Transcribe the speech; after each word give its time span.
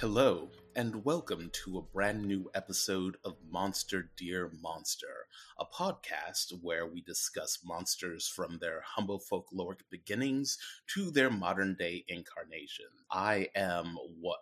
Hello, 0.00 0.48
and 0.74 1.04
welcome 1.04 1.50
to 1.52 1.76
a 1.76 1.82
brand 1.82 2.24
new 2.24 2.50
episode 2.54 3.18
of 3.22 3.36
Monster 3.50 4.10
Dear 4.16 4.50
Monster, 4.62 5.26
a 5.58 5.66
podcast 5.66 6.54
where 6.62 6.86
we 6.86 7.02
discuss 7.02 7.58
monsters 7.62 8.26
from 8.26 8.56
their 8.58 8.82
humble 8.82 9.20
folkloric 9.20 9.80
beginnings 9.90 10.56
to 10.94 11.10
their 11.10 11.28
modern 11.28 11.76
day 11.78 12.06
incarnation. 12.08 12.86
I 13.10 13.48
am 13.54 13.98
what 14.18 14.38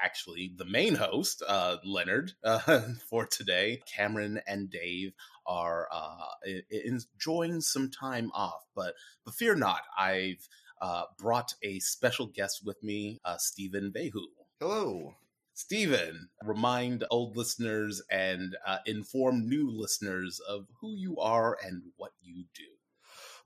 actually 0.00 0.54
the 0.56 0.64
main 0.64 0.94
host, 0.94 1.42
uh, 1.48 1.78
Leonard, 1.84 2.34
uh, 2.44 2.82
for 3.10 3.26
today. 3.26 3.80
Cameron 3.92 4.40
and 4.46 4.70
Dave 4.70 5.14
are 5.48 5.88
uh, 5.90 6.28
enjoying 6.70 7.60
some 7.60 7.90
time 7.90 8.30
off, 8.34 8.64
but 8.76 8.94
but 9.24 9.34
fear 9.34 9.56
not, 9.56 9.80
I've 9.98 10.48
uh, 10.80 11.02
brought 11.18 11.54
a 11.64 11.80
special 11.80 12.26
guest 12.26 12.62
with 12.64 12.80
me, 12.84 13.18
uh, 13.24 13.36
Stephen 13.38 13.90
Behu. 13.90 14.26
Hello. 14.58 15.16
Stephen, 15.52 16.30
remind 16.42 17.04
old 17.10 17.36
listeners 17.36 18.02
and 18.10 18.56
uh, 18.66 18.78
inform 18.86 19.46
new 19.46 19.70
listeners 19.70 20.40
of 20.48 20.66
who 20.80 20.96
you 20.96 21.18
are 21.18 21.58
and 21.62 21.82
what 21.96 22.12
you 22.22 22.44
do. 22.54 22.64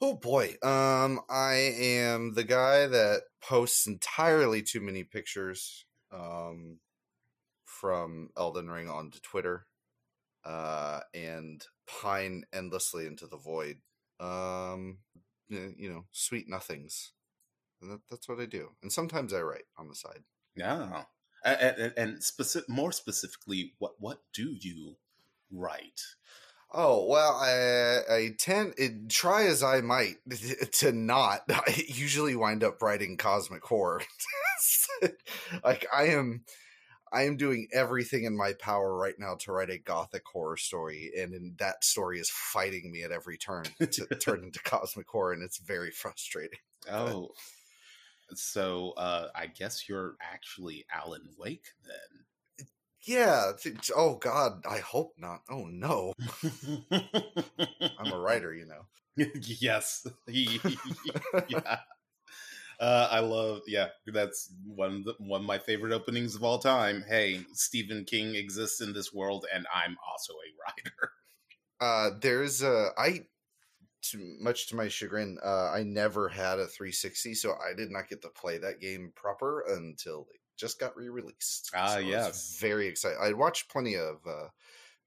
Oh 0.00 0.14
boy. 0.14 0.54
Um, 0.62 1.20
I 1.28 1.54
am 1.54 2.34
the 2.34 2.44
guy 2.44 2.86
that 2.86 3.22
posts 3.42 3.88
entirely 3.88 4.62
too 4.62 4.80
many 4.80 5.02
pictures 5.02 5.84
um, 6.12 6.78
from 7.64 8.30
Elden 8.36 8.70
Ring 8.70 8.88
onto 8.88 9.18
Twitter 9.18 9.66
uh, 10.44 11.00
and 11.12 11.66
pine 11.88 12.44
endlessly 12.52 13.06
into 13.06 13.26
the 13.26 13.36
void. 13.36 13.78
Um, 14.20 14.98
you 15.48 15.90
know, 15.90 16.04
sweet 16.12 16.48
nothings. 16.48 17.12
And 17.82 17.90
that, 17.90 18.00
that's 18.08 18.28
what 18.28 18.40
I 18.40 18.46
do. 18.46 18.70
And 18.80 18.92
sometimes 18.92 19.32
I 19.32 19.40
write 19.40 19.66
on 19.76 19.88
the 19.88 19.96
side. 19.96 20.22
Yeah. 20.56 21.04
And, 21.44 21.92
and 21.96 22.22
specific, 22.22 22.68
more 22.68 22.92
specifically, 22.92 23.72
what 23.78 23.94
what 23.98 24.20
do 24.32 24.54
you 24.58 24.96
write? 25.50 26.02
Oh 26.72 27.06
well, 27.06 27.32
I 27.32 28.14
I 28.14 28.30
tend 28.38 28.74
it, 28.78 29.08
try 29.08 29.44
as 29.44 29.62
I 29.62 29.80
might 29.80 30.16
to 30.72 30.92
not. 30.92 31.42
I 31.48 31.84
usually 31.88 32.36
wind 32.36 32.62
up 32.62 32.82
writing 32.82 33.16
cosmic 33.16 33.64
horror. 33.64 34.02
like 35.64 35.86
I 35.94 36.08
am, 36.08 36.44
I 37.12 37.22
am 37.22 37.36
doing 37.38 37.68
everything 37.72 38.24
in 38.24 38.36
my 38.36 38.52
power 38.52 38.94
right 38.96 39.16
now 39.18 39.36
to 39.40 39.52
write 39.52 39.70
a 39.70 39.78
gothic 39.78 40.22
horror 40.30 40.58
story, 40.58 41.10
and 41.18 41.34
in, 41.34 41.56
that 41.58 41.84
story 41.84 42.20
is 42.20 42.30
fighting 42.30 42.92
me 42.92 43.02
at 43.02 43.12
every 43.12 43.38
turn 43.38 43.64
to 43.78 44.06
turn 44.16 44.44
into 44.44 44.60
cosmic 44.62 45.08
horror, 45.08 45.32
and 45.32 45.42
it's 45.42 45.58
very 45.58 45.90
frustrating. 45.90 46.60
Oh, 46.88 47.30
so 48.34 48.92
uh, 48.96 49.28
I 49.34 49.46
guess 49.46 49.88
you're 49.88 50.16
actually 50.20 50.84
Alan 50.92 51.28
Wake 51.38 51.66
then. 51.86 52.66
Yeah. 53.02 53.52
Oh 53.96 54.16
God, 54.16 54.62
I 54.68 54.78
hope 54.78 55.14
not. 55.18 55.40
Oh 55.50 55.64
no. 55.66 56.12
I'm 57.98 58.12
a 58.12 58.18
writer, 58.18 58.54
you 58.54 58.66
know. 58.66 59.26
yes. 59.34 60.06
yeah. 60.28 61.78
Uh, 62.78 63.08
I 63.10 63.20
love, 63.20 63.60
yeah, 63.66 63.88
that's 64.06 64.54
one 64.64 64.94
of 64.94 65.04
the, 65.04 65.14
one 65.18 65.42
of 65.42 65.46
my 65.46 65.58
favorite 65.58 65.92
openings 65.92 66.34
of 66.34 66.42
all 66.42 66.58
time. 66.58 67.04
Hey, 67.06 67.44
Stephen 67.52 68.06
King 68.06 68.34
exists 68.34 68.80
in 68.80 68.94
this 68.94 69.12
world, 69.12 69.44
and 69.54 69.66
I'm 69.74 69.98
also 70.10 70.32
a 70.32 70.48
writer. 70.64 71.12
Uh, 71.78 72.16
there's 72.22 72.62
a 72.62 72.88
I 72.96 73.26
to 74.02 74.18
much 74.40 74.68
to 74.68 74.76
my 74.76 74.88
chagrin, 74.88 75.38
uh, 75.44 75.70
I 75.70 75.82
never 75.82 76.28
had 76.28 76.58
a 76.58 76.66
360, 76.66 77.34
so 77.34 77.54
I 77.54 77.74
did 77.74 77.90
not 77.90 78.08
get 78.08 78.22
to 78.22 78.30
play 78.30 78.58
that 78.58 78.80
game 78.80 79.12
proper 79.14 79.62
until 79.62 80.26
it 80.34 80.40
just 80.56 80.78
got 80.78 80.96
re-released. 80.96 81.72
Ah, 81.74 81.94
so 81.94 81.98
yes, 81.98 82.58
very 82.60 82.86
excited. 82.86 83.18
I 83.20 83.32
watched 83.32 83.70
plenty 83.70 83.96
of 83.96 84.26
uh, 84.26 84.48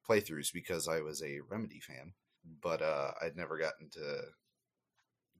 playthroughs 0.07 0.53
because 0.53 0.87
I 0.87 1.01
was 1.01 1.23
a 1.23 1.41
Remedy 1.41 1.79
fan, 1.79 2.13
but 2.61 2.81
uh, 2.81 3.13
I'd 3.21 3.35
never 3.37 3.57
gotten 3.57 3.89
to 3.91 4.25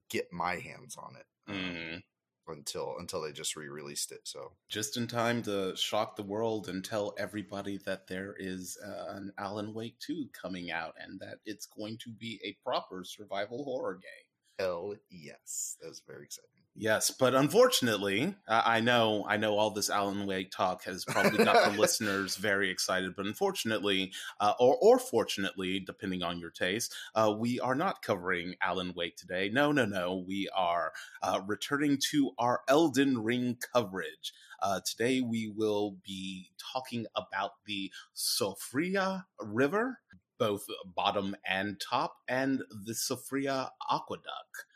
get 0.08 0.32
my 0.32 0.56
hands 0.56 0.96
on 0.96 1.16
it. 1.16 1.26
Mm 1.48 2.02
until 2.48 2.96
until 2.98 3.22
they 3.22 3.32
just 3.32 3.56
re-released 3.56 4.12
it 4.12 4.20
so. 4.24 4.52
Just 4.68 4.96
in 4.96 5.06
time 5.06 5.42
to 5.44 5.76
shock 5.76 6.16
the 6.16 6.22
world 6.22 6.68
and 6.68 6.84
tell 6.84 7.14
everybody 7.18 7.78
that 7.86 8.06
there 8.06 8.34
is 8.38 8.78
uh, 8.84 9.14
an 9.16 9.32
alan 9.38 9.74
wake 9.74 9.98
2 10.00 10.28
coming 10.40 10.70
out 10.70 10.94
and 10.98 11.20
that 11.20 11.38
it's 11.44 11.66
going 11.66 11.98
to 12.04 12.10
be 12.10 12.40
a 12.44 12.56
proper 12.62 13.04
survival 13.04 13.64
horror 13.64 13.94
game. 13.94 14.58
Hell 14.58 14.94
yes. 15.10 15.76
That 15.80 15.88
was 15.88 16.02
very 16.06 16.24
exciting 16.24 16.63
Yes, 16.76 17.12
but 17.12 17.36
unfortunately, 17.36 18.34
I 18.48 18.80
know 18.80 19.24
I 19.28 19.36
know 19.36 19.56
all 19.56 19.70
this 19.70 19.90
Alan 19.90 20.26
Wake 20.26 20.50
talk 20.50 20.82
has 20.84 21.04
probably 21.04 21.44
got 21.44 21.70
the 21.72 21.78
listeners 21.80 22.34
very 22.34 22.68
excited. 22.68 23.14
But 23.14 23.26
unfortunately, 23.26 24.12
uh, 24.40 24.54
or 24.58 24.76
or 24.80 24.98
fortunately, 24.98 25.78
depending 25.78 26.24
on 26.24 26.40
your 26.40 26.50
taste, 26.50 26.92
uh, 27.14 27.32
we 27.38 27.60
are 27.60 27.76
not 27.76 28.02
covering 28.02 28.56
Alan 28.60 28.92
Wake 28.96 29.16
today. 29.16 29.50
No, 29.52 29.70
no, 29.70 29.84
no. 29.84 30.24
We 30.26 30.48
are 30.52 30.92
uh, 31.22 31.42
returning 31.46 31.96
to 32.10 32.32
our 32.38 32.62
Elden 32.66 33.18
Ring 33.22 33.56
coverage. 33.72 34.32
Uh, 34.60 34.80
today, 34.84 35.20
we 35.20 35.46
will 35.46 35.98
be 36.04 36.50
talking 36.72 37.06
about 37.14 37.52
the 37.66 37.92
Siofra 38.16 39.26
River, 39.40 40.00
both 40.38 40.66
bottom 40.84 41.36
and 41.48 41.80
top, 41.80 42.16
and 42.26 42.62
the 42.68 42.94
Siofra 42.94 43.70
Aqueduct. 43.88 44.66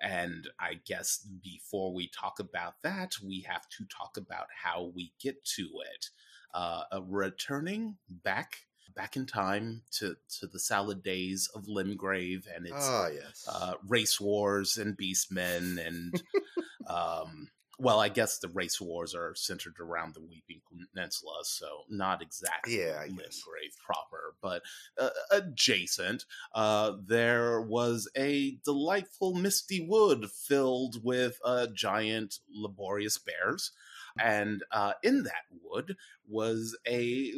And 0.00 0.48
I 0.58 0.80
guess 0.86 1.26
before 1.42 1.92
we 1.92 2.08
talk 2.08 2.40
about 2.40 2.74
that, 2.82 3.14
we 3.24 3.44
have 3.48 3.68
to 3.70 3.84
talk 3.86 4.16
about 4.16 4.46
how 4.64 4.92
we 4.94 5.12
get 5.20 5.44
to 5.56 5.62
it. 5.62 6.10
Uh, 6.54 6.84
returning 7.06 7.96
back 8.08 8.60
back 8.96 9.16
in 9.16 9.26
time 9.26 9.82
to, 9.92 10.16
to 10.40 10.46
the 10.46 10.58
salad 10.58 11.04
days 11.04 11.48
of 11.54 11.66
Limgrave 11.66 12.46
and 12.52 12.66
its 12.66 12.74
ah, 12.76 13.06
yes. 13.08 13.46
uh, 13.48 13.74
race 13.86 14.20
wars 14.20 14.76
and 14.76 14.96
beastmen 14.96 15.78
and 15.86 16.22
um, 16.88 17.48
well, 17.78 18.00
I 18.00 18.08
guess 18.08 18.38
the 18.38 18.48
race 18.48 18.80
wars 18.80 19.14
are 19.14 19.34
centered 19.36 19.78
around 19.78 20.14
the 20.14 20.20
Weeping 20.20 20.60
Peninsula, 20.68 21.40
so 21.44 21.84
not 21.88 22.20
exactly 22.22 22.80
yeah, 22.80 23.04
Limgrave 23.06 23.76
proper, 23.84 24.34
but 24.42 24.62
uh, 24.98 25.10
adjacent. 25.30 26.24
Uh, 26.52 26.92
there 27.06 27.60
was 27.60 28.10
a 28.16 28.58
delightful 28.64 29.34
misty 29.34 29.86
wood 29.88 30.28
filled 30.30 31.04
with 31.04 31.38
uh, 31.44 31.68
giant 31.72 32.38
laborious 32.52 33.16
bears, 33.16 33.70
and 34.18 34.64
uh, 34.72 34.94
in 35.04 35.22
that 35.22 35.44
wood 35.62 35.96
was 36.26 36.76
a 36.86 37.32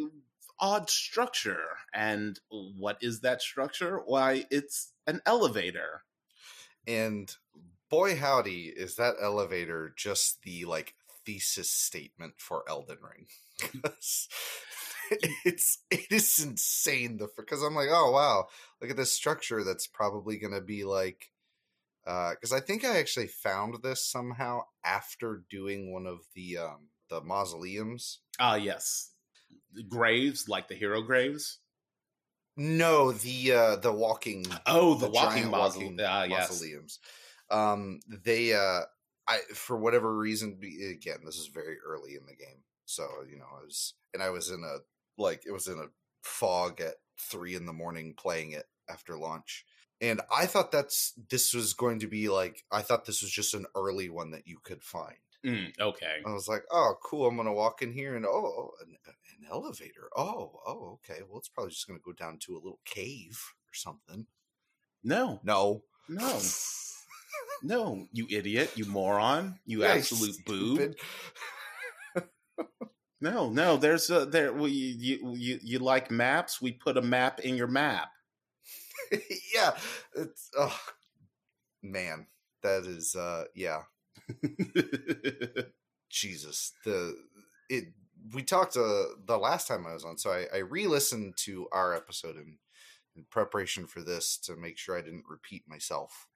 odd 0.59 0.89
structure. 0.89 1.65
And 1.93 2.39
what 2.51 2.99
is 3.03 3.21
that 3.21 3.43
structure? 3.43 4.01
Why, 4.05 4.47
it's 4.51 4.93
an 5.07 5.21
elevator. 5.27 6.03
And 6.87 7.35
boy 7.91 8.17
howdy 8.17 8.73
is 8.75 8.97
that 8.97 9.17
elevator 9.21 9.93
just 9.97 10.43
the 10.43 10.65
like 10.65 10.95
thesis 11.27 11.71
statement 11.71 12.35
for 12.39 12.65
Elden 12.69 12.99
Ring. 13.03 13.27
it's 15.45 15.79
it 15.91 16.07
is 16.11 16.39
insane 16.39 17.19
the 17.19 17.29
because 17.37 17.63
I'm 17.63 17.75
like, 17.75 17.89
oh 17.91 18.13
wow, 18.13 18.47
look 18.81 18.91
at 18.91 18.97
this 18.97 19.13
structure 19.13 19.65
that's 19.65 19.87
probably 19.87 20.39
gonna 20.39 20.61
be 20.61 20.85
like 20.85 21.31
because 22.05 22.53
uh, 22.53 22.57
I 22.57 22.61
think 22.61 22.85
I 22.85 22.99
actually 22.99 23.27
found 23.27 23.83
this 23.83 24.05
somehow 24.05 24.63
after 24.85 25.43
doing 25.51 25.93
one 25.93 26.07
of 26.07 26.21
the 26.35 26.59
um 26.59 26.89
the 27.09 27.21
mausoleums. 27.21 28.21
Ah, 28.39 28.53
uh, 28.53 28.57
yes, 28.57 29.11
the 29.75 29.83
graves 29.83 30.49
like 30.49 30.69
the 30.69 30.75
hero 30.75 31.03
graves. 31.03 31.59
No, 32.57 33.13
the 33.13 33.53
uh 33.53 33.77
the 33.77 33.93
walking. 33.93 34.47
Oh, 34.67 34.95
the, 34.95 35.07
the 35.07 35.13
walking, 35.13 35.45
mausole- 35.45 35.51
walking 35.51 36.01
uh, 36.01 36.27
yes. 36.29 36.51
mausoleums 36.51 36.99
um 37.51 38.01
they 38.07 38.53
uh 38.53 38.81
i 39.27 39.39
for 39.55 39.77
whatever 39.77 40.17
reason 40.17 40.59
again 40.91 41.19
this 41.25 41.37
is 41.37 41.49
very 41.49 41.77
early 41.87 42.15
in 42.15 42.27
the 42.27 42.35
game 42.35 42.63
so 42.85 43.07
you 43.31 43.37
know 43.37 43.47
i 43.59 43.65
was 43.65 43.95
and 44.15 44.23
i 44.23 44.31
was 44.31 44.51
in 44.51 44.63
a 44.65 44.79
like 45.21 45.43
it 45.47 45.53
was 45.53 45.69
in 45.69 45.79
a 45.79 45.91
fog 46.23 46.81
at 46.81 46.95
three 47.19 47.55
in 47.55 47.67
the 47.67 47.73
morning 47.73 48.15
playing 48.17 48.53
it 48.53 48.67
after 48.89 49.17
launch 49.17 49.65
and 50.01 50.21
i 50.35 50.47
thought 50.47 50.73
that's 50.73 51.13
this 51.31 51.55
was 51.55 51.73
going 51.75 51.99
to 51.99 52.07
be 52.07 52.29
like 52.29 52.65
i 52.71 52.83
thought 52.83 53.05
this 53.05 53.23
was 53.23 53.31
just 53.31 53.55
an 53.55 53.67
early 53.75 54.09
one 54.09 54.31
that 54.31 54.47
you 54.47 54.59
could 54.63 54.83
find. 54.83 55.17
Mm, 55.45 55.73
okay. 55.81 56.21
I 56.27 56.33
was 56.33 56.49
like 56.49 56.65
oh 56.71 56.95
cool 57.03 57.27
i'm 57.27 57.37
gonna 57.37 57.53
walk 57.53 57.81
in 57.81 57.93
here 57.93 58.15
and 58.15 58.27
oh 58.27 58.73
an, 58.83 58.95
an 59.07 59.49
elevator 59.51 60.11
oh 60.15 60.61
oh 60.67 60.99
okay 61.09 61.23
well 61.27 61.39
it's 61.39 61.49
probably 61.49 61.71
just 61.71 61.87
gonna 61.87 61.99
go 62.05 62.13
down 62.13 62.37
to 62.41 62.53
a 62.53 62.61
little 62.61 62.81
cave 62.85 63.41
or 63.71 63.75
something. 63.75 64.27
No. 65.03 65.41
No. 65.43 65.85
No 66.09 66.39
No, 67.63 68.07
you 68.13 68.27
idiot, 68.31 68.73
you 68.75 68.87
moron, 68.87 69.59
you 69.67 69.83
yeah, 69.83 69.95
absolute 69.95 70.37
boob. 70.47 70.95
no, 73.21 73.51
no, 73.51 73.77
there's 73.77 74.09
a 74.11 74.25
there. 74.25 74.53
We 74.53 74.71
you, 74.71 75.35
you 75.35 75.59
you 75.63 75.79
like 75.79 76.11
maps? 76.11 76.63
We 76.63 76.73
put 76.73 76.97
a 76.97 77.03
map 77.03 77.41
in 77.41 77.57
your 77.57 77.67
map. 77.67 78.09
yeah, 79.55 79.73
it's 80.17 80.51
oh 80.57 80.79
man, 81.83 82.27
that 82.63 82.85
is 82.85 83.15
uh 83.15 83.45
yeah. 83.55 83.83
Jesus, 86.11 86.73
the 86.85 87.17
it 87.69 87.93
we 88.33 88.43
talked 88.43 88.77
uh, 88.77 89.05
the 89.27 89.39
last 89.39 89.67
time 89.67 89.87
I 89.87 89.95
was 89.95 90.05
on, 90.05 90.19
so 90.19 90.31
I, 90.31 90.47
I 90.55 90.59
re-listened 90.59 91.35
to 91.39 91.69
our 91.73 91.95
episode 91.95 92.37
in, 92.37 92.59
in 93.17 93.25
preparation 93.31 93.87
for 93.87 94.03
this 94.03 94.37
to 94.45 94.57
make 94.57 94.77
sure 94.79 94.97
I 94.97 95.03
didn't 95.03 95.25
repeat 95.29 95.65
myself 95.67 96.27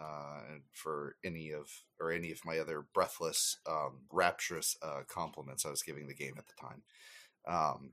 uh, 0.00 0.40
for 0.72 1.16
any 1.24 1.50
of 1.50 1.68
or 2.00 2.10
any 2.10 2.32
of 2.32 2.44
my 2.44 2.58
other 2.58 2.86
breathless, 2.94 3.58
um, 3.68 4.02
rapturous 4.10 4.76
uh, 4.82 5.00
compliments 5.08 5.66
I 5.66 5.70
was 5.70 5.82
giving 5.82 6.08
the 6.08 6.14
game 6.14 6.34
at 6.38 6.44
the 6.46 6.54
time. 6.60 6.82
Um, 7.46 7.92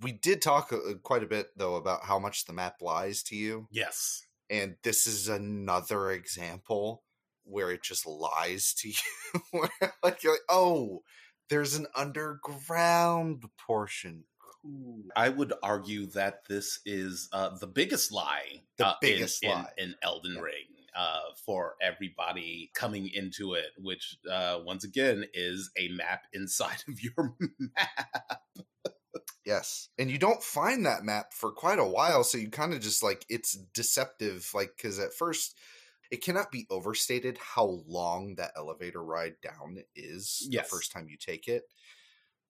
we 0.00 0.12
did 0.12 0.42
talk 0.42 0.72
uh, 0.72 0.94
quite 1.02 1.22
a 1.22 1.28
bit 1.28 1.48
though 1.56 1.76
about 1.76 2.04
how 2.04 2.18
much 2.18 2.46
the 2.46 2.52
map 2.52 2.76
lies 2.80 3.22
to 3.24 3.36
you. 3.36 3.68
Yes, 3.70 4.26
and 4.50 4.76
this 4.82 5.06
is 5.06 5.28
another 5.28 6.10
example 6.10 7.04
where 7.44 7.70
it 7.70 7.82
just 7.82 8.06
lies 8.06 8.74
to 8.78 8.88
you. 9.52 9.68
like 10.02 10.22
you're 10.22 10.32
like, 10.32 10.40
oh, 10.48 11.02
there's 11.48 11.74
an 11.74 11.86
underground 11.94 13.44
portion. 13.66 14.24
Cool. 14.62 15.02
I 15.16 15.28
would 15.28 15.52
argue 15.62 16.06
that 16.06 16.44
this 16.48 16.80
is 16.86 17.28
uh, 17.32 17.56
the 17.58 17.66
biggest 17.66 18.12
lie, 18.12 18.62
The 18.78 18.88
uh, 18.88 18.94
biggest 19.00 19.42
in, 19.42 19.50
in- 19.50 19.56
lie. 19.56 19.70
in, 19.78 19.94
Elden 20.02 20.34
Yeah. 20.36 20.40
Ring 20.40 20.64
uh, 20.96 21.20
for 21.44 21.74
everybody 21.80 22.70
coming 22.74 23.08
into 23.08 23.54
it, 23.54 23.70
which 23.78 24.16
uh, 24.30 24.60
once 24.64 24.84
again 24.84 25.24
is 25.34 25.70
a 25.78 25.88
map 25.88 26.26
inside 26.32 26.84
of 26.88 27.02
your 27.02 27.34
map. 27.58 28.42
Yes. 29.44 29.88
And 29.98 30.10
you 30.10 30.18
don't 30.18 30.42
find 30.42 30.86
that 30.86 31.02
map 31.04 31.34
for 31.34 31.50
quite 31.50 31.80
a 31.80 31.84
while, 31.84 32.22
so 32.22 32.38
you 32.38 32.48
kind 32.48 32.72
of 32.72 32.80
just 32.80 33.02
like 33.02 33.24
it's 33.28 33.54
deceptive 33.74 34.48
like 34.54 34.76
cuz 34.80 34.98
at 35.00 35.12
first 35.12 35.56
it 36.12 36.22
cannot 36.22 36.52
be 36.52 36.66
overstated 36.70 37.38
how 37.38 37.82
long 37.88 38.34
that 38.36 38.52
elevator 38.56 39.02
ride 39.02 39.34
down 39.42 39.78
is 39.96 40.46
Yes. 40.48 40.66
the 40.66 40.76
first 40.76 40.92
time 40.92 41.08
you 41.08 41.16
take 41.16 41.48
it. 41.48 41.64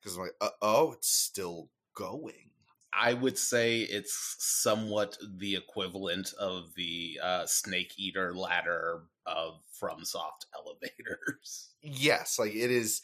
Cuz 0.02 0.16
I'm 0.16 0.24
like, 0.24 0.32
uh, 0.40 0.50
"Oh, 0.60 0.92
it's 0.92 1.08
still 1.08 1.70
going." 1.94 2.50
I 2.94 3.14
would 3.14 3.38
say 3.38 3.80
it's 3.80 4.36
somewhat 4.38 5.16
the 5.38 5.56
equivalent 5.56 6.34
of 6.38 6.74
the 6.74 7.18
uh, 7.22 7.46
Snake 7.46 7.94
Eater 7.96 8.34
ladder 8.34 9.04
of 9.26 9.60
FromSoft 9.80 10.46
elevators. 10.54 11.70
Yes, 11.84 12.38
like 12.38 12.54
it 12.54 12.70
is 12.70 13.02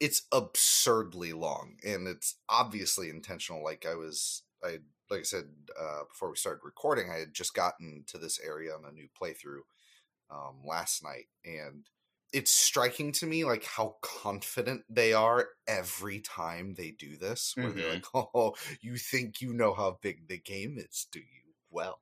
it's 0.00 0.22
absurdly 0.32 1.32
long 1.32 1.76
and 1.84 2.08
it's 2.08 2.36
obviously 2.48 3.08
intentional 3.08 3.62
like 3.62 3.86
I 3.86 3.94
was 3.94 4.42
I 4.62 4.78
like 5.10 5.20
I 5.20 5.22
said 5.22 5.44
uh 5.80 6.04
before 6.08 6.30
we 6.30 6.36
started 6.36 6.60
recording 6.64 7.10
I 7.10 7.18
had 7.18 7.32
just 7.32 7.54
gotten 7.54 8.04
to 8.08 8.18
this 8.18 8.40
area 8.44 8.72
on 8.74 8.84
a 8.84 8.92
new 8.92 9.08
playthrough 9.20 9.62
um 10.30 10.56
last 10.66 11.02
night 11.02 11.26
and 11.44 11.84
it's 12.36 12.52
striking 12.52 13.12
to 13.12 13.26
me 13.26 13.44
like 13.44 13.64
how 13.64 13.96
confident 14.02 14.82
they 14.90 15.12
are 15.14 15.46
every 15.66 16.20
time 16.20 16.74
they 16.76 16.90
do 16.90 17.16
this 17.16 17.54
where 17.56 17.70
they're 17.70 17.94
like 17.94 18.04
oh 18.14 18.54
you 18.82 18.96
think 18.96 19.40
you 19.40 19.54
know 19.54 19.72
how 19.74 19.98
big 20.02 20.28
the 20.28 20.38
game 20.38 20.76
is 20.78 21.06
do 21.10 21.18
you 21.18 21.54
well 21.70 21.98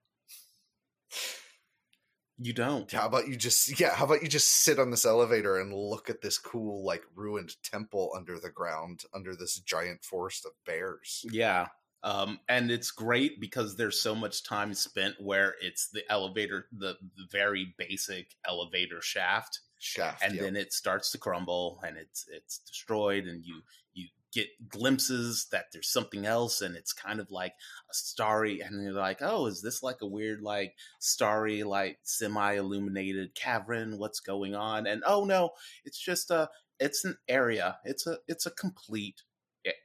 You 2.37 2.53
don't. 2.53 2.91
how 2.91 3.07
about 3.07 3.29
you 3.29 3.37
just 3.37 3.79
yeah 3.79 3.95
how 3.95 4.07
about 4.07 4.23
you 4.23 4.29
just 4.29 4.49
sit 4.49 4.81
on 4.81 4.91
this 4.91 5.05
elevator 5.05 5.61
and 5.61 5.73
look 5.73 6.11
at 6.11 6.21
this 6.21 6.37
cool 6.37 6.85
like 6.85 7.03
ruined 7.15 7.55
temple 7.63 8.11
under 8.17 8.41
the 8.41 8.51
ground 8.51 9.05
under 9.15 9.37
this 9.37 9.61
giant 9.61 10.03
forest 10.05 10.45
of 10.45 10.53
bears 10.67 11.25
Yeah. 11.31 11.69
Um, 12.03 12.39
and 12.51 12.71
it's 12.71 12.91
great 12.91 13.41
because 13.41 13.77
there's 13.77 13.99
so 13.99 14.15
much 14.15 14.45
time 14.45 14.75
spent 14.75 15.15
where 15.19 15.55
it's 15.63 15.89
the 15.89 16.03
elevator, 16.13 16.67
the, 16.71 16.97
the 17.17 17.25
very 17.33 17.75
basic 17.79 18.27
elevator 18.47 19.01
shaft, 19.01 19.61
shaft 19.85 20.23
and 20.25 20.35
yeah. 20.35 20.43
then 20.43 20.57
it 20.57 20.73
starts 20.73 21.11
to 21.13 21.19
crumble 21.19 21.81
and 21.87 21.97
it's 21.97 22.27
it's 22.33 22.59
destroyed, 22.59 23.25
and 23.25 23.45
you 23.45 23.63
you 23.93 24.09
get 24.33 24.49
glimpses 24.69 25.47
that 25.53 25.67
there's 25.73 25.89
something 25.89 26.27
else, 26.27 26.61
and 26.61 26.77
it's 26.77 26.93
kind 26.93 27.21
of 27.21 27.31
like 27.31 27.53
a 27.91 27.95
starry, 27.95 28.61
and 28.61 28.83
you're 28.83 28.93
like, 28.93 29.19
oh, 29.21 29.47
is 29.47 29.63
this 29.63 29.83
like 29.83 29.99
a 30.03 30.07
weird 30.07 30.41
like 30.43 30.75
starry 30.99 31.63
like 31.63 31.99
semi 32.03 32.55
illuminated 32.55 33.35
cavern? 33.35 33.99
What's 33.99 34.21
going 34.21 34.55
on? 34.55 34.87
And 34.87 35.03
oh 35.07 35.25
no, 35.25 35.51
it's 35.85 35.99
just 35.99 36.31
a 36.31 36.49
it's 36.81 37.05
an 37.05 37.17
area. 37.29 37.79
It's 37.85 38.07
a 38.07 38.19
it's 38.27 38.47
a 38.47 38.51
complete 38.51 39.23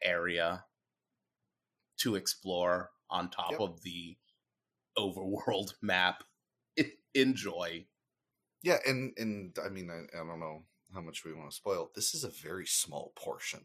area 0.04 0.66
to 1.98 2.16
explore 2.16 2.92
on 3.10 3.30
top 3.30 3.52
Yep. 3.52 3.60
of 3.60 3.82
the 3.84 4.18
overworld 4.98 5.74
map. 5.82 6.24
Enjoy. 7.14 7.86
Yeah 8.62 8.78
and 8.86 9.14
and 9.18 9.58
i 9.64 9.70
mean 9.70 9.90
I, 9.90 10.18
I 10.18 10.26
don't 10.26 10.40
know 10.40 10.64
how 10.94 11.02
much 11.02 11.24
we 11.24 11.34
want 11.34 11.50
to 11.52 11.56
spoil 11.56 11.92
this 11.96 12.14
is 12.14 12.24
a 12.24 12.30
very 12.30 12.66
small 12.66 13.14
portion 13.16 13.62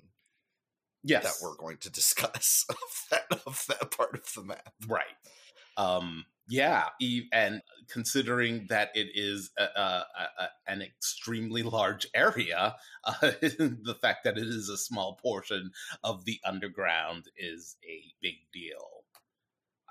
Yes, 1.06 1.24
that 1.24 1.44
we're 1.44 1.56
going 1.56 1.76
to 1.78 1.90
discuss 1.92 2.64
of 2.68 2.76
that 3.10 3.40
of 3.46 3.64
that 3.68 3.90
part 3.90 4.14
of 4.14 4.32
the 4.34 4.42
map 4.42 4.72
right. 4.88 5.04
Um, 5.76 6.24
yeah, 6.48 6.88
and 7.32 7.62
considering 7.88 8.66
that 8.68 8.90
it 8.94 9.08
is 9.14 9.50
a, 9.58 9.62
a, 9.62 10.06
a, 10.38 10.48
an 10.68 10.82
extremely 10.82 11.62
large 11.62 12.06
area, 12.14 12.76
uh, 13.04 13.32
the 13.40 13.96
fact 14.00 14.24
that 14.24 14.36
it 14.36 14.46
is 14.46 14.68
a 14.68 14.76
small 14.76 15.18
portion 15.22 15.70
of 16.02 16.24
the 16.26 16.38
underground 16.44 17.24
is 17.36 17.76
a 17.88 18.02
big 18.20 18.34
deal. 18.52 19.04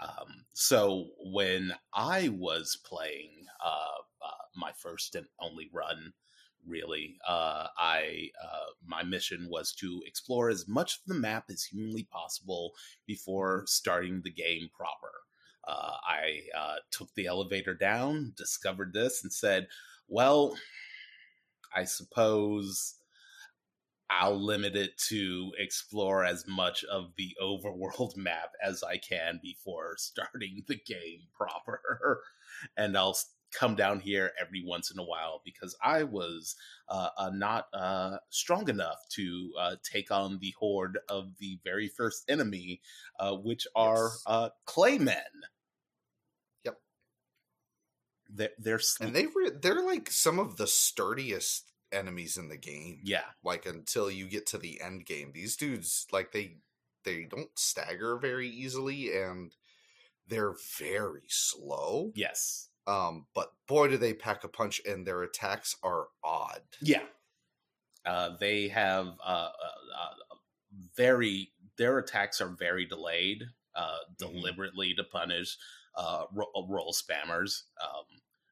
Um, 0.01 0.45
so 0.53 1.07
when 1.19 1.73
I 1.94 2.29
was 2.29 2.77
playing 2.85 3.45
uh, 3.63 4.01
my 4.55 4.71
first 4.75 5.15
and 5.15 5.27
only 5.39 5.69
run, 5.73 6.13
really, 6.65 7.17
uh, 7.27 7.67
I 7.77 8.29
uh, 8.41 8.71
my 8.85 9.03
mission 9.03 9.47
was 9.50 9.73
to 9.75 10.01
explore 10.05 10.50
as 10.50 10.67
much 10.67 10.95
of 10.95 11.01
the 11.07 11.19
map 11.19 11.45
as 11.50 11.63
humanly 11.63 12.03
possible 12.03 12.73
before 13.05 13.63
starting 13.68 14.21
the 14.23 14.31
game 14.31 14.69
proper. 14.75 15.11
Uh, 15.66 15.95
I 16.07 16.42
uh, 16.57 16.75
took 16.92 17.13
the 17.16 17.28
elevator 17.28 17.73
down, 17.73 18.33
discovered 18.37 18.94
this, 18.94 19.23
and 19.23 19.31
said, 19.31 19.68
"Well, 20.07 20.57
I 21.75 21.85
suppose." 21.85 22.95
I'll 24.09 24.39
limit 24.39 24.75
it 24.75 24.95
to 25.09 25.54
explore 25.57 26.23
as 26.23 26.45
much 26.47 26.83
of 26.83 27.13
the 27.18 27.35
overworld 27.42 28.16
map 28.18 28.51
as 28.63 28.83
I 28.83 28.97
can 28.97 29.39
before 29.42 29.95
starting 29.97 30.63
the 30.68 30.75
game 30.75 31.21
proper. 31.35 32.21
and 32.78 32.95
I'll 32.95 33.18
come 33.54 33.76
down 33.76 34.00
here 34.00 34.31
every 34.40 34.64
once 34.66 34.92
in 34.92 35.00
a 35.00 35.04
while 35.04 35.42
because 35.45 35.76
I 35.83 36.04
was 36.04 36.56
uh, 36.90 37.10
uh, 37.18 37.31
not 37.33 37.68
uh, 37.74 38.18
strong 38.30 38.69
enough 38.69 38.98
to 39.12 39.52
uh, 39.60 39.76
take 39.83 40.12
on 40.12 40.40
the 40.40 40.54
horde 40.57 41.00
of 41.10 41.38
the 41.40 41.60
very 41.64 41.88
first 41.88 42.24
enemy, 42.30 42.81
uh, 43.19 43.36
which 43.36 43.68
are 43.76 44.12
uh, 44.26 44.50
claymen. 44.66 45.18
Yep. 46.66 46.78
They're, 48.30 48.50
they're 48.57 48.81
and 49.00 49.16
they 49.16 49.28
were 49.28 49.50
they're 49.50 49.83
like 49.83 50.12
some 50.12 50.40
of 50.40 50.57
the 50.57 50.68
sturdiest 50.68 51.72
enemies 51.92 52.38
in 52.38 52.50
the 52.50 52.57
game 52.57 53.00
yeah, 53.04 53.26
like 53.44 53.66
until 53.66 54.10
you 54.10 54.28
get 54.28 54.48
to 54.48 54.57
the 54.57 54.81
end 54.81 55.06
game. 55.06 55.31
These 55.33 55.56
dudes 55.56 56.07
like 56.12 56.31
they 56.31 56.57
they 57.06 57.26
don't 57.26 57.50
stagger 57.56 58.18
very 58.18 58.50
easily 58.50 59.16
and 59.16 59.56
they're 60.28 60.56
very 60.80 61.26
slow. 61.28 62.12
Yes, 62.16 62.69
um 62.87 63.28
but 63.33 63.54
boy 63.68 63.87
do 63.87 63.97
they 63.97 64.13
pack 64.13 64.44
a 64.44 64.47
punch 64.49 64.81
and 64.85 65.06
their 65.07 65.23
attacks 65.23 65.75
are 65.83 66.07
odd 66.23 66.63
yeah. 66.81 67.04
Uh, 68.06 68.35
they 68.37 68.68
have 68.68 69.18
uh, 69.23 69.52
uh, 69.52 69.71
uh, 69.97 70.35
very 70.95 71.54
their 71.78 71.97
attacks 71.97 72.42
are 72.42 72.49
very 72.49 72.85
delayed, 72.85 73.44
uh, 73.75 73.99
Mhm. 74.19 74.19
deliberately 74.19 74.94
to 74.94 75.04
punish 75.04 75.57
uh, 75.95 76.25
ro- 76.33 76.52
roll 76.69 76.94
spammers, 76.94 77.63
um, 77.81 78.06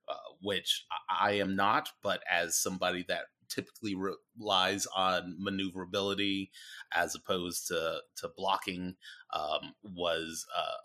uh, 0.08 0.16
which 0.42 0.86
I 0.92 1.30
I 1.32 1.32
am 1.34 1.56
not. 1.56 1.92
But 2.02 2.24
as 2.30 2.58
somebody 2.58 3.04
that 3.10 3.26
typically 3.50 3.96
relies 3.96 4.88
on 4.88 5.36
maneuverability 5.38 6.52
as 6.94 7.14
opposed 7.16 7.68
to 7.68 8.02
to 8.18 8.30
blocking, 8.30 8.96
um, 9.32 9.76
was 9.84 10.46
uh, 10.56 10.78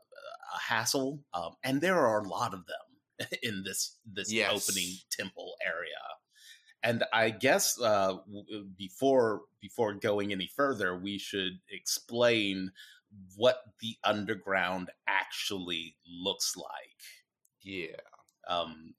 a 0.55 0.59
hassle. 0.59 1.25
Um, 1.33 1.55
and 1.63 1.81
there 1.81 1.99
are 2.07 2.21
a 2.23 2.29
lot 2.29 2.55
of 2.55 2.67
them 2.67 2.77
in 3.43 3.63
this 3.65 3.99
this 4.07 4.33
Yes. 4.33 4.67
opening 4.69 4.95
temple 5.11 5.55
area 5.65 5.97
and 6.83 7.05
I 7.13 7.31
guess 7.31 7.81
uh, 7.81 8.19
before 8.77 9.43
before 9.61 9.95
going 9.95 10.33
any 10.33 10.47
further, 10.55 10.97
we 10.97 11.19
should 11.19 11.61
explain 11.69 12.73
what 13.37 13.63
the 13.81 13.97
underground 14.05 14.91
actually 15.09 15.97
looks 16.07 16.57
like. 16.57 17.01
yeah 17.63 17.97
Um, 18.49 18.95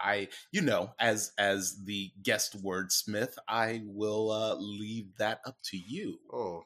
I, 0.00 0.28
you 0.52 0.60
know, 0.60 0.92
as 1.00 1.32
as 1.38 1.84
the 1.84 2.12
guest 2.22 2.62
wordsmith, 2.62 3.34
I 3.48 3.82
will 3.84 4.30
uh, 4.30 4.54
leave 4.56 5.16
that 5.18 5.40
up 5.46 5.56
to 5.70 5.76
you. 5.76 6.18
oh 6.32 6.64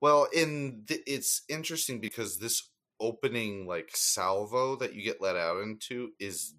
well 0.00 0.28
in 0.32 0.84
th- 0.88 1.02
it's 1.06 1.42
interesting 1.48 2.00
because 2.00 2.38
this 2.38 2.70
opening 3.00 3.66
like 3.66 3.90
salvo 3.94 4.76
that 4.76 4.94
you 4.94 5.02
get 5.02 5.20
let 5.20 5.36
out 5.36 5.62
into 5.62 6.12
is 6.18 6.54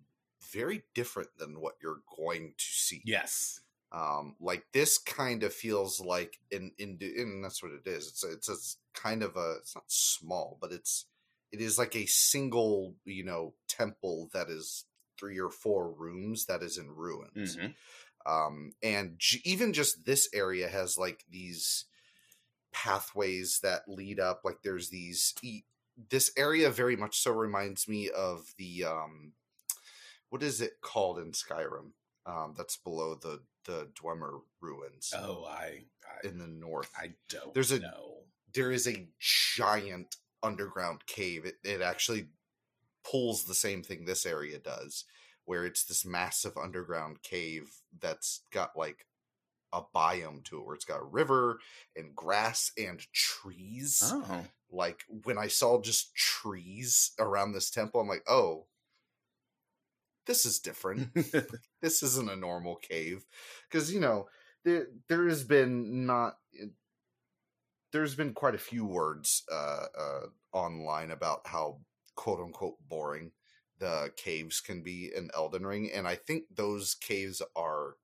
very 0.51 0.83
different 0.93 1.29
than 1.37 1.59
what 1.59 1.75
you're 1.81 2.01
going 2.17 2.53
to 2.57 2.65
see 2.65 3.03
Yes, 3.03 3.61
Um, 3.91 4.35
like 4.39 4.67
this 4.71 4.99
kind 4.99 5.43
of 5.43 5.53
feels 5.53 5.99
like 5.99 6.39
in 6.51 6.71
in 6.77 6.99
and 7.01 7.43
that's 7.43 7.63
what 7.63 7.71
it 7.71 7.87
is. 7.87 8.07
It's 8.09 8.23
a, 8.23 8.31
it's 8.33 8.49
a 8.49 8.99
kind 8.99 9.23
of 9.23 9.35
a 9.35 9.55
it's 9.59 9.75
not 9.75 9.85
small, 9.91 10.57
but 10.61 10.71
it's 10.71 11.07
it 11.51 11.59
is 11.61 11.79
like 11.79 11.95
a 11.95 12.05
single 12.05 12.95
you 13.05 13.23
know 13.23 13.55
temple 13.67 14.29
that 14.33 14.49
is 14.49 14.85
three 15.19 15.39
or 15.39 15.49
four 15.49 15.91
rooms 15.91 16.45
that 16.45 16.61
is 16.63 16.77
in 16.77 16.91
ruins. 16.91 17.57
Mhm. 17.57 17.75
Um, 18.25 18.73
and 18.83 19.19
j- 19.19 19.41
even 19.45 19.73
just 19.73 20.05
this 20.05 20.29
area 20.33 20.67
has 20.69 20.97
like 20.97 21.25
these 21.29 21.85
pathways 22.71 23.59
that 23.61 23.87
lead 23.87 24.19
up. 24.19 24.41
Like 24.43 24.61
there's 24.63 24.89
these. 24.89 25.33
E- 25.41 25.63
this 26.09 26.31
area 26.37 26.69
very 26.69 26.95
much 26.95 27.19
so 27.19 27.31
reminds 27.31 27.87
me 27.87 28.09
of 28.09 28.53
the 28.57 28.85
um, 28.85 29.33
what 30.29 30.43
is 30.43 30.61
it 30.61 30.81
called 30.81 31.19
in 31.19 31.31
Skyrim? 31.31 31.91
Um, 32.25 32.53
that's 32.57 32.77
below 32.77 33.15
the 33.15 33.41
the 33.65 33.87
Dwemer 34.01 34.41
ruins 34.61 35.13
Oh, 35.15 35.45
I 35.45 35.83
I, 36.23 36.27
in 36.27 36.37
the 36.37 36.47
north. 36.47 36.91
I 36.97 37.13
don't 37.29 37.53
There's 37.53 37.71
a- 37.71 37.79
know. 37.79 38.23
there 38.53 38.71
is 38.71 38.87
a 38.87 39.07
giant 39.19 40.15
underground 40.41 41.05
cave. 41.05 41.45
It, 41.45 41.55
it 41.63 41.81
actually 41.81 42.27
pulls 43.09 43.43
the 43.43 43.55
same 43.55 43.83
thing 43.83 44.05
this 44.05 44.25
area 44.25 44.59
does, 44.59 45.05
where 45.45 45.65
it's 45.65 45.83
this 45.85 46.05
massive 46.05 46.57
underground 46.57 47.21
cave 47.23 47.71
that's 47.99 48.41
got 48.51 48.77
like 48.77 49.05
a 49.73 49.81
biome 49.95 50.43
to 50.45 50.59
it, 50.59 50.65
where 50.65 50.75
it's 50.75 50.85
got 50.85 51.01
a 51.01 51.05
river 51.05 51.59
and 51.95 52.15
grass 52.15 52.71
and 52.77 52.99
trees. 53.13 54.01
Oh, 54.03 54.45
Like 54.71 55.03
when 55.23 55.37
I 55.37 55.47
saw 55.47 55.81
just 55.81 56.15
trees 56.15 57.11
around 57.19 57.53
this 57.53 57.69
temple, 57.69 58.01
I'm 58.01 58.07
like, 58.07 58.23
oh, 58.27 58.65
this 60.25 60.45
is 60.45 60.59
different 60.59 61.11
this 61.81 62.03
isn't 62.03 62.29
a 62.29 62.35
normal 62.35 62.75
cave 62.75 63.25
because 63.67 63.91
you 63.91 63.99
know 63.99 64.27
there 64.63 64.85
there 65.07 65.27
has 65.27 65.43
been 65.43 66.05
not 66.05 66.35
there's 67.91 68.13
been 68.13 68.33
quite 68.33 68.53
a 68.53 68.59
few 68.59 68.85
words 68.85 69.43
uh, 69.51 69.85
uh, 69.97 70.25
online 70.53 71.09
about 71.11 71.41
how 71.45 71.79
quote 72.15 72.39
unquote 72.39 72.75
boring 72.87 73.31
the 73.79 74.11
caves 74.17 74.59
can 74.59 74.83
be 74.83 75.09
in 75.15 75.29
Elden 75.35 75.65
Ring, 75.65 75.89
and 75.93 76.07
I 76.07 76.15
think 76.15 76.43
those 76.53 76.93
caves 76.95 77.41
are. 77.55 77.95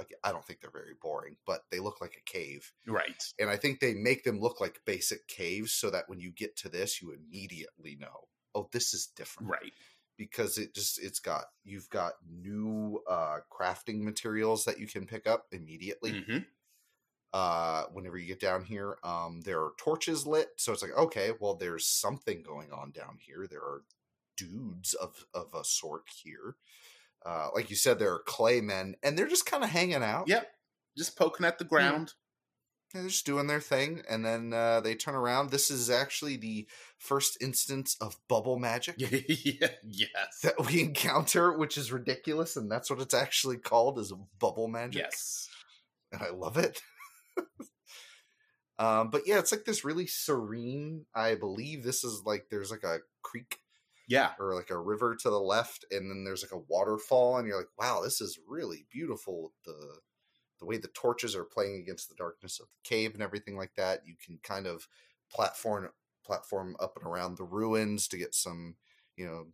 Like, 0.00 0.14
I 0.24 0.32
don't 0.32 0.44
think 0.44 0.60
they're 0.60 0.70
very 0.70 0.94
boring, 1.00 1.36
but 1.46 1.62
they 1.70 1.78
look 1.78 2.00
like 2.00 2.16
a 2.16 2.30
cave, 2.30 2.72
right. 2.86 3.22
and 3.38 3.50
I 3.50 3.56
think 3.56 3.80
they 3.80 3.94
make 3.94 4.24
them 4.24 4.40
look 4.40 4.60
like 4.60 4.80
basic 4.86 5.26
caves 5.28 5.72
so 5.72 5.90
that 5.90 6.08
when 6.08 6.20
you 6.20 6.30
get 6.32 6.56
to 6.58 6.68
this, 6.68 7.02
you 7.02 7.12
immediately 7.12 7.96
know, 8.00 8.28
oh, 8.54 8.68
this 8.72 8.94
is 8.94 9.06
different 9.14 9.50
Right. 9.50 9.72
because 10.16 10.56
it 10.58 10.74
just 10.74 10.98
it's 11.02 11.18
got 11.20 11.44
you've 11.64 11.88
got 11.90 12.14
new 12.28 13.00
uh 13.08 13.38
crafting 13.52 14.00
materials 14.00 14.64
that 14.64 14.78
you 14.78 14.86
can 14.86 15.06
pick 15.06 15.26
up 15.26 15.46
immediately 15.52 16.24
hmm 16.26 16.38
uh 17.32 17.84
whenever 17.92 18.18
you 18.18 18.26
get 18.26 18.40
down 18.40 18.64
here 18.64 18.96
um 19.04 19.40
there 19.42 19.60
are 19.60 19.72
torches 19.78 20.26
lit 20.26 20.48
so 20.56 20.72
it's 20.72 20.82
like 20.82 20.96
okay 20.98 21.30
well 21.38 21.54
there's 21.54 21.86
something 21.86 22.42
going 22.42 22.72
on 22.72 22.90
down 22.90 23.18
here 23.20 23.46
there 23.48 23.60
are 23.60 23.82
dudes 24.36 24.94
of 24.94 25.24
of 25.32 25.54
a 25.54 25.62
sort 25.64 26.02
here 26.24 26.56
uh 27.26 27.48
like 27.54 27.70
you 27.70 27.76
said 27.76 27.98
there 27.98 28.12
are 28.14 28.22
clay 28.26 28.60
men 28.60 28.94
and 29.02 29.18
they're 29.18 29.26
just 29.28 29.46
kind 29.46 29.62
of 29.64 29.70
hanging 29.70 30.02
out 30.02 30.28
Yep. 30.28 30.46
Just 30.98 31.16
poking 31.18 31.46
at 31.46 31.58
the 31.58 31.64
ground. 31.64 32.14
they're 32.92 33.04
just 33.06 33.24
doing 33.26 33.46
their 33.46 33.60
thing 33.60 34.02
and 34.08 34.24
then 34.24 34.52
uh 34.52 34.80
they 34.80 34.94
turn 34.94 35.14
around 35.14 35.50
this 35.50 35.70
is 35.70 35.88
actually 35.90 36.36
the 36.36 36.66
first 36.98 37.36
instance 37.40 37.96
of 38.00 38.16
bubble 38.28 38.58
magic 38.68 38.96
yeah. 38.98 39.68
Yes. 39.84 40.40
that 40.42 40.66
we 40.66 40.80
encounter, 40.82 41.56
which 41.56 41.78
is 41.78 41.92
ridiculous, 41.92 42.56
and 42.56 42.70
that's 42.70 42.90
what 42.90 43.00
it's 43.00 43.14
actually 43.14 43.56
called 43.58 43.98
is 43.98 44.12
bubble 44.38 44.68
magic. 44.68 45.02
Yes. 45.02 45.48
And 46.12 46.20
I 46.22 46.30
love 46.30 46.56
it. 46.58 46.82
um, 48.78 49.10
but 49.10 49.22
yeah, 49.26 49.38
it's 49.38 49.52
like 49.52 49.64
this 49.64 49.84
really 49.84 50.06
serene. 50.06 51.06
I 51.14 51.34
believe 51.36 51.82
this 51.84 52.02
is 52.04 52.22
like 52.24 52.46
there's 52.50 52.70
like 52.70 52.82
a 52.84 52.98
creek 53.22 53.58
Yeah. 54.10 54.34
or 54.38 54.54
like 54.54 54.70
a 54.70 54.78
river 54.78 55.16
to 55.16 55.30
the 55.30 55.40
left, 55.40 55.84
and 55.90 56.10
then 56.10 56.24
there's 56.24 56.42
like 56.42 56.52
a 56.52 56.58
waterfall, 56.58 57.36
and 57.38 57.46
you're 57.46 57.58
like, 57.58 57.68
wow, 57.78 58.00
this 58.02 58.20
is 58.20 58.38
really 58.46 58.86
beautiful. 58.90 59.52
The 59.64 60.00
the 60.58 60.66
way 60.66 60.76
the 60.78 60.88
torches 60.88 61.34
are 61.36 61.44
playing 61.44 61.76
against 61.76 62.08
the 62.08 62.14
darkness 62.14 62.60
of 62.60 62.68
the 62.72 62.88
cave 62.88 63.14
and 63.14 63.22
everything 63.22 63.56
like 63.56 63.74
that. 63.76 64.06
You 64.06 64.16
can 64.16 64.38
kind 64.42 64.66
of 64.66 64.88
platform 65.30 65.90
platform 66.24 66.76
up 66.80 66.96
and 66.96 67.06
around 67.06 67.36
the 67.38 67.44
ruins 67.44 68.06
to 68.08 68.18
get 68.18 68.34
some, 68.34 68.76
you 69.16 69.26
know, 69.26 69.52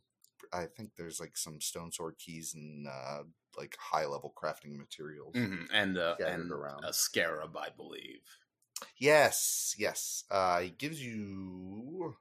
I 0.52 0.66
think 0.66 0.96
there's 0.96 1.20
like 1.20 1.36
some 1.36 1.60
stone 1.60 1.92
sword 1.92 2.18
keys 2.18 2.54
and 2.54 2.86
uh, 2.88 3.24
like 3.56 3.76
high 3.78 4.06
level 4.06 4.32
crafting 4.36 4.76
materials. 4.76 5.34
hmm 5.34 5.64
And 5.72 5.98
uh, 5.98 6.16
and 6.26 6.50
around. 6.50 6.84
a 6.84 6.92
scarab, 6.92 7.56
I 7.56 7.68
believe. 7.70 8.22
Yes, 8.98 9.74
yes. 9.78 10.24
Uh, 10.30 10.60
he 10.60 10.70
gives 10.70 11.02
you. 11.04 12.16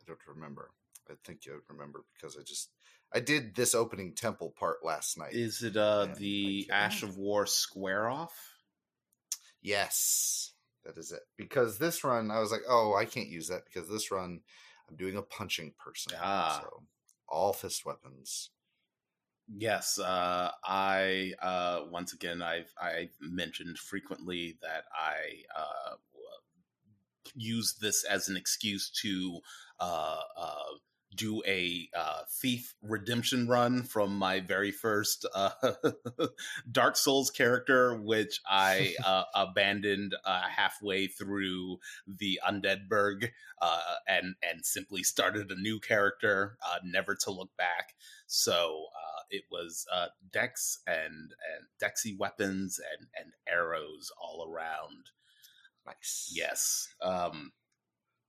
I 0.00 0.04
don't 0.06 0.26
remember. 0.26 0.72
I 1.10 1.14
think 1.24 1.46
you 1.46 1.60
remember 1.68 2.04
because 2.14 2.36
I 2.36 2.42
just 2.42 2.70
I 3.12 3.20
did 3.20 3.54
this 3.54 3.74
opening 3.74 4.14
temple 4.14 4.54
part 4.58 4.84
last 4.84 5.18
night. 5.18 5.34
Is 5.34 5.62
it 5.62 5.76
uh 5.76 6.08
the 6.16 6.68
Ash 6.70 7.02
of 7.02 7.16
War 7.16 7.46
square 7.46 8.08
off? 8.08 8.34
Yes, 9.62 10.52
that 10.84 10.98
is 10.98 11.12
it. 11.12 11.22
Because 11.36 11.78
this 11.78 12.04
run, 12.04 12.30
I 12.30 12.40
was 12.40 12.52
like, 12.52 12.62
oh, 12.68 12.94
I 12.94 13.06
can't 13.06 13.28
use 13.28 13.48
that 13.48 13.62
because 13.64 13.88
this 13.88 14.10
run, 14.10 14.40
I'm 14.88 14.96
doing 14.96 15.16
a 15.16 15.22
punching 15.22 15.72
person. 15.78 16.12
Ah. 16.20 16.60
So 16.62 16.82
all 17.28 17.52
fist 17.52 17.86
weapons. 17.86 18.50
Yes, 19.46 19.98
uh, 19.98 20.50
I 20.64 21.32
uh, 21.42 21.80
once 21.90 22.14
again 22.14 22.40
I've 22.40 22.72
I've 22.80 23.14
mentioned 23.20 23.78
frequently 23.78 24.56
that 24.62 24.84
I 24.94 25.42
uh, 25.54 25.96
use 27.34 27.74
this 27.80 28.04
as 28.04 28.28
an 28.28 28.36
excuse 28.36 28.90
to 29.02 29.40
uh, 29.80 30.20
uh, 30.36 30.72
do 31.14 31.42
a 31.46 31.88
uh, 31.96 32.22
thief 32.40 32.74
redemption 32.82 33.46
run 33.46 33.82
from 33.82 34.16
my 34.16 34.40
very 34.40 34.70
first 34.70 35.26
uh, 35.34 35.50
Dark 36.70 36.96
Souls 36.96 37.30
character, 37.30 37.96
which 37.96 38.40
I 38.48 38.94
uh, 39.04 39.24
abandoned 39.34 40.14
uh, 40.24 40.42
halfway 40.42 41.06
through 41.06 41.78
the 42.06 42.40
Undead 42.46 42.88
Burg 42.88 43.30
uh, 43.60 43.80
and 44.08 44.34
and 44.42 44.64
simply 44.64 45.02
started 45.02 45.50
a 45.50 45.60
new 45.60 45.80
character, 45.80 46.56
uh, 46.64 46.78
never 46.84 47.14
to 47.14 47.30
look 47.30 47.50
back. 47.56 47.94
So 48.26 48.86
uh, 48.94 49.22
it 49.30 49.44
was 49.50 49.86
uh, 49.92 50.08
dex 50.32 50.80
and 50.86 51.32
and 51.32 51.66
dexy 51.82 52.18
weapons 52.18 52.78
and 52.78 53.08
and 53.18 53.32
arrows 53.48 54.10
all 54.20 54.46
around. 54.48 55.10
Nice. 55.86 56.32
Yes. 56.34 56.88
Um, 57.02 57.52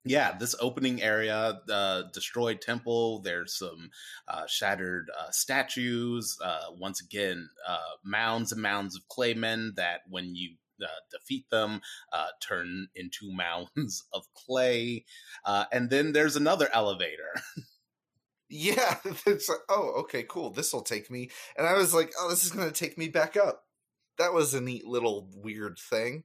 yeah, 0.05 0.37
this 0.37 0.55
opening 0.59 1.01
area, 1.01 1.59
uh, 1.69 2.03
destroyed 2.13 2.61
temple. 2.61 3.19
There's 3.21 3.57
some 3.57 3.89
uh, 4.27 4.45
shattered 4.47 5.09
uh, 5.19 5.31
statues. 5.31 6.37
Uh, 6.43 6.71
once 6.77 7.01
again, 7.01 7.49
uh, 7.67 7.79
mounds 8.03 8.51
and 8.51 8.61
mounds 8.61 8.95
of 8.95 9.07
claymen 9.07 9.73
that, 9.77 10.01
when 10.07 10.35
you 10.35 10.51
uh, 10.81 10.87
defeat 11.11 11.49
them, 11.49 11.81
uh, 12.13 12.27
turn 12.41 12.87
into 12.95 13.31
mounds 13.35 14.05
of 14.13 14.25
clay. 14.33 15.05
Uh, 15.43 15.65
and 15.71 15.89
then 15.89 16.11
there's 16.13 16.35
another 16.35 16.69
elevator. 16.73 17.33
Yeah. 18.47 18.97
It's 19.25 19.49
like, 19.49 19.59
oh, 19.69 20.01
okay, 20.01 20.23
cool. 20.29 20.51
This 20.51 20.71
will 20.71 20.83
take 20.83 21.09
me. 21.09 21.31
And 21.57 21.65
I 21.65 21.73
was 21.73 21.93
like, 21.95 22.13
oh, 22.19 22.29
this 22.29 22.45
is 22.45 22.51
going 22.51 22.67
to 22.67 22.73
take 22.73 22.97
me 22.97 23.07
back 23.07 23.35
up. 23.35 23.63
That 24.19 24.33
was 24.33 24.53
a 24.53 24.61
neat 24.61 24.85
little 24.85 25.29
weird 25.35 25.79
thing. 25.79 26.23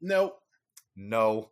nope. 0.00 0.38
No. 0.96 1.50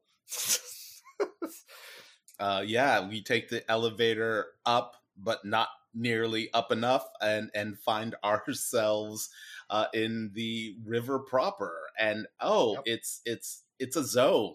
uh 2.41 2.63
yeah 2.65 3.07
we 3.07 3.23
take 3.23 3.49
the 3.49 3.69
elevator 3.71 4.47
up 4.67 4.97
but 5.17 5.45
not 5.45 5.69
nearly 5.95 6.53
up 6.53 6.73
enough 6.73 7.07
and 7.21 7.51
and 7.55 7.79
find 7.79 8.15
ourselves 8.25 9.31
uh 9.71 9.87
in 9.95 10.31
the 10.35 10.77
river 10.85 11.19
proper 11.21 11.73
and 11.99 12.27
oh 12.41 12.75
Yep. 12.75 12.83
it's 12.87 13.21
it's 13.25 13.63
it's 13.79 13.97
a 13.97 14.05
zone 14.05 14.55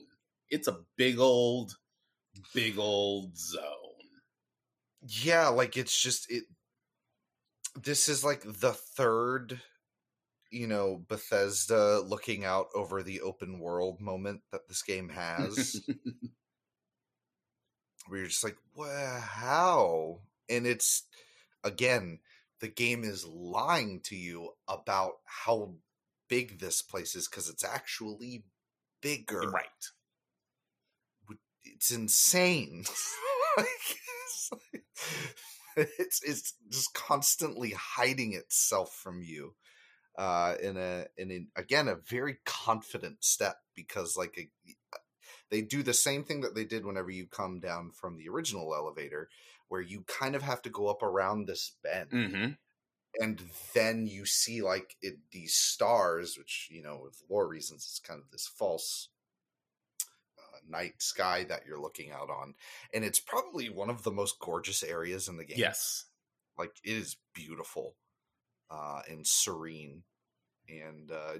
it's 0.49 0.67
a 0.67 0.79
big 0.97 1.19
old 1.19 1.77
big 2.53 2.77
old 2.77 3.37
zone 3.37 3.63
yeah, 5.01 5.47
like 5.47 5.77
it's 5.77 5.99
just 6.01 6.29
it 6.29 6.43
this 7.81 8.09
is 8.09 8.23
like 8.23 8.41
the 8.43 8.73
third 8.73 9.61
you 10.51 10.67
know 10.67 11.03
Bethesda 11.07 12.01
looking 12.01 12.45
out 12.45 12.67
over 12.75 13.03
the 13.03 13.21
open 13.21 13.59
world 13.59 14.01
moment 14.01 14.41
that 14.51 14.67
this 14.67 14.81
game 14.81 15.09
has. 15.15 15.81
Where 18.09 18.19
you're 18.19 18.27
just 18.29 18.43
like, 18.43 18.57
well, 18.75 19.21
how? 19.21 20.19
And 20.49 20.65
it's 20.67 21.03
again, 21.63 22.19
the 22.61 22.67
game 22.69 23.03
is 23.03 23.25
lying 23.27 24.01
to 24.05 24.15
you 24.15 24.51
about 24.67 25.13
how 25.25 25.73
big 26.29 26.59
this 26.59 26.81
place 26.81 27.15
is 27.15 27.27
because 27.27 27.49
it's 27.49 27.63
actually 27.65 28.43
bigger. 29.01 29.41
right 29.41 29.65
It's 31.63 31.91
insane. 31.91 32.83
it's, 33.57 34.51
like- 34.51 34.83
it's 35.99 36.21
it's 36.23 36.53
just 36.69 36.93
constantly 36.93 37.71
hiding 37.71 38.33
itself 38.33 38.93
from 38.95 39.21
you. 39.21 39.55
uh, 40.17 40.55
in 40.61 40.77
a 40.77 41.05
in 41.17 41.31
a, 41.31 41.59
again 41.61 41.87
a 41.89 41.95
very 41.95 42.37
confident 42.45 43.23
step 43.23 43.57
because 43.75 44.17
like 44.17 44.35
a, 44.39 44.49
they 45.51 45.61
do 45.61 45.83
the 45.83 45.93
same 45.93 46.23
thing 46.23 46.41
that 46.41 46.55
they 46.55 46.65
did 46.65 46.85
whenever 46.85 47.09
you 47.09 47.25
come 47.25 47.59
down 47.59 47.91
from 47.91 48.17
the 48.17 48.29
original 48.29 48.73
elevator, 48.75 49.29
where 49.67 49.81
you 49.81 50.03
kind 50.07 50.35
of 50.35 50.43
have 50.43 50.61
to 50.63 50.69
go 50.69 50.87
up 50.87 51.01
around 51.03 51.45
this 51.45 51.73
bend. 51.83 52.11
Mm-hmm. 52.11 52.51
And 53.19 53.41
then 53.73 54.05
you 54.05 54.25
see 54.25 54.61
like 54.61 54.95
it, 55.01 55.15
these 55.31 55.55
stars, 55.55 56.37
which 56.37 56.67
you 56.71 56.83
know, 56.83 56.99
with 57.03 57.21
lore 57.29 57.47
reasons, 57.47 57.87
it's 57.89 57.99
kind 57.99 58.19
of 58.19 58.29
this 58.31 58.47
false 58.47 59.09
uh, 60.37 60.59
night 60.69 61.01
sky 61.01 61.43
that 61.45 61.63
you're 61.65 61.81
looking 61.81 62.11
out 62.11 62.29
on, 62.29 62.53
and 62.93 63.03
it's 63.03 63.19
probably 63.19 63.67
one 63.67 63.89
of 63.89 64.03
the 64.03 64.11
most 64.11 64.39
gorgeous 64.39 64.83
areas 64.83 65.27
in 65.27 65.37
the 65.37 65.45
game. 65.45 65.57
Yes. 65.57 66.05
like 66.57 66.75
it 66.83 66.91
is 66.91 67.17
beautiful 67.33 67.95
uh, 68.69 69.01
and 69.09 69.25
serene, 69.25 70.03
and 70.67 71.11
uh, 71.11 71.33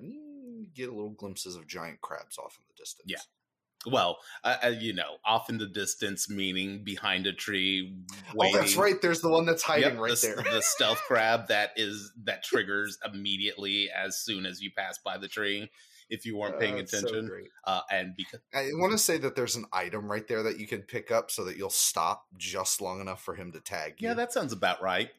get 0.73 0.89
a 0.89 0.93
little 0.93 1.11
glimpses 1.11 1.55
of 1.55 1.67
giant 1.67 2.01
crabs 2.01 2.37
off 2.39 2.57
in 2.57 2.65
the 2.67 2.81
distance. 2.81 3.11
Yeah. 3.11 3.19
Well, 3.85 4.17
uh, 4.43 4.73
you 4.77 4.93
know, 4.93 5.17
off 5.25 5.49
in 5.49 5.57
the 5.57 5.65
distance, 5.65 6.29
meaning 6.29 6.83
behind 6.83 7.27
a 7.27 7.33
tree. 7.33 7.97
Oh, 8.37 8.53
that's 8.53 8.75
right. 8.75 9.01
There's 9.01 9.21
the 9.21 9.29
one 9.29 9.45
that's 9.45 9.63
hiding 9.63 9.91
Yep, 9.91 9.99
right 9.99 10.11
the, 10.17 10.33
there. 10.43 10.53
the 10.53 10.61
stealth 10.65 11.01
crab 11.07 11.47
that 11.47 11.71
is 11.77 12.11
that 12.25 12.43
triggers 12.43 12.97
immediately 13.05 13.89
as 13.89 14.17
soon 14.17 14.45
as 14.45 14.61
you 14.61 14.69
pass 14.77 14.97
by 14.97 15.17
the 15.17 15.27
tree. 15.29 15.71
If 16.09 16.25
you 16.25 16.35
weren't 16.37 16.59
paying 16.59 16.73
Uh, 16.73 16.77
it's 16.79 16.91
so 16.91 16.97
attention, 16.99 17.47
uh, 17.65 17.81
and 17.91 18.15
because 18.17 18.39
I 18.53 18.67
want 18.73 18.93
to 18.93 18.97
say 18.97 19.19
that 19.19 19.35
there's 19.35 19.55
an 19.55 19.65
item 19.71 20.11
right 20.11 20.27
there 20.27 20.41
that 20.41 20.59
you 20.59 20.65
can 20.65 20.81
pick 20.81 21.11
up 21.11 21.29
so 21.29 21.45
that 21.45 21.55
you'll 21.55 21.69
stop 21.69 22.25
just 22.35 22.81
long 22.81 22.99
enough 22.99 23.23
for 23.23 23.35
him 23.35 23.51
to 23.51 23.59
tag 23.61 24.01
you. 24.01 24.07
yeah, 24.07 24.15
that 24.15 24.33
sounds 24.33 24.51
about 24.51 24.81
right. 24.81 25.11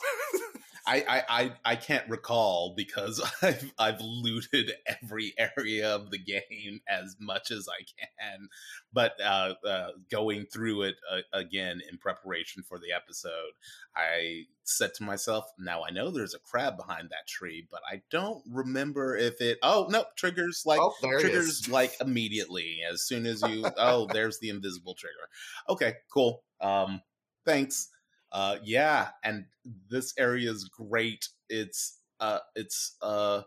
I, 0.86 1.04
I, 1.08 1.22
I, 1.28 1.52
I 1.64 1.76
can't 1.76 2.08
recall 2.10 2.74
because 2.76 3.20
I've 3.42 3.72
I've 3.78 4.00
looted 4.00 4.72
every 4.86 5.34
area 5.56 5.94
of 5.94 6.10
the 6.10 6.18
game 6.18 6.80
as 6.88 7.16
much 7.18 7.50
as 7.50 7.68
I 7.68 7.84
can, 7.98 8.48
but 8.92 9.12
uh, 9.22 9.54
uh, 9.66 9.88
going 10.10 10.46
through 10.46 10.82
it 10.82 10.96
uh, 11.10 11.20
again 11.32 11.80
in 11.90 11.98
preparation 11.98 12.62
for 12.62 12.78
the 12.78 12.92
episode, 12.94 13.52
I 13.96 14.44
said 14.64 14.92
to 14.94 15.04
myself, 15.04 15.44
"Now 15.58 15.84
I 15.84 15.90
know 15.90 16.10
there's 16.10 16.34
a 16.34 16.38
crab 16.38 16.76
behind 16.76 17.10
that 17.10 17.26
tree, 17.26 17.66
but 17.70 17.80
I 17.90 18.02
don't 18.10 18.42
remember 18.50 19.16
if 19.16 19.40
it. 19.40 19.58
Oh 19.62 19.86
no, 19.88 20.04
triggers 20.16 20.64
like 20.66 20.80
oh, 20.80 20.94
triggers 21.00 21.68
like 21.68 21.94
immediately 22.00 22.80
as 22.90 23.02
soon 23.02 23.26
as 23.26 23.42
you. 23.42 23.64
oh, 23.78 24.06
there's 24.12 24.38
the 24.38 24.50
invisible 24.50 24.94
trigger. 24.94 25.28
Okay, 25.68 25.94
cool. 26.12 26.42
Um, 26.60 27.00
thanks." 27.46 27.88
Uh, 28.34 28.56
yeah, 28.64 29.10
and 29.22 29.44
this 29.88 30.12
area 30.18 30.50
is 30.50 30.64
great. 30.64 31.28
It's 31.48 32.00
uh, 32.18 32.40
it's 32.56 32.96
uh, 33.00 33.42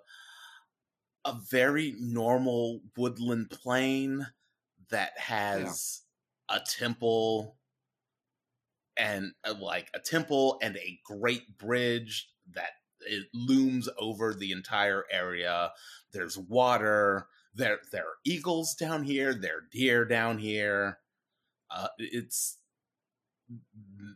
a 1.25 1.35
very 1.51 1.93
normal 1.99 2.79
woodland 2.95 3.49
plain 3.49 4.25
that 4.89 5.11
has 5.17 6.03
a 6.47 6.61
temple 6.61 7.57
and 8.95 9.33
uh, 9.43 9.55
like 9.59 9.89
a 9.93 9.99
temple 9.99 10.57
and 10.61 10.77
a 10.77 10.99
great 11.03 11.57
bridge 11.57 12.29
that 12.53 12.71
it 13.01 13.27
looms 13.33 13.89
over 13.99 14.33
the 14.33 14.53
entire 14.53 15.03
area. 15.11 15.73
There's 16.13 16.37
water. 16.37 17.27
There 17.53 17.79
there 17.91 18.03
are 18.03 18.17
eagles 18.25 18.73
down 18.73 19.03
here. 19.03 19.33
There 19.33 19.57
are 19.57 19.67
deer 19.69 20.05
down 20.05 20.37
here. 20.37 20.99
Uh, 21.69 21.89
it's 21.97 22.59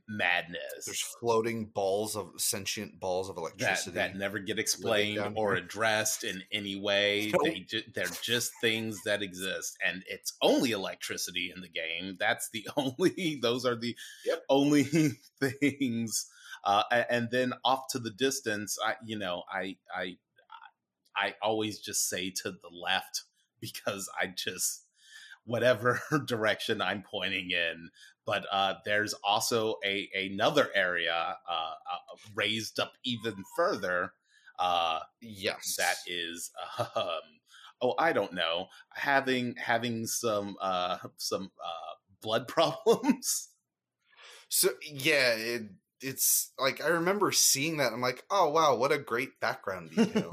madness 0.07 0.85
There's 0.85 1.01
floating 1.19 1.65
balls 1.67 2.15
of 2.15 2.31
sentient 2.37 2.99
balls 2.99 3.29
of 3.29 3.37
electricity. 3.37 3.91
that 3.95 4.15
never 4.15 4.39
get 4.39 4.59
explained 4.59 5.33
or 5.35 5.55
addressed 5.55 6.23
in 6.23 6.43
any 6.51 6.75
way. 6.79 7.31
Nope. 7.33 7.41
They 7.45 7.59
ju- 7.61 7.83
they're 7.93 8.05
just 8.23 8.51
things 8.61 8.99
that 9.05 9.21
exist, 9.21 9.77
and 9.85 10.03
it's 10.07 10.33
only 10.41 10.71
electricity 10.71 11.51
in 11.55 11.61
the 11.61 11.69
game. 11.69 12.17
That's 12.19 12.49
the 12.51 12.67
only; 12.77 13.39
those 13.41 13.65
are 13.65 13.75
the 13.75 13.95
Yep. 14.25 14.43
only 14.49 14.83
things. 15.39 16.27
Uh, 16.63 16.83
and 17.09 17.29
then 17.31 17.53
off 17.65 17.87
to 17.91 17.99
the 17.99 18.11
distance, 18.11 18.77
I 18.85 18.95
you 19.05 19.17
know 19.17 19.43
I 19.51 19.77
I 19.95 20.17
I 21.15 21.35
always 21.41 21.79
just 21.79 22.07
say 22.07 22.29
to 22.43 22.51
the 22.51 22.69
left 22.71 23.23
because 23.61 24.09
I 24.19 24.27
just 24.27 24.85
whatever 25.43 25.99
direction 26.27 26.81
I'm 26.81 27.03
pointing 27.03 27.49
in. 27.51 27.89
But 28.25 28.45
uh, 28.51 28.75
there's 28.85 29.13
also 29.23 29.75
a 29.85 30.09
another 30.15 30.69
area 30.75 31.35
uh, 31.49 31.51
uh, 31.53 32.17
raised 32.35 32.79
up 32.79 32.93
even 33.03 33.35
further 33.55 34.13
uh, 34.61 34.99
yes, 35.21 35.75
that 35.77 35.95
is 36.05 36.51
um, 36.95 37.21
oh 37.81 37.95
I 37.97 38.13
don't 38.13 38.33
know 38.33 38.67
having 38.93 39.55
having 39.55 40.05
some 40.05 40.55
uh, 40.61 40.97
some 41.17 41.51
uh, 41.63 41.93
blood 42.21 42.47
problems. 42.47 43.49
So 44.49 44.69
yeah, 44.83 45.33
it, 45.33 45.63
it's 45.99 46.51
like 46.59 46.83
I 46.83 46.89
remember 46.89 47.31
seeing 47.31 47.77
that. 47.77 47.91
I'm 47.91 48.01
like, 48.01 48.23
oh 48.29 48.49
wow, 48.51 48.75
what 48.75 48.91
a 48.91 48.97
great 48.99 49.39
background 49.39 49.91
detail. 49.95 50.31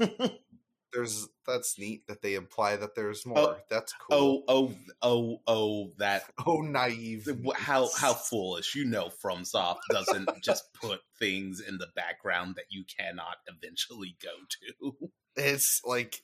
There's 0.93 1.27
that's 1.45 1.77
neat 1.79 2.07
that 2.07 2.21
they 2.21 2.35
imply 2.35 2.75
that 2.75 2.95
there's 2.95 3.23
oh, 3.27 3.29
more. 3.29 3.57
that's 3.69 3.93
cool. 3.93 4.43
oh 4.47 4.71
oh 4.71 4.73
oh 5.01 5.37
oh 5.47 5.91
that 5.97 6.23
Oh, 6.45 6.61
naive. 6.61 7.27
how 7.55 7.89
how 7.97 8.13
foolish 8.13 8.75
you 8.75 8.85
know 8.85 9.09
FromSoft 9.23 9.79
doesn't 9.91 10.29
just 10.43 10.73
put 10.73 10.99
things 11.17 11.59
in 11.59 11.77
the 11.77 11.87
background 11.95 12.55
that 12.55 12.65
you 12.69 12.83
cannot 12.85 13.37
eventually 13.47 14.15
go 14.21 14.29
to. 14.81 15.11
it's 15.35 15.81
like 15.85 16.21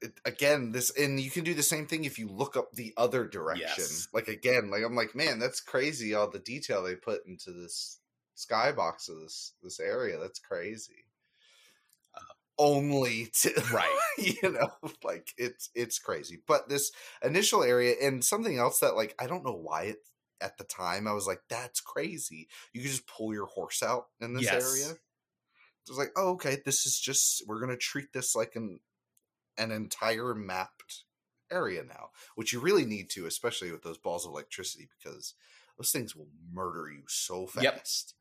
it, 0.00 0.12
again 0.24 0.72
this 0.72 0.90
and 0.98 1.18
you 1.20 1.30
can 1.30 1.44
do 1.44 1.54
the 1.54 1.62
same 1.62 1.86
thing 1.86 2.04
if 2.04 2.18
you 2.18 2.28
look 2.28 2.56
up 2.56 2.72
the 2.72 2.92
other 2.96 3.26
direction 3.26 3.66
Yes. 3.78 4.08
like 4.12 4.28
again 4.28 4.70
like 4.70 4.82
i'm 4.84 4.94
like 4.94 5.14
man 5.14 5.38
that's 5.38 5.60
crazy 5.60 6.14
all 6.14 6.28
the 6.30 6.38
detail 6.38 6.82
they 6.82 6.94
put 6.96 7.26
into 7.26 7.50
this 7.50 7.98
skybox 8.36 9.08
of 9.08 9.20
this 9.20 9.52
this 9.62 9.80
area 9.80 10.18
that's 10.18 10.38
crazy 10.38 11.05
only 12.58 13.26
to 13.34 13.52
Right. 13.70 14.00
you 14.18 14.50
know 14.52 14.70
like 15.02 15.32
it's 15.36 15.70
it's 15.74 15.98
crazy. 15.98 16.42
But 16.46 16.68
this 16.68 16.92
initial 17.22 17.62
area 17.62 17.94
and 18.02 18.24
something 18.24 18.58
else 18.58 18.80
that 18.80 18.96
like 18.96 19.14
i 19.18 19.26
don't 19.26 19.44
know 19.44 19.54
why 19.56 19.84
it 19.84 19.98
at 20.40 20.58
the 20.58 20.64
time 20.64 21.06
i 21.06 21.12
was 21.12 21.26
like 21.26 21.40
that's 21.48 21.80
crazy. 21.80 22.48
You 22.72 22.82
can 22.82 22.90
just 22.90 23.06
pull 23.06 23.32
your 23.32 23.46
horse 23.46 23.82
out 23.82 24.06
in 24.20 24.34
this 24.34 24.52
Yes. 24.52 24.52
area 24.52 24.90
it 24.90 25.90
was 25.90 25.98
like 25.98 26.12
oh 26.16 26.30
okay 26.32 26.58
this 26.64 26.86
is 26.86 26.98
just 26.98 27.44
we're 27.46 27.60
gonna 27.60 27.76
treat 27.76 28.12
this 28.12 28.34
like 28.36 28.56
an 28.56 28.80
an 29.58 29.70
entire 29.70 30.34
mapped 30.34 31.04
area 31.50 31.82
now 31.84 32.10
which 32.36 32.52
you 32.52 32.60
really 32.60 32.84
need 32.86 33.10
to 33.10 33.26
especially 33.26 33.72
with 33.72 33.82
those 33.82 33.98
balls 33.98 34.26
of 34.26 34.32
electricity 34.32 34.88
because 34.98 35.34
those 35.78 35.92
things 35.92 36.16
will 36.16 36.28
murder 36.52 36.90
you 36.90 37.04
so 37.08 37.46
fast 37.46 38.14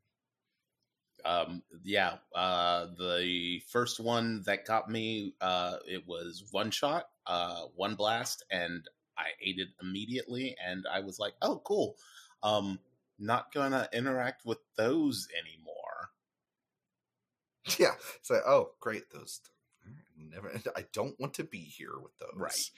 um 1.25 1.63
yeah 1.83 2.13
uh 2.35 2.85
the 2.97 3.61
first 3.67 3.99
one 3.99 4.43
that 4.45 4.65
got 4.65 4.89
me 4.89 5.33
uh 5.41 5.77
it 5.88 6.03
was 6.07 6.45
one 6.51 6.71
shot 6.71 7.09
uh 7.27 7.61
one 7.75 7.95
blast 7.95 8.43
and 8.51 8.88
i 9.17 9.25
ate 9.41 9.57
it 9.59 9.69
immediately 9.81 10.55
and 10.65 10.85
i 10.91 10.99
was 10.99 11.19
like 11.19 11.33
oh 11.41 11.61
cool 11.65 11.95
um 12.43 12.79
not 13.17 13.53
gonna 13.53 13.88
interact 13.93 14.45
with 14.45 14.59
those 14.77 15.27
anymore 15.39 16.11
yeah 17.79 17.93
it's 18.17 18.29
like 18.29 18.43
oh 18.45 18.71
great 18.79 19.09
those 19.11 19.41
never 20.17 20.51
i 20.75 20.85
don't 20.93 21.19
want 21.19 21.33
to 21.33 21.43
be 21.43 21.59
here 21.59 21.97
with 22.01 22.17
those 22.19 22.29
Right. 22.35 22.71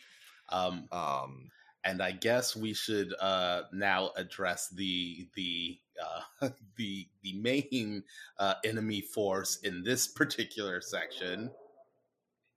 um 0.50 0.88
um 0.92 1.50
and 1.88 2.02
i 2.02 2.12
guess 2.12 2.56
we 2.56 2.74
should 2.74 3.14
uh 3.20 3.64
now 3.72 4.12
address 4.18 4.70
the 4.70 5.28
the 5.36 5.80
uh 6.02 6.50
the 6.76 7.08
the 7.24 7.34
main 7.34 8.04
uh 8.38 8.56
enemy 8.64 9.02
force 9.02 9.58
in 9.64 9.84
this 9.84 10.08
particular 10.08 10.82
section. 10.82 11.52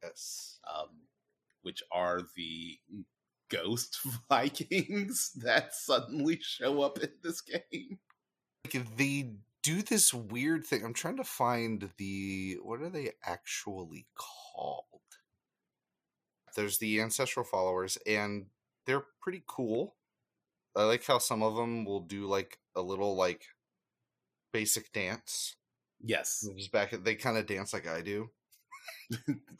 Yes. 0.02 0.58
Um, 0.68 0.88
which 1.62 1.82
are 1.92 2.22
the 2.36 2.78
ghost 3.50 3.98
Vikings 4.28 5.32
that 5.36 5.74
suddenly 5.74 6.38
show 6.40 6.82
up 6.82 6.98
in 6.98 7.10
this 7.22 7.40
game. 7.40 7.98
like 8.64 8.96
they 8.96 9.32
do 9.62 9.82
this 9.82 10.14
weird 10.14 10.64
thing 10.64 10.82
i'm 10.82 10.94
trying 10.94 11.18
to 11.18 11.24
find 11.24 11.90
the 11.98 12.56
what 12.62 12.80
are 12.80 12.88
they 12.88 13.10
actually 13.24 14.06
called? 14.14 14.84
There's 16.56 16.78
the 16.78 17.00
ancestral 17.00 17.44
followers 17.44 17.98
and 18.06 18.46
they're 18.86 19.06
pretty 19.20 19.42
cool 19.46 19.96
i 20.76 20.84
like 20.84 21.04
how 21.06 21.18
some 21.18 21.42
of 21.42 21.56
them 21.56 21.84
will 21.84 22.00
do 22.00 22.26
like 22.26 22.58
a 22.76 22.82
little 22.82 23.16
like 23.16 23.44
basic 24.52 24.92
dance 24.92 25.56
Yes. 26.02 26.50
just 26.56 26.72
back 26.72 26.90
they 26.90 27.14
kind 27.14 27.36
of 27.38 27.46
dance 27.46 27.72
like 27.72 27.86
i 27.86 28.00
do 28.00 28.30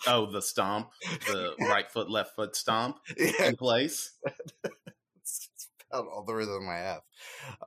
Oh, 0.07 0.31
the 0.31 0.41
stomp, 0.41 0.91
the 1.03 1.55
right 1.61 1.91
foot, 1.91 2.11
left 2.11 2.35
foot 2.35 2.57
stomp 2.57 2.99
yeah 3.19 3.51
in 3.51 3.57
place. 3.57 4.19
it's 5.17 5.51
about 5.91 6.07
all 6.07 6.25
the 6.25 6.35
rhythm 6.35 6.69
i 6.69 6.77
have 6.77 7.03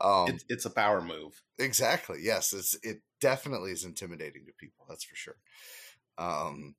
um 0.02 0.36
It's, 0.36 0.46
it's 0.50 0.66
a 0.66 0.70
power 0.70 1.02
move. 1.02 1.42
Exactly. 1.60 2.20
Yes, 2.22 2.52
it's 2.54 2.76
it 2.84 3.02
definitely 3.22 3.72
is 3.72 3.84
intimidating 3.86 4.46
to 4.48 4.54
people. 4.54 4.86
That's 4.90 5.04
for 5.04 5.16
sure. 5.16 5.38
Um, 6.18 6.76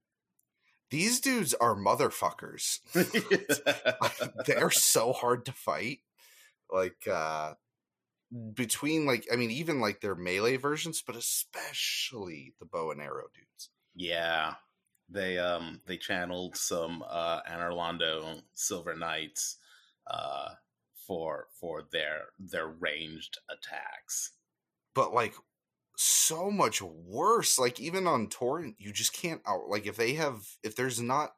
these 0.94 1.18
dudes 1.18 1.54
are 1.54 1.74
motherfuckers. 1.74 2.78
They're 4.46 4.70
so 4.70 5.12
hard 5.12 5.44
to 5.46 5.52
fight. 5.52 5.98
Like 6.70 7.09
uh 7.11 7.54
between 8.54 9.04
like 9.04 9.26
I 9.33 9.35
mean 9.35 9.50
even 9.50 9.80
like 9.80 10.00
their 10.00 10.14
melee 10.14 10.57
versions, 10.57 11.02
but 11.04 11.16
especially 11.16 12.54
the 12.61 12.64
bow 12.64 12.92
and 12.92 13.00
arrow 13.00 13.26
dudes. 13.35 13.70
Yeah. 13.96 14.54
They 15.09 15.37
um 15.37 15.80
they 15.85 15.96
channeled 15.96 16.57
some 16.57 17.02
uh 17.09 17.40
Anor 17.42 17.72
Londo 17.72 18.42
Silver 18.54 18.94
Knights 18.94 19.57
uh 20.07 20.50
for 21.09 21.48
for 21.61 21.83
their 21.90 22.26
their 22.38 22.68
ranged 22.68 23.38
attacks. 23.50 24.30
But 24.94 25.12
like 25.12 25.35
so 25.96 26.50
much 26.50 26.83
worse. 26.83 27.59
Like 27.59 27.80
even 27.80 28.07
on 28.07 28.28
torrent, 28.28 28.76
you 28.78 28.92
just 28.92 29.12
can't 29.12 29.42
out. 29.46 29.68
Like 29.68 29.87
if 29.87 29.96
they 29.96 30.14
have, 30.14 30.46
if 30.62 30.76
there's 30.76 31.00
not 31.00 31.37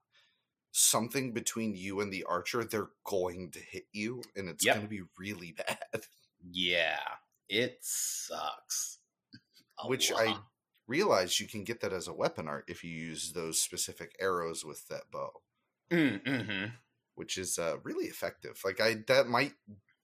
something 0.72 1.32
between 1.34 1.76
you 1.76 2.00
and 2.00 2.12
the 2.12 2.24
archer, 2.24 2.64
they're 2.64 2.90
going 3.04 3.50
to 3.52 3.60
hit 3.60 3.86
you, 3.92 4.22
and 4.36 4.48
it's 4.48 4.64
Yep. 4.64 4.76
going 4.76 4.84
to 4.84 4.88
be 4.90 5.02
really 5.18 5.52
bad. 5.54 6.06
Yeah, 6.40 7.00
it 7.48 7.78
sucks. 7.82 8.98
A 9.78 9.86
Which 9.86 10.12
I 10.12 10.34
lot. 10.34 10.46
realize 10.86 11.40
you 11.40 11.48
can 11.48 11.64
get 11.64 11.80
that 11.80 11.92
as 11.94 12.08
a 12.08 12.12
weapon 12.14 12.46
art 12.48 12.66
if 12.68 12.84
you 12.84 12.90
use 12.90 13.32
those 13.32 13.62
specific 13.62 14.14
arrows 14.20 14.64
with 14.66 14.88
that 14.88 15.10
bow, 15.10 15.42
Mm, 15.90 16.22
mhm. 16.24 16.72
which 17.14 17.38
is 17.38 17.58
uh, 17.58 17.78
really 17.82 18.06
effective. 18.06 18.60
Like 18.64 18.80
I 18.80 18.94
that 19.08 19.26
might 19.28 19.54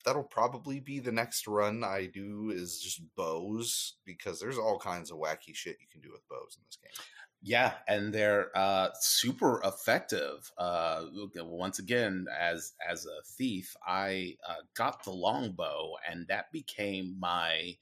that'll 0.05 0.23
probably 0.23 0.81
be 0.81 1.01
the 1.01 1.12
next 1.12 1.47
run 1.47 1.85
I 1.85 2.07
do 2.07 2.51
is 2.55 2.81
just 2.81 3.03
bows 3.17 3.95
because 4.05 4.41
there's 4.41 4.59
all 4.59 4.79
kinds 4.79 5.11
of 5.11 5.19
wacky 5.19 5.55
shit 5.55 5.79
you 5.81 5.87
can 5.91 6.01
do 6.01 6.11
with 6.12 6.27
bows 6.29 6.57
in 6.57 6.65
this 6.67 6.77
game. 6.77 7.05
Yeah, 7.45 7.73
and 7.88 8.12
they're 8.12 8.57
uh, 8.57 8.91
super 9.01 9.61
effective. 9.65 10.51
Uh, 10.57 11.07
once 11.37 11.81
again, 11.81 12.27
as 12.38 12.73
as 12.88 13.05
a 13.05 13.23
thief, 13.37 13.75
I 13.85 14.37
uh, 14.49 14.62
got 14.75 15.03
the 15.03 15.11
longbow, 15.11 15.95
and 16.09 16.27
that 16.29 16.53
became 16.53 17.17
my 17.19 17.77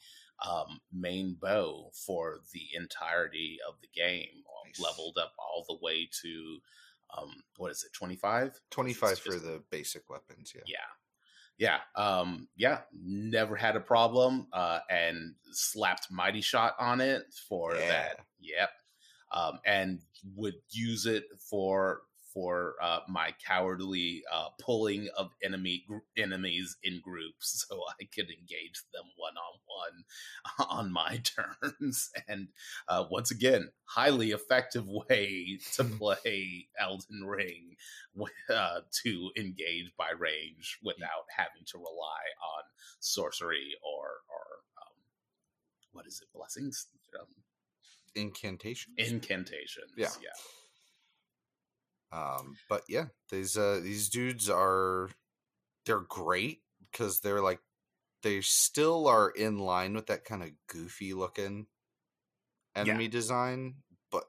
um, 0.48 0.80
main 0.90 1.36
bow 1.38 1.90
for 1.92 2.40
the 2.54 2.68
entirety 2.74 3.58
of 3.68 3.74
the 3.82 3.88
game. 3.94 4.44
Nice. 4.64 4.80
Leveled 4.80 5.18
up 5.18 5.32
all 5.38 5.66
the 5.68 5.84
way 5.84 6.08
to 6.22 6.58
um, 7.18 7.42
what 7.56 7.70
is 7.70 7.84
it, 7.84 7.92
twenty 7.92 8.16
five? 8.16 8.58
25 8.70 9.18
for 9.18 9.34
the 9.34 9.62
basic 9.70 10.08
weapons, 10.08 10.52
yeah. 10.54 10.62
Yeah. 10.66 10.78
Yeah. 11.60 11.78
Um, 11.94 12.48
yeah. 12.56 12.80
Never 12.92 13.54
had 13.54 13.76
a 13.76 13.80
problem. 13.80 14.48
Uh, 14.52 14.80
and 14.90 15.34
slapped 15.52 16.10
Mighty 16.10 16.40
Shot 16.40 16.74
on 16.80 17.00
it 17.00 17.22
for 17.48 17.74
Yeah. 17.76 17.86
that. 17.88 18.20
Yep. 18.40 18.70
Um, 19.32 19.60
and 19.64 20.00
would 20.34 20.54
use 20.70 21.06
it 21.06 21.24
for 21.38 22.02
for 22.32 22.74
uh, 22.82 23.00
my 23.08 23.34
cowardly 23.46 24.22
uh, 24.32 24.48
pulling 24.60 25.08
of 25.16 25.30
enemy 25.42 25.84
gr- 25.86 25.98
enemies 26.16 26.76
in 26.82 27.00
groups, 27.02 27.66
so 27.68 27.80
I 28.00 28.04
could 28.04 28.30
engage 28.30 28.82
them 28.92 29.04
one 29.16 29.34
on 29.36 29.60
one 29.66 30.68
on 30.68 30.92
my 30.92 31.20
terms. 31.62 32.10
And 32.28 32.48
uh, 32.88 33.04
once 33.10 33.30
again, 33.30 33.70
highly 33.84 34.30
effective 34.30 34.86
way 34.88 35.58
to 35.74 35.84
play 35.98 36.68
Elden 36.78 37.24
Ring 37.24 37.76
uh, 38.52 38.80
to 39.02 39.30
engage 39.36 39.92
by 39.96 40.10
range 40.18 40.78
without 40.82 41.24
having 41.36 41.62
to 41.66 41.78
rely 41.78 42.22
on 42.56 42.62
sorcery 43.00 43.72
or 43.82 44.06
or 44.28 44.44
um, 44.78 44.94
what 45.92 46.06
is 46.06 46.20
it 46.22 46.28
blessings 46.34 46.86
um, 47.18 47.26
Incantation. 48.14 48.92
incantations 48.98 49.92
Yeah. 49.96 50.08
yeah 50.20 50.28
Um, 52.12 52.56
but 52.68 52.84
yeah, 52.88 53.06
these 53.30 53.56
uh 53.56 53.80
these 53.82 54.08
dudes 54.08 54.48
are 54.50 55.10
they're 55.86 56.00
great 56.00 56.62
because 56.90 57.20
they're 57.20 57.42
like 57.42 57.60
they 58.22 58.40
still 58.42 59.08
are 59.08 59.30
in 59.30 59.58
line 59.58 59.94
with 59.94 60.06
that 60.06 60.24
kind 60.24 60.42
of 60.42 60.50
goofy 60.68 61.14
looking 61.14 61.66
enemy 62.74 63.08
design, 63.08 63.82
but 64.10 64.24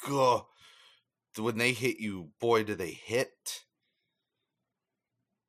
gah, 0.00 0.46
when 1.38 1.58
they 1.58 1.72
hit 1.72 2.00
you, 2.00 2.32
boy, 2.40 2.64
do 2.64 2.74
they 2.74 2.92
hit! 2.92 3.64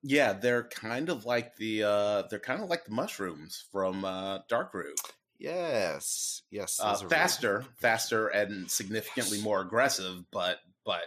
yeah 0.01 0.33
they're 0.33 0.67
kind 0.69 1.09
of 1.09 1.25
like 1.25 1.55
the 1.57 1.83
uh 1.83 2.23
they're 2.29 2.39
kind 2.39 2.61
of 2.61 2.69
like 2.69 2.85
the 2.85 2.91
mushrooms 2.91 3.65
from 3.71 4.05
uh 4.05 4.39
darkroot 4.49 4.95
Yes, 5.39 6.43
yes, 6.51 6.79
uh, 6.79 6.83
are 6.83 6.97
really 6.97 7.09
faster 7.09 7.61
faster 7.77 8.27
and 8.27 8.69
significantly 8.69 9.37
Yes. 9.37 9.43
more 9.43 9.61
aggressive 9.61 10.29
but 10.31 10.59
but 10.85 11.05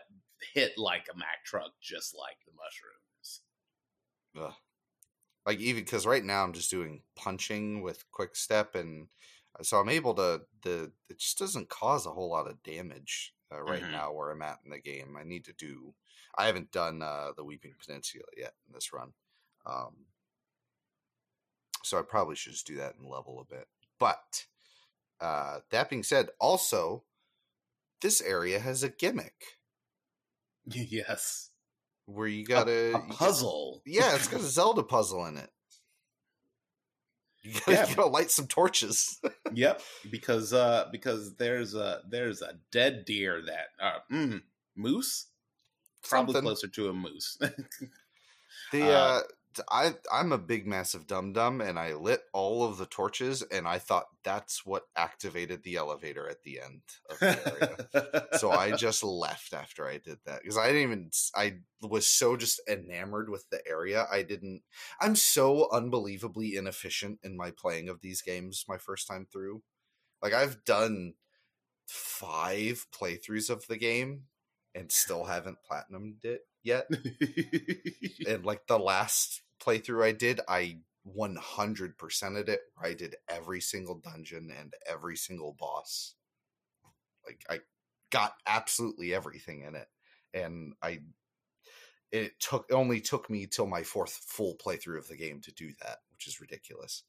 hit 0.55 0.77
like 0.79 1.09
a 1.13 1.17
mac 1.17 1.45
truck 1.45 1.73
just 1.81 2.17
like 2.17 2.39
the 2.47 2.53
mushrooms 2.53 3.43
Ugh. 4.37 4.55
Like 5.47 5.59
even 5.61 5.85
because 5.85 6.07
right 6.07 6.25
now 6.25 6.45
I'm 6.45 6.53
just 6.55 6.71
doing 6.71 7.03
punching 7.17 7.83
with 7.83 8.11
quick 8.13 8.37
step, 8.37 8.75
and 8.77 9.09
uh, 9.59 9.63
so 9.65 9.79
I'm 9.79 9.89
able 9.89 10.15
to 10.15 10.43
the 10.63 10.93
it 11.11 11.19
just 11.19 11.39
doesn't 11.39 11.69
cause 11.69 12.07
a 12.07 12.13
whole 12.13 12.31
lot 12.31 12.49
of 12.49 12.63
damage 12.63 13.35
uh, 13.53 13.61
right 13.63 13.83
Mhm. 13.83 13.91
now 13.91 14.13
where 14.13 14.31
I'm 14.31 14.43
at 14.43 14.61
in 14.65 14.71
the 14.71 14.79
game. 14.81 15.17
I 15.17 15.25
need 15.25 15.45
to 15.47 15.53
do. 15.53 15.95
I 16.39 16.47
haven't 16.47 16.71
done 16.73 17.03
uh, 17.03 17.33
the 17.37 17.45
Weeping 17.45 17.75
Peninsula 17.85 18.25
yet 18.37 18.55
in 18.67 18.73
this 18.73 18.93
run, 18.93 19.13
um, 19.67 20.07
so 21.85 21.99
I 21.99 22.03
probably 22.03 22.37
should 22.37 22.53
just 22.53 22.67
do 22.67 22.77
that 22.77 22.97
and 22.97 23.07
level 23.07 23.41
a 23.41 23.45
bit. 23.45 23.69
But 24.03 24.47
uh, 25.21 25.61
that 25.71 25.89
being 25.89 26.03
said, 26.03 26.31
also 26.41 27.05
this 28.01 28.21
area 28.21 28.59
has 28.59 28.83
a 28.83 28.89
gimmick 28.89 29.45
yes 30.67 31.51
where 32.07 32.27
you 32.27 32.45
gotta 32.45 32.97
a, 32.97 32.99
get- 32.99 33.11
puzzle 33.11 33.81
Yeah, 33.87 34.17
it's 34.17 34.27
got 34.27 34.41
a 34.41 34.45
Zelda 34.59 34.83
puzzle 34.83 35.25
in 35.27 35.37
it. 35.37 35.51
You 37.45 37.53
gotta, 37.55 37.73
Yeah. 37.73 37.89
you 37.89 37.95
gotta 37.97 38.09
light 38.09 38.31
some 38.33 38.47
torches. 38.49 39.21
yep 39.53 39.81
because 40.11 40.53
uh 40.53 40.89
because 40.93 41.35
there's 41.37 41.75
a 41.75 42.03
there's 42.09 42.41
a 42.43 42.55
dead 42.71 43.05
deer 43.05 43.41
that 43.47 43.67
uh 43.85 43.99
mm, 44.13 44.43
moose 44.77 45.27
probably 46.09 46.35
Something. 46.35 46.43
closer 46.49 46.69
to 46.69 46.89
a 46.89 46.93
moose 46.93 47.39
The 48.73 48.83
Uh, 48.83 48.87
uh, 48.91 49.21
I 49.71 49.95
I'm 50.13 50.33
a 50.33 50.39
big 50.39 50.67
massive 50.67 51.07
dum 51.07 51.33
dum, 51.33 51.61
and 51.61 51.79
I 51.79 51.95
lit 51.95 52.23
all 52.33 52.65
of 52.65 52.79
the 52.79 52.87
torches, 52.87 53.43
and 53.43 53.67
I 53.67 53.79
thought 53.79 54.07
that's 54.25 54.65
what 54.65 54.85
activated 54.97 55.63
the 55.63 55.77
elevator 55.77 56.29
at 56.29 56.43
the 56.43 56.61
end 56.61 56.83
of 57.11 57.19
the 57.19 57.87
area. 58.03 58.39
so 58.39 58.51
I 58.51 58.73
just 58.77 59.03
left 59.03 59.53
after 59.53 59.87
I 59.87 59.99
did 59.99 60.19
that 60.27 60.43
because 60.43 60.57
I 60.57 60.67
didn't 60.69 60.83
even. 60.83 61.11
I 61.35 61.59
was 61.81 62.07
so 62.07 62.37
just 62.37 62.61
enamored 62.69 63.29
with 63.29 63.49
the 63.51 63.61
area. 63.69 64.07
I 64.11 64.23
didn't. 64.23 64.63
I'm 65.01 65.17
so 65.17 65.69
unbelievably 65.73 66.57
inefficient 66.57 67.21
in 67.23 67.37
my 67.37 67.51
playing 67.51 67.89
of 67.89 68.01
these 68.01 68.23
games. 68.23 68.65
My 68.69 68.79
first 68.79 69.07
time 69.07 69.27
through, 69.31 69.63
like 70.23 70.33
I've 70.33 70.65
done 70.65 71.15
five 71.87 72.87
playthroughs 72.93 73.51
of 73.51 73.67
the 73.67 73.77
game 73.77 74.25
and 74.75 74.91
still 74.91 75.25
haven't 75.25 75.59
platinumed 75.71 76.25
it 76.25 76.43
yet. 76.63 76.89
and 78.29 78.45
like 78.45 78.67
the 78.67 78.79
last 78.79 79.43
playthrough 79.63 80.05
I 80.05 80.13
did, 80.13 80.41
I 80.49 80.79
100%ed 81.07 82.49
it. 82.49 82.61
I 82.83 82.95
did 82.95 83.17
every 83.29 83.61
single 83.61 83.97
dungeon 83.97 84.53
and 84.57 84.75
every 84.89 85.17
single 85.17 85.57
boss. 85.59 86.15
Like 87.27 87.45
I 87.49 87.61
got 88.11 88.35
absolutely 88.47 89.15
everything 89.15 89.63
in 89.63 89.75
it, 89.75 89.89
and 90.35 90.75
I 90.83 91.01
it 92.11 92.39
took 92.41 92.67
it 92.69 92.75
only 92.75 93.01
took 93.01 93.31
me 93.31 93.47
till 93.47 93.67
my 93.67 93.83
fourth 93.83 94.13
full 94.13 94.57
playthrough 94.57 94.99
of 94.99 95.09
the 95.09 95.17
game 95.17 95.41
to 95.43 95.53
do 95.53 95.73
that, 95.83 95.99
which 96.13 96.27
is 96.27 96.41
ridiculous. 96.41 97.05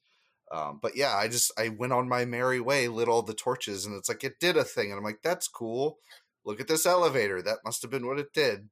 Um, 0.51 0.79
but 0.81 0.95
yeah, 0.95 1.15
I 1.15 1.27
just 1.27 1.51
I 1.57 1.69
went 1.69 1.93
on 1.93 2.07
my 2.07 2.25
merry 2.25 2.59
way, 2.59 2.87
lit 2.87 3.07
all 3.07 3.21
the 3.21 3.33
torches, 3.33 3.85
and 3.85 3.95
it's 3.95 4.09
like 4.09 4.23
it 4.23 4.39
did 4.39 4.55
a 4.55 4.63
thing, 4.63 4.91
and 4.91 4.97
I'm 4.97 5.03
like, 5.03 5.21
that's 5.23 5.47
cool. 5.47 5.97
Look 6.45 6.59
at 6.59 6.67
this 6.67 6.85
elevator. 6.85 7.41
That 7.41 7.59
must 7.65 7.81
have 7.81 7.91
been 7.91 8.05
what 8.05 8.19
it 8.19 8.33
did. 8.33 8.69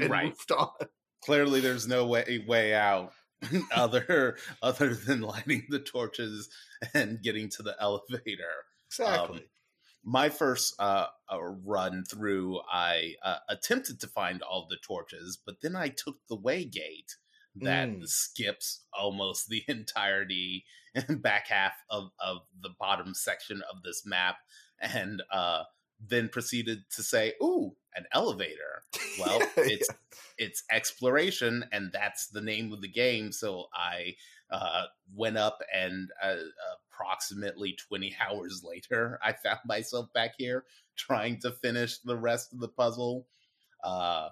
And 0.00 0.10
Right. 0.10 0.22
moved 0.22 0.52
on. 0.52 0.72
clearly 1.22 1.60
there's 1.60 1.86
no 1.88 2.06
way 2.06 2.44
way 2.46 2.74
out 2.74 3.12
other 3.74 4.36
other 4.62 4.94
than 4.94 5.20
lighting 5.20 5.66
the 5.68 5.80
torches 5.80 6.48
and 6.94 7.22
getting 7.22 7.48
to 7.50 7.62
the 7.62 7.76
elevator 7.80 8.64
Exactly. 8.90 9.50
my 10.04 10.28
first 10.28 10.74
uh, 10.78 11.08
run 11.64 12.04
through, 12.04 12.60
I 12.70 13.16
uh, 13.22 13.38
attempted 13.48 14.00
to 14.00 14.06
find 14.06 14.42
all 14.42 14.66
the 14.68 14.78
torches, 14.82 15.36
but 15.36 15.60
then 15.60 15.76
I 15.76 15.88
took 15.88 16.26
the 16.28 16.36
way 16.36 16.64
gate 16.64 17.16
that 17.56 17.90
Mm. 17.90 18.04
skips 18.04 18.86
almost 18.92 19.48
the 19.48 19.64
entirety 19.68 20.64
back 21.18 21.48
half 21.48 21.74
of, 21.90 22.12
of 22.20 22.38
the 22.60 22.70
bottom 22.70 23.14
section 23.14 23.62
of 23.62 23.82
this 23.82 24.06
map 24.06 24.38
and 24.78 25.22
uh, 25.32 25.64
then 26.00 26.28
proceeded 26.28 26.88
to 26.90 27.02
say, 27.02 27.34
"Ooh, 27.42 27.76
an 27.96 28.04
elevator." 28.12 28.82
Well, 29.18 29.40
Yeah, 29.40 29.48
it's 29.56 29.88
it's 30.36 30.62
exploration, 30.70 31.64
and 31.72 31.90
that's 31.92 32.28
the 32.28 32.40
name 32.40 32.72
of 32.72 32.80
the 32.80 32.88
game. 32.88 33.32
So 33.32 33.66
I 33.74 34.14
uh, 34.50 34.84
went 35.12 35.36
up, 35.36 35.58
and 35.74 36.10
uh, 36.22 36.36
approximately 36.92 37.72
twenty 37.72 38.14
hours 38.20 38.62
later, 38.64 39.18
I 39.22 39.32
found 39.32 39.60
myself 39.66 40.12
back 40.12 40.34
here 40.38 40.64
trying 40.96 41.40
to 41.40 41.50
finish 41.50 41.98
the 41.98 42.16
rest 42.16 42.52
of 42.52 42.60
the 42.60 42.68
puzzle, 42.68 43.26
uh, 43.82 44.28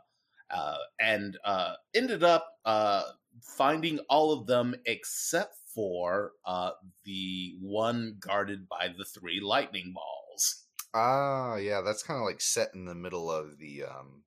uh, 0.50 0.78
and 1.00 1.36
uh, 1.44 1.74
ended 1.94 2.22
up 2.22 2.46
uh, 2.64 3.02
finding 3.42 3.98
all 4.08 4.32
of 4.32 4.46
them 4.46 4.74
except 4.86 5.56
for 5.74 6.32
uh, 6.44 6.70
the 7.04 7.56
one 7.60 8.16
guarded 8.20 8.68
by 8.68 8.88
the 8.96 9.04
three 9.04 9.40
lightning 9.40 9.92
balls. 9.94 10.65
Ah, 10.94 11.54
yeah, 11.56 11.80
that's 11.80 12.02
kind 12.02 12.18
of 12.18 12.24
like 12.26 12.40
set 12.40 12.74
in 12.74 12.86
the 12.86 12.94
middle 12.94 13.30
of 13.30 13.58
the 13.58 13.84
um 13.84 14.24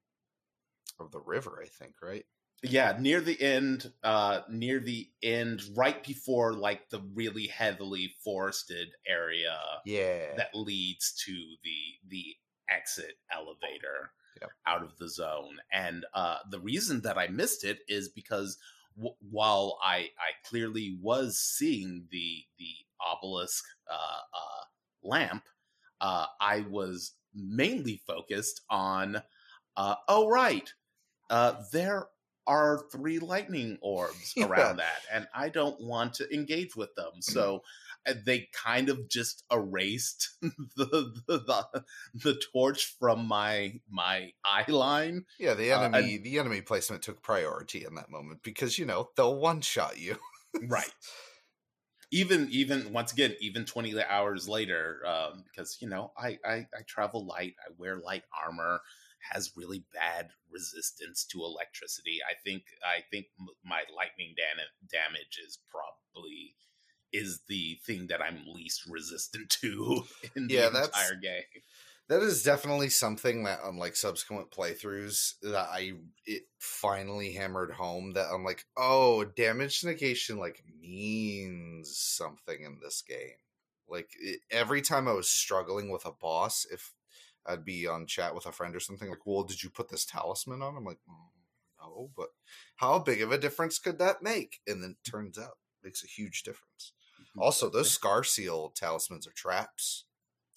of 0.99 1.11
the 1.11 1.19
river, 1.19 1.61
I 1.63 1.67
think, 1.67 2.01
right? 2.01 2.25
Yeah, 2.61 2.97
near 2.99 3.21
the 3.21 3.39
end, 3.41 3.93
uh, 4.03 4.41
near 4.49 4.79
the 4.81 5.09
end, 5.23 5.61
right 5.77 6.03
before 6.03 6.53
like 6.53 6.89
the 6.89 7.01
really 7.13 7.47
heavily 7.47 8.15
forested 8.23 8.89
area 9.07 9.57
Yeah. 9.83 10.37
that 10.37 10.53
leads 10.53 11.13
to 11.25 11.55
the 11.63 11.77
the 12.07 12.35
exit 12.69 13.15
elevator 13.31 14.13
Yep. 14.41 14.53
out 14.65 14.83
of 14.83 14.97
the 14.97 15.09
zone. 15.09 15.59
And 15.71 16.05
uh, 16.13 16.39
the 16.49 16.59
reason 16.59 17.01
that 17.01 17.17
I 17.17 17.27
missed 17.27 17.63
it 17.63 17.79
is 17.87 18.09
because 18.09 18.57
w- 18.97 19.15
while 19.21 19.79
I 19.81 20.11
I 20.19 20.33
clearly 20.43 20.97
was 21.01 21.39
seeing 21.39 22.07
the 22.11 22.45
the 22.57 22.73
obelisk 22.99 23.63
uh, 23.89 24.21
uh, 24.33 24.63
lamp, 25.01 25.47
uh, 26.01 26.27
I 26.39 26.61
was 26.61 27.13
mainly 27.33 28.01
focused 28.05 28.61
on. 28.69 29.21
Uh, 29.77 29.95
oh 30.07 30.27
right, 30.27 30.73
uh, 31.29 31.63
there 31.71 32.09
are 32.47 32.87
three 32.91 33.19
lightning 33.19 33.77
orbs 33.81 34.33
Yeah. 34.37 34.47
around 34.47 34.77
that, 34.77 35.05
and 35.11 35.27
I 35.33 35.49
don't 35.49 35.79
want 35.81 36.15
to 36.15 36.33
engage 36.33 36.75
with 36.75 36.93
them. 36.95 37.21
So 37.21 37.63
uh, 38.07 38.15
they 38.25 38.49
kind 38.53 38.89
of 38.89 39.07
just 39.09 39.45
erased 39.51 40.29
the, 40.41 41.21
the 41.27 41.37
the 41.39 41.85
the 42.15 42.41
torch 42.53 42.95
from 42.99 43.27
my 43.27 43.79
my 43.89 44.33
eye 44.43 44.65
line. 44.69 45.25
yeah, 45.37 45.53
the 45.53 45.71
uh, 45.71 45.79
enemy 45.81 46.17
the 46.17 46.37
enemy 46.39 46.61
placement 46.61 47.01
took 47.01 47.21
priority 47.21 47.85
in 47.85 47.95
that 47.95 48.09
moment 48.09 48.43
because 48.43 48.77
you 48.77 48.85
know, 48.85 49.09
they'll 49.15 49.39
one 49.39 49.61
shot 49.61 49.97
you. 49.97 50.17
Right. 50.61 50.93
Even 52.11 52.49
even 52.49 52.91
once 52.91 53.11
again, 53.13 53.35
even 53.39 53.65
twenty 53.65 53.99
hours 54.01 54.49
later, 54.49 55.05
um, 55.05 55.43
because 55.43 55.77
you 55.81 55.87
know 55.87 56.11
I, 56.17 56.39
I 56.43 56.55
I 56.77 56.81
travel 56.87 57.25
light, 57.25 57.55
I 57.65 57.71
wear 57.77 57.97
light 57.97 58.23
armor, 58.33 58.81
has 59.31 59.51
really 59.55 59.85
bad 59.93 60.31
resistance 60.49 61.23
to 61.25 61.43
electricity. 61.43 62.19
I 62.27 62.33
think 62.43 62.63
I 62.83 63.03
think 63.11 63.27
my 63.63 63.83
lightning 63.95 64.33
dan- 64.35 64.65
damage 64.89 65.39
is 65.45 65.59
probably 65.69 66.55
is 67.11 67.41
the 67.47 67.79
thing 67.85 68.07
that 68.07 68.21
I'm 68.21 68.45
least 68.47 68.85
resistant 68.87 69.49
to 69.61 70.03
in 70.35 70.49
the 70.49 70.59
Yeah, 70.59 70.69
entire 70.69 71.15
game. 71.15 71.43
That 72.09 72.23
is 72.23 72.41
definitely 72.41 72.89
something 72.89 73.43
that 73.43 73.59
on 73.61 73.77
like 73.77 73.95
subsequent 73.95 74.49
playthroughs 74.49 75.35
that 75.43 75.67
I 75.71 75.93
it 76.25 76.43
finally 76.57 77.33
hammered 77.33 77.71
home 77.71 78.13
that 78.13 78.27
I'm 78.33 78.43
like, 78.43 78.65
oh, 78.75 79.25
damage 79.25 79.83
negation 79.83 80.39
like 80.39 80.63
means 80.81 81.95
something 81.95 82.63
in 82.63 82.79
this 82.81 83.03
game. 83.07 83.37
Like 83.87 84.09
it, 84.19 84.39
every 84.49 84.81
time 84.81 85.07
I 85.07 85.13
was 85.13 85.29
struggling 85.29 85.91
with 85.91 86.05
a 86.05 86.11
boss, 86.11 86.65
if 86.71 86.93
I'd 87.45 87.63
be 87.63 87.87
on 87.87 88.07
chat 88.07 88.33
with 88.33 88.47
a 88.47 88.51
friend 88.51 88.75
or 88.75 88.79
something 88.79 89.09
like, 89.09 89.25
well, 89.25 89.43
did 89.43 89.61
you 89.63 89.69
put 89.69 89.89
this 89.89 90.05
talisman 90.05 90.63
on? 90.63 90.75
I'm 90.75 90.85
like, 90.85 90.99
"Mm, 91.07 91.29
no, 91.79 92.09
but 92.17 92.29
how 92.77 92.99
big 92.99 93.21
of 93.21 93.31
a 93.31 93.37
difference 93.37 93.77
could 93.79 93.99
that 93.99 94.21
make? 94.23 94.61
And 94.67 94.83
then 94.83 94.95
it 94.99 95.09
turns 95.09 95.37
out 95.37 95.57
it 95.81 95.85
makes 95.85 96.03
a 96.03 96.07
huge 96.07 96.41
difference. 96.43 96.93
Also, 97.37 97.69
those 97.69 97.91
scar 97.91 98.23
seal 98.23 98.71
talismans 98.75 99.27
are 99.27 99.31
traps. 99.31 100.05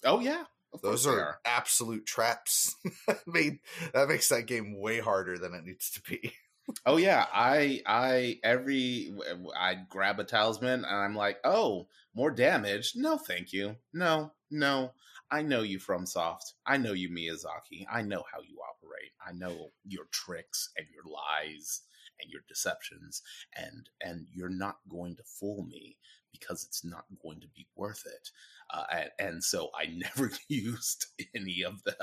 oh 0.03 0.19
yeah, 0.19 0.45
Those 0.81 1.05
they 1.05 1.11
are, 1.11 1.39
absolute 1.45 2.05
traps. 2.05 2.75
I 3.07 3.15
mean, 3.27 3.59
that 3.93 4.07
makes 4.07 4.29
that 4.29 4.47
game 4.47 4.79
way 4.79 4.99
harder 4.99 5.37
than 5.37 5.53
it 5.53 5.65
needs 5.65 5.91
to 5.91 6.01
be. 6.01 6.33
Oh 6.85 6.95
yeah, 6.95 7.25
I 7.33 7.81
I 7.85 8.39
every 8.41 9.13
I 9.53 9.75
grab 9.89 10.21
a 10.21 10.23
talisman 10.23 10.85
and 10.85 10.95
I'm 10.95 11.13
like, 11.13 11.39
oh, 11.43 11.87
more 12.15 12.31
damage? 12.31 12.93
No, 12.95 13.17
thank 13.17 13.51
you. 13.51 13.75
No, 13.93 14.31
no. 14.49 14.93
I 15.29 15.41
know 15.41 15.61
you 15.61 15.77
from 15.79 16.05
Soft. 16.05 16.53
I 16.65 16.77
know 16.77 16.93
you 16.93 17.09
Miyazaki. 17.09 17.85
I 17.91 18.01
know 18.01 18.23
how 18.31 18.39
you 18.39 18.59
operate. 18.59 19.11
I 19.27 19.33
know 19.33 19.71
your 19.83 20.05
tricks 20.11 20.69
and 20.77 20.87
your 20.93 21.03
lies 21.03 21.81
and 22.21 22.31
your 22.31 22.41
deceptions, 22.47 23.21
and 23.55 23.89
and 24.01 24.27
you're 24.31 24.47
not 24.47 24.77
going 24.87 25.17
to 25.17 25.23
fool 25.23 25.65
me 25.65 25.97
because 26.33 26.65
it's 26.65 26.83
not 26.83 27.05
going 27.21 27.39
to 27.39 27.47
be 27.47 27.65
worth 27.77 28.03
it. 28.05 28.29
Uh, 28.69 28.83
and, 28.91 29.09
and 29.19 29.43
so 29.43 29.69
I 29.79 29.85
never 30.17 30.31
used 30.49 31.05
any 31.33 31.63
of 31.63 31.81
them. 31.83 31.95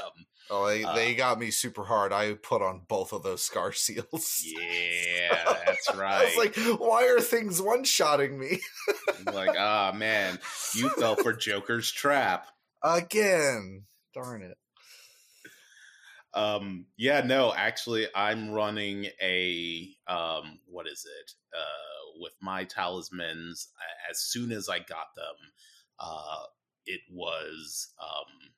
Oh, 0.48 0.66
they, 0.66 0.84
Uh, 0.84 0.94
they 0.94 1.14
got 1.14 1.38
me 1.38 1.50
super 1.50 1.84
hard. 1.84 2.12
I 2.12 2.34
put 2.34 2.62
on 2.62 2.82
both 2.88 3.12
of 3.12 3.22
those 3.22 3.42
scar 3.42 3.72
seals. 3.74 4.42
Yeah, 4.46 5.44
that's 5.66 5.94
right. 5.94 6.22
I 6.22 6.24
was 6.24 6.36
like, 6.36 6.56
why 6.80 7.08
are 7.08 7.20
things 7.20 7.60
one 7.60 7.84
shotting 7.84 8.38
me 8.38 8.60
like, 9.26 9.56
ah, 9.58 9.92
man, 9.94 10.38
you 10.74 10.88
fell 10.90 11.16
for 11.16 11.32
Joker's 11.32 11.90
trap. 11.92 12.46
again? 12.82 13.84
Darn 14.14 14.42
it. 14.42 14.56
Um, 16.32 16.86
yeah, 16.96 17.22
no, 17.22 17.52
actually, 17.52 18.06
I'm 18.14 18.50
running 18.50 19.06
a 19.20 19.88
um, 20.06 20.60
what 20.66 20.86
is 20.86 21.04
it? 21.04 21.32
Uh, 21.56 21.99
with 22.20 22.35
my 22.40 22.64
talismans. 22.64 23.68
As 24.11 24.20
soon 24.20 24.52
as 24.52 24.68
I 24.68 24.78
got 24.78 25.14
them, 25.16 25.35
uh, 25.98 26.42
it 26.87 27.00
was 27.11 27.88
um, 28.00 28.50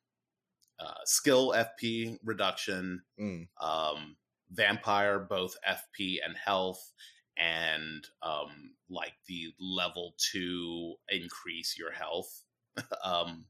uh, 0.79 0.93
skill 1.05 1.53
FP 1.55 2.17
reduction, 2.23 3.03
Mm. 3.19 3.47
um, 3.61 4.17
vampire 4.51 5.19
both 5.19 5.55
FP 5.67 6.19
and 6.23 6.35
health, 6.37 6.91
and 7.37 8.05
um, 8.21 8.75
like 8.89 9.13
the 9.27 9.53
level 9.59 10.15
two 10.17 10.95
increase 11.09 11.77
your 11.77 11.91
health. 11.91 12.43
um, 13.03 13.45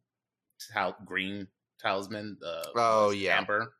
tal- 0.71 0.97
green 1.05 1.47
talisman. 1.79 2.37
Uh, 2.45 2.63
Oh, 2.75 3.09
yeah. 3.11 3.37
amber. 3.37 3.75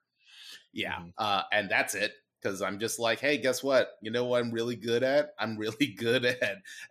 Yeah, 0.72 1.00
Mhm. 1.00 1.13
uh, 1.17 1.43
and 1.52 1.69
that's 1.69 1.96
it. 1.96 2.13
Because 2.43 2.62
I'm 2.62 2.79
just 2.79 2.99
like, 2.99 3.19
hey, 3.19 3.38
guess 3.38 3.63
what? 3.63 3.91
You 4.01 4.12
know 4.12 4.25
what 4.25 4.41
I'm 4.41 4.51
really 4.51 4.75
good 4.75 5.03
at? 5.03 5.34
I'm 5.39 5.58
really 5.58 5.88
good 5.97 6.25
at 6.25 6.41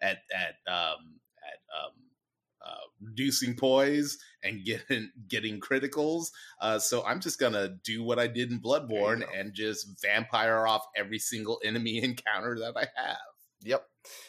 at 0.00 0.18
at 0.32 0.72
um, 0.72 1.18
at 1.42 1.60
um, 1.76 1.92
uh, 2.64 2.86
reducing 3.00 3.54
poise 3.54 4.18
and 4.42 4.64
getting 4.64 5.10
getting 5.28 5.60
criticals. 5.60 6.30
Uh, 6.60 6.78
so 6.78 7.04
I'm 7.04 7.20
just 7.20 7.38
gonna 7.38 7.76
do 7.84 8.02
what 8.02 8.18
I 8.18 8.26
did 8.26 8.50
in 8.50 8.60
Bloodborne 8.60 9.24
and 9.36 9.52
just 9.52 10.00
vampire 10.00 10.66
off 10.66 10.86
every 10.96 11.18
single 11.18 11.60
enemy 11.64 11.98
encounter 12.02 12.58
that 12.60 12.76
I 12.76 12.86
have. 13.00 13.18
Yep. 13.64 13.86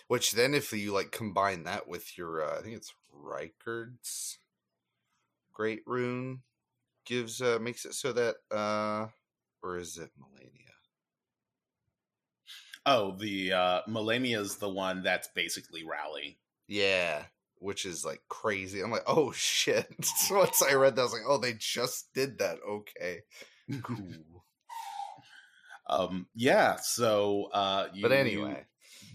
Which 0.08 0.32
then, 0.34 0.54
if 0.54 0.72
you 0.74 0.94
like 0.94 1.12
combine 1.12 1.64
that 1.64 1.88
with 1.88 2.18
your, 2.18 2.44
uh, 2.44 2.60
I 2.60 2.62
think 2.62 2.76
it's 2.76 2.94
Rykard's 3.16 4.38
Great 5.54 5.82
Rune, 5.86 6.42
gives 7.06 7.42
uh 7.42 7.60
makes 7.62 7.86
it 7.86 7.94
so 7.94 8.14
that, 8.14 8.36
uh 8.52 9.08
or 9.64 9.78
is 9.78 9.98
it 9.98 10.12
Malenia? 10.20 10.73
Oh, 12.86 13.16
the 13.18 13.54
uh, 13.54 13.82
Malenia 13.88 14.40
is 14.40 14.58
the 14.58 14.70
one 14.70 15.04
that's 15.04 15.30
basically 15.30 15.84
rally. 15.86 16.38
Yeah, 16.68 17.24
which 17.60 17.86
is 17.86 18.04
like 18.04 18.22
crazy. 18.28 18.82
I'm 18.82 18.92
like, 18.92 19.04
oh 19.08 19.32
shit. 19.32 19.88
Once 20.32 20.62
I 20.62 20.74
read 20.74 20.96
that, 20.96 21.02
I 21.02 21.06
was 21.06 21.14
like, 21.14 21.22
oh, 21.28 21.38
they 21.38 21.54
just 21.54 22.14
did 22.14 22.40
that. 22.40 22.58
Okay, 22.68 23.22
cool. 23.82 24.44
Um, 25.90 26.28
yeah. 26.36 26.78
So, 26.82 27.50
uh, 27.54 27.88
you, 27.94 28.02
but 28.02 28.12
anyway, 28.12 28.66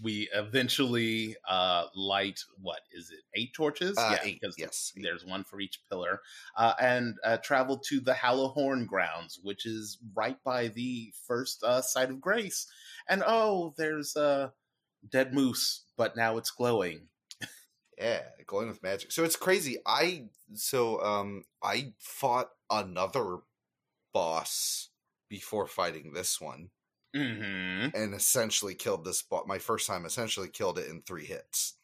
we 0.01 0.29
eventually 0.33 1.35
uh 1.47 1.85
light 1.95 2.39
what 2.61 2.79
is 2.91 3.11
it 3.11 3.19
eight 3.35 3.53
torches 3.53 3.97
uh, 3.97 4.11
yeah 4.11 4.19
eight, 4.23 4.39
because 4.39 4.55
yes, 4.57 4.93
eight. 4.95 5.03
there's 5.03 5.25
one 5.25 5.43
for 5.43 5.59
each 5.59 5.81
pillar 5.89 6.21
uh 6.57 6.73
and 6.79 7.15
uh 7.23 7.37
travel 7.37 7.77
to 7.77 7.99
the 7.99 8.13
hallowhorn 8.13 8.85
grounds 8.85 9.39
which 9.43 9.65
is 9.65 9.97
right 10.15 10.37
by 10.43 10.67
the 10.69 11.11
first 11.27 11.63
uh 11.63 11.81
site 11.81 12.09
of 12.09 12.21
grace 12.21 12.67
and 13.09 13.23
oh 13.25 13.73
there's 13.77 14.15
a 14.15 14.53
dead 15.09 15.33
moose 15.33 15.83
but 15.97 16.15
now 16.15 16.37
it's 16.37 16.51
glowing 16.51 17.09
yeah, 17.99 18.21
glowing 18.47 18.69
with 18.69 18.81
magic. 18.81 19.11
So 19.11 19.23
it's 19.23 19.35
crazy. 19.35 19.77
I 19.85 20.27
so 20.53 21.01
um 21.03 21.43
I 21.61 21.93
fought 21.99 22.49
another 22.69 23.39
boss 24.13 24.89
before 25.29 25.67
fighting 25.67 26.13
this 26.13 26.39
one. 26.39 26.69
mm-hmm 27.15 27.95
and 27.95 28.13
essentially 28.13 28.73
killed 28.73 29.03
this 29.03 29.21
bot. 29.21 29.47
My 29.47 29.59
first 29.59 29.85
time 29.87 30.05
essentially 30.05 30.47
killed 30.47 30.79
it 30.79 30.89
in 30.89 31.01
three 31.01 31.25
hits. 31.25 31.75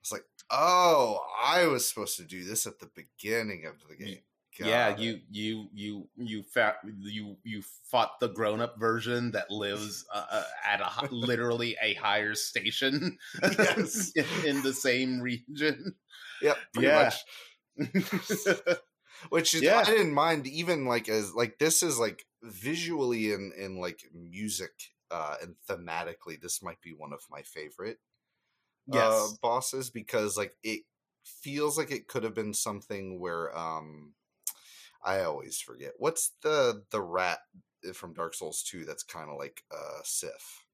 It's 0.00 0.12
like, 0.12 0.24
oh, 0.50 1.18
I 1.44 1.66
was 1.66 1.86
supposed 1.86 2.16
to 2.16 2.24
do 2.24 2.44
this 2.44 2.66
at 2.66 2.78
the 2.78 2.90
beginning 2.94 3.66
of 3.66 3.74
the 3.88 3.96
game. 3.96 4.20
Yeah, 4.66 4.96
you 4.96 5.20
you 5.30 5.68
you 5.72 6.08
you 6.16 6.42
fa- 6.42 6.76
you 6.84 7.36
you 7.44 7.62
fought 7.90 8.18
the 8.20 8.28
grown 8.28 8.60
up 8.60 8.78
version 8.78 9.30
that 9.32 9.50
lives 9.50 10.04
uh, 10.12 10.24
uh 10.30 10.42
at 10.64 10.80
a 10.80 11.08
literally 11.14 11.76
a 11.82 11.94
higher 11.94 12.34
station 12.34 13.18
yes. 13.42 14.12
in, 14.16 14.24
in, 14.44 14.62
the 14.62 14.72
same 14.72 15.20
region. 15.20 15.94
Yep, 16.42 16.56
yeah. 16.78 17.10
Which 19.30 19.54
is, 19.54 19.62
yeah. 19.62 19.78
I 19.78 19.84
didn't 19.84 20.14
mind 20.14 20.46
even 20.46 20.86
like 20.86 21.08
as 21.08 21.32
like 21.34 21.58
this 21.58 21.82
is 21.82 21.98
like 21.98 22.24
visually 22.42 23.32
and 23.32 23.52
in 23.52 23.78
like 23.78 24.02
music 24.14 24.70
uh 25.10 25.34
and 25.42 25.56
thematically 25.68 26.40
this 26.40 26.62
might 26.62 26.80
be 26.80 26.92
one 26.96 27.12
of 27.12 27.20
my 27.30 27.42
favorite 27.42 27.98
uh, 28.92 28.96
yes. 28.96 29.12
uh 29.12 29.28
bosses 29.42 29.90
because 29.90 30.36
like 30.36 30.52
it 30.62 30.82
feels 31.24 31.76
like 31.76 31.90
it 31.90 32.06
could 32.06 32.22
have 32.22 32.34
been 32.34 32.54
something 32.54 33.18
where 33.18 33.56
um 33.56 34.14
I 35.04 35.20
always 35.20 35.60
forget. 35.60 35.92
What's 35.98 36.32
the 36.42 36.82
the 36.90 37.00
rat 37.00 37.38
eh, 37.86 37.92
from 37.92 38.14
Dark 38.14 38.34
Souls 38.34 38.62
2 38.62 38.84
that's 38.84 39.02
kind 39.02 39.30
of 39.30 39.38
like 39.38 39.64
uh 39.70 40.00
Sif? 40.04 40.64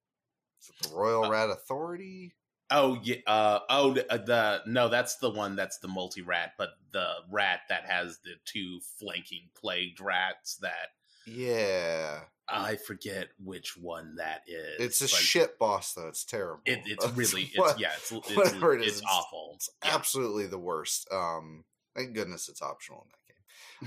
the 0.83 0.95
Royal 0.95 1.25
uh, 1.25 1.31
Rat 1.31 1.51
Authority? 1.51 2.35
Oh 2.71 2.99
yeah. 3.03 3.17
Uh, 3.27 3.61
oh, 3.69 3.93
the, 3.93 4.11
uh, 4.13 4.17
the 4.17 4.63
no, 4.67 4.89
that's 4.89 5.17
the 5.17 5.31
one. 5.31 5.57
That's 5.57 5.79
the 5.79 5.89
multi 5.89 6.23
rat, 6.23 6.53
but 6.57 6.71
the 6.93 7.07
rat 7.31 7.61
that 7.69 7.85
has 7.85 8.19
the 8.25 8.33
two 8.45 8.81
flanking 8.99 9.51
plagued 9.55 10.01
rats. 10.01 10.57
That 10.57 10.93
yeah, 11.27 12.21
I 12.49 12.77
forget 12.77 13.29
which 13.43 13.77
one 13.77 14.17
that 14.17 14.43
is. 14.47 14.81
It's 14.81 15.01
a 15.03 15.09
shit 15.09 15.59
boss 15.59 15.93
though. 15.93 16.09
It's 16.09 16.25
terrible. 16.25 16.63
It, 16.65 16.81
it's 16.87 17.07
really, 17.13 17.51
it's 17.55 17.79
yeah, 17.79 17.93
it's 17.97 18.11
it's, 18.13 18.31
it's, 18.31 18.53
it 18.53 18.83
is, 18.83 19.03
awful. 19.03 19.53
It's 19.57 19.69
yeah. 19.85 19.95
absolutely 19.95 20.47
the 20.47 20.59
worst. 20.59 21.07
Um, 21.13 21.65
thank 21.95 22.15
goodness 22.15 22.49
it's 22.49 22.63
optional 22.63 23.03
in 23.03 23.09
that. 23.11 23.24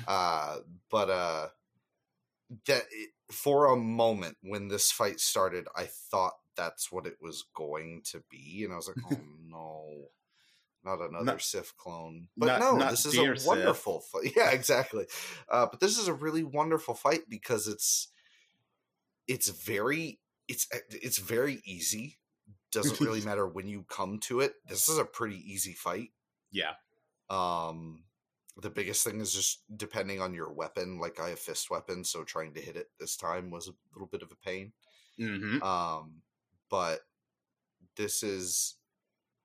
Uh, 0.08 0.58
but 0.90 1.10
uh, 1.10 1.48
that 2.68 2.84
it, 2.92 3.10
for 3.32 3.72
a 3.72 3.76
moment 3.76 4.38
when 4.42 4.68
this 4.68 4.92
fight 4.92 5.20
started, 5.20 5.68
I 5.76 5.86
thought 5.86 6.34
that's 6.56 6.92
what 6.92 7.06
it 7.06 7.18
was 7.22 7.46
going 7.56 8.02
to 8.12 8.24
be, 8.30 8.64
and 8.64 8.74
I 8.74 8.78
was 8.78 8.88
like, 8.88 8.98
oh 9.12 9.20
no. 9.48 9.86
Not 10.84 11.02
another 11.02 11.26
not, 11.26 11.42
Sif 11.42 11.76
clone, 11.76 12.30
but 12.38 12.46
not, 12.46 12.60
no, 12.62 12.78
not 12.78 12.92
this 12.92 13.06
is 13.06 13.18
a 13.18 13.48
wonderful 13.48 14.00
fight. 14.00 14.32
Yeah, 14.38 14.52
exactly. 14.52 15.06
Uh, 15.52 15.66
but 15.70 15.82
this 15.82 15.98
is 15.98 16.08
a 16.08 16.14
really 16.14 16.44
wonderful 16.44 16.94
fight 16.94 17.24
because 17.28 17.68
it's 17.68 18.08
it's 19.28 19.50
very 19.50 20.20
it's 20.48 20.68
eh, 20.72 20.80
it's 20.90 21.18
very 21.18 21.62
easy. 21.66 22.20
Doesn't 22.72 23.00
really 23.00 23.22
matter 23.26 23.48
when 23.48 23.68
you 23.68 23.86
come 23.90 24.20
to 24.22 24.40
it. 24.40 24.54
This 24.68 24.88
is 24.88 24.98
a 24.98 25.06
pretty 25.06 25.38
easy 25.38 25.74
fight. 25.74 26.12
Yeah. 26.52 26.74
Um, 27.30 28.04
the 28.62 28.70
biggest 28.70 29.04
thing 29.04 29.22
is 29.22 29.34
just 29.34 29.62
depending 29.76 30.22
on 30.22 30.34
your 30.34 30.52
weapon. 30.52 31.00
Like 31.00 31.20
I 31.20 31.30
have 31.30 31.40
fist 31.40 31.70
weapon, 31.70 32.04
so 32.04 32.24
trying 32.24 32.54
to 32.56 32.62
hit 32.62 32.76
it 32.76 32.88
this 33.00 33.16
time 33.16 33.52
was 33.52 33.68
a 33.68 33.74
little 33.94 34.08
bit 34.08 34.22
of 34.24 34.32
a 34.32 34.46
pain. 34.48 34.74
Mm-hmm. 35.20 35.62
Um, 35.64 36.22
but 36.70 37.02
this 37.96 38.24
is 38.24 38.76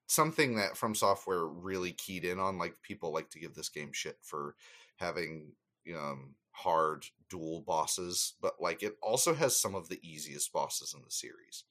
something 0.07 0.57
that 0.57 0.77
from 0.77 0.95
software 0.95 1.47
really 1.47 1.93
keyed 1.93 2.25
in 2.25 2.39
on 2.39 2.59
like 2.59 2.75
people 2.83 3.13
like 3.13 3.31
to 3.31 3.39
give 3.39 3.55
this 3.55 3.71
game 3.71 3.91
shit 3.93 4.19
for 4.23 4.55
having 4.97 5.53
um 5.97 6.35
hard 6.51 7.07
dual 7.31 7.63
bosses 7.67 8.35
but 8.43 8.55
like 8.61 8.83
it 8.83 8.97
also 9.03 9.33
has 9.33 9.59
some 9.59 9.75
of 9.75 9.89
the 9.89 9.99
easiest 10.07 10.53
bosses 10.53 10.95
in 10.95 11.03
the 11.03 11.11
series 11.11 11.65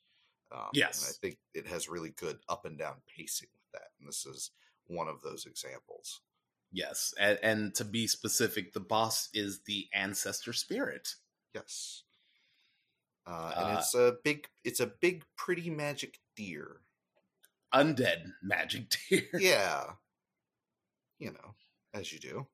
um, 0.51 0.69
yes 0.73 1.07
i 1.07 1.13
think 1.21 1.37
it 1.53 1.67
has 1.67 1.87
really 1.87 2.09
good 2.17 2.39
up 2.49 2.65
and 2.65 2.79
down 2.79 2.95
pacing 3.15 3.47
with 3.53 3.71
that 3.79 3.89
and 3.99 4.07
this 4.07 4.25
is 4.25 4.49
one 4.87 5.07
of 5.07 5.21
those 5.21 5.45
examples 5.45 6.21
yes 6.71 7.13
and, 7.19 7.39
and 7.43 7.75
to 7.75 7.83
be 7.83 8.07
specific 8.07 8.73
the 8.73 8.79
boss 8.79 9.29
is 9.33 9.61
the 9.65 9.87
ancestor 9.93 10.53
spirit 10.53 11.15
yes 11.53 12.03
uh, 13.25 13.53
and 13.55 13.65
uh, 13.65 13.77
it's 13.79 13.93
a 13.93 14.15
big, 14.23 14.47
it's 14.63 14.79
a 14.79 14.87
big, 14.87 15.23
pretty 15.37 15.69
magic 15.69 16.19
deer. 16.35 16.81
Undead 17.73 18.31
magic 18.41 18.93
deer. 19.09 19.23
Yeah, 19.37 19.83
you 21.19 21.31
know, 21.31 21.55
as 21.93 22.11
you 22.11 22.19
do. 22.19 22.47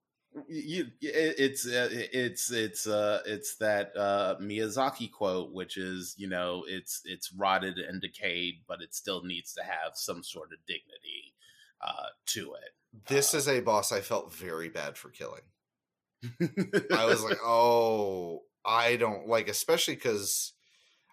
You, 0.47 0.87
it's 1.01 1.65
uh, 1.65 1.87
it's 1.91 2.51
it's 2.51 2.85
uh 2.85 3.21
it's 3.25 3.55
that 3.55 3.91
uh 3.97 4.35
Miyazaki 4.39 5.11
quote, 5.11 5.51
which 5.51 5.77
is 5.77 6.13
you 6.17 6.27
know 6.27 6.63
it's 6.67 7.01
it's 7.05 7.33
rotted 7.33 7.79
and 7.79 7.99
decayed, 7.99 8.55
but 8.67 8.81
it 8.81 8.93
still 8.93 9.23
needs 9.23 9.53
to 9.53 9.63
have 9.63 9.93
some 9.95 10.21
sort 10.21 10.51
of 10.51 10.59
dignity 10.67 11.33
uh 11.81 12.09
to 12.27 12.53
it. 12.53 12.73
This 13.07 13.33
uh, 13.33 13.37
is 13.37 13.47
a 13.47 13.59
boss 13.59 13.91
I 13.91 14.01
felt 14.01 14.33
very 14.33 14.69
bad 14.69 14.97
for 14.97 15.09
killing. 15.09 15.41
I 16.93 17.05
was 17.05 17.23
like, 17.23 17.37
oh, 17.43 18.41
I 18.65 18.95
don't 18.95 19.27
like, 19.27 19.47
especially 19.47 19.95
because 19.95 20.53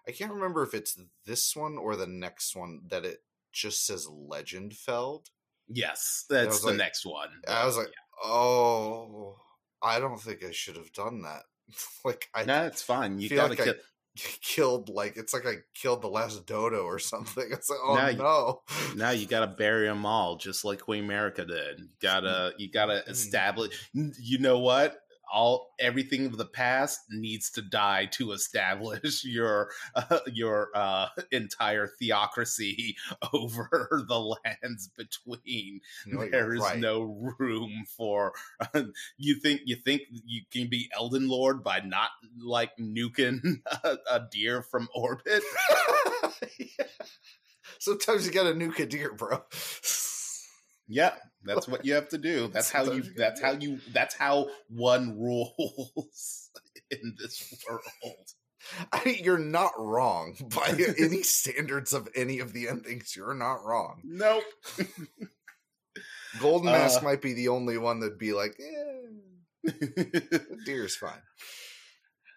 I 0.07 0.11
can't 0.11 0.33
remember 0.33 0.63
if 0.63 0.73
it's 0.73 0.99
this 1.25 1.55
one 1.55 1.77
or 1.77 1.95
the 1.95 2.07
next 2.07 2.55
one 2.55 2.81
that 2.89 3.05
it 3.05 3.19
just 3.51 3.85
says 3.85 4.07
Legend 4.07 4.71
Legendfeld. 4.71 5.25
Yes, 5.67 6.25
that's 6.29 6.61
the 6.61 6.67
like, 6.67 6.77
next 6.77 7.05
one. 7.05 7.29
I 7.47 7.65
was 7.65 7.77
like, 7.77 7.87
yeah. 7.87 8.29
oh, 8.29 9.37
I 9.81 9.99
don't 9.99 10.19
think 10.19 10.43
I 10.43 10.51
should 10.51 10.75
have 10.75 10.91
done 10.93 11.23
that. 11.23 11.43
like, 12.05 12.29
I 12.33 12.45
no, 12.45 12.65
it's 12.65 12.83
fine. 12.83 13.19
You 13.19 13.29
gotta 13.29 13.49
like 13.49 13.63
kill. 13.63 13.73
killed 14.41 14.89
like 14.89 15.17
it's 15.17 15.33
like 15.33 15.45
I 15.45 15.55
killed 15.73 16.01
the 16.01 16.07
last 16.07 16.45
dodo 16.45 16.83
or 16.83 16.99
something. 16.99 17.45
It's 17.51 17.69
like 17.69 17.79
oh 17.83 17.95
now 17.95 18.11
no. 18.11 18.61
You, 18.89 18.95
now 18.95 19.09
you 19.11 19.27
gotta 19.27 19.47
bury 19.47 19.87
them 19.87 20.05
all, 20.05 20.37
just 20.37 20.65
like 20.65 20.79
Queen 20.79 21.05
Marika 21.05 21.47
did. 21.47 21.79
You 21.79 21.87
gotta 22.01 22.53
you 22.57 22.71
gotta 22.71 23.03
mm. 23.05 23.09
establish. 23.09 23.89
You 23.93 24.39
know 24.39 24.59
what? 24.59 24.97
All 25.31 25.73
everything 25.79 26.25
of 26.25 26.37
the 26.37 26.45
past 26.45 27.01
needs 27.09 27.49
to 27.51 27.61
die 27.61 28.05
to 28.13 28.31
establish 28.33 29.23
your 29.23 29.69
uh, 29.95 30.19
your 30.27 30.69
uh, 30.75 31.07
entire 31.31 31.87
theocracy 31.87 32.95
over 33.33 34.03
the 34.07 34.19
lands 34.19 34.89
between. 34.97 35.81
No, 36.05 36.29
there 36.29 36.53
is 36.53 36.61
right. 36.61 36.79
no 36.79 37.35
room 37.39 37.85
for 37.97 38.33
uh, 38.73 38.83
you 39.17 39.35
think 39.39 39.61
you 39.65 39.75
think 39.75 40.03
you 40.09 40.41
can 40.51 40.67
be 40.67 40.89
Elden 40.95 41.27
Lord 41.27 41.63
by 41.63 41.79
not 41.79 42.09
like 42.39 42.75
nuking 42.77 43.61
a, 43.83 43.97
a 44.09 44.27
deer 44.31 44.61
from 44.61 44.87
orbit. 44.93 45.43
yeah. 46.57 46.85
Sometimes 47.79 48.25
you 48.25 48.31
gotta 48.31 48.53
nuke 48.53 48.79
a 48.79 48.85
deer, 48.85 49.13
bro. 49.13 49.43
Yeah, 50.87 51.13
that's 51.43 51.67
what 51.67 51.85
you 51.85 51.95
have 51.95 52.09
to 52.09 52.17
do. 52.17 52.47
That's 52.47 52.71
how 52.71 52.91
you. 52.91 53.03
That's 53.15 53.41
how 53.41 53.51
you. 53.53 53.79
That's 53.93 54.15
how 54.15 54.47
one 54.69 55.19
rules 55.19 56.51
in 56.91 57.15
this 57.19 57.53
world. 57.67 57.81
I, 58.91 59.19
you're 59.23 59.37
not 59.37 59.73
wrong 59.77 60.35
by 60.55 60.75
any 60.99 61.23
standards 61.23 61.93
of 61.93 62.07
any 62.15 62.39
of 62.39 62.53
the 62.53 62.67
endings. 62.67 63.15
You're 63.15 63.33
not 63.33 63.63
wrong. 63.63 64.01
Nope. 64.03 64.43
Golden 66.39 66.71
Mask 66.71 67.01
uh, 67.01 67.05
might 67.05 67.21
be 67.21 67.33
the 67.33 67.47
only 67.47 67.77
one 67.77 68.01
that'd 68.01 68.17
be 68.17 68.33
like, 68.33 68.59
eh, 68.59 69.71
deer's 70.65 70.95
fine. 70.95 71.21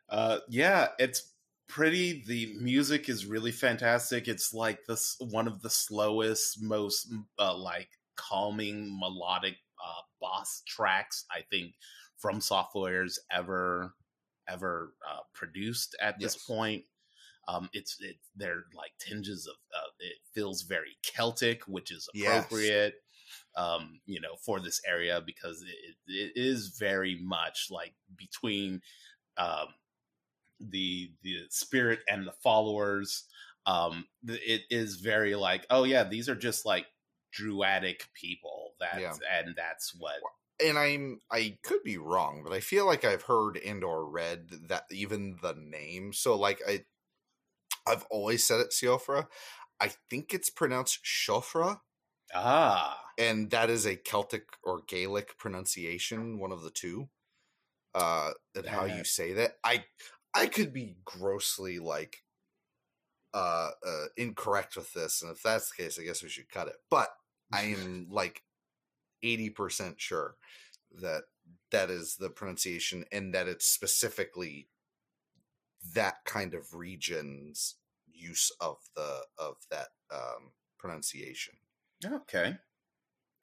Uh, 0.09 0.39
yeah, 0.49 0.89
it's 0.99 1.33
pretty. 1.69 2.23
The 2.27 2.55
music 2.61 3.09
is 3.09 3.27
really 3.27 3.51
fantastic. 3.51 4.29
It's 4.29 4.55
like 4.55 4.85
this 4.87 5.17
one 5.19 5.49
of 5.49 5.63
the 5.63 5.71
slowest, 5.71 6.63
most 6.63 7.13
uh, 7.41 7.57
like 7.57 7.89
calming 8.19 8.99
melodic 9.01 9.57
uh, 9.83 10.03
boss 10.21 10.63
tracks 10.67 11.25
I 11.31 11.43
think 11.51 11.75
from 12.19 12.41
softwares 12.41 13.15
ever 13.33 13.95
ever 14.49 14.95
uh, 15.09 15.21
produced 15.35 15.97
at 16.01 16.17
yes. 16.19 16.35
this 16.35 16.45
point. 16.45 16.85
Um, 17.47 17.71
it's 17.73 17.97
it, 18.01 18.17
they're 18.37 18.65
like 18.75 18.93
tinges 18.99 19.47
of 19.47 19.55
uh, 19.75 19.91
it 20.01 20.17
feels 20.35 20.63
very 20.63 20.97
Celtic, 21.03 21.63
which 21.67 21.91
is 21.91 22.09
appropriate. 22.15 22.95
Yes. 22.95 23.03
Um, 23.57 24.01
you 24.07 24.21
know, 24.21 24.37
for 24.45 24.61
this 24.61 24.81
area 24.87 25.23
because 25.25 25.63
it, 25.63 25.97
it 26.07 26.33
is 26.35 26.77
very 26.79 27.19
much 27.23 27.69
like 27.71 27.95
between 28.17 28.81
um, 29.37 29.69
the 30.61 31.11
the 31.23 31.37
spirit 31.51 32.01
and 32.09 32.27
the 32.27 32.35
followers. 32.43 33.25
Um, 33.67 34.07
it 34.27 34.63
is 34.71 34.97
very 34.97 35.35
like, 35.35 35.67
oh 35.69 35.85
yeah, 35.85 36.05
these 36.05 36.29
are 36.29 36.35
just 36.35 36.65
like 36.65 36.87
druidic 37.33 38.09
people. 38.15 38.75
That 38.81 39.01
yeah. 39.01 39.15
and 39.39 39.55
that's 39.57 39.95
what. 39.99 40.15
And 40.65 40.79
I'm 40.79 41.21
I 41.31 41.59
could 41.63 41.83
be 41.85 41.99
wrong, 41.99 42.43
but 42.45 42.53
I 42.53 42.61
feel 42.61 42.87
like 42.87 43.05
I've 43.05 43.23
heard 43.23 43.57
and 43.57 43.85
or 43.85 44.09
read 44.09 44.49
that 44.69 44.85
even 44.91 45.39
the 45.41 45.55
name. 45.55 46.13
So 46.13 46.37
like 46.37 46.61
I, 46.67 46.85
I've 47.87 48.07
always 48.11 48.45
said 48.45 48.61
it 48.61 48.71
Siofra. 48.71 49.27
I 49.81 49.93
think 50.11 50.35
it's 50.35 50.51
pronounced 50.51 51.05
Shofra. 51.05 51.81
Ah, 52.35 53.01
and 53.17 53.51
that 53.51 53.71
is 53.71 53.87
a 53.87 53.97
Celtic 53.97 54.45
or 54.63 54.83
Gaelic 54.87 55.39
pronunciation, 55.39 56.39
one 56.39 56.53
of 56.53 56.63
the 56.63 56.71
two. 56.71 57.09
Uh, 57.95 58.33
and 58.55 58.67
how 58.67 58.85
you 58.85 59.05
say 59.05 59.33
that. 59.35 59.53
I 59.65 59.85
I 60.35 60.47
could 60.47 60.73
be 60.73 60.97
grossly 61.05 61.79
like 61.79 62.23
uh, 63.35 63.71
uh, 63.87 64.05
incorrect 64.17 64.77
with 64.77 64.93
this, 64.93 65.23
and 65.23 65.31
if 65.31 65.43
that's 65.43 65.71
the 65.71 65.83
case, 65.83 65.99
I 65.99 66.05
guess 66.05 66.23
we 66.23 66.29
should 66.29 66.51
cut 66.51 66.69
it. 66.69 66.77
But 66.91 67.09
I 67.53 67.63
am 67.79 68.09
like 68.11 68.43
eighty 69.23 69.51
percent 69.51 70.01
sure 70.01 70.37
that 71.01 71.23
that 71.71 71.91
is 71.91 72.17
the 72.17 72.31
pronunciation 72.31 73.05
and 73.13 73.35
that 73.35 73.49
it's 73.49 73.67
specifically 73.67 74.69
that 75.95 76.17
kind 76.25 76.55
of 76.55 76.75
region's 76.75 77.77
use 78.13 78.51
of 78.61 78.77
the 78.97 79.23
of 79.39 79.57
that 79.71 79.89
um, 80.13 80.53
pronunciation. 80.79 81.55
Okay. 82.05 82.57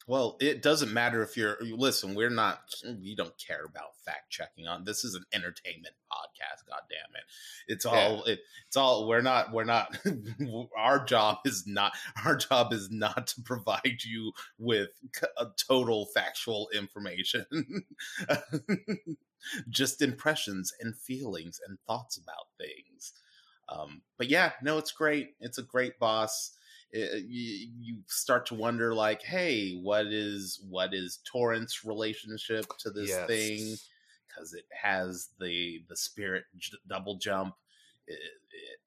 Well, 0.07 0.37
it 0.39 0.61
doesn't 0.61 0.93
matter 0.93 1.23
if 1.23 1.35
you're 1.35 1.57
listen, 1.61 2.13
we're 2.13 2.29
not 2.29 2.59
we 3.01 3.15
don't 3.15 3.35
care 3.39 3.65
about 3.65 3.97
fact 4.05 4.29
checking 4.29 4.67
on 4.67 4.83
this 4.83 5.03
is 5.03 5.15
an 5.15 5.25
entertainment 5.33 5.95
podcast, 6.11 6.67
god 6.69 6.81
damn 6.89 7.15
it. 7.15 7.23
It's 7.67 7.85
all 7.85 8.23
yeah. 8.25 8.33
it, 8.33 8.39
it's 8.67 8.77
all 8.77 9.07
we're 9.07 9.23
not 9.23 9.51
we're 9.51 9.63
not 9.63 9.97
our 10.77 11.03
job 11.03 11.39
is 11.45 11.65
not 11.65 11.93
our 12.23 12.35
job 12.35 12.71
is 12.71 12.91
not 12.91 13.27
to 13.27 13.41
provide 13.41 14.03
you 14.03 14.31
with 14.59 14.89
a 15.37 15.47
total 15.67 16.05
factual 16.13 16.69
information. 16.73 17.45
Just 19.69 20.01
impressions 20.01 20.71
and 20.79 20.95
feelings 20.95 21.59
and 21.67 21.77
thoughts 21.87 22.17
about 22.17 22.47
things. 22.59 23.13
Um, 23.69 24.01
but 24.17 24.29
yeah, 24.29 24.51
no, 24.61 24.77
it's 24.77 24.91
great. 24.91 25.35
It's 25.39 25.57
a 25.57 25.63
great 25.63 25.97
boss 25.97 26.54
Eh, 26.93 26.99
eh, 26.99 27.07
it, 27.17 27.23
you, 27.27 27.69
you 27.79 27.97
start 28.07 28.45
to 28.47 28.55
wonder 28.55 28.93
like 28.93 29.21
hey 29.21 29.79
what 29.81 30.07
is 30.07 30.63
what 30.69 30.93
is 30.93 31.19
torrent's 31.25 31.83
relationship 31.85 32.65
to 32.77 32.89
this 32.89 33.09
yes. 33.09 33.27
thing 33.27 33.75
because 34.27 34.53
it 34.53 34.65
has 34.71 35.29
the 35.39 35.83
the 35.89 35.95
spirit 35.95 36.45
j- 36.57 36.77
double 36.87 37.15
jump. 37.17 37.55
It, 38.07 38.13
it, 38.13 38.79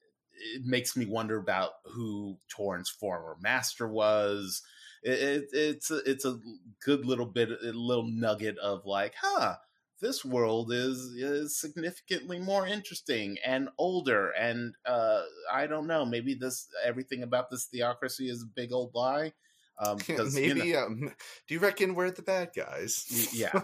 it, 0.57 0.65
makes 0.65 0.97
me 0.97 1.07
wonder 1.07 1.39
about 1.39 1.71
who 1.85 2.39
torrent's 2.49 2.91
former 2.91 3.37
master 3.41 3.89
was. 3.89 4.63
It's 5.03 5.91
a, 5.91 5.99
it's 6.11 6.25
a 6.25 6.41
good 6.85 7.05
little 7.05 7.27
bit 7.27 7.51
a 7.51 7.73
little 7.73 8.09
nugget 8.09 8.59
of 8.59 8.85
like 8.85 9.15
huh 9.21 9.57
this 10.01 10.25
world 10.25 10.73
is 10.73 10.99
is 11.17 11.59
significantly 11.59 12.39
more 12.39 12.67
interesting 12.67 13.37
and 13.45 13.69
older 13.79 14.31
and 14.31 14.75
uh 14.87 15.23
i 15.53 15.67
don't 15.67 15.87
know 15.87 16.05
maybe 16.05 16.35
this 16.35 16.69
everything 16.85 17.23
about 17.23 17.51
this 17.51 17.67
theocracy 17.67 18.29
is 18.29 18.43
a 18.43 18.55
big 18.55 18.73
old 18.73 18.91
lie 18.95 19.33
um 19.79 19.97
because 20.07 20.35
maybe 20.35 20.69
you 20.69 20.73
know, 20.75 20.87
um 20.87 21.13
do 21.47 21.55
you 21.55 21.61
reckon 21.61 21.95
we're 21.95 22.11
the 22.11 22.23
bad 22.23 22.51
guys? 22.55 23.29
Yeah. 23.33 23.53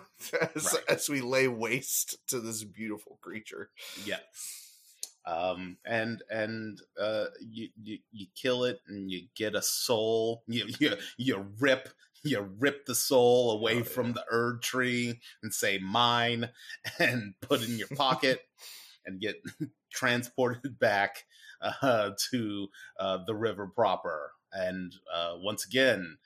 As, 0.54 0.72
right. 0.72 0.82
as 0.88 1.08
we 1.08 1.20
lay 1.20 1.48
waste 1.48 2.16
to 2.28 2.40
this 2.40 2.64
beautiful 2.64 3.18
creature. 3.20 3.70
Yeah. 4.04 4.18
Um 5.26 5.78
and 5.84 6.22
and 6.30 6.80
uh 7.00 7.26
you, 7.40 7.68
you 7.82 7.98
you 8.12 8.26
kill 8.34 8.64
it 8.64 8.80
and 8.86 9.10
you 9.10 9.22
get 9.34 9.54
a 9.54 9.62
soul 9.62 10.42
you 10.48 10.66
you, 10.78 10.92
you 11.16 11.46
rip 11.58 11.88
you 12.24 12.40
rip 12.58 12.86
the 12.86 12.94
soul 12.94 13.52
away 13.52 13.80
oh, 13.80 13.84
from 13.84 14.14
the 14.14 14.24
Erdtree 14.32 15.18
and 15.42 15.52
say 15.52 15.78
mine 15.78 16.50
and 16.98 17.34
put 17.40 17.62
it 17.62 17.68
in 17.68 17.78
your 17.78 17.88
pocket 17.88 18.40
and 19.06 19.20
get 19.20 19.36
transported 19.92 20.78
back 20.78 21.24
uh, 21.60 22.10
to 22.30 22.68
uh, 22.98 23.18
the 23.26 23.34
river 23.34 23.66
proper. 23.66 24.32
And 24.52 24.94
uh, 25.12 25.34
once 25.36 25.64
again, 25.64 26.18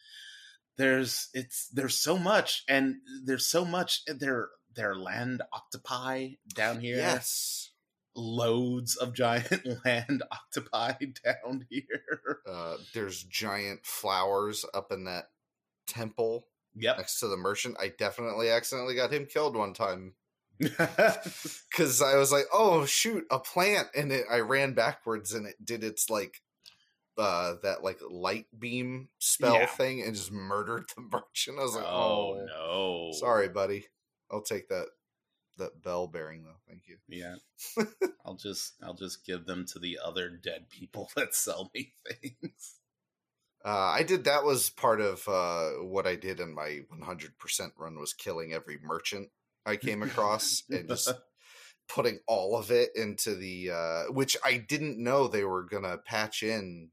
there's 0.76 1.28
it's 1.34 1.68
there's 1.68 1.98
so 1.98 2.16
much 2.16 2.62
and 2.68 2.96
there's 3.24 3.46
so 3.46 3.64
much 3.64 4.02
there 4.06 4.48
there 4.74 4.94
land 4.94 5.42
octopi 5.52 6.30
down 6.54 6.80
here. 6.80 6.96
Yes. 6.96 7.70
Loads 8.14 8.96
of 8.96 9.14
giant 9.14 9.66
land 9.84 10.22
octopi 10.30 10.92
down 11.24 11.66
here. 11.68 12.40
Uh, 12.48 12.76
there's 12.94 13.22
giant 13.22 13.84
flowers 13.84 14.64
up 14.74 14.92
in 14.92 15.04
that 15.04 15.28
temple 15.88 16.46
yep. 16.76 16.98
next 16.98 17.20
to 17.20 17.28
the 17.28 17.36
merchant. 17.36 17.76
I 17.80 17.92
definitely 17.96 18.50
accidentally 18.50 18.94
got 18.94 19.12
him 19.12 19.26
killed 19.26 19.56
one 19.56 19.74
time 19.74 20.14
because 20.58 22.02
I 22.02 22.16
was 22.16 22.32
like, 22.32 22.46
"Oh 22.52 22.84
shoot, 22.84 23.24
a 23.30 23.38
plant!" 23.38 23.88
and 23.96 24.12
it, 24.12 24.26
I 24.30 24.40
ran 24.40 24.74
backwards 24.74 25.32
and 25.32 25.46
it 25.46 25.56
did 25.64 25.84
its 25.84 26.10
like 26.10 26.42
uh 27.16 27.54
that 27.62 27.82
like 27.82 27.98
light 28.08 28.46
beam 28.56 29.08
spell 29.18 29.54
yeah. 29.54 29.66
thing 29.66 30.02
and 30.02 30.14
just 30.14 30.32
murdered 30.32 30.84
the 30.96 31.02
merchant. 31.12 31.58
I 31.58 31.62
was 31.62 31.74
like, 31.74 31.84
"Oh, 31.86 32.38
oh 32.40 33.10
no, 33.12 33.18
sorry, 33.18 33.48
buddy. 33.48 33.86
I'll 34.30 34.42
take 34.42 34.68
that." 34.68 34.86
that 35.58 35.82
bell 35.82 36.06
bearing 36.06 36.44
though 36.44 36.60
thank 36.68 36.82
you 36.86 36.96
yeah 37.08 37.34
i'll 38.24 38.36
just 38.36 38.74
i'll 38.82 38.94
just 38.94 39.26
give 39.26 39.44
them 39.44 39.66
to 39.66 39.80
the 39.80 39.98
other 40.02 40.30
dead 40.30 40.70
people 40.70 41.10
that 41.16 41.34
sell 41.34 41.68
me 41.74 41.92
things 42.06 42.77
uh, 43.64 43.92
I 43.94 44.02
did 44.02 44.24
that 44.24 44.44
was 44.44 44.70
part 44.70 45.00
of 45.00 45.26
uh, 45.28 45.82
what 45.84 46.06
I 46.06 46.16
did 46.16 46.40
in 46.40 46.54
my 46.54 46.80
100% 46.92 47.70
run 47.78 47.98
was 47.98 48.12
killing 48.12 48.52
every 48.52 48.78
merchant 48.82 49.30
I 49.66 49.76
came 49.76 50.02
across 50.02 50.62
and 50.70 50.88
just 50.88 51.12
putting 51.88 52.20
all 52.26 52.56
of 52.56 52.70
it 52.70 52.90
into 52.94 53.34
the 53.34 53.70
uh, 53.70 54.12
which 54.12 54.36
I 54.44 54.56
didn't 54.56 55.02
know 55.02 55.26
they 55.26 55.44
were 55.44 55.64
gonna 55.64 55.98
patch 55.98 56.42
in 56.42 56.90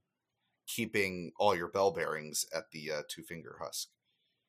keeping 0.67 1.31
all 1.37 1.55
your 1.55 1.67
bell 1.67 1.91
bearings 1.91 2.45
at 2.53 2.71
the 2.71 2.91
uh, 2.91 3.01
two 3.07 3.23
finger 3.23 3.57
husk. 3.61 3.89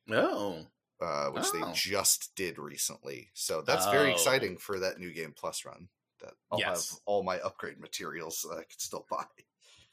Oh. 0.09 0.65
Uh, 0.99 1.27
which 1.27 1.45
oh. 1.53 1.59
they 1.59 1.73
just 1.73 2.31
did 2.35 2.57
recently. 2.57 3.29
So 3.33 3.61
that's 3.61 3.85
oh. 3.85 3.91
very 3.91 4.11
exciting 4.11 4.57
for 4.57 4.79
that 4.79 4.99
new 4.99 5.13
game 5.13 5.33
plus 5.37 5.63
run. 5.63 5.89
That 6.21 6.33
I'll 6.51 6.59
yes. 6.59 6.89
have 6.89 6.99
all 7.05 7.23
my 7.23 7.37
upgrade 7.39 7.79
materials 7.79 8.45
I 8.51 8.63
could 8.63 8.81
still 8.81 9.05
buy. 9.11 9.25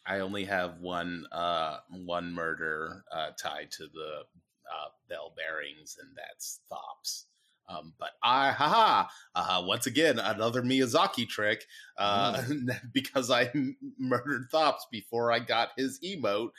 I 0.06 0.20
only 0.20 0.44
have 0.44 0.80
one 0.80 1.26
uh, 1.32 1.78
one 1.90 2.32
murder 2.32 3.04
uh, 3.12 3.30
tied 3.40 3.70
to 3.72 3.86
the 3.86 4.22
uh, 4.70 4.88
bell 5.08 5.32
bearings, 5.36 5.96
and 6.00 6.10
that's 6.16 6.60
Thops. 6.70 7.26
Um, 7.66 7.94
but 7.98 8.10
I, 8.22 8.50
haha, 8.50 9.08
uh, 9.34 9.62
once 9.64 9.86
again, 9.86 10.18
another 10.18 10.62
Miyazaki 10.62 11.26
trick 11.26 11.64
uh, 11.96 12.34
mm. 12.34 12.68
because 12.92 13.30
I 13.30 13.44
m- 13.54 13.76
murdered 13.98 14.50
Thops 14.52 14.86
before 14.90 15.32
I 15.32 15.38
got 15.38 15.70
his 15.76 15.98
emote. 16.04 16.50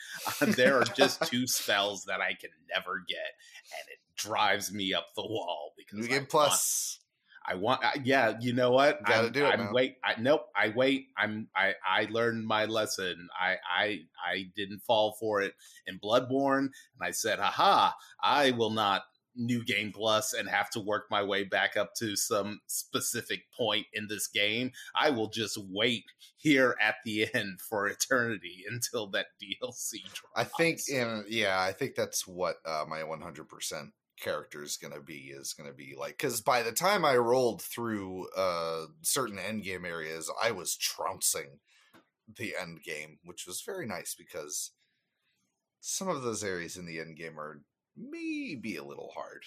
Uh, 0.41 0.47
there 0.47 0.79
are 0.79 0.85
just 0.85 1.21
two 1.27 1.45
spells 1.45 2.05
that 2.05 2.21
I 2.21 2.33
can 2.33 2.49
never 2.73 3.03
get, 3.07 3.17
and 3.17 3.89
it 3.89 3.99
drives 4.15 4.71
me 4.73 4.93
up 4.93 5.07
the 5.15 5.21
wall 5.21 5.73
because 5.77 5.99
New 5.99 6.07
Game 6.07 6.25
Plus. 6.25 6.99
I 7.47 7.55
want, 7.55 7.83
I, 7.83 7.93
yeah, 8.03 8.37
you 8.39 8.53
know 8.53 8.71
what? 8.71 9.03
Gotta 9.05 9.27
I'm, 9.27 9.31
do 9.31 9.45
it. 9.45 9.49
I'm 9.49 9.73
wait. 9.73 9.97
I 10.03 10.19
nope. 10.19 10.47
I 10.55 10.69
wait. 10.75 11.07
I'm. 11.17 11.47
I. 11.55 11.73
I 11.87 12.07
learned 12.09 12.45
my 12.45 12.65
lesson. 12.65 13.27
I. 13.39 13.57
I. 13.69 13.99
I 14.25 14.45
didn't 14.55 14.79
fall 14.79 15.15
for 15.19 15.41
it 15.41 15.53
in 15.87 15.99
Bloodborne, 15.99 16.59
and 16.59 17.01
I 17.01 17.11
said, 17.11 17.39
"Haha! 17.39 17.91
I 18.23 18.51
will 18.51 18.71
not 18.71 19.03
new 19.35 19.63
game 19.63 19.91
plus 19.91 20.33
and 20.33 20.49
have 20.49 20.69
to 20.71 20.79
work 20.79 21.05
my 21.11 21.21
way 21.21 21.43
back 21.43 21.77
up 21.77 21.93
to 21.95 22.15
some 22.15 22.59
specific 22.67 23.43
point 23.55 23.85
in 23.93 24.07
this 24.07 24.27
game. 24.27 24.71
I 24.95 25.09
will 25.09 25.29
just 25.29 25.57
wait 25.69 26.05
here 26.37 26.75
at 26.81 26.95
the 27.05 27.27
end 27.33 27.59
for 27.61 27.87
eternity 27.87 28.63
until 28.69 29.07
that 29.07 29.27
DLC 29.43 30.01
drops. 30.03 30.33
I 30.35 30.43
think, 30.43 30.79
in, 30.89 31.25
yeah, 31.27 31.59
I 31.59 31.71
think 31.71 31.95
that's 31.95 32.25
what 32.25 32.57
uh, 32.65 32.85
my 32.87 32.99
100% 33.01 33.91
character 34.19 34.63
is 34.63 34.77
going 34.77 34.93
to 34.93 35.01
be 35.01 35.33
is 35.35 35.53
going 35.53 35.69
to 35.69 35.75
be 35.75 35.93
like 35.97 36.17
because 36.17 36.39
by 36.39 36.63
the 36.63 36.71
time 36.71 37.03
i 37.03 37.15
rolled 37.15 37.61
through 37.61 38.27
uh 38.37 38.85
certain 39.01 39.37
end 39.37 39.63
game 39.63 39.83
areas 39.83 40.31
i 40.41 40.51
was 40.51 40.77
trouncing 40.77 41.59
the 42.37 42.55
end 42.59 42.81
game 42.81 43.19
which 43.23 43.45
was 43.45 43.61
very 43.61 43.85
nice 43.85 44.15
because 44.17 44.71
some 45.81 46.07
of 46.07 46.23
those 46.23 46.43
areas 46.43 46.77
in 46.77 46.85
the 46.85 46.99
end 46.99 47.15
game 47.15 47.39
are 47.39 47.61
maybe 47.97 48.75
a 48.75 48.83
little 48.83 49.11
hard. 49.15 49.43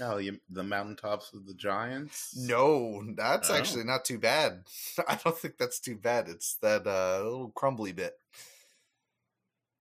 Oh 0.00 0.16
you, 0.18 0.40
the 0.50 0.62
mountaintops 0.62 1.32
of 1.34 1.46
the 1.46 1.54
giants? 1.54 2.34
No 2.36 3.02
that's 3.14 3.50
oh. 3.50 3.54
actually 3.54 3.84
not 3.84 4.04
too 4.04 4.18
bad. 4.18 4.64
I 5.08 5.18
don't 5.22 5.36
think 5.36 5.58
that's 5.58 5.80
too 5.80 5.96
bad. 5.96 6.28
It's 6.28 6.56
that 6.62 6.86
uh 6.86 7.22
little 7.22 7.52
crumbly 7.54 7.92
bit 7.92 8.14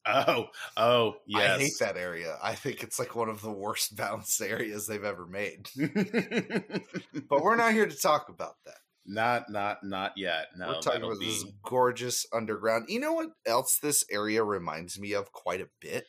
Oh, 0.05 0.47
oh, 0.77 1.15
yes. 1.27 1.59
I 1.59 1.61
hate 1.61 1.73
that 1.79 1.97
area. 1.97 2.37
I 2.41 2.55
think 2.55 2.83
it's 2.83 2.97
like 2.97 3.15
one 3.15 3.29
of 3.29 3.41
the 3.41 3.51
worst 3.51 3.95
balanced 3.95 4.41
areas 4.41 4.87
they've 4.87 5.03
ever 5.03 5.25
made. 5.25 5.69
but 7.29 7.43
we're 7.43 7.55
not 7.55 7.73
here 7.73 7.85
to 7.85 7.97
talk 7.97 8.29
about 8.29 8.55
that. 8.65 8.77
Not, 9.05 9.49
not, 9.49 9.83
not 9.83 10.13
yet. 10.15 10.47
No, 10.57 10.67
we're 10.67 10.79
talking 10.79 11.03
about 11.03 11.19
be... 11.19 11.25
this 11.25 11.45
gorgeous 11.63 12.25
underground. 12.33 12.85
You 12.87 12.99
know 12.99 13.13
what 13.13 13.29
else 13.45 13.77
this 13.81 14.03
area 14.11 14.43
reminds 14.43 14.99
me 14.99 15.13
of 15.13 15.31
quite 15.31 15.61
a 15.61 15.69
bit 15.79 16.05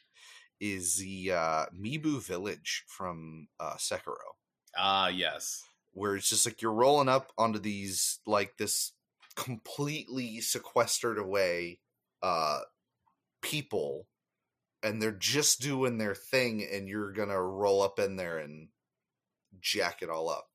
is 0.61 0.97
the 0.97 1.33
uh, 1.33 1.67
Mibu 1.79 2.25
Village 2.25 2.85
from 2.87 3.49
uh, 3.59 3.75
Sekiro. 3.75 4.37
Ah, 4.77 5.05
uh, 5.05 5.09
yes. 5.09 5.63
Where 5.93 6.17
it's 6.17 6.29
just 6.29 6.47
like 6.47 6.63
you're 6.63 6.73
rolling 6.73 7.09
up 7.09 7.33
onto 7.37 7.59
these 7.59 8.21
like 8.27 8.57
this 8.59 8.93
completely 9.35 10.41
sequestered 10.41 11.19
away 11.19 11.81
uh 12.23 12.61
people 13.43 14.09
and 14.83 15.03
they're 15.03 15.13
just 15.13 15.61
doing 15.61 15.99
their 15.99 16.15
thing 16.15 16.65
and 16.65 16.89
you're 16.89 17.13
gonna 17.13 17.41
roll 17.43 17.83
up 17.83 17.99
in 17.99 18.17
there 18.17 18.39
and 18.39 18.69
jack 19.61 20.03
it 20.03 20.11
all 20.11 20.29
up 20.31 20.51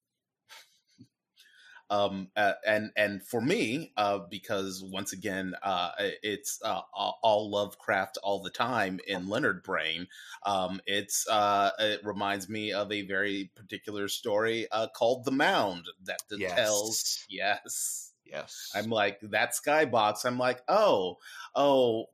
um, 1.90 2.30
uh, 2.36 2.54
and 2.66 2.92
and 2.98 3.24
for 3.26 3.40
me, 3.40 3.94
uh, 3.96 4.20
because 4.20 4.84
once 4.84 5.14
again, 5.14 5.56
uh, 5.64 5.92
it's 6.22 6.62
uh, 6.64 6.82
all 6.94 7.50
Lovecraft 7.50 8.18
all 8.24 8.42
the 8.42 8.50
time 8.50 9.00
in 9.08 9.30
Leonard 9.30 9.64
Brain. 9.64 10.08
Um, 10.44 10.82
it's 10.86 11.28
uh, 11.30 11.72
it 11.80 12.02
reminds 12.04 12.50
me 12.50 12.74
of 12.74 12.92
a 12.92 13.04
very 13.04 13.52
particular 13.56 14.10
story 14.10 14.68
uh, 14.72 14.88
called 14.90 15.24
The 15.24 15.32
Mound 15.32 15.86
that 16.04 16.20
Yes. 16.36 16.48
tells 16.48 17.26
yes. 17.30 18.07
Yes. 18.32 18.72
I'm 18.76 18.90
like 18.90 19.20
that 19.32 19.54
skybox. 19.54 20.26
I'm 20.26 20.38
like, 20.38 20.62
oh, 20.68 21.18
oh. 21.56 22.06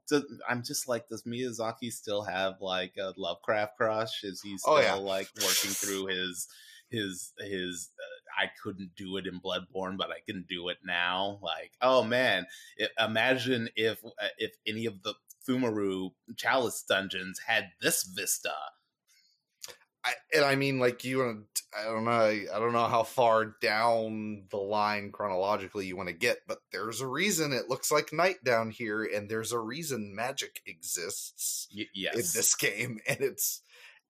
I'm 0.50 0.64
just 0.64 0.88
like, 0.88 1.08
does 1.10 1.24
Miyazaki 1.24 1.92
still 1.92 2.24
have 2.24 2.56
like 2.62 2.94
a 3.00 3.14
Lovecraft 3.18 3.76
crush? 3.78 4.24
Is 4.24 4.42
he 4.42 4.58
still 4.58 4.74
Oh, 4.76 4.80
yeah. 4.82 4.94
like 4.96 5.30
working 5.42 5.72
through 5.72 6.08
his 6.08 6.48
his 6.90 7.34
his? 7.40 7.90
Uh, 8.00 8.44
I 8.44 8.50
couldn't 8.64 8.92
do 8.98 9.18
it 9.18 9.28
in 9.28 9.40
Bloodborne, 9.40 9.98
but 9.98 10.10
I 10.10 10.20
can 10.26 10.46
do 10.50 10.70
it 10.70 10.78
now. 10.84 11.40
Like, 11.42 11.72
oh 11.82 12.04
man, 12.04 12.46
it, 12.78 12.92
imagine 13.00 13.70
if 13.76 14.04
uh, 14.06 14.28
if 14.38 14.52
any 14.68 14.86
of 14.86 15.02
the 15.04 15.14
Pthumeru 15.48 16.12
Chalice 16.38 16.84
dungeons 16.88 17.40
had 17.48 17.70
this 17.82 18.04
vista. 18.04 18.54
I, 20.06 20.14
and 20.36 20.44
I 20.46 20.56
mean, 20.56 20.80
like 20.80 21.04
you 21.04 21.20
want 21.20 21.46
to, 21.56 21.62
I 21.80 21.84
don't 21.86 22.04
know, 22.06 22.12
I 22.12 22.60
don't 22.60 22.74
know 22.74 22.88
how 22.88 23.04
far 23.04 23.56
down 23.62 24.44
the 24.50 24.58
line 24.58 25.12
chronologically 25.12 25.86
you 25.86 25.96
want 25.96 26.10
to 26.10 26.14
get, 26.14 26.40
but 26.48 26.60
there's 26.72 27.00
a 27.02 27.08
reason 27.08 27.54
it 27.54 27.70
looks 27.70 27.92
like 27.92 28.12
night 28.12 28.44
down 28.44 28.70
here, 28.70 29.04
and 29.04 29.30
there's 29.30 29.52
a 29.54 29.60
reason 29.60 30.14
magic 30.14 30.62
exists 30.66 31.68
Y- 31.76 31.86
yes. 31.94 32.16
in 32.16 32.22
this 32.22 32.56
game, 32.56 33.00
and 33.08 33.22
it's 33.22 33.62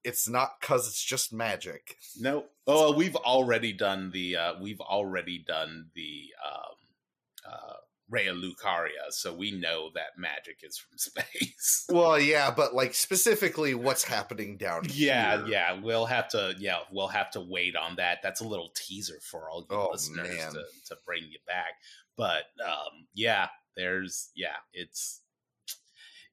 it's 0.04 0.28
not 0.28 0.60
because 0.60 0.88
it's 0.88 1.04
just 1.04 1.32
magic. 1.32 1.96
No. 2.20 2.46
Oh, 2.68 2.92
we've 2.94 3.16
already 3.16 3.74
done 3.74 4.12
the 4.12 4.36
uh 4.38 4.54
we've 4.60 4.82
already 4.82 5.40
done 5.48 5.90
the 5.96 6.30
um 6.44 7.52
uh 7.54 7.74
Raya 8.14 8.34
Lucaria, 8.40 9.12
so 9.12 9.34
we 9.34 9.52
know 9.52 9.90
that 9.96 10.18
magic 10.18 10.60
is 10.64 10.78
from 10.78 10.98
space. 10.98 11.86
Well, 11.90 12.20
yeah, 12.20 12.52
but 12.52 12.74
like 12.76 12.94
specifically, 12.94 13.74
what's 13.74 14.04
happening 14.04 14.58
down 14.58 14.84
yeah, 14.90 15.38
here? 15.38 15.48
yeah. 15.48 15.80
We'll 15.82 16.06
have 16.06 16.28
to 16.30 16.54
yeah, 16.60 16.80
we'll 16.92 17.08
have 17.08 17.32
to 17.32 17.42
wait 17.42 17.76
on 17.76 17.96
that. 17.96 18.20
That's 18.22 18.42
a 18.42 18.48
little 18.48 18.72
teaser 18.76 19.20
for 19.22 19.50
all 19.50 19.66
you 19.70 19.76
Oh, 19.76 19.90
listeners 19.92 20.28
man. 20.28 20.52
to, 20.54 20.64
to 20.90 20.98
bring 21.06 21.24
you 21.24 21.40
back. 21.48 21.74
But 22.16 22.44
um 22.64 23.08
yeah, 23.16 23.48
there's 23.76 24.30
yeah, 24.36 24.58
it's 24.74 25.22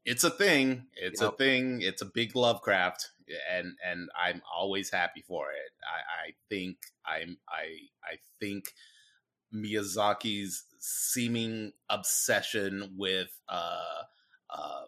it's 0.04 0.24
a 0.24 0.30
thing. 0.30 0.86
It's 0.94 1.20
a 1.20 1.30
thing. 1.30 1.82
It's 1.82 2.02
a 2.02 2.06
big 2.06 2.34
Lovecraft, 2.34 3.10
and 3.52 3.74
and 3.86 4.08
I'm 4.18 4.40
always 4.54 4.90
happy 4.90 5.22
for 5.26 5.50
it. 5.50 5.72
I, 5.84 6.28
I 6.28 6.32
think 6.48 6.78
I'm 7.06 7.36
I 7.48 7.64
I 8.04 8.16
think 8.40 8.72
Miyazaki's 9.54 10.64
seeming 10.80 11.72
obsession 11.90 12.94
with 12.96 13.38
uh 13.48 14.02
uh 14.50 14.84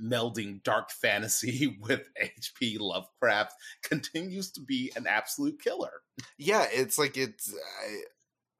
melding 0.00 0.62
dark 0.62 0.90
fantasy 1.02 1.78
with 1.80 2.08
HP 2.16 2.78
Lovecraft 2.78 3.54
continues 3.82 4.52
to 4.52 4.60
be 4.60 4.92
an 4.96 5.06
absolute 5.06 5.60
killer. 5.62 6.02
yeah 6.38 6.66
it's 6.70 6.98
like 6.98 7.16
it's 7.16 7.54
I, 7.82 8.02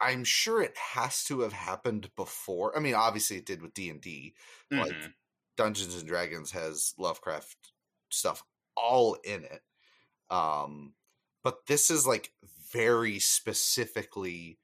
i'm 0.00 0.24
sure 0.24 0.62
it 0.62 0.76
has 0.76 1.24
to 1.24 1.40
have 1.40 1.52
happened 1.52 2.10
before 2.16 2.76
i 2.76 2.80
mean 2.80 2.94
obviously 2.94 3.36
it 3.38 3.46
did 3.46 3.62
with 3.62 3.74
d&d 3.74 4.34
Like, 4.76 4.96
Mhm. 4.96 5.14
dungeons 5.56 5.96
and 5.96 6.08
dragons 6.08 6.52
has 6.52 6.94
lovecraft 6.98 7.72
stuff 8.10 8.42
all 8.76 9.14
in 9.24 9.44
it 9.44 9.62
um 10.30 10.94
but 11.44 11.66
this 11.66 11.90
is 11.90 12.06
like 12.06 12.32
very 12.72 13.18
specifically 13.18 14.58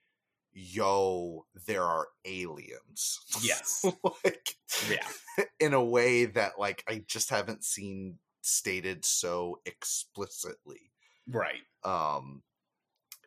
yo 0.59 1.45
there 1.67 1.83
are 1.83 2.09
aliens 2.25 3.21
Yes. 3.43 3.85
like 4.25 4.55
yeah. 4.91 5.45
in 5.61 5.75
a 5.75 5.85
way 5.85 6.25
that 6.25 6.59
like 6.59 6.83
i 6.89 7.05
just 7.07 7.29
haven't 7.29 7.63
seen 7.63 8.19
stated 8.41 9.05
so 9.05 9.61
explicitly 9.67 10.91
Right. 11.29 11.61
um 11.85 12.43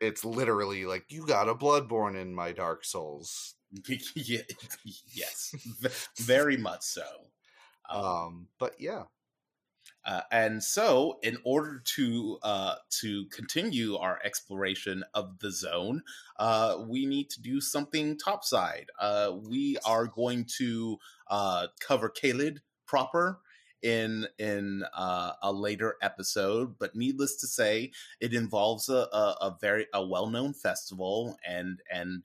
it's 0.02 0.26
literally 0.26 0.86
like 0.86 1.06
you 1.10 1.26
got 1.28 1.50
a 1.50 1.54
bloodborne 1.56 2.20
in 2.20 2.34
my 2.34 2.52
dark 2.52 2.84
souls 2.84 3.54
yes. 4.16 5.54
Very 6.18 6.58
much 6.58 6.82
so. 6.82 7.04
Um, 7.90 8.04
um 8.04 8.48
but 8.60 8.74
yeah 8.80 9.04
Uh, 10.10 10.22
and 10.32 10.64
so, 10.64 11.20
in 11.22 11.38
order 11.44 11.84
to 11.86 12.40
uh, 12.42 12.74
to 12.90 13.26
continue 13.28 13.96
our 13.96 14.20
exploration 14.24 15.04
of 15.14 15.38
the 15.38 15.52
zone, 15.52 16.02
uh, 16.40 16.78
we 16.88 17.06
need 17.06 17.30
to 17.30 17.40
do 17.40 17.62
something 17.62 18.18
topside. 18.18 18.88
Uh, 19.00 19.34
we 19.48 19.78
are 19.86 20.08
going 20.08 20.46
to 20.58 20.98
uh, 21.28 21.68
cover 21.80 22.10
Caelid 22.10 22.58
proper 22.88 23.40
in 23.84 24.26
in 24.40 24.84
uh, 24.98 25.34
a 25.44 25.54
later 25.54 25.96
episode, 26.02 26.80
but 26.80 26.96
needless 26.96 27.36
to 27.36 27.46
say, 27.46 27.92
it 28.20 28.34
involves 28.34 28.90
a, 28.90 29.08
a, 29.14 29.36
a 29.42 29.58
very 29.62 29.86
a 29.94 30.04
well 30.04 30.26
known 30.26 30.56
festival 30.56 31.38
and 31.48 31.82
and 31.94 32.24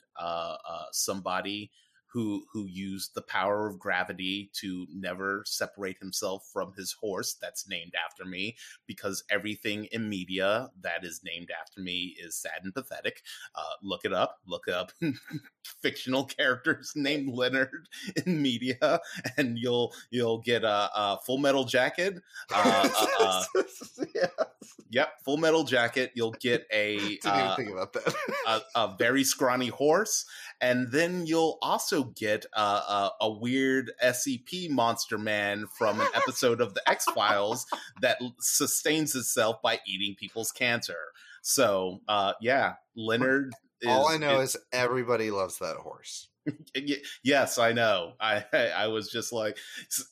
somebody 0.91 1.71
who 2.15 2.45
who 2.53 2.65
used 2.67 3.13
the 3.15 3.23
power 3.23 3.67
of 3.67 3.79
gravity 3.79 4.49
to 4.55 4.87
never 4.95 5.43
separate 5.45 5.99
himself 5.99 6.49
from 6.53 6.73
his 6.75 6.93
horse 6.93 7.35
that's 7.43 7.69
named 7.69 7.93
after 8.07 8.25
me 8.25 8.57
because 8.87 9.25
everything 9.31 9.87
in 9.87 10.09
media 10.09 10.71
that 10.81 11.05
is 11.05 11.23
named 11.25 11.49
after 11.61 11.81
me 11.81 12.17
is 12.23 12.37
sad 12.37 12.61
and 12.63 12.73
pathetic. 12.73 13.23
Uh, 13.57 13.75
look 13.83 14.05
it 14.05 14.13
up 14.13 14.39
look 14.47 14.69
up 14.69 14.93
fictional 15.83 16.25
characters 16.25 16.93
named 16.95 17.29
leonard 17.29 17.89
in 18.25 18.41
media 18.41 19.01
and 19.37 19.59
you'll 19.59 19.93
you'll 20.11 20.39
get 20.39 20.63
a, 20.63 20.91
a 20.95 21.19
full 21.27 21.39
metal 21.39 21.65
jacket 21.65 22.23
uh, 22.55 22.89
uh, 23.21 23.43
uh, 23.61 24.45
yep 24.91 25.15
full 25.25 25.37
metal 25.37 25.65
jacket. 25.65 26.13
You'll 26.15 26.35
get 26.41 26.67
a 26.73 26.97
didn't 26.99 27.27
uh, 27.27 27.45
even 27.45 27.57
think 27.57 27.71
about 27.71 27.93
that. 27.95 28.15
a, 28.47 28.61
a 28.75 28.97
very 28.97 29.25
scrawny 29.25 29.69
horse, 29.69 30.25
and 30.65 30.91
then 30.91 31.27
you'll 31.27 31.59
also 31.61 32.05
get 32.05 32.47
a, 32.55 32.61
a, 32.61 33.11
a 33.21 33.31
weird 33.31 33.93
SCP 34.03 34.71
monster 34.71 35.19
man 35.19 35.67
from 35.67 36.01
an 36.01 36.07
episode 36.15 36.63
of 36.63 36.73
the 36.73 36.89
X 36.89 37.05
Files 37.05 37.67
that 38.01 38.19
sustains 38.41 39.15
itself 39.15 39.61
by 39.63 39.79
eating 39.87 40.15
people's 40.19 40.51
cancer. 40.51 40.97
So, 41.43 42.01
uh, 42.09 42.33
yeah, 42.41 42.77
Leonard. 42.97 43.53
Is, 43.83 43.89
all 43.91 44.09
i 44.09 44.17
know 44.17 44.41
is 44.41 44.55
is 44.55 44.63
everybody 44.73 45.31
loves 45.31 45.59
that 45.59 45.77
horse 45.77 46.29
yes 47.23 47.59
i 47.59 47.73
know 47.73 48.13
i 48.19 48.43
i 48.75 48.87
was 48.87 49.11
just 49.11 49.31
like 49.31 49.59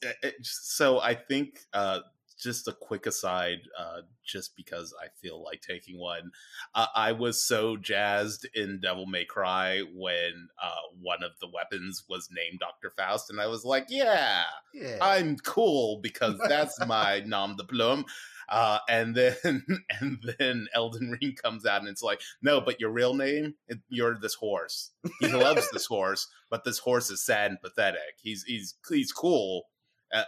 eh, 0.05 0.13
eh, 0.25 0.31
so 0.43 1.01
i 1.01 1.15
think 1.15 1.61
uh 1.73 2.01
just 2.43 2.69
a 2.69 2.73
quick 2.73 3.07
aside 3.07 3.61
uh 3.79 4.01
just 4.25 4.57
because 4.57 4.95
i 5.03 5.07
feel 5.21 5.43
like 5.43 5.61
taking 5.61 5.99
one 5.99 6.31
uh, 6.75 6.87
i 6.95 7.13
was 7.13 7.43
so 7.43 7.77
jazzed 7.77 8.49
in 8.55 8.81
devil 8.81 9.07
may 9.07 9.25
cry 9.25 9.83
when 9.95 10.49
uh 10.63 10.75
one 11.01 11.23
of 11.23 11.33
the 11.41 11.49
weapons 11.53 12.05
was 12.09 12.29
named 12.33 12.61
dr 12.61 12.91
faust 12.97 13.31
and 13.31 13.41
i 13.41 13.47
was 13.47 13.65
like 13.65 13.87
yeah 13.89 14.45
yeah 14.75 14.99
i'm 15.01 15.37
cool 15.39 16.01
because 16.03 16.39
that's 16.49 16.85
my 16.87 17.21
nom 17.21 17.57
de 17.57 17.65
plume 17.65 18.05
uh, 18.49 18.79
and 18.87 19.15
then 19.15 19.37
and 20.01 20.19
then 20.39 20.67
Elden 20.75 21.17
Ring 21.21 21.35
comes 21.43 21.65
out 21.65 21.81
and 21.81 21.89
it's 21.89 22.03
like, 22.03 22.21
no, 22.43 22.61
but 22.61 22.81
your 22.81 22.91
real 22.91 23.15
name, 23.15 23.55
it, 23.67 23.79
you're 23.89 24.19
this 24.21 24.35
horse. 24.35 24.91
He 25.21 25.29
loves 25.29 25.71
this 25.71 25.87
horse, 25.87 26.29
but 26.51 26.63
this 26.65 26.79
horse 26.79 27.11
is 27.11 27.25
sad 27.25 27.51
and 27.51 27.61
pathetic. 27.61 28.19
He's 28.23 28.45
he's 28.45 28.75
he's 28.89 29.11
cool 29.11 29.65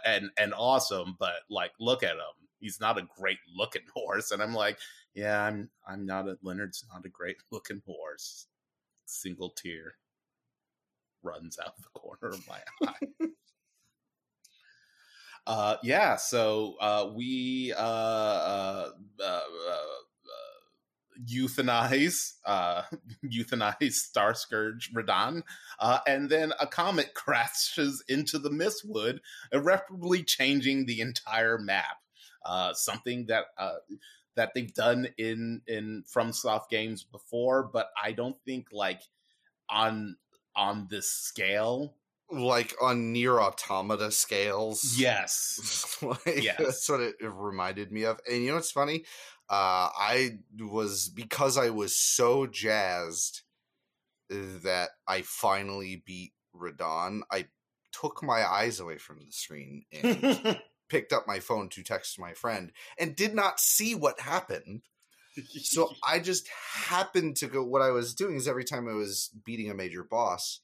and 0.05 0.29
and 0.37 0.53
awesome, 0.57 1.15
but 1.19 1.41
like, 1.49 1.71
look 1.79 2.03
at 2.03 2.15
him. 2.15 2.47
He's 2.59 2.79
not 2.79 2.97
a 2.97 3.07
great 3.17 3.39
looking 3.55 3.83
horse. 3.93 4.31
And 4.31 4.41
I'm 4.41 4.53
like, 4.53 4.79
yeah, 5.13 5.43
I'm 5.43 5.69
I'm 5.87 6.05
not 6.05 6.27
a 6.27 6.37
Leonard's 6.41 6.85
not 6.91 7.05
a 7.05 7.09
great 7.09 7.37
looking 7.51 7.81
horse. 7.85 8.47
Single 9.05 9.51
tear 9.51 9.95
runs 11.23 11.59
out 11.59 11.73
of 11.77 11.83
the 11.83 11.99
corner 11.99 12.33
of 12.33 12.47
my 12.47 12.59
eye. 12.87 13.27
Uh, 15.47 15.77
yeah, 15.83 16.15
so 16.15 16.75
uh, 16.81 17.11
we 17.13 17.71
uh, 17.73 17.79
uh, 17.79 18.89
uh, 19.19 19.23
uh, 19.23 19.41
euthanize 21.23 22.33
uh, 22.45 22.83
euthanize 23.25 23.93
Starscourge 23.93 24.91
Radahn, 24.93 25.43
uh, 25.79 25.99
and 26.07 26.29
then 26.29 26.53
a 26.59 26.67
comet 26.67 27.13
crashes 27.15 28.03
into 28.07 28.39
the 28.39 28.49
Mistwood, 28.49 29.19
irreparably 29.51 30.23
changing 30.23 30.85
the 30.85 31.01
entire 31.01 31.57
map. 31.57 31.97
Uh, 32.45 32.73
something 32.73 33.25
that 33.27 33.45
uh, 33.57 33.75
that 34.35 34.51
they've 34.53 34.73
done 34.73 35.07
in 35.17 35.61
in 35.67 36.03
FromSoft 36.13 36.69
games 36.69 37.03
before, 37.03 37.63
but 37.63 37.89
I 38.01 38.11
don't 38.11 38.37
think 38.45 38.67
like 38.71 39.01
on 39.69 40.17
on 40.55 40.87
this 40.89 41.09
scale. 41.11 41.95
like 42.31 42.73
on 42.81 43.13
NieR 43.13 43.39
Automata 43.39 44.11
scales 44.11 44.95
Yes. 44.97 45.97
like, 46.01 46.43
Yes. 46.43 46.57
that's 46.57 46.89
what 46.89 46.99
it, 47.01 47.15
it 47.19 47.31
reminded 47.31 47.91
me 47.91 48.03
of 48.05 48.19
and 48.29 48.41
you 48.41 48.49
know 48.49 48.55
what's 48.55 48.71
funny 48.71 49.05
uh 49.49 49.89
i 49.97 50.37
was 50.59 51.09
because 51.09 51.57
i 51.57 51.69
was 51.69 51.95
so 51.95 52.45
jazzed 52.47 53.41
that 54.29 54.89
I 55.07 55.21
finally 55.21 56.03
beat 56.05 56.33
Radahn. 56.55 57.21
I 57.31 57.45
took 57.91 58.23
my 58.23 58.45
eyes 58.45 58.79
away 58.79 58.97
from 58.97 59.19
the 59.19 59.31
screen 59.31 59.85
and 59.91 60.59
picked 60.89 61.13
up 61.13 61.27
my 61.27 61.39
phone 61.39 61.69
to 61.69 61.83
text 61.83 62.19
my 62.19 62.33
friend 62.33 62.71
and 62.99 63.15
did 63.15 63.33
not 63.33 63.59
see 63.59 63.95
what 63.95 64.19
happened. 64.19 64.81
So 65.61 65.91
I 66.07 66.19
just 66.19 66.47
happened 66.47 67.37
to 67.37 67.47
go. 67.47 67.63
What 67.63 67.81
I 67.81 67.91
was 67.91 68.13
doing 68.13 68.35
is 68.35 68.47
every 68.47 68.65
time 68.65 68.87
I 68.87 68.93
was 68.93 69.31
beating 69.45 69.69
a 69.69 69.75
major 69.75 70.03
boss, 70.03 70.61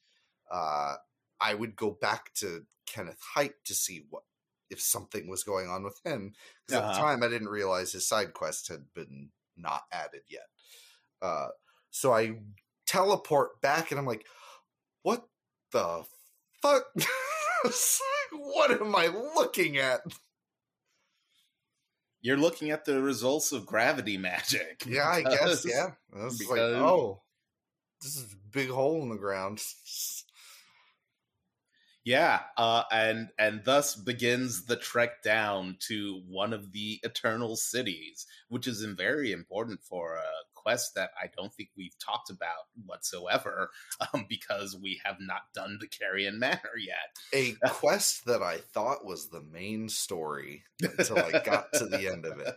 uh, 0.52 0.96
I 1.40 1.54
would 1.54 1.76
go 1.76 1.92
back 1.92 2.34
to 2.36 2.66
Kenneth 2.86 3.22
Haight 3.36 3.64
to 3.66 3.74
see 3.74 4.06
what 4.10 4.24
if 4.72 4.82
something 4.82 5.30
was 5.30 5.44
going 5.44 5.68
on 5.68 5.84
with 5.84 6.00
him. 6.04 6.34
Because 6.66 6.80
uh-huh. 6.80 6.90
at 6.90 6.94
the 6.94 7.00
uh-huh. 7.00 7.12
time, 7.12 7.24
I 7.24 7.28
didn't 7.28 7.50
realize 7.50 7.92
his 7.92 8.08
side 8.08 8.34
quest 8.34 8.70
had 8.70 8.86
been 8.96 9.30
not 9.58 9.84
added 9.92 10.22
yet. 10.30 10.48
Uh, 11.22 11.50
so 11.92 12.14
I 12.14 12.40
teleport 12.88 13.62
back, 13.62 13.92
and 13.92 14.00
I'm 14.00 14.08
like, 14.08 14.26
"What 15.04 15.28
the 15.72 16.04
fuck? 16.62 16.86
what 18.32 18.72
am 18.72 18.96
I 18.96 19.08
looking 19.36 19.78
at?" 19.78 20.02
You're 22.24 22.38
looking 22.38 22.70
at 22.70 22.86
the 22.86 23.02
results 23.02 23.52
of 23.52 23.66
gravity 23.66 24.18
magic. 24.18 24.84
Yeah, 24.88 25.08
I 25.08 25.24
guess. 25.24 25.66
Yeah, 25.66 25.92
was 26.14 26.42
like, 26.48 26.60
oh, 26.60 27.22
this 28.02 28.16
is 28.16 28.34
a 28.34 28.50
big 28.52 28.70
hole 28.70 29.02
in 29.04 29.10
the 29.10 29.16
ground. 29.16 29.62
Yeah, 32.04 32.40
uh, 32.58 32.84
and 32.92 33.30
and 33.38 33.62
thus 33.64 33.96
begins 33.96 34.66
the 34.66 34.76
trek 34.76 35.22
down 35.22 35.78
to 35.88 36.22
one 36.28 36.52
of 36.52 36.72
the 36.72 37.00
eternal 37.04 37.56
cities, 37.56 38.26
which 38.50 38.68
is 38.68 38.84
very 38.84 39.32
important 39.32 39.82
for 39.84 40.16
a 40.16 40.52
quest 40.56 40.96
that 40.96 41.12
I 41.22 41.28
don't 41.36 41.54
think 41.54 41.70
we've 41.78 41.98
talked 42.00 42.32
about 42.32 42.66
whatsoever, 42.86 43.70
um, 44.14 44.26
because 44.28 44.76
we 44.76 45.00
have 45.06 45.18
not 45.20 45.42
done 45.54 45.78
the 45.80 45.88
Caria 45.88 46.32
Manor 46.32 46.78
yet. 46.80 47.18
A 47.34 47.56
quest 47.70 48.26
that 48.26 48.42
I 48.42 48.58
thought 48.58 49.06
was 49.06 49.30
the 49.30 49.44
main 49.52 49.88
story 49.88 50.64
until 50.82 51.20
I 51.20 51.42
got 51.44 51.72
to 51.74 51.86
the 51.86 52.12
end 52.12 52.26
of 52.26 52.40
it. 52.40 52.56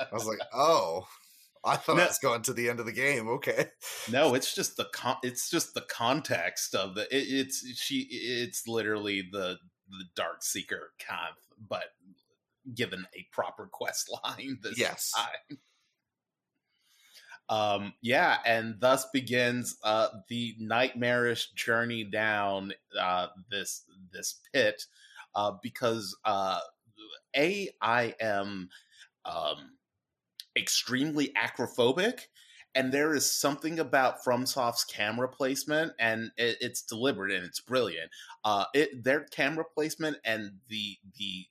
I 0.00 0.12
was 0.12 0.26
like, 0.26 0.40
oh, 0.52 1.06
I 1.64 1.76
thought 1.76 1.96
no, 1.96 2.04
I 2.04 2.06
was 2.06 2.18
going 2.18 2.42
to 2.42 2.52
the 2.52 2.68
end 2.68 2.80
of 2.80 2.86
the 2.86 2.92
game. 2.92 3.28
Okay. 3.28 3.66
No, 4.10 4.34
it's 4.34 4.54
just 4.54 4.76
the 4.76 4.86
con- 4.92 5.18
it's 5.22 5.50
just 5.50 5.74
the 5.74 5.82
context 5.82 6.74
of 6.74 6.94
the 6.94 7.02
it, 7.14 7.26
it's 7.28 7.66
she 7.78 8.08
it's 8.10 8.66
literally 8.66 9.28
the 9.30 9.58
the 9.90 10.04
dark 10.14 10.42
seeker 10.42 10.92
kind 10.98 11.34
but 11.68 11.84
given 12.74 13.06
a 13.16 13.26
proper 13.32 13.68
quest 13.70 14.10
line 14.24 14.58
this 14.62 14.78
yes. 14.78 15.12
time. 15.16 15.58
Um 17.50 17.94
yeah, 18.02 18.38
and 18.44 18.76
thus 18.78 19.06
begins 19.12 19.76
uh 19.82 20.08
the 20.28 20.54
nightmarish 20.58 21.50
journey 21.52 22.04
down 22.04 22.72
uh 22.98 23.28
this 23.50 23.84
this 24.12 24.40
pit 24.52 24.84
uh 25.34 25.52
because 25.62 26.16
uh 26.24 26.60
a 27.36 27.70
I 27.80 28.14
am 28.20 28.68
um 29.24 29.77
extremely 30.58 31.32
acrophobic 31.34 32.22
and 32.74 32.92
there 32.92 33.14
is 33.14 33.30
something 33.30 33.78
about 33.78 34.22
FromSoft's 34.24 34.84
camera 34.84 35.28
placement, 35.28 35.92
and 35.98 36.30
it, 36.36 36.58
it's 36.60 36.82
deliberate 36.82 37.32
and 37.32 37.44
it's 37.44 37.60
brilliant. 37.60 38.10
Uh, 38.44 38.66
it, 38.74 39.02
their 39.02 39.24
camera 39.24 39.64
placement 39.74 40.18
and 40.24 40.52
the 40.68 40.96
the 41.18 41.46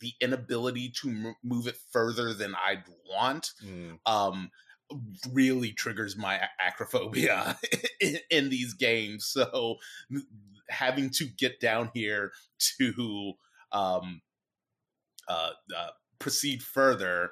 the 0.00 0.12
inability 0.20 0.92
to 1.00 1.08
m- 1.08 1.36
move 1.44 1.66
it 1.66 1.76
further 1.92 2.34
than 2.34 2.54
I'd 2.56 2.82
want, 3.08 3.52
mm. 3.64 3.98
um, 4.04 4.50
really 5.30 5.72
triggers 5.72 6.16
my 6.16 6.40
acrophobia 6.60 7.56
in, 8.00 8.18
in, 8.28 8.48
these 8.50 8.74
games. 8.74 9.26
So 9.26 9.76
having 10.68 11.08
to 11.10 11.24
get 11.24 11.60
down 11.60 11.90
here 11.94 12.32
to 12.78 13.32
um, 13.70 14.20
uh, 15.28 15.50
uh, 15.74 15.90
proceed 16.18 16.62
further 16.62 17.30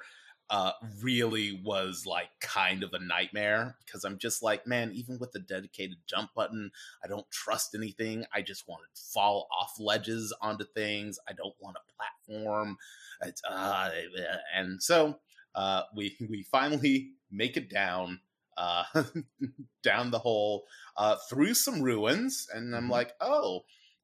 uh, 0.51 0.73
really 1.01 1.61
was 1.63 2.05
like 2.05 2.27
kind 2.41 2.83
of 2.83 2.91
a 2.91 2.99
nightmare 2.99 3.77
because 3.85 4.03
I'm 4.03 4.17
just 4.17 4.43
like, 4.43 4.67
man, 4.67 4.91
even 4.93 5.17
with 5.17 5.31
the 5.31 5.39
dedicated 5.39 5.99
jump 6.07 6.31
button, 6.35 6.71
I 7.01 7.07
don't 7.07 7.29
trust 7.31 7.73
anything. 7.73 8.25
I 8.33 8.41
just 8.41 8.67
want 8.67 8.81
to 8.93 9.01
fall 9.01 9.47
off 9.57 9.79
ledges 9.79 10.33
onto 10.41 10.65
things. 10.65 11.17
I 11.25 11.31
don't 11.31 11.55
want 11.61 11.77
a 11.77 11.93
platform. 12.27 12.77
Uh, 13.49 13.91
and 14.53 14.83
so 14.83 15.19
uh, 15.55 15.83
we 15.95 16.17
we 16.29 16.43
finally 16.43 17.11
make 17.31 17.55
it 17.55 17.69
down 17.69 18.19
uh, 18.57 18.83
down 19.83 20.11
the 20.11 20.19
hole 20.19 20.65
uh, 20.97 21.15
through 21.29 21.53
some 21.53 21.81
ruins, 21.81 22.49
and 22.53 22.75
I'm 22.75 22.83
mm-hmm. 22.83 22.91
like, 22.91 23.13
oh. 23.21 23.63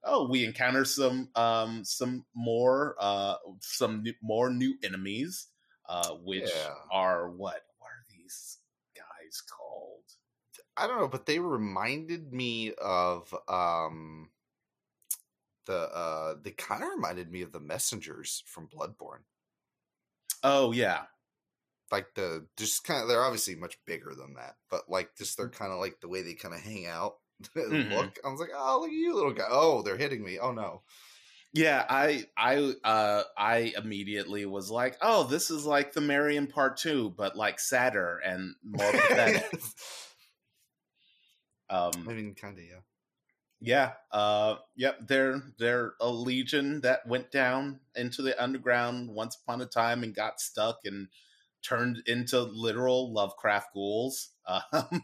Oh, 0.09 0.29
we 0.29 0.45
encounter 0.45 0.85
some 0.85 1.27
um, 1.35 1.83
some 1.83 2.23
more 2.33 2.95
uh, 2.97 3.35
some 3.59 4.03
new, 4.03 4.13
more 4.21 4.49
new 4.49 4.75
enemies 4.81 5.47
uh, 5.87 6.09
which 6.23 6.49
yeah. 6.53 6.73
are 6.91 7.29
what? 7.29 7.61
What 7.79 7.89
are 7.89 8.05
these 8.09 8.57
guys 8.95 9.41
called? 9.41 10.03
I 10.75 10.87
don't 10.87 10.99
know, 10.99 11.07
but 11.07 11.25
they 11.25 11.39
reminded 11.39 12.31
me 12.31 12.73
of 12.73 13.33
um, 13.47 14.29
the 15.65 15.77
uh, 15.77 16.35
they 16.41 16.51
kind 16.51 16.83
of 16.83 16.89
reminded 16.89 17.31
me 17.31 17.41
of 17.41 17.51
the 17.51 17.59
messengers 17.59 18.43
from 18.45 18.67
Bloodborne. 18.67 19.23
Oh 20.43 20.71
yeah, 20.71 21.03
like 21.91 22.07
the 22.15 22.45
just 22.57 22.83
kind 22.83 23.01
of 23.01 23.07
they're 23.07 23.23
obviously 23.23 23.55
much 23.55 23.77
bigger 23.85 24.13
than 24.15 24.35
that, 24.35 24.55
but 24.69 24.89
like 24.89 25.15
just 25.17 25.37
they're 25.37 25.49
mm. 25.49 25.57
kind 25.57 25.71
of 25.71 25.79
like 25.79 25.99
the 26.01 26.07
way 26.07 26.21
they 26.21 26.33
kind 26.33 26.53
of 26.53 26.61
hang 26.61 26.85
out. 26.85 27.15
mm-hmm. 27.55 27.93
Look, 27.93 28.19
I 28.25 28.29
was 28.29 28.39
like, 28.39 28.49
oh 28.55 28.79
look 28.81 28.89
at 28.89 28.95
you, 28.95 29.15
little 29.15 29.33
guy. 29.33 29.45
Oh, 29.49 29.81
they're 29.81 29.97
hitting 29.97 30.23
me. 30.23 30.39
Oh 30.39 30.51
no. 30.51 30.81
Yeah, 31.53 31.85
I 31.89 32.25
I 32.37 32.73
uh 32.83 33.23
I 33.37 33.73
immediately 33.77 34.45
was 34.45 34.69
like, 34.69 34.97
"Oh, 35.01 35.23
this 35.23 35.49
is 35.49 35.65
like 35.65 35.93
the 35.93 36.01
Marion 36.01 36.47
Part 36.47 36.77
2, 36.77 37.11
but 37.11 37.35
like 37.35 37.59
sadder 37.59 38.17
and 38.19 38.55
more 38.63 38.93
pathetic." 38.93 39.45
um 41.69 42.07
I 42.07 42.13
mean, 42.13 42.35
kind 42.35 42.57
of, 42.57 42.63
yeah. 42.63 42.79
Yeah, 43.59 43.93
uh 44.11 44.57
yep, 44.75 45.07
they're 45.07 45.41
they're 45.57 45.93
a 45.99 46.09
legion 46.09 46.81
that 46.81 47.07
went 47.07 47.31
down 47.31 47.79
into 47.95 48.21
the 48.21 48.41
underground 48.41 49.09
once 49.09 49.37
upon 49.41 49.61
a 49.61 49.65
time 49.65 50.03
and 50.03 50.13
got 50.13 50.39
stuck 50.39 50.79
and 50.85 51.07
turned 51.63 52.03
into 52.05 52.41
literal 52.41 53.11
Lovecraft 53.13 53.73
ghouls. 53.73 54.29
Um 54.71 55.03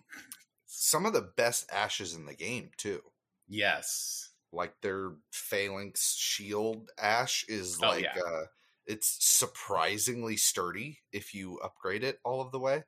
some 0.65 1.05
of 1.05 1.13
the 1.13 1.31
best 1.37 1.69
ashes 1.71 2.15
in 2.15 2.25
the 2.25 2.33
game, 2.35 2.71
too. 2.77 3.01
Yes 3.47 4.32
like 4.53 4.73
their 4.81 5.11
phalanx 5.31 6.15
shield 6.17 6.89
ash 6.97 7.43
is 7.47 7.79
oh, 7.83 7.87
like 7.87 8.03
yeah. 8.03 8.21
uh 8.21 8.45
it's 8.85 9.17
surprisingly 9.19 10.37
sturdy 10.37 10.99
if 11.11 11.33
you 11.33 11.59
upgrade 11.63 12.03
it 12.03 12.19
all 12.23 12.41
of 12.41 12.51
the 12.51 12.59
way 12.59 12.83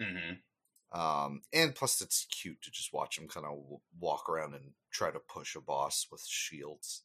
mm-hmm. 0.00 0.98
um 0.98 1.40
and 1.52 1.74
plus 1.74 2.00
it's 2.00 2.26
cute 2.26 2.60
to 2.62 2.70
just 2.70 2.92
watch 2.92 3.16
them 3.16 3.28
kind 3.28 3.46
of 3.46 3.52
w- 3.52 3.80
walk 3.98 4.28
around 4.28 4.54
and 4.54 4.72
try 4.90 5.10
to 5.10 5.20
push 5.20 5.56
a 5.56 5.60
boss 5.60 6.06
with 6.10 6.24
shields 6.26 7.02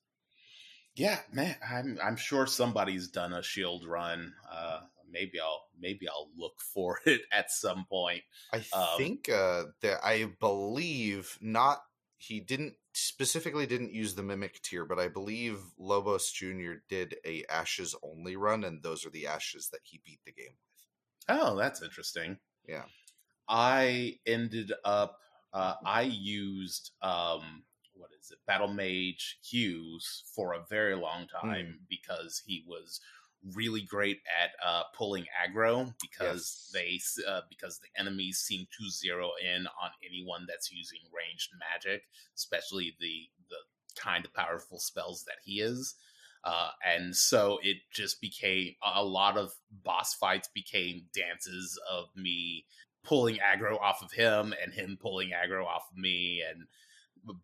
yeah 0.95 1.19
man 1.31 1.55
i'm 1.67 1.97
i'm 2.03 2.15
sure 2.15 2.45
somebody's 2.45 3.07
done 3.07 3.33
a 3.33 3.41
shield 3.41 3.85
run 3.87 4.33
uh 4.51 4.79
maybe 5.11 5.39
i'll 5.39 5.63
maybe 5.79 6.07
i'll 6.09 6.29
look 6.37 6.59
for 6.73 6.99
it 7.05 7.21
at 7.31 7.51
some 7.51 7.85
point 7.89 8.21
i 8.51 8.57
um, 8.73 8.97
think 8.97 9.29
uh 9.29 9.63
that 9.81 10.03
i 10.03 10.29
believe 10.39 11.37
not 11.39 11.83
he 12.25 12.39
didn't 12.39 12.75
specifically 12.93 13.65
didn't 13.65 13.93
use 13.93 14.15
the 14.15 14.23
mimic 14.23 14.61
tear, 14.61 14.85
but 14.85 14.99
I 14.99 15.07
believe 15.07 15.59
Lobos 15.77 16.31
Jr. 16.31 16.73
did 16.87 17.15
a 17.25 17.43
ashes 17.49 17.95
only 18.01 18.35
run, 18.35 18.63
and 18.63 18.81
those 18.81 19.05
are 19.05 19.09
the 19.09 19.27
ashes 19.27 19.69
that 19.71 19.81
he 19.83 20.01
beat 20.05 20.19
the 20.25 20.31
game 20.31 20.55
with. 21.27 21.37
Oh, 21.37 21.55
that's 21.55 21.81
interesting. 21.81 22.37
Yeah. 22.67 22.83
I 23.47 24.19
ended 24.25 24.71
up 24.85 25.19
uh, 25.53 25.75
I 25.85 26.03
used 26.03 26.91
um 27.01 27.63
what 27.95 28.09
is 28.19 28.31
it, 28.31 28.39
Battle 28.47 28.69
Mage 28.69 29.39
Hughes 29.43 30.23
for 30.33 30.53
a 30.53 30.65
very 30.69 30.95
long 30.95 31.27
time 31.27 31.65
mm. 31.65 31.87
because 31.89 32.41
he 32.45 32.63
was 32.67 32.99
really 33.55 33.81
great 33.81 34.19
at 34.41 34.51
uh, 34.65 34.83
pulling 34.95 35.25
aggro 35.25 35.93
because 36.01 36.69
yes. 36.73 37.11
they 37.23 37.23
uh, 37.27 37.41
because 37.49 37.79
the 37.79 37.99
enemies 37.99 38.37
seem 38.37 38.65
to 38.77 38.89
zero 38.89 39.31
in 39.43 39.67
on 39.67 39.89
anyone 40.07 40.45
that's 40.47 40.71
using 40.71 40.99
ranged 41.13 41.49
magic, 41.59 42.03
especially 42.35 42.95
the 42.99 43.29
the 43.49 44.01
kind 44.01 44.25
of 44.25 44.33
powerful 44.33 44.79
spells 44.79 45.23
that 45.25 45.37
he 45.43 45.59
is. 45.59 45.95
Uh, 46.43 46.69
and 46.85 47.15
so 47.15 47.57
it 47.63 47.77
just 47.93 48.19
became 48.19 48.75
a 48.95 49.03
lot 49.03 49.37
of 49.37 49.53
boss 49.83 50.13
fights 50.13 50.49
became 50.53 51.05
dances 51.15 51.79
of 51.89 52.07
me 52.17 52.65
pulling 53.03 53.35
aggro 53.35 53.79
off 53.79 54.01
of 54.01 54.11
him 54.11 54.53
and 54.61 54.73
him 54.73 54.97
pulling 54.99 55.29
aggro 55.29 55.65
off 55.65 55.83
of 55.91 55.97
me 55.97 56.41
and 56.49 56.65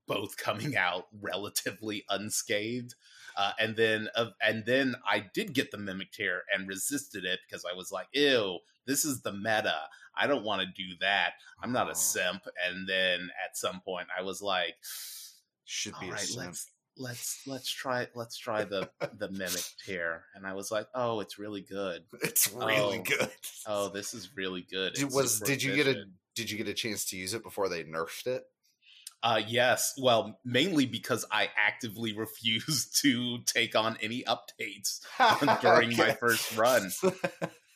both 0.06 0.36
coming 0.38 0.76
out 0.76 1.08
relatively 1.22 2.04
unscathed. 2.10 2.96
Uh, 3.40 3.54
and 3.58 3.76
then 3.78 4.10
uh, 4.16 4.32
and 4.42 4.66
then 4.66 4.96
I 5.10 5.22
did 5.34 5.54
get 5.54 5.72
the 5.72 5.78
mimic 5.78 6.12
tear 6.12 6.44
and 6.54 6.68
resisted 6.68 7.24
it 7.24 7.40
because 7.48 7.64
I 7.64 7.74
was 7.74 7.90
like, 7.90 8.08
"Ew, 8.14 8.60
this 8.86 9.06
is 9.06 9.22
the 9.22 9.32
meta. 9.32 9.80
I 10.14 10.28
don't 10.28 10.44
want 10.44 10.62
to 10.62 10.68
do 10.68 10.90
that. 11.00 11.36
I'm 11.64 11.72
not 11.72 11.88
a 11.88 11.92
Oh. 11.92 11.94
simp." 11.94 12.44
And 12.68 12.88
then 12.90 13.30
at 13.46 13.56
some 13.56 13.80
point, 13.80 14.08
I 14.18 14.24
was 14.24 14.42
like, 14.42 14.76
Should 15.64 15.94
"All 15.94 16.02
be 16.02 16.10
a 16.10 16.12
right, 16.12 16.20
simp. 16.20 16.48
let's 16.48 16.68
let's 16.98 17.42
let's 17.48 17.70
try 17.72 18.08
let's 18.14 18.38
try 18.38 18.66
the 18.66 18.90
the 19.18 19.30
mimic 19.32 19.64
tear." 19.86 20.26
And 20.36 20.46
I 20.46 20.54
was 20.54 20.70
like, 20.70 20.88
"Oh, 20.94 21.22
it's 21.22 21.40
really 21.40 21.62
good. 21.62 22.04
It's 22.22 22.52
really 22.52 23.00
Oh. 23.00 23.04
good. 23.04 23.32
Oh, 23.68 23.88
this 23.88 24.14
is 24.14 24.36
really 24.36 24.64
good." 24.64 24.96
Did- 24.96 25.14
was 25.14 25.40
did 25.40 25.64
you 25.64 25.76
get 25.76 25.88
a 25.88 26.04
did 26.36 26.52
you 26.52 26.58
get 26.58 26.68
a 26.68 26.74
chance 26.74 27.06
to 27.06 27.16
use 27.18 27.34
it 27.34 27.44
before 27.44 27.70
they 27.70 27.86
nerfed 27.86 28.28
it? 28.28 28.44
Uh, 29.22 29.42
yes. 29.48 29.94
Well, 30.02 30.40
mainly 30.46 30.86
because 30.86 31.26
I 31.32 31.50
actively 31.58 32.14
refused 32.18 33.02
to 33.02 33.40
take 33.46 33.76
on 33.76 33.98
any 34.02 34.24
updates 34.24 35.02
during 35.62 35.96
my 35.98 36.14
first 36.14 36.58
run. 36.58 36.92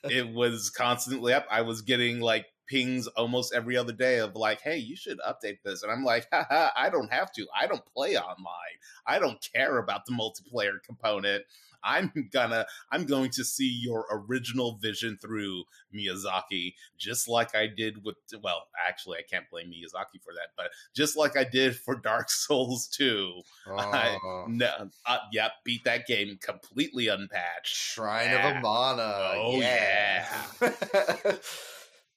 It 0.04 0.34
was 0.34 0.70
constantly 0.70 1.32
up. 1.32 1.46
I 1.50 1.62
was 1.62 1.82
getting 1.82 2.20
like 2.20 2.48
pings 2.68 3.08
almost 3.08 3.54
every 3.54 3.78
other 3.78 3.94
day 3.94 4.20
of 4.20 4.36
like, 4.36 4.60
"Hey, 4.60 4.78
you 4.78 4.98
should 4.98 5.18
update 5.20 5.60
this," 5.64 5.82
and 5.82 5.90
I'm 5.90 6.04
like, 6.04 6.28
Haha, 6.30 6.72
"I 6.76 6.90
don't 6.90 7.12
have 7.12 7.32
to. 7.34 7.48
I 7.58 7.68
don't 7.68 7.86
play 7.96 8.18
online. 8.18 8.76
I 9.08 9.20
don't 9.20 9.40
care 9.56 9.78
about 9.78 10.06
the 10.06 10.12
multiplayer 10.12 10.84
component. 10.86 11.46
I'm 11.84 12.12
gonna, 12.32 12.66
I'm 12.92 13.06
going 13.06 13.30
to 13.32 13.44
see 13.44 13.68
your 13.70 14.06
original 14.12 14.78
vision 14.82 15.18
through 15.22 15.64
Miyazaki, 15.94 16.76
just 16.98 17.28
like 17.28 17.56
I 17.56 17.68
did 17.68 18.04
with. 18.04 18.16
Well, 18.42 18.68
actually, 18.88 19.18
I 19.20 19.24
can't 19.30 19.50
blame 19.50 19.68
Miyazaki 19.72 20.22
for 20.24 20.34
that, 20.34 20.50
but 20.58 20.68
just 20.96 21.18
like 21.18 21.38
I 21.38 21.44
did 21.44 21.76
for 21.76 21.96
Dark 21.96 22.30
Souls 22.30 22.88
2. 22.88 23.42
I- 23.78 24.18
Oh, 24.24 24.46
No, 24.48 24.90
uh, 25.06 25.18
yep, 25.32 25.54
beat 25.64 25.84
that 25.86 26.06
game 26.08 26.38
completely 26.42 27.08
unpatched. 27.08 27.76
Shrine 27.76 28.30
Yeah. 28.30 28.50
of 28.52 28.58
Amana. 28.58 29.32
Oh, 29.36 29.58
yeah. 29.60 30.28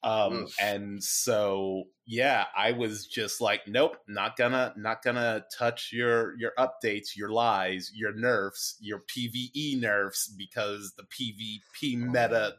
Um, 0.07 0.47
and 0.61 1.03
so 1.03 1.85
yeah, 2.07 2.45
I 2.57 2.71
was 2.73 3.07
just 3.07 3.41
like, 3.41 3.67
nope, 3.67 3.97
not 4.07 4.37
gonna, 4.37 4.73
not 4.77 5.03
gonna 5.03 5.45
touch 5.57 5.91
your 5.93 6.39
your 6.39 6.53
updates, 6.59 7.17
your 7.17 7.31
lies, 7.31 7.91
your 7.93 8.13
nerfs, 8.15 8.77
your 8.81 9.01
PVE 9.01 9.81
nerfs, 9.81 10.29
because 10.29 10.95
the 10.97 11.03
PvP 11.05 11.97
meta 11.97 12.55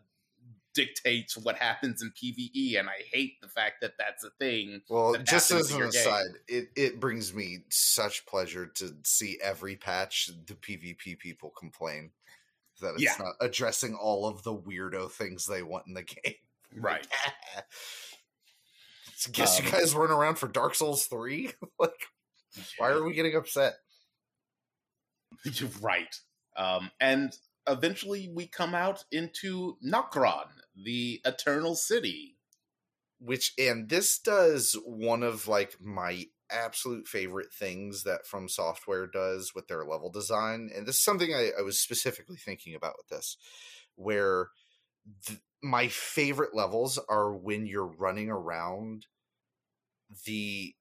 dictates 0.74 1.38
what 1.38 1.56
happens 1.58 2.04
in 2.04 2.12
PVE, 2.12 2.78
and 2.80 2.89
I 2.89 3.02
hate 3.12 3.41
the 3.41 3.48
fact 3.48 3.82
that 3.82 3.93
that's 3.98 4.24
a 4.24 4.30
thing. 4.39 4.82
Well, 4.89 5.16
just 5.24 5.50
as 5.52 5.72
an 5.72 5.80
your 5.80 5.89
game. 5.89 6.02
aside, 6.02 6.26
it, 6.48 6.70
it 6.76 7.00
brings 7.00 7.34
me 7.34 7.60
such 7.70 8.26
pleasure 8.26 8.68
to 8.68 8.95
see 9.04 9.39
every 9.41 9.76
patch 9.76 10.30
the 10.45 10.54
PvP 10.54 11.18
people 11.18 11.52
complain 11.58 12.12
that 12.82 12.93
it's 12.93 13.04
Yeah. 13.04 13.16
not 13.20 13.36
addressing 13.41 13.95
all 13.95 14.28
of 14.28 14.43
the 14.43 14.56
weirdo 14.56 15.10
things 15.10 15.45
they 15.45 15.64
want 15.64 15.88
in 15.88 15.93
the 15.93 16.04
game. 16.24 16.36
Right. 16.80 17.07
So 19.15 19.32
guess 19.32 19.59
you 19.59 19.65
Um, 19.65 19.71
guys 19.71 19.95
weren't 19.95 20.11
around 20.11 20.36
for 20.36 20.47
Dark 20.47 20.75
Souls 20.75 21.05
3? 21.07 21.51
like, 21.80 22.07
why 22.78 22.89
are 22.89 23.03
we 23.03 23.13
getting 23.13 23.36
upset? 23.36 23.75
You're 25.43 25.69
right. 25.82 26.15
Um, 26.55 26.91
and 26.99 27.36
eventually 27.67 28.30
we 28.34 28.47
come 28.47 28.73
out 28.73 29.03
into 29.11 29.78
Nokron, 29.86 30.47
the 30.75 31.21
Eternal 31.25 31.75
City. 31.75 32.38
which 33.19 33.53
and 33.57 33.89
this 33.89 34.19
does 34.19 34.78
one 34.86 35.23
of 35.23 35.47
like 35.47 35.78
my 35.82 36.25
absolute 36.51 37.07
favorite 37.07 37.51
things 37.53 38.03
that 38.03 38.25
from 38.28 38.49
software 38.49 39.07
does 39.07 39.53
with 39.55 39.67
their 39.67 39.86
level 39.86 40.09
design 40.11 40.69
and 40.75 40.88
this 40.88 40.97
is 40.97 41.03
something 41.03 41.34
i, 41.34 41.51
I 41.57 41.61
was 41.63 41.80
specifically 41.80 42.38
thinking 42.38 42.75
about 42.75 42.95
with 42.97 43.07
this 43.09 43.38
where 43.95 44.49
th- 45.28 45.39
my 45.64 45.88
favorite 45.88 46.55
levels 46.55 46.97
are 47.10 47.34
when 47.34 47.66
you're 47.66 47.86
running 47.88 48.30
around 48.30 49.08
the 50.26 50.76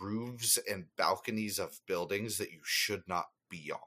roofs 0.00 0.58
and 0.68 0.94
balconies 0.96 1.58
of 1.58 1.80
buildings 1.86 2.38
that 2.38 2.50
you 2.52 2.60
should 2.64 3.02
not 3.08 3.26
be 3.48 3.70
on 3.72 3.78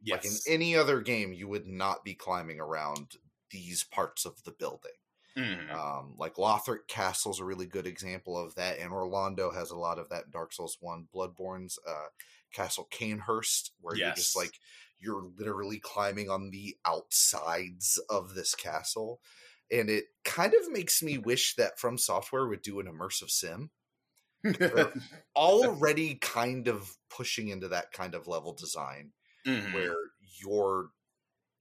Yes. 0.00 0.24
like 0.24 0.24
in 0.24 0.40
any 0.46 0.74
other 0.76 1.00
game 1.00 1.32
you 1.32 1.46
would 1.48 1.66
not 1.66 2.04
be 2.04 2.14
climbing 2.14 2.60
around 2.60 3.16
these 3.50 3.84
parts 3.84 4.24
of 4.24 4.42
the 4.44 4.50
building 4.52 4.92
Mhm. 5.36 5.78
um, 5.78 6.14
like 6.18 6.34
Lothric 6.36 6.88
Castle 6.88 7.32
is 7.32 7.40
a 7.40 7.44
really 7.44 7.66
good 7.66 7.86
example 7.86 8.38
of 8.38 8.54
that, 8.56 8.78
and 8.78 8.92
Anor 8.92 9.10
Londo 9.10 9.54
has 9.54 9.70
a 9.70 9.76
lot 9.76 9.98
of 9.98 10.08
that. 10.10 10.26
in 10.26 10.30
Dark 10.30 10.52
Souls 10.52 10.78
One, 10.80 11.08
Bloodborne's 11.14 11.78
uh, 11.86 12.08
Castle 12.52 12.88
Cainhurst, 12.90 13.72
where 13.80 13.96
you're 13.96 14.12
just 14.12 14.36
like 14.36 14.60
you're 14.98 15.22
literally 15.22 15.80
climbing 15.80 16.30
on 16.30 16.50
the 16.50 16.78
outsides 16.84 17.98
of 18.10 18.34
this 18.34 18.54
castle, 18.54 19.20
and 19.70 19.90
it 19.90 20.06
kind 20.24 20.54
of 20.54 20.70
makes 20.70 21.02
me 21.02 21.18
wish 21.18 21.56
that 21.56 21.78
From 21.78 21.98
Software 21.98 22.46
would 22.48 22.62
do 22.62 22.80
an 22.80 22.86
immersive 22.86 23.30
sim. 23.30 23.70
Already, 25.36 26.16
kind 26.16 26.66
of 26.68 26.96
pushing 27.10 27.48
into 27.48 27.68
that 27.68 27.92
kind 27.92 28.14
of 28.14 28.26
level 28.26 28.52
design 28.54 29.12
Mhm. 29.46 29.70
where 29.70 29.94
you're 30.20 30.90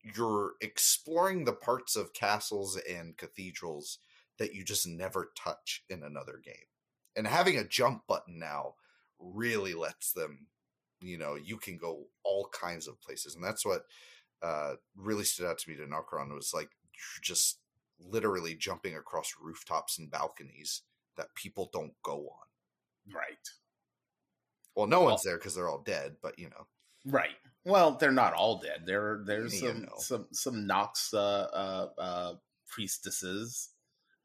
you're 0.04 0.56
exploring 0.62 1.46
the 1.46 1.54
parts 1.54 1.96
of 1.96 2.14
castles 2.14 2.78
and 2.78 3.18
cathedrals 3.18 4.00
that 4.38 4.54
you 4.54 4.64
just 4.64 4.88
never 4.88 5.32
touch 5.36 5.84
in 5.90 6.04
another 6.04 6.38
game. 6.38 6.68
And 7.16 7.28
having 7.28 7.58
a 7.58 7.68
jump 7.68 8.08
button 8.08 8.40
now 8.40 8.76
really 9.20 9.74
lets 9.74 10.14
them, 10.14 10.48
you 11.02 11.18
know, 11.18 11.36
you 11.36 11.58
can 11.58 11.78
go 11.78 12.08
all 12.24 12.50
kinds 12.50 12.88
of 12.88 13.02
places. 13.02 13.36
And 13.36 13.44
that's 13.44 13.66
what 13.66 13.86
uh 14.42 14.76
really 14.96 15.24
stood 15.26 15.48
out 15.48 15.60
to 15.60 15.70
me 15.70 15.76
to 15.78 15.86
Nokron 15.86 16.34
was 16.34 16.54
like 16.54 16.72
you're 16.94 17.22
just 17.24 17.62
literally 18.00 18.56
jumping 18.56 18.96
across 18.96 19.34
rooftops 19.42 19.98
and 19.98 20.10
balconies 20.12 20.82
that 21.16 21.34
people 21.36 21.70
don't 21.74 21.94
go 22.04 22.28
on. 22.30 23.14
Right. 23.16 23.50
Well, 24.76 24.88
no 24.88 25.00
Well- 25.00 25.10
one's 25.12 25.24
there 25.24 25.38
because 25.38 25.56
they're 25.56 25.70
all 25.70 25.82
dead, 25.84 26.18
but 26.22 26.38
you 26.38 26.50
know. 26.50 26.68
Right. 27.06 27.36
Well, 27.64 27.92
they're 27.98 28.12
not 28.12 28.34
all 28.34 28.60
dead. 28.60 28.86
There, 28.86 29.22
there's 29.26 29.60
some 29.60 29.84
know. 29.84 29.94
some 29.98 30.28
some 30.32 30.68
Nox 30.68 31.14
uh, 31.14 31.18
uh, 31.18 31.90
uh, 31.98 32.34
priestesses 32.68 33.70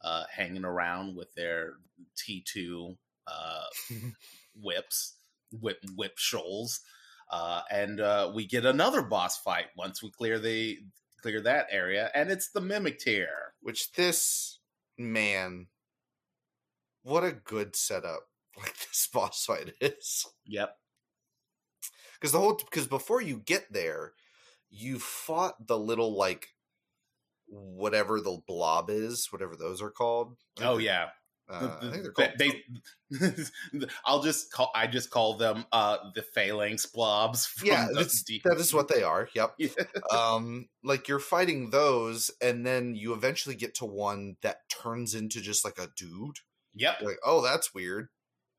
uh, 0.02 0.24
hanging 0.30 0.64
around 0.64 1.16
with 1.16 1.32
their 1.34 1.74
T 2.16 2.42
two 2.46 2.96
uh, 3.26 3.64
whips, 4.54 5.14
whip 5.60 5.78
whip 5.96 6.18
shoals, 6.18 6.80
uh, 7.30 7.62
and 7.70 8.00
uh, 8.00 8.30
we 8.34 8.46
get 8.46 8.64
another 8.66 9.02
boss 9.02 9.38
fight 9.38 9.66
once 9.76 10.02
we 10.02 10.10
clear 10.10 10.38
the 10.38 10.78
clear 11.22 11.40
that 11.42 11.66
area, 11.70 12.10
and 12.14 12.30
it's 12.30 12.50
the 12.50 12.60
mimic 12.60 12.98
tear. 12.98 13.54
Which 13.60 13.92
this 13.92 14.58
man, 14.98 15.68
what 17.02 17.24
a 17.24 17.32
good 17.32 17.76
setup! 17.76 18.28
Like 18.58 18.76
this 18.76 19.08
boss 19.10 19.46
fight 19.46 19.72
is 19.80 20.26
Yep. 20.44 20.76
because 22.20 22.32
the 22.32 22.38
whole 22.38 22.54
because 22.54 22.86
before 22.86 23.22
you 23.22 23.38
get 23.38 23.72
there, 23.72 24.12
you 24.68 24.98
fought 24.98 25.66
the 25.66 25.78
little 25.78 26.14
like 26.14 26.48
whatever 27.48 28.20
the 28.20 28.38
blob 28.46 28.90
is, 28.90 29.28
whatever 29.32 29.56
those 29.56 29.80
are 29.80 29.90
called. 29.90 30.36
Oh 30.60 30.76
yeah. 30.76 31.08
Uh, 31.52 31.76
I 31.80 31.90
think 31.90 32.04
they're 32.16 32.34
They- 32.38 32.50
called. 32.50 32.66
they- 33.20 33.84
I'll 34.06 34.22
just 34.22 34.50
call. 34.52 34.70
I 34.74 34.86
just 34.86 35.10
call 35.10 35.36
them 35.36 35.66
uh, 35.72 35.98
the 36.14 36.22
phalanx 36.22 36.86
blobs. 36.86 37.46
From 37.46 37.68
yeah, 37.68 37.88
that's, 37.94 38.22
that 38.24 38.56
is 38.58 38.72
what 38.72 38.88
they 38.88 39.02
are. 39.02 39.28
Yep. 39.34 39.54
Yeah. 39.58 39.68
um 40.10 40.68
like 40.82 41.08
you're 41.08 41.18
fighting 41.18 41.70
those 41.70 42.30
and 42.40 42.64
then 42.66 42.94
you 42.94 43.12
eventually 43.12 43.54
get 43.54 43.74
to 43.76 43.84
one 43.84 44.36
that 44.42 44.68
turns 44.68 45.14
into 45.14 45.40
just 45.40 45.64
like 45.64 45.78
a 45.78 45.88
dude 45.96 46.38
Yep. 46.74 46.96
You're 47.00 47.10
like 47.10 47.18
oh 47.24 47.42
that's 47.42 47.74
weird 47.74 48.08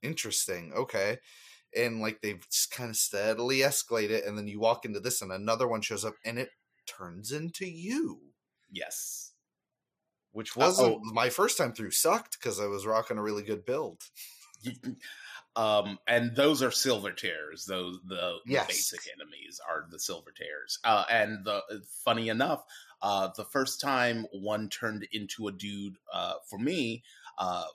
interesting 0.02 0.72
okay 0.76 1.18
and 1.76 2.00
like 2.02 2.22
they've 2.22 2.44
just 2.50 2.72
kind 2.72 2.89
of 2.91 2.96
steadily 2.96 3.60
escalated 3.60 4.28
and 4.28 4.38
then 4.38 4.48
you 4.48 4.60
walk 4.60 4.86
into 4.86 5.00
this 5.00 5.22
and 5.22 5.32
another 5.32 5.68
one 5.68 5.82
shows 5.82 6.06
up 6.06 6.14
and 6.24 6.38
it 6.39 6.50
turns 6.86 7.32
into 7.32 7.66
you 7.66 8.20
Yes. 8.72 9.32
Which 10.34 10.55
Uh, 10.57 10.61
wasn't 10.61 11.01
my 11.13 11.29
first 11.29 11.57
time 11.57 11.73
through 11.73 11.91
sucked 11.91 12.38
because 12.39 12.59
i 12.59 12.65
was 12.65 12.86
rocking 12.86 13.17
a 13.17 13.23
really 13.23 13.43
good 13.43 13.65
build. 13.65 14.03
Um 15.55 15.99
and 16.07 16.36
those 16.36 16.63
are 16.63 16.71
silver 16.71 17.11
tears. 17.11 17.65
Those 17.65 17.99
the, 18.07 18.38
the 18.47 18.53
basic 18.67 19.01
enemies 19.15 19.61
are 19.69 19.86
the 19.88 19.99
silver 19.99 20.31
tears. 20.31 20.79
Uh 20.84 21.05
and 21.11 21.45
the 21.45 21.61
funny 22.03 22.29
enough 22.29 22.63
uh 23.03 23.29
the 23.38 23.45
first 23.45 23.79
time 23.79 24.25
one 24.34 24.67
turned 24.69 25.07
into 25.11 25.47
a 25.47 25.51
dude 25.51 25.97
uh 26.11 26.34
for 26.49 26.57
me 26.57 27.03
uh 27.38 27.65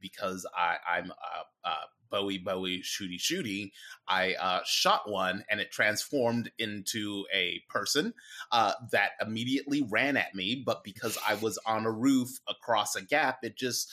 because 0.00 0.44
i 0.56 0.78
i'm 0.90 1.12
uh, 1.12 1.68
uh 1.68 1.86
bowie 2.10 2.38
bowie 2.38 2.80
shooty 2.82 3.18
shooty 3.18 3.70
i 4.06 4.34
uh 4.34 4.60
shot 4.64 5.08
one 5.08 5.44
and 5.50 5.60
it 5.60 5.70
transformed 5.70 6.50
into 6.58 7.24
a 7.32 7.62
person 7.68 8.12
uh 8.52 8.72
that 8.90 9.10
immediately 9.20 9.86
ran 9.90 10.16
at 10.16 10.34
me 10.34 10.62
but 10.64 10.84
because 10.84 11.18
i 11.26 11.34
was 11.34 11.58
on 11.66 11.84
a 11.84 11.90
roof 11.90 12.30
across 12.48 12.96
a 12.96 13.02
gap 13.02 13.38
it 13.42 13.56
just 13.56 13.90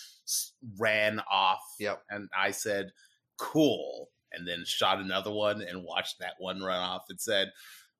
ran 0.78 1.22
off 1.32 1.62
yep 1.80 2.02
and 2.10 2.30
I 2.36 2.52
said, 2.52 2.92
"Cool." 3.38 4.10
and 4.36 4.48
then 4.48 4.66
shot 4.66 5.00
another 5.00 5.32
one 5.32 5.62
and 5.62 5.84
watched 5.84 6.20
that 6.20 6.34
one 6.40 6.62
run 6.62 6.78
off 6.78 7.06
and 7.10 7.20
said, 7.20 7.52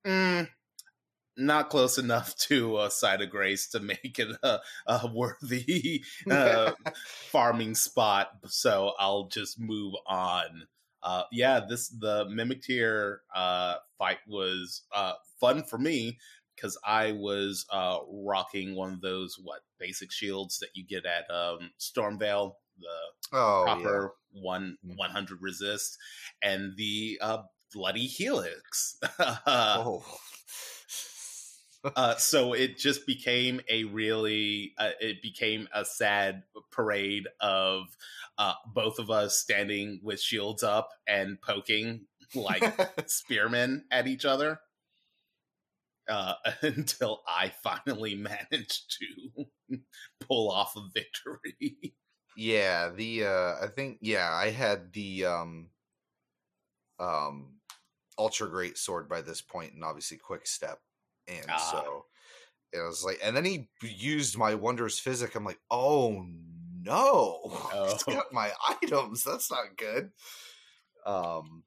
mm, 0.06 0.46
not 1.36 1.70
close 1.70 1.98
enough 1.98 2.36
to 2.48 2.80
a 2.80 2.90
side 2.90 3.22
of 3.22 3.30
grace 3.30 3.68
to 3.70 3.80
make 3.80 4.18
it 4.18 4.36
a, 4.42 4.60
a 4.86 5.10
worthy 5.12 6.04
uh, 6.30 6.72
farming 7.30 7.74
spot. 7.74 8.30
So 8.46 8.94
I'll 8.98 9.28
just 9.28 9.58
move 9.58 9.94
on. 10.06 10.66
Uh, 11.02 11.24
yeah, 11.30 11.60
this 11.68 11.88
the 11.88 12.26
Mimic 12.28 12.62
Tear 12.62 13.22
uh, 13.34 13.76
fight 13.98 14.18
was 14.26 14.82
uh, 14.92 15.14
fun 15.40 15.62
for 15.62 15.78
me 15.78 16.18
because 16.54 16.78
I 16.84 17.12
was 17.12 17.66
uh, 17.70 17.98
rocking 18.08 18.74
one 18.74 18.92
of 18.94 19.00
those 19.02 19.38
what 19.40 19.60
basic 19.78 20.10
shields 20.10 20.58
that 20.58 20.70
you 20.74 20.84
get 20.84 21.06
at 21.06 21.30
um, 21.30 21.70
Stormveil, 21.78 22.54
the 22.78 22.88
Oh, 23.32 23.64
copper 23.64 24.14
one 24.32 24.78
Mhm. 24.84 24.96
one 24.96 25.10
hundred 25.10 25.40
resist, 25.42 25.98
and 26.42 26.76
the 26.76 27.18
uh, 27.20 27.42
bloody 27.72 28.06
helix. 28.06 28.98
Oh. 29.74 30.04
Uh, 31.94 32.16
so 32.16 32.52
it 32.52 32.78
just 32.78 33.06
became 33.06 33.60
a 33.68 33.84
really 33.84 34.72
uh, 34.78 34.90
it 35.00 35.22
became 35.22 35.68
a 35.74 35.84
sad 35.84 36.42
parade 36.70 37.28
of 37.40 37.84
uh, 38.38 38.54
both 38.74 38.98
of 38.98 39.10
us 39.10 39.38
standing 39.38 40.00
with 40.02 40.20
shields 40.20 40.62
up 40.62 40.90
and 41.06 41.40
poking 41.40 42.06
like 42.34 42.62
spearmen 43.06 43.84
at 43.90 44.06
each 44.06 44.24
other 44.24 44.60
uh, 46.08 46.34
until 46.62 47.22
I 47.26 47.52
finally 47.62 48.14
managed 48.14 48.98
to 48.98 49.78
pull 50.20 50.50
off 50.50 50.74
a 50.76 50.88
victory. 50.92 51.94
Yeah, 52.36 52.90
the 52.90 53.24
uh 53.24 53.64
I 53.64 53.68
think 53.74 53.98
yeah, 54.02 54.30
I 54.30 54.50
had 54.50 54.92
the 54.92 55.24
um 55.24 55.70
um 56.98 57.54
ultra 58.18 58.48
great 58.48 58.76
sword 58.78 59.08
by 59.08 59.22
this 59.22 59.40
point 59.40 59.72
and 59.72 59.84
obviously 59.84 60.18
quick 60.18 60.46
step. 60.46 60.80
And 61.28 61.46
Ah. 61.48 61.56
so 61.70 62.06
it 62.72 62.80
was 62.80 63.04
like 63.04 63.18
and 63.22 63.36
then 63.36 63.44
he 63.44 63.68
used 63.82 64.36
my 64.38 64.54
wondrous 64.54 64.98
physic. 64.98 65.34
I'm 65.34 65.44
like, 65.44 65.60
"Oh 65.70 66.24
no. 66.82 67.40
He's 67.50 68.02
Oh. 68.04 68.12
got 68.12 68.32
my 68.32 68.52
items. 68.68 69.24
That's 69.24 69.50
not 69.50 69.76
good." 69.76 70.12
Um 71.04 71.64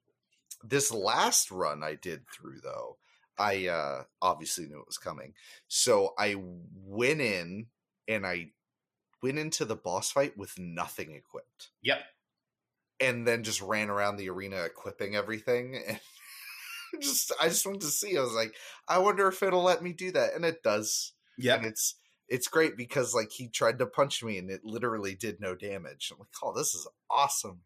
this 0.64 0.92
last 0.92 1.52
run 1.52 1.84
I 1.84 1.96
did 1.96 2.24
through 2.30 2.60
though, 2.62 2.98
I 3.38 3.68
uh 3.68 4.04
obviously 4.22 4.66
knew 4.68 4.80
it 4.80 4.88
was 4.88 4.98
coming. 4.98 5.34
So 5.68 6.14
I 6.18 6.36
went 6.38 7.22
in 7.22 7.68
and 8.08 8.26
I 8.28 8.52
went 9.24 9.40
into 9.40 9.66
the 9.66 9.76
boss 9.76 10.12
fight 10.12 10.38
with 10.38 10.58
nothing 10.60 11.14
equipped 11.14 11.72
Yep. 11.82 12.00
and 13.00 13.28
then 13.28 13.44
just 13.44 13.62
ran 13.62 13.90
around 13.90 14.18
the 14.18 14.30
arena 14.30 14.64
equipping 14.64 15.16
everything 15.16 15.76
and 15.88 16.00
just 17.02 17.32
I 17.40 17.48
just 17.50 17.66
wanted 17.66 17.82
to 17.82 17.88
see. 17.88 18.18
I 18.18 18.22
was 18.22 18.34
like, 18.34 18.56
I 18.88 19.00
wonder 19.00 19.28
if 19.28 19.44
it'll 19.44 19.64
let 19.64 19.84
me 19.84 19.94
do 19.94 20.12
that. 20.12 20.34
And 20.36 20.46
it 20.46 20.64
does. 20.64 21.14
Yeah, 21.38 21.56
And 21.56 21.66
it's 21.66 21.96
it's 22.28 22.48
great 22.48 22.78
because 22.78 23.14
like 23.14 23.32
he 23.32 23.48
tried 23.50 23.80
to 23.80 23.86
punch 23.88 24.24
me 24.24 24.38
and 24.38 24.50
it 24.52 24.62
literally 24.64 25.16
did 25.16 25.40
no 25.40 25.56
damage. 25.56 26.12
I'm 26.12 26.20
like, 26.20 26.30
oh, 26.44 26.54
this 26.56 26.76
is 26.76 26.88
awesome. 27.10 27.62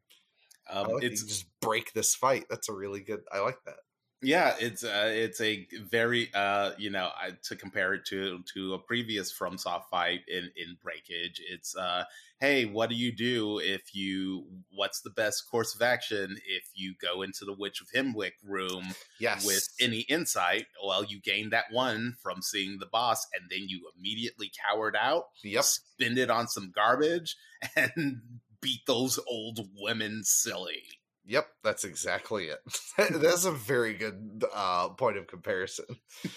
I 0.69 0.80
Um, 0.80 0.93
like 0.93 1.03
it's 1.03 1.24
just 1.24 1.47
break 1.59 1.93
this 1.93 2.15
fight. 2.15 2.45
That's 2.49 2.69
a 2.69 2.74
really 2.74 3.01
good 3.01 3.21
I 3.32 3.39
like 3.39 3.57
that. 3.65 3.78
Yeah 4.24 4.55
it's 4.59 4.84
uh, 4.84 5.11
it's 5.13 5.41
a 5.41 5.67
very 5.89 6.30
uh 6.34 6.71
you 6.78 6.89
know 6.89 7.09
I, 7.15 7.32
to 7.43 7.55
compare 7.55 7.93
it 7.93 8.05
to 8.05 8.41
to 8.53 8.74
a 8.74 8.80
previous 8.80 9.32
FromSoft 9.38 9.84
fight 9.91 10.21
in 10.28 10.49
in 10.55 10.78
breakage 10.82 11.41
it's 11.49 11.76
uh 11.76 12.05
hey 12.39 12.65
what 12.65 12.89
do 12.89 12.95
you 12.95 13.11
do 13.11 13.59
if 13.59 13.93
you 13.93 14.45
what's 14.71 15.01
the 15.01 15.09
best 15.09 15.49
course 15.49 15.76
of 15.76 15.82
action 15.82 16.38
if 16.47 16.69
you 16.74 16.95
go 17.01 17.21
into 17.21 17.45
the 17.45 17.53
witch 17.53 17.82
of 17.82 17.88
Hemwick 17.93 18.34
room 18.43 18.93
Yes. 19.19 19.45
with 19.45 19.67
any 19.80 20.01
insight 20.01 20.65
well 20.84 21.03
you 21.03 21.19
gain 21.21 21.49
that 21.51 21.65
one 21.71 22.15
from 22.21 22.41
seeing 22.41 22.80
the 22.80 22.86
boss 22.86 23.26
and 23.34 23.49
then 23.49 23.67
you 23.69 23.89
immediately 23.97 24.51
cowered 24.69 24.95
out 24.95 25.26
Yep. 25.43 25.63
spend 25.63 26.17
it 26.17 26.30
on 26.30 26.47
some 26.47 26.71
garbage 26.74 27.36
and 27.76 28.21
beat 28.61 28.86
those 28.88 29.19
old 29.28 29.59
women 29.78 30.24
silly 30.24 30.84
Yep, 31.26 31.47
that's 31.63 31.84
exactly 31.84 32.47
it. 32.47 32.59
that's 32.97 33.45
a 33.45 33.51
very 33.51 33.93
good 33.93 34.43
uh, 34.53 34.89
point 34.89 35.17
of 35.17 35.28
comparison. 35.28 35.86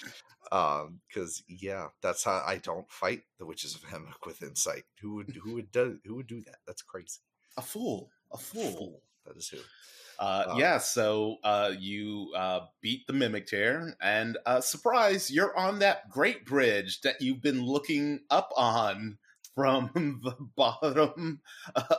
Um, 0.52 1.00
because 1.08 1.42
yeah, 1.48 1.88
that's 2.02 2.22
how 2.22 2.40
I 2.46 2.58
don't 2.58 2.88
fight 2.88 3.22
the 3.40 3.46
witches 3.46 3.74
of 3.74 3.82
Hemlock 3.82 4.24
with 4.24 4.44
insight. 4.44 4.84
Who 5.00 5.16
would 5.16 5.36
who 5.42 5.54
would 5.54 5.72
do 5.72 5.98
who 6.04 6.14
would 6.14 6.28
do 6.28 6.40
that? 6.42 6.58
That's 6.68 6.82
crazy. 6.82 7.18
a 7.56 7.62
fool 7.62 8.12
a 8.32 8.38
fool 8.38 9.02
That 9.24 9.36
is 9.36 9.48
who. 9.48 9.58
Uh, 10.20 10.44
Um, 10.50 10.58
yeah, 10.60 10.78
so 10.78 11.36
uh, 11.42 11.72
you 11.76 12.32
uh, 12.36 12.60
beat 12.80 13.06
the 13.06 13.12
Mimic 13.12 13.46
Tear, 13.46 13.96
and 14.00 14.38
uh, 14.46 14.60
surprise, 14.60 15.30
you're 15.30 15.56
on 15.58 15.80
that 15.80 16.08
great 16.10 16.46
bridge 16.46 17.00
that 17.00 17.20
you've 17.20 17.42
been 17.42 17.62
looking 17.62 18.20
up 18.30 18.50
on 18.56 19.18
from 19.54 19.90
the 20.22 20.36
bottom 20.56 21.40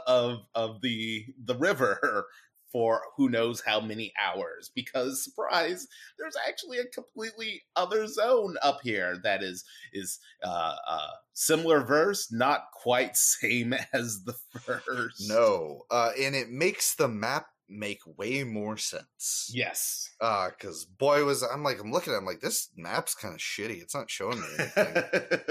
of 0.08 0.40
of 0.56 0.82
the 0.82 1.26
the 1.44 1.56
river 1.56 2.28
for 2.72 3.02
who 3.16 3.30
knows 3.30 3.62
how 3.66 3.80
many 3.80 4.14
hours. 4.22 4.72
Because 4.74 5.24
surprise, 5.24 5.88
there's 6.18 6.36
actually 6.48 6.80
a 6.80 6.86
completely 6.86 7.64
other 7.76 8.08
zone 8.08 8.56
up 8.62 8.80
here 8.84 9.18
that 9.24 9.44
is 9.44 9.64
is 9.94 10.20
uh, 10.44 10.76
uh, 10.88 11.10
similar 11.34 11.84
verse, 11.84 12.32
not 12.32 12.66
quite 12.74 13.16
same 13.42 13.74
as 13.94 14.24
the 14.24 14.36
first. 14.60 15.28
No, 15.28 15.84
uh, 15.92 16.12
and 16.20 16.36
it 16.36 16.50
makes 16.50 16.96
the 16.96 17.08
map 17.08 17.48
make 17.70 18.00
way 18.18 18.44
more 18.44 18.78
sense. 18.78 19.52
Yes. 19.54 20.10
Uh, 20.22 20.50
because 20.50 20.86
boy 20.86 21.24
was 21.26 21.44
I'm 21.44 21.64
like 21.64 21.80
I'm 21.80 21.92
looking 21.92 22.14
at 22.14 22.18
it, 22.18 22.20
I'm 22.20 22.26
like 22.26 22.40
this 22.40 22.70
map's 22.76 23.16
kind 23.16 23.34
of 23.34 23.40
shitty. 23.40 23.82
It's 23.82 23.96
not 23.96 24.10
showing 24.10 24.40
me 24.40 24.48
anything. 24.60 25.04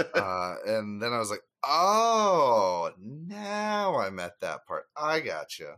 uh, 0.14 0.54
and 0.66 1.02
then 1.02 1.12
I 1.12 1.18
was 1.18 1.30
like, 1.30 1.42
oh, 1.64 2.90
now 2.98 3.98
I'm 3.98 4.18
at 4.18 4.40
that 4.40 4.66
part. 4.66 4.84
I 4.96 5.20
gotcha. 5.20 5.76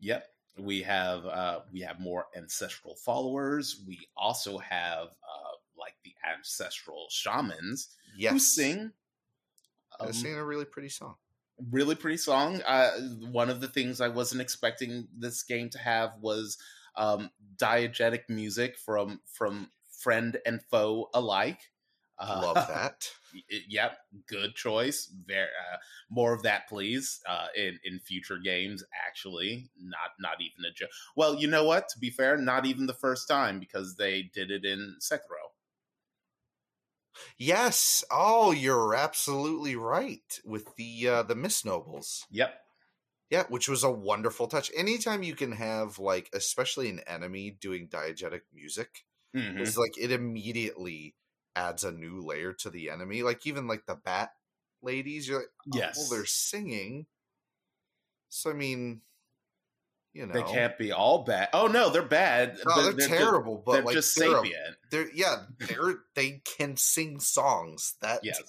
Yep. 0.00 0.26
We 0.58 0.82
have 0.82 1.24
uh 1.26 1.60
we 1.72 1.80
have 1.80 2.00
more 2.00 2.26
ancestral 2.36 2.96
followers. 2.96 3.82
We 3.86 4.08
also 4.16 4.58
have 4.58 5.08
uh 5.08 5.52
like 5.76 5.94
the 6.04 6.14
ancestral 6.28 7.08
shamans 7.10 7.96
Yes, 8.12 8.34
who 8.34 8.38
sing 8.38 8.92
um, 10.00 10.12
singing 10.12 10.38
a 10.38 10.44
really 10.44 10.64
pretty 10.64 10.88
song. 10.88 11.16
really 11.70 11.94
pretty 11.94 12.16
song. 12.16 12.62
Uh 12.62 12.98
one 13.30 13.50
of 13.50 13.60
the 13.60 13.68
things 13.68 14.00
I 14.00 14.08
wasn't 14.08 14.40
expecting 14.40 15.08
this 15.16 15.42
game 15.42 15.68
to 15.70 15.78
have 15.78 16.18
was 16.20 16.58
um 16.96 17.30
diegetic 17.56 18.28
music 18.28 18.78
from 18.78 19.20
from 19.26 19.70
friend 19.90 20.38
and 20.46 20.62
foe 20.62 21.10
alike. 21.12 21.69
Uh, 22.20 22.42
Love 22.42 22.66
that. 22.66 23.10
Yep, 23.48 23.98
good 24.26 24.56
choice. 24.56 25.06
Very 25.06 25.46
uh, 25.72 25.76
more 26.10 26.34
of 26.34 26.42
that, 26.42 26.68
please. 26.68 27.20
Uh, 27.26 27.46
in 27.56 27.78
in 27.84 28.00
future 28.00 28.38
games, 28.38 28.82
actually, 29.06 29.70
not 29.76 30.10
not 30.18 30.40
even 30.40 30.64
a 30.64 30.72
joke. 30.72 30.90
Well, 31.14 31.36
you 31.36 31.46
know 31.46 31.64
what? 31.64 31.88
To 31.90 31.98
be 32.00 32.10
fair, 32.10 32.36
not 32.36 32.66
even 32.66 32.86
the 32.86 32.94
first 32.94 33.28
time 33.28 33.60
because 33.60 33.96
they 33.96 34.24
did 34.24 34.50
it 34.50 34.64
in 34.64 34.96
Sekiro. 35.00 35.52
Yes. 37.38 38.04
Oh, 38.10 38.52
you're 38.52 38.94
absolutely 38.94 39.74
right 39.74 40.38
with 40.44 40.76
the 40.76 41.08
uh 41.08 41.22
the 41.24 41.34
Mist 41.34 41.64
Nobles. 41.64 42.28
Yep. 42.30 42.60
Yeah, 43.30 43.44
which 43.48 43.68
was 43.68 43.84
a 43.84 43.90
wonderful 43.90 44.48
touch. 44.48 44.70
Anytime 44.74 45.22
you 45.22 45.34
can 45.36 45.52
have 45.52 45.98
like, 45.98 46.28
especially 46.32 46.88
an 46.90 47.00
enemy 47.00 47.50
doing 47.50 47.88
diegetic 47.88 48.42
music, 48.52 49.06
Mhm. 49.34 49.62
it's 49.62 49.76
like 49.76 49.98
it 49.98 50.12
immediately 50.12 51.16
adds 51.56 51.84
a 51.84 51.92
new 51.92 52.20
layer 52.20 52.52
to 52.54 52.70
the 52.70 52.90
enemy. 52.90 53.22
Like 53.22 53.46
even 53.46 53.66
like 53.66 53.86
the 53.86 53.96
bat 53.96 54.30
ladies, 54.82 55.28
you're 55.28 55.38
like, 55.40 55.48
oh, 55.74 55.78
Yes. 55.78 55.96
well, 55.98 56.08
they're 56.18 56.26
singing. 56.26 57.06
So 58.28 58.50
I 58.50 58.54
mean, 58.54 59.02
you 60.12 60.26
know, 60.26 60.32
They 60.32 60.42
can't 60.42 60.76
be 60.76 60.90
all 60.92 61.24
bad. 61.24 61.48
Oh 61.52 61.66
no, 61.68 61.88
they're 61.90 62.02
bad. 62.02 62.58
No, 62.66 62.90
they're, 62.90 63.08
terrible, 63.08 63.62
but 63.64 63.72
They're 63.72 63.82
like 63.84 63.94
just 63.94 64.18
they're, 64.18 64.36
a- 64.44 64.50
they're 64.90 65.10
yeah, 65.14 65.42
they're 65.58 66.00
they 66.14 66.42
can 66.44 66.76
sing 66.76 67.20
songs. 67.20 67.94
That 68.02 68.20
Yes. 68.24 68.40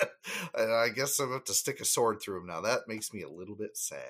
and 0.54 0.72
I 0.72 0.88
guess 0.88 1.18
I'm 1.20 1.30
about 1.30 1.46
to 1.46 1.54
stick 1.54 1.80
a 1.80 1.84
sword 1.84 2.20
through 2.20 2.40
them 2.40 2.46
now. 2.48 2.60
That 2.62 2.88
makes 2.88 3.12
me 3.12 3.22
a 3.22 3.28
little 3.30 3.54
bit 3.54 3.76
sad. 3.76 4.00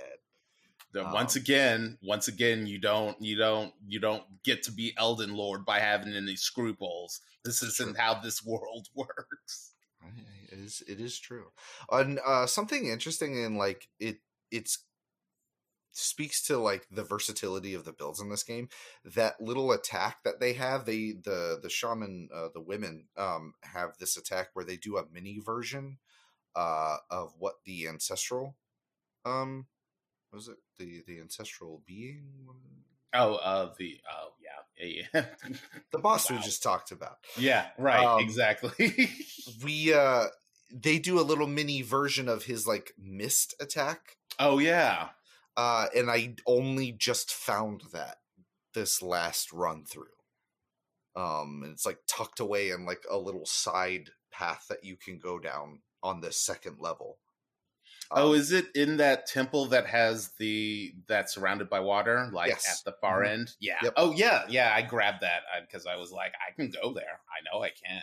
Um, 0.97 1.13
once 1.13 1.37
again, 1.37 1.99
once 2.03 2.29
again, 2.29 2.67
you 2.67 2.79
don't, 2.79 3.21
you 3.21 3.37
don't, 3.37 3.73
you 3.87 4.01
don't 4.01 4.25
get 4.45 4.63
to 4.65 4.73
be 4.73 4.95
Elden 4.97 5.35
Lord 5.35 5.65
by 5.65 5.81
having 5.81 6.15
any 6.15 6.37
scruples. 6.37 7.21
This 7.45 7.63
isn't 7.63 7.99
how 7.99 8.15
this 8.15 8.45
world 8.45 8.89
works. 8.95 9.73
It 10.53 10.59
is 10.59 10.83
it 10.89 11.01
is 11.01 11.19
true. 11.19 11.47
And 11.91 12.21
uh 12.25 12.47
something 12.47 12.87
interesting 12.87 13.43
in 13.43 13.57
like 13.57 13.89
it 13.99 14.19
it's 14.51 14.85
speaks 15.93 16.43
to 16.47 16.59
like 16.59 16.87
the 16.91 17.03
versatility 17.03 17.73
of 17.73 17.85
the 17.85 17.93
builds 17.93 18.21
in 18.21 18.29
this 18.29 18.43
game. 18.43 18.69
That 19.05 19.41
little 19.41 19.73
attack 19.73 20.19
that 20.25 20.41
they 20.41 20.53
have, 20.55 20.85
they 20.85 21.13
the 21.13 21.59
the 21.63 21.71
shaman 21.71 22.29
uh 22.35 22.49
the 22.55 22.61
women 22.61 23.07
um 23.17 23.55
have 23.63 23.99
this 23.99 24.17
attack 24.17 24.51
where 24.53 24.65
they 24.65 24.77
do 24.77 24.97
a 24.97 25.05
mini 25.13 25.41
version 25.41 25.99
uh 26.55 26.99
of 27.11 27.35
what 27.39 27.57
the 27.65 27.89
ancestral 27.89 28.57
um 29.25 29.67
what 30.31 30.37
was 30.39 30.49
it 30.49 30.57
the 30.79 31.03
the 31.07 31.21
ancestral 31.21 31.83
being? 31.87 32.25
Oh, 33.15 33.35
uh, 33.37 33.73
the 33.79 33.99
oh 34.13 34.31
yeah, 34.79 35.07
yeah, 35.15 35.25
the 35.93 35.99
boss 35.99 36.31
Wow. 36.31 36.37
we 36.37 36.43
just 36.43 36.63
talked 36.63 36.91
about. 36.93 37.17
yeah, 37.39 37.69
right, 37.79 38.05
Um, 38.05 38.21
exactly. 38.21 39.11
We 39.65 39.95
uh 39.95 40.27
they 40.73 40.99
do 40.99 41.21
a 41.21 41.23
little 41.23 41.47
mini 41.47 41.81
version 41.83 42.29
of 42.29 42.45
his 42.45 42.67
like 42.67 42.93
mist 42.99 43.55
attack. 43.61 44.17
oh 44.39 44.59
yeah, 44.59 45.11
Uh 45.57 45.87
and 45.95 46.11
I 46.11 46.35
only 46.47 46.93
just 46.93 47.33
found 47.33 47.83
that 47.93 48.17
this 48.75 49.01
last 49.01 49.53
run 49.53 49.85
through. 49.87 50.13
Um 51.15 51.63
and 51.63 51.73
it's 51.73 51.87
like 51.87 52.01
tucked 52.09 52.41
away 52.41 52.71
in 52.71 52.85
like 52.85 53.05
a 53.11 53.17
little 53.17 53.47
side 53.47 54.11
path 54.33 54.67
that 54.69 54.85
you 54.85 54.97
can 54.97 55.19
go 55.19 55.39
down 55.39 55.81
on 56.03 56.21
the 56.21 56.33
second 56.33 56.79
level. 56.81 57.19
Oh, 58.15 58.33
Um, 58.33 58.35
is 58.35 58.53
it 58.53 58.75
in 58.75 58.97
that 58.99 59.27
temple 59.27 59.67
that 59.67 59.87
has 59.87 60.33
the 60.35 60.95
that's 61.07 61.35
surrounded 61.35 61.69
by 61.69 61.81
water, 61.81 62.31
like 62.33 62.49
Yes. 62.49 62.67
at 62.67 62.85
the 62.85 62.93
far 63.01 63.23
Mhm. 63.23 63.31
end? 63.31 63.57
Yeah. 63.61 63.83
Yep. 63.83 63.95
Oh, 63.97 64.13
yeah, 64.13 64.45
yeah. 64.49 64.75
I 64.75 64.83
grabbed 64.83 65.23
that 65.23 65.43
because 65.63 65.87
I 65.87 65.97
was 65.97 66.13
like, 66.13 66.35
I 66.47 66.53
can 66.53 66.71
go 66.71 66.93
there. 66.95 67.21
I 67.31 67.43
know 67.53 67.63
I 67.63 67.71
can. 67.71 68.03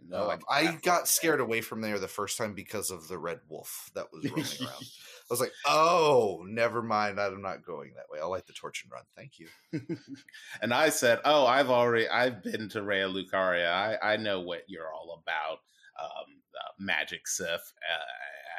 No, 0.00 0.30
um, 0.30 0.40
I 0.48 0.76
got 0.76 1.08
scared 1.08 1.40
away 1.40 1.60
from 1.60 1.80
there 1.80 1.98
the 1.98 2.06
first 2.08 2.38
time 2.38 2.54
because 2.54 2.90
of 2.90 3.08
the 3.08 3.18
red 3.18 3.40
wolf 3.48 3.90
that 3.94 4.12
was 4.12 4.30
roaming 4.30 4.60
around. 4.60 4.86
I 5.22 5.24
was 5.28 5.40
like, 5.40 5.52
"Oh, 5.64 6.44
never 6.46 6.82
mind. 6.82 7.20
I'm 7.20 7.42
not 7.42 7.64
going 7.64 7.94
that 7.94 8.08
way. 8.08 8.20
I'll 8.20 8.30
light 8.30 8.46
the 8.46 8.52
torch 8.52 8.84
and 8.84 8.92
run. 8.92 9.04
Thank 9.16 9.40
you." 9.40 9.50
and 10.62 10.72
I 10.72 10.88
said, 10.90 11.20
"Oh, 11.24 11.46
I've 11.46 11.68
already 11.70 12.08
I've 12.08 12.42
been 12.42 12.68
to 12.70 12.80
Raya 12.80 13.12
Lucaria. 13.12 13.70
I 13.72 14.14
I 14.14 14.16
know 14.16 14.40
what 14.40 14.62
you're 14.68 14.92
all 14.92 15.20
about, 15.22 15.58
um, 16.00 16.42
uh, 16.64 16.72
magic 16.78 17.26
Sith, 17.26 17.72
uh, 17.90 18.04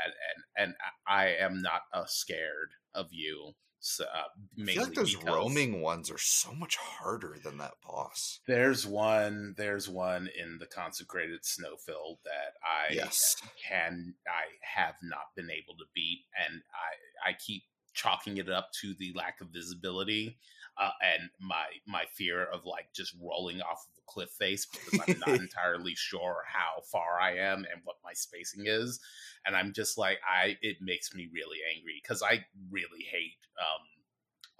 and, 0.05 0.13
and 0.35 0.43
and 0.57 0.75
I 1.07 1.27
am 1.27 1.61
not 1.61 1.83
uh, 1.93 2.05
scared 2.07 2.71
of 2.93 3.07
you. 3.11 3.53
So, 3.79 4.05
uh, 4.05 4.27
I 4.63 4.71
feel 4.71 4.83
like 4.83 4.93
those 4.93 5.17
roaming 5.17 5.81
ones 5.81 6.09
are 6.09 6.17
so 6.17 6.53
much 6.53 6.77
harder 6.77 7.37
than 7.43 7.57
that 7.57 7.81
boss. 7.81 8.39
There's 8.47 8.85
one. 8.87 9.53
There's 9.57 9.87
one 9.87 10.27
in 10.27 10.57
the 10.57 10.65
consecrated 10.65 11.45
snowfield 11.45 12.19
that 12.25 12.55
I 12.63 12.89
Yes. 12.89 13.35
can 13.67 14.15
I 14.27 14.45
have 14.61 14.95
not 15.03 15.35
been 15.35 15.51
able 15.51 15.77
to 15.77 15.85
beat, 15.93 16.25
and 16.37 16.63
I 16.73 17.29
I 17.29 17.33
keep 17.33 17.63
chalking 17.93 18.37
it 18.37 18.49
up 18.49 18.71
to 18.81 18.93
the 18.95 19.13
lack 19.13 19.41
of 19.41 19.49
visibility 19.49 20.39
uh, 20.79 20.91
and 21.03 21.29
my 21.39 21.65
my 21.85 22.05
fear 22.13 22.45
of 22.45 22.65
like 22.65 22.87
just 22.95 23.13
rolling 23.21 23.61
off 23.61 23.85
of 23.85 23.97
a 23.97 24.11
cliff 24.11 24.29
face 24.29 24.65
because 24.65 24.99
I'm 25.07 25.19
not 25.19 25.39
entirely 25.41 25.93
sure 25.95 26.37
how 26.47 26.81
far 26.91 27.19
I 27.19 27.35
am 27.35 27.59
and 27.59 27.81
what 27.83 27.97
my 28.03 28.13
spacing 28.13 28.63
is, 28.65 28.99
and 29.45 29.55
I'm 29.55 29.73
just 29.73 29.97
like 29.97 30.19
I 30.27 30.57
it 30.61 30.77
makes 30.81 31.13
me 31.13 31.29
really 31.33 31.57
angry 31.75 32.01
because 32.01 32.23
I 32.23 32.45
really 32.71 33.03
hate 33.11 33.37
um 33.59 33.85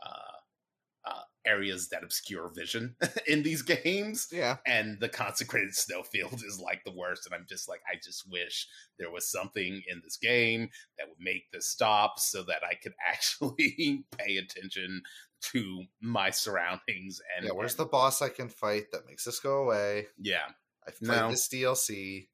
uh, 0.06 1.10
uh 1.10 1.24
areas 1.46 1.88
that 1.90 2.04
obscure 2.04 2.52
vision 2.54 2.96
in 3.28 3.42
these 3.44 3.62
games. 3.62 4.28
Yeah. 4.32 4.58
and 4.68 5.00
the 5.00 5.10
consecrated 5.10 5.74
snowfield 5.74 6.42
is 6.46 6.60
like 6.60 6.84
the 6.84 6.92
worst. 6.92 7.26
And 7.26 7.34
i'm 7.34 7.46
just 7.48 7.70
like 7.70 7.82
i 7.90 7.96
just 8.04 8.30
wish 8.30 8.68
there 8.98 9.10
was 9.12 9.32
something 9.32 9.82
in 9.88 10.02
this 10.04 10.18
game 10.18 10.70
that 10.98 11.08
would 11.08 11.20
make 11.20 11.50
this 11.52 11.70
stop 11.70 12.20
so 12.20 12.44
that 12.44 12.62
i 12.70 12.76
could 12.76 12.94
actually 13.08 14.04
pay 14.18 14.38
attention 14.38 15.02
to 15.42 15.84
my 16.02 16.30
surroundings 16.44 17.22
and 17.38 17.46
yeah. 17.46 17.52
Where's 17.52 17.74
and- 17.74 17.80
the 17.80 17.90
boss 17.90 18.22
I 18.22 18.30
can 18.30 18.50
fight 18.50 18.92
that 18.92 19.08
makes 19.08 19.24
this 19.26 19.40
go 19.40 19.64
away? 19.64 20.08
yeah 20.20 20.48
I've 20.88 20.98
played 21.00 21.18
No. 21.20 21.30
this 21.32 21.48
DLC. 21.48 22.28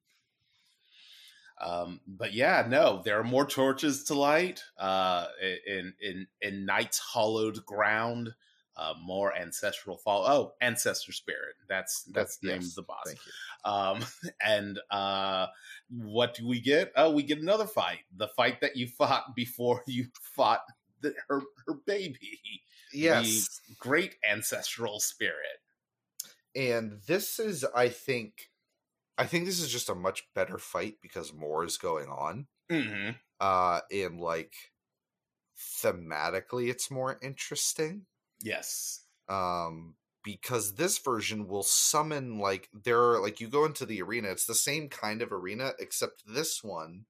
um 1.62 2.02
but 2.06 2.34
yeah 2.34 2.66
no 2.70 3.02
there 3.06 3.18
are 3.20 3.24
more 3.24 3.46
torches 3.46 4.04
to 4.06 4.14
light 4.14 4.62
uh 4.78 5.28
in 5.68 5.94
in 6.02 6.28
in 6.42 6.66
night's 6.66 7.00
hollowed 7.00 7.66
ground 7.66 8.34
uh 8.76 8.94
more 9.02 9.34
ancestral 9.38 9.98
fall 9.98 10.26
oh 10.28 10.54
ancestor 10.60 11.14
spirit 11.14 11.56
that's 11.70 12.04
that's 12.12 12.38
the 12.38 12.48
name 12.50 12.58
Yes, 12.62 12.70
of 12.70 12.76
the 12.76 12.82
boss. 12.84 13.16
Um, 13.64 14.06
and 14.46 14.80
uh, 14.92 15.48
what 15.90 16.36
do 16.36 16.48
we 16.48 16.60
get? 16.62 16.92
Oh, 16.96 17.10
we 17.10 17.24
get 17.24 17.40
another 17.40 17.66
fight. 17.66 18.02
The 18.16 18.28
fight 18.28 18.62
that 18.62 18.76
you 18.76 18.86
fought 19.00 19.34
before 19.36 19.82
you 19.88 20.06
fought 20.22 20.60
the, 21.02 21.16
her 21.30 21.42
her 21.66 21.74
baby. 21.88 22.40
Yes. 23.02 23.62
Great 23.80 24.18
ancestral 24.28 25.00
spirit. 25.00 25.60
and 26.56 27.02
this 27.08 27.40
is 27.40 27.66
i 27.76 27.90
think 27.90 28.52
i 29.18 29.26
think 29.26 29.46
this 29.46 29.60
is 29.62 29.72
just 29.72 29.90
a 29.90 29.96
much 29.96 30.28
better 30.36 30.58
fight 30.58 30.98
because 31.02 31.34
more 31.34 31.64
is 31.66 31.78
going 31.78 32.10
on 32.10 32.48
hmm 32.70 33.16
uh 33.40 33.82
and 33.92 34.20
like 34.22 34.56
thematically 35.58 36.70
it's 36.70 36.92
more 36.92 37.20
interesting 37.22 38.06
Yes. 38.42 39.08
um 39.28 39.96
because 40.24 40.76
this 40.76 40.98
version 41.00 41.48
will 41.48 41.64
summon 41.64 42.40
like 42.40 42.70
there 42.74 43.00
are 43.02 43.22
like 43.22 43.40
you 43.40 43.48
go 43.48 43.66
into 43.66 43.86
the 43.86 44.02
arena 44.02 44.30
it's 44.30 44.46
the 44.46 44.56
same 44.56 44.90
kind 44.90 45.22
of 45.22 45.32
arena 45.32 45.74
except 45.80 46.24
this 46.28 46.64
one 46.64 47.06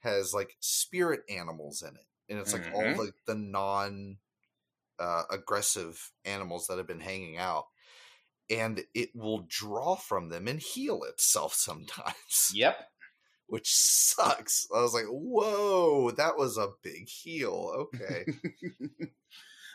has 0.00 0.34
like 0.34 0.56
spirit 0.60 1.22
animals 1.28 1.82
in 1.82 1.96
it 1.96 2.06
and 2.28 2.38
it's 2.38 2.52
like 2.54 2.66
all 2.70 2.92
Mhm. 2.92 2.98
like 2.98 3.14
the 3.26 3.34
non 3.36 4.18
uh 4.98 5.22
aggressive 5.30 6.10
animals 6.24 6.66
that 6.66 6.78
have 6.78 6.86
been 6.86 7.00
hanging 7.00 7.36
out 7.38 7.66
and 8.50 8.84
it 8.94 9.10
will 9.14 9.46
draw 9.48 9.96
from 9.96 10.28
them 10.28 10.46
and 10.48 10.60
heal 10.60 11.02
itself 11.04 11.54
sometimes 11.58 12.50
Yep. 12.54 12.76
which 13.46 13.68
sucks. 13.72 14.66
I 14.74 14.80
was 14.80 14.94
like 14.94 15.06
whoa 15.08 16.10
that 16.12 16.36
was 16.36 16.56
a 16.58 16.68
big 16.82 17.08
heal. 17.08 17.88
Okay 17.94 18.26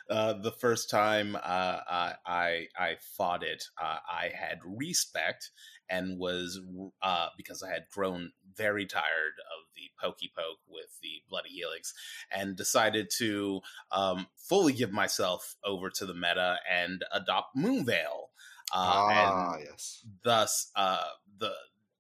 uh, 0.10 0.34
the 0.34 0.52
first 0.52 0.90
time 0.90 1.36
uh, 1.36 1.40
I, 1.88 2.14
I 2.26 2.68
I 2.78 2.96
fought 3.18 3.44
it, 3.44 3.64
uh, 3.82 3.98
I 4.10 4.32
had 4.38 4.60
respect 4.66 5.52
and 5.90 6.20
was 6.20 6.60
uh, 7.02 7.30
because 7.38 7.64
I 7.64 7.70
had 7.70 7.84
grown 7.92 8.32
very 8.56 8.86
tired 8.86 9.34
of 9.40 9.68
the 9.76 9.90
pokey 10.02 10.32
poke 10.36 10.60
with 10.68 11.00
the 11.02 11.22
bloody 11.30 11.50
helix, 11.50 11.94
and 12.32 12.56
decided 12.56 13.10
to 13.18 13.62
um, 13.92 14.28
fully 14.38 14.74
give 14.74 14.92
myself 14.92 15.56
over 15.64 15.90
to 15.92 16.06
the 16.06 16.14
meta 16.14 16.58
and 16.70 17.04
adopt 17.12 17.56
Moonveil. 17.56 18.30
Uh, 18.72 19.02
ah 19.08 19.56
and 19.56 19.64
yes 19.66 20.06
thus 20.24 20.72
uh 20.76 21.04
the 21.40 21.52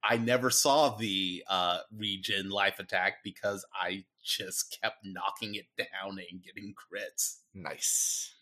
I 0.03 0.18
never 0.18 0.49
saw 0.49 0.95
the 0.95 1.43
uh 1.49 1.80
regen 1.91 2.49
life 2.49 2.80
attack 2.80 3.18
because 3.24 3.66
I 3.74 4.05
just 4.38 4.78
kept 4.82 4.98
knocking 5.04 5.56
it 5.56 5.66
down 5.78 6.20
and 6.32 6.44
getting 6.44 6.74
crits. 6.74 7.40
Nice. 7.54 8.34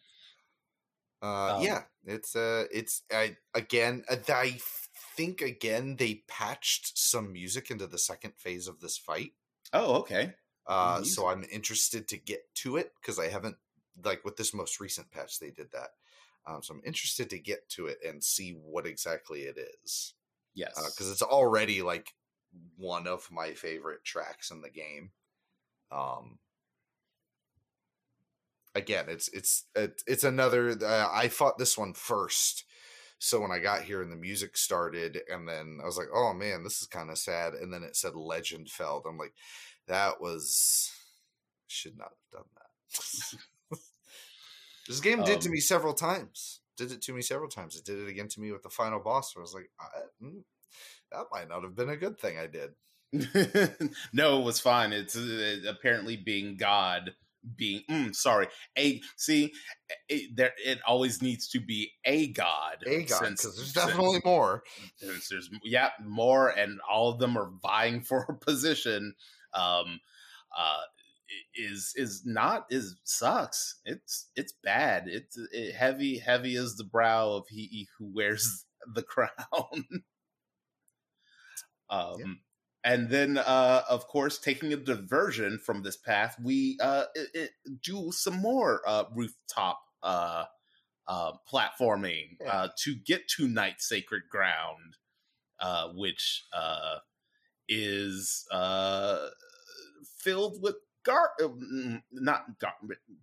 Uh, 1.22 1.56
Um, 1.58 1.64
yeah, 1.64 1.84
it's 2.06 2.36
uh, 2.36 2.66
it's 2.72 3.02
I 3.12 3.38
again. 3.54 4.04
uh, 4.10 4.18
I 4.30 4.60
think 5.16 5.42
again 5.42 5.96
they 5.96 6.24
patched 6.28 6.98
some 6.98 7.32
music 7.34 7.72
into 7.72 7.88
the 7.88 7.98
second 7.98 8.34
phase 8.38 8.68
of 8.68 8.80
this 8.80 8.98
fight. 8.98 9.34
Oh, 9.74 9.96
okay. 10.02 10.34
Uh, 10.68 10.98
music. 11.00 11.16
so 11.16 11.28
I'm 11.28 11.44
interested 11.52 12.08
to 12.10 12.18
get 12.18 12.42
to 12.56 12.78
it 12.78 12.92
because 13.02 13.18
I 13.18 13.30
haven't 13.30 13.58
like 14.04 14.24
with 14.24 14.38
this 14.38 14.54
most 14.54 14.80
recent 14.80 15.10
patch 15.10 15.40
they 15.40 15.50
did 15.50 15.72
that. 15.72 15.90
Um, 16.46 16.62
so 16.62 16.74
I'm 16.76 16.82
interested 16.86 17.30
to 17.32 17.40
get 17.40 17.68
to 17.70 17.88
it 17.88 17.98
and 18.08 18.24
see 18.24 18.52
what 18.52 18.86
exactly 18.86 19.42
it 19.42 19.58
is 19.84 20.14
Yes. 20.54 20.76
because 20.76 21.10
it's 21.12 21.22
already 21.24 21.82
like 21.82 22.14
one 22.78 23.08
of 23.08 23.28
my 23.32 23.54
favorite 23.54 24.04
tracks 24.06 24.52
in 24.52 24.62
the 24.62 24.70
game. 24.70 25.12
Um, 25.92 26.40
again, 28.76 29.06
it's 29.10 29.30
it's 29.30 29.66
it's 29.76 30.24
another. 30.24 30.72
Uh, 30.82 31.10
I 31.12 31.28
fought 31.28 31.58
this 31.58 31.78
one 31.78 31.94
first, 31.94 32.64
so 33.20 33.40
when 33.42 33.52
I 33.52 33.60
got 33.60 33.84
here 33.84 34.02
and 34.02 34.12
the 34.12 34.16
music 34.18 34.58
started, 34.58 35.20
and 35.30 35.48
then 35.48 35.80
I 35.82 35.86
was 35.86 35.98
like, 35.98 36.08
"Oh 36.14 36.34
man, 36.34 36.64
this 36.64 36.82
is 36.82 36.88
kind 36.88 37.10
of 37.10 37.18
sad." 37.18 37.54
And 37.54 37.74
then 37.74 37.84
it 37.84 37.96
said 37.96 38.16
"Legend 38.16 38.70
Felled." 38.70 39.06
I'm 39.08 39.18
like, 39.18 39.34
"That 39.88 40.22
was 40.22 40.92
should 41.68 41.98
not 41.98 42.10
have 42.34 42.42
done 42.44 42.50
that." 42.56 43.80
this 44.88 45.00
game 45.00 45.24
did 45.24 45.42
to 45.42 45.50
Um, 45.50 45.54
me 45.54 45.60
several 45.60 45.94
times. 45.94 46.62
Did 46.78 46.92
it 46.92 47.02
to 47.04 47.14
me 47.14 47.22
several 47.22 47.50
times. 47.50 47.76
It 47.76 47.86
did 47.86 48.00
it 48.00 48.08
again 48.10 48.28
to 48.30 48.40
me 48.40 48.52
with 48.52 48.64
the 48.64 48.70
final 48.70 49.00
boss. 49.00 49.36
Where 49.36 49.42
I 49.42 49.44
was 49.44 49.54
like, 49.54 49.72
I, 49.80 49.86
mm, 50.24 50.44
"That 51.12 51.28
might 51.32 51.50
not 51.50 51.64
have 51.64 51.76
been 51.76 51.90
a 51.90 51.98
good 51.98 52.20
thing 52.20 52.40
I 52.40 52.48
did." 52.48 52.72
no, 54.14 54.39
it 54.39 54.43
was 54.43 54.60
fine. 54.60 54.93
It's 54.93 55.16
uh, 55.16 55.58
apparently 55.68 56.18
being 56.18 56.58
God 56.58 57.12
being 57.55 57.84
mm, 57.89 58.16
sorry. 58.16 58.47
A 58.78 59.01
see 59.16 59.53
it, 60.10 60.36
there 60.36 60.53
it 60.58 60.80
always 60.86 61.22
needs 61.22 61.47
to 61.49 61.60
be 61.60 61.91
a 62.05 62.28
god 62.34 62.78
A 62.86 63.03
god, 63.03 63.22
because 63.22 63.55
there's 63.55 63.58
since- 63.58 63.74
definitely 63.74 64.20
more. 64.26 64.64
since 64.97 65.30
there's 65.30 65.49
yeah 65.64 65.91
more 66.03 66.49
and 66.49 66.80
all 66.89 67.10
of 67.10 67.20
them 67.20 67.38
are 67.38 67.51
vying 67.62 68.01
for 68.01 68.26
a 68.30 68.34
position 68.45 69.14
um 69.53 69.99
uh 70.58 70.82
is 71.55 71.93
is 71.95 72.24
not 72.26 72.66
is 72.70 72.95
sucks. 73.03 73.80
It's 73.86 74.30
it's 74.36 74.53
bad. 74.64 75.03
It's 75.08 75.38
it, 75.51 75.74
heavy 75.76 76.18
heavy 76.18 76.55
is 76.55 76.76
the 76.76 76.84
brow 76.86 77.32
of 77.32 77.45
he 77.49 77.88
who 77.97 78.12
wears 78.14 78.66
the 78.93 79.03
crown. 79.03 79.30
Um 81.89 82.39
and 82.88 83.10
then, 83.10 83.38
uh, 83.38 83.84
of 83.90 84.08
course, 84.08 84.40
taking 84.40 84.72
a 84.72 84.78
diversion 84.78 85.60
from 85.60 85.84
this 85.84 85.98
path, 85.98 86.38
we 86.42 86.78
uh, 86.82 87.04
it, 87.16 87.30
it, 87.34 87.52
do 87.84 88.12
some 88.14 88.36
more 88.36 88.82
uh, 88.88 89.04
rooftop 89.14 89.82
uh, 90.02 90.46
uh, 91.06 91.34
platforming 91.52 92.38
Yeah. 92.40 92.54
uh, 92.54 92.68
to 92.84 92.96
get 92.96 93.28
to 93.36 93.50
Night 93.50 93.82
Sacred 93.82 94.24
Ground, 94.30 94.96
uh, 95.60 95.90
which 95.90 96.46
uh, 96.54 97.00
is 97.68 98.46
uh, 98.52 99.28
filled 100.18 100.62
with 100.62 100.76
gar 101.04 101.32
mm, 101.42 102.02
not 102.12 102.60
gar- 102.60 102.74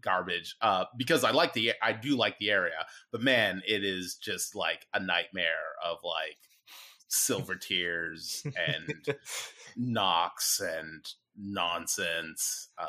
garbage 0.00 0.56
uh 0.62 0.86
because 0.96 1.22
i 1.22 1.30
like 1.30 1.52
the 1.52 1.72
i 1.82 1.92
do 1.92 2.16
like 2.16 2.38
the 2.38 2.50
area 2.50 2.86
but 3.12 3.20
man 3.20 3.60
it 3.68 3.84
is 3.84 4.14
just 4.14 4.54
like 4.54 4.86
a 4.94 5.00
nightmare 5.00 5.74
of 5.84 5.98
like 6.02 6.38
silver 7.08 7.54
tears 7.54 8.44
and 8.44 9.16
Nox 9.76 10.60
and 10.60 11.04
nonsense 11.36 12.68
um 12.78 12.88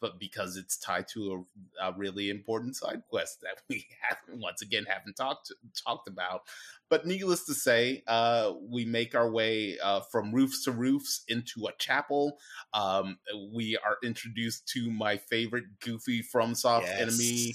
but 0.00 0.20
because 0.20 0.56
it's 0.56 0.78
tied 0.78 1.04
to 1.08 1.44
a, 1.80 1.88
a 1.88 1.92
really 1.96 2.30
important 2.30 2.76
side 2.76 3.02
quest 3.10 3.40
that 3.40 3.60
we 3.68 3.84
haven't 4.00 4.40
once 4.40 4.62
again 4.62 4.84
haven't 4.88 5.16
talked 5.16 5.50
talked 5.84 6.06
about 6.06 6.42
but 6.88 7.04
needless 7.04 7.44
to 7.44 7.52
say 7.52 8.04
uh 8.06 8.52
we 8.70 8.84
make 8.84 9.16
our 9.16 9.28
way 9.28 9.76
uh 9.82 9.98
from 10.12 10.32
roofs 10.32 10.62
to 10.62 10.70
roofs 10.70 11.24
into 11.26 11.66
a 11.66 11.72
chapel 11.76 12.38
um 12.72 13.18
we 13.52 13.76
are 13.78 13.96
introduced 14.04 14.68
to 14.68 14.88
my 14.88 15.16
favorite 15.16 15.64
goofy 15.80 16.22
FromSoft 16.22 16.88
enemy 17.00 17.52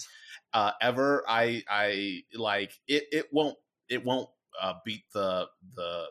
uh, 0.54 0.72
ever. 0.82 1.24
I 1.28 1.64
I 1.70 2.24
like 2.34 2.80
it. 2.88 3.06
It 3.12 3.28
won't 3.32 3.58
it 3.90 4.06
won't 4.06 4.30
uh, 4.62 4.74
beat 4.86 5.04
the 5.14 5.48
the 5.76 6.06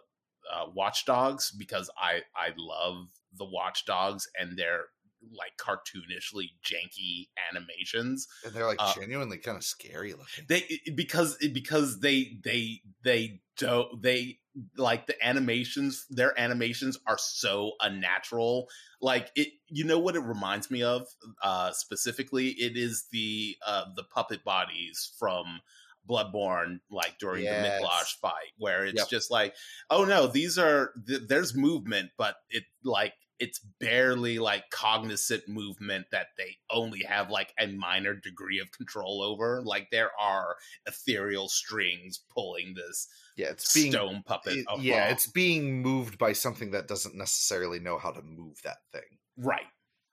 uh, 0.53 0.67
Watchdogs 0.75 1.51
because 1.51 1.91
I 1.97 2.21
I 2.35 2.51
love 2.57 3.09
the 3.37 3.45
Watchdogs 3.45 4.29
and 4.39 4.59
their 4.59 4.87
like 5.33 5.53
cartoonishly 5.59 6.51
janky 6.65 7.29
animations. 7.53 8.27
and 8.45 8.55
they're 8.55 8.67
like 8.67 8.79
uh, 8.81 8.95
genuinely 8.95 9.39
kind 9.39 9.57
of 9.57 9.65
scary 9.65 10.13
looking. 10.13 10.45
They 10.49 10.65
because 10.95 11.37
because 11.53 12.01
they 12.01 12.39
they 12.43 12.81
they 13.05 13.41
don't 13.57 14.03
they 14.03 14.39
like 14.77 15.07
the 15.07 15.25
animations 15.25 16.07
their 16.11 16.39
animations 16.39 16.99
are 17.07 17.19
so 17.19 17.73
unnatural 17.81 18.69
like 19.01 19.31
it 19.37 19.49
you 19.69 19.85
know 19.85 19.99
what 19.99 20.17
it 20.17 20.21
reminds 20.21 20.71
me 20.71 20.83
of 20.83 21.07
uh 21.43 21.71
specifically 21.71 22.49
it 22.49 22.77
is 22.77 23.05
the 23.13 23.57
uh 23.65 23.85
the 23.95 24.03
puppet 24.03 24.43
bodies 24.43 25.13
from 25.19 25.61
bloodborne 26.09 26.81
like 26.91 27.19
during 27.19 27.45
Yes. 27.45 27.81
the 27.81 27.87
Micolash 27.87 28.19
fight 28.21 28.53
where 28.59 28.85
it's 28.85 28.99
Yep. 28.99 29.09
just 29.09 29.31
like 29.31 29.55
oh 29.91 30.05
no 30.05 30.27
these 30.27 30.59
are 30.59 30.93
th- 31.07 31.23
there's 31.29 31.55
movement 31.55 32.11
but 32.19 32.37
it 32.49 32.65
like 32.85 33.15
it's 33.39 33.59
barely 33.79 34.39
like 34.39 34.65
cognizant 34.71 35.49
movement 35.49 36.05
that 36.13 36.27
they 36.37 36.57
only 36.71 37.03
have 37.05 37.31
like 37.31 37.55
a 37.59 37.67
minor 37.69 38.15
degree 38.15 38.59
of 38.61 38.71
control 38.73 39.23
over 39.23 39.63
like 39.65 39.89
there 39.91 40.11
are 40.21 40.57
ethereal 40.87 41.49
strings 41.49 42.21
pulling 42.35 42.75
this 42.75 43.09
Yeah, 43.37 43.49
it's 43.51 43.73
being 43.73 43.93
stone 43.93 44.23
puppet 44.27 44.57
it- 44.59 44.67
yeah, 44.81 45.09
it's 45.09 45.27
being 45.27 45.81
moved 45.81 46.19
by 46.19 46.33
something 46.35 46.73
that 46.73 46.89
doesn't 46.89 47.15
necessarily 47.15 47.79
know 47.81 47.99
how 47.99 48.11
to 48.11 48.21
move 48.23 48.61
that 48.65 48.79
thing. 48.93 49.19
right 49.39 49.67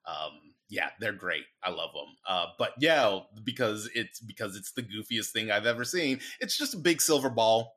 um 0.06 0.40
yeah 0.70 0.90
they're 1.00 1.14
great 1.14 1.46
i 1.64 1.70
love 1.70 1.92
them 1.94 2.16
uh 2.28 2.48
but 2.58 2.74
yeah 2.80 3.20
because 3.44 3.90
it's 3.96 4.20
because 4.20 4.56
it's 4.56 4.72
the 4.74 4.84
goofiest 4.84 5.32
thing 5.32 5.50
i've 5.52 5.66
ever 5.66 5.84
seen 5.86 6.20
it's 6.40 6.58
just 6.58 6.74
a 6.74 6.78
big 6.78 7.02
silver 7.02 7.30
ball 7.30 7.74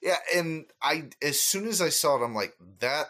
Yeah, 0.00 0.18
and 0.34 0.66
I 0.82 1.10
as 1.22 1.40
soon 1.40 1.66
as 1.66 1.80
I 1.80 1.88
saw 1.88 2.16
it, 2.20 2.24
I'm 2.24 2.34
like, 2.34 2.54
that 2.80 3.06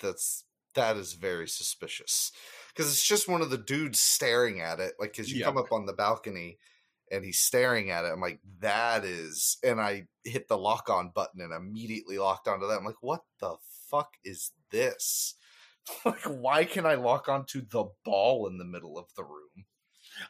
that's 0.00 0.44
that 0.74 0.96
is 0.96 1.14
very 1.14 1.48
suspicious. 1.48 2.30
Because 2.68 2.90
it's 2.92 3.06
just 3.06 3.28
one 3.28 3.42
of 3.42 3.50
the 3.50 3.58
dudes 3.58 3.98
staring 4.00 4.60
at 4.60 4.78
it. 4.78 4.94
Like, 5.00 5.12
because 5.12 5.32
you 5.32 5.40
Yeah. 5.40 5.46
come 5.46 5.58
up 5.58 5.72
on 5.72 5.86
the 5.86 5.92
balcony 5.92 6.58
and 7.10 7.24
he's 7.24 7.40
staring 7.40 7.90
at 7.90 8.04
it. 8.04 8.12
I'm 8.12 8.20
like, 8.20 8.40
that 8.60 9.04
is. 9.04 9.58
And 9.64 9.80
I 9.80 10.06
hit 10.24 10.46
the 10.46 10.56
lock 10.56 10.88
on 10.88 11.10
button 11.10 11.40
and 11.40 11.52
immediately 11.52 12.18
locked 12.18 12.46
onto 12.46 12.68
that. 12.68 12.78
I'm 12.78 12.84
like, 12.84 13.02
what 13.02 13.24
the 13.40 13.56
fuck 13.90 14.14
is 14.24 14.52
this? 14.70 15.34
like, 16.04 16.22
why 16.24 16.64
can 16.64 16.86
I 16.86 16.94
lock 16.94 17.28
onto 17.28 17.62
the 17.66 17.84
ball 18.04 18.46
in 18.46 18.58
the 18.58 18.64
middle 18.64 18.98
of 18.98 19.06
the 19.16 19.24
room? 19.24 19.64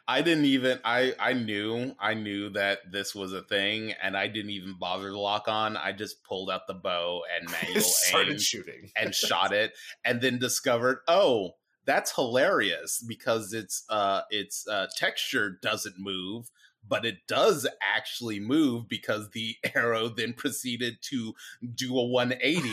i 0.07 0.21
didn't 0.21 0.45
even 0.45 0.79
i 0.83 1.13
i 1.19 1.33
knew 1.33 1.93
i 1.99 2.13
knew 2.13 2.49
that 2.49 2.79
this 2.91 3.13
was 3.13 3.33
a 3.33 3.41
thing 3.41 3.93
and 4.01 4.15
i 4.15 4.27
didn't 4.27 4.51
even 4.51 4.75
bother 4.79 5.09
to 5.09 5.19
lock 5.19 5.47
on 5.47 5.75
i 5.77 5.91
just 5.91 6.23
pulled 6.23 6.49
out 6.49 6.67
the 6.67 6.73
bow 6.73 7.21
and 7.37 7.49
manual 7.63 7.81
started 7.81 8.41
shooting. 8.41 8.89
and 8.95 9.13
shot 9.15 9.51
it 9.51 9.73
and 10.05 10.21
then 10.21 10.39
discovered 10.39 10.99
oh 11.07 11.51
that's 11.85 12.15
hilarious 12.15 13.03
because 13.07 13.53
its 13.53 13.83
uh 13.89 14.21
its 14.29 14.67
uh 14.67 14.87
texture 14.97 15.57
doesn't 15.61 15.95
move 15.97 16.49
but 16.87 17.05
it 17.05 17.17
does 17.27 17.67
actually 17.95 18.39
move 18.39 18.87
because 18.89 19.29
the 19.31 19.55
arrow 19.75 20.09
then 20.09 20.33
proceeded 20.33 20.97
to 21.01 21.33
do 21.75 21.97
a 21.97 22.05
180 22.05 22.69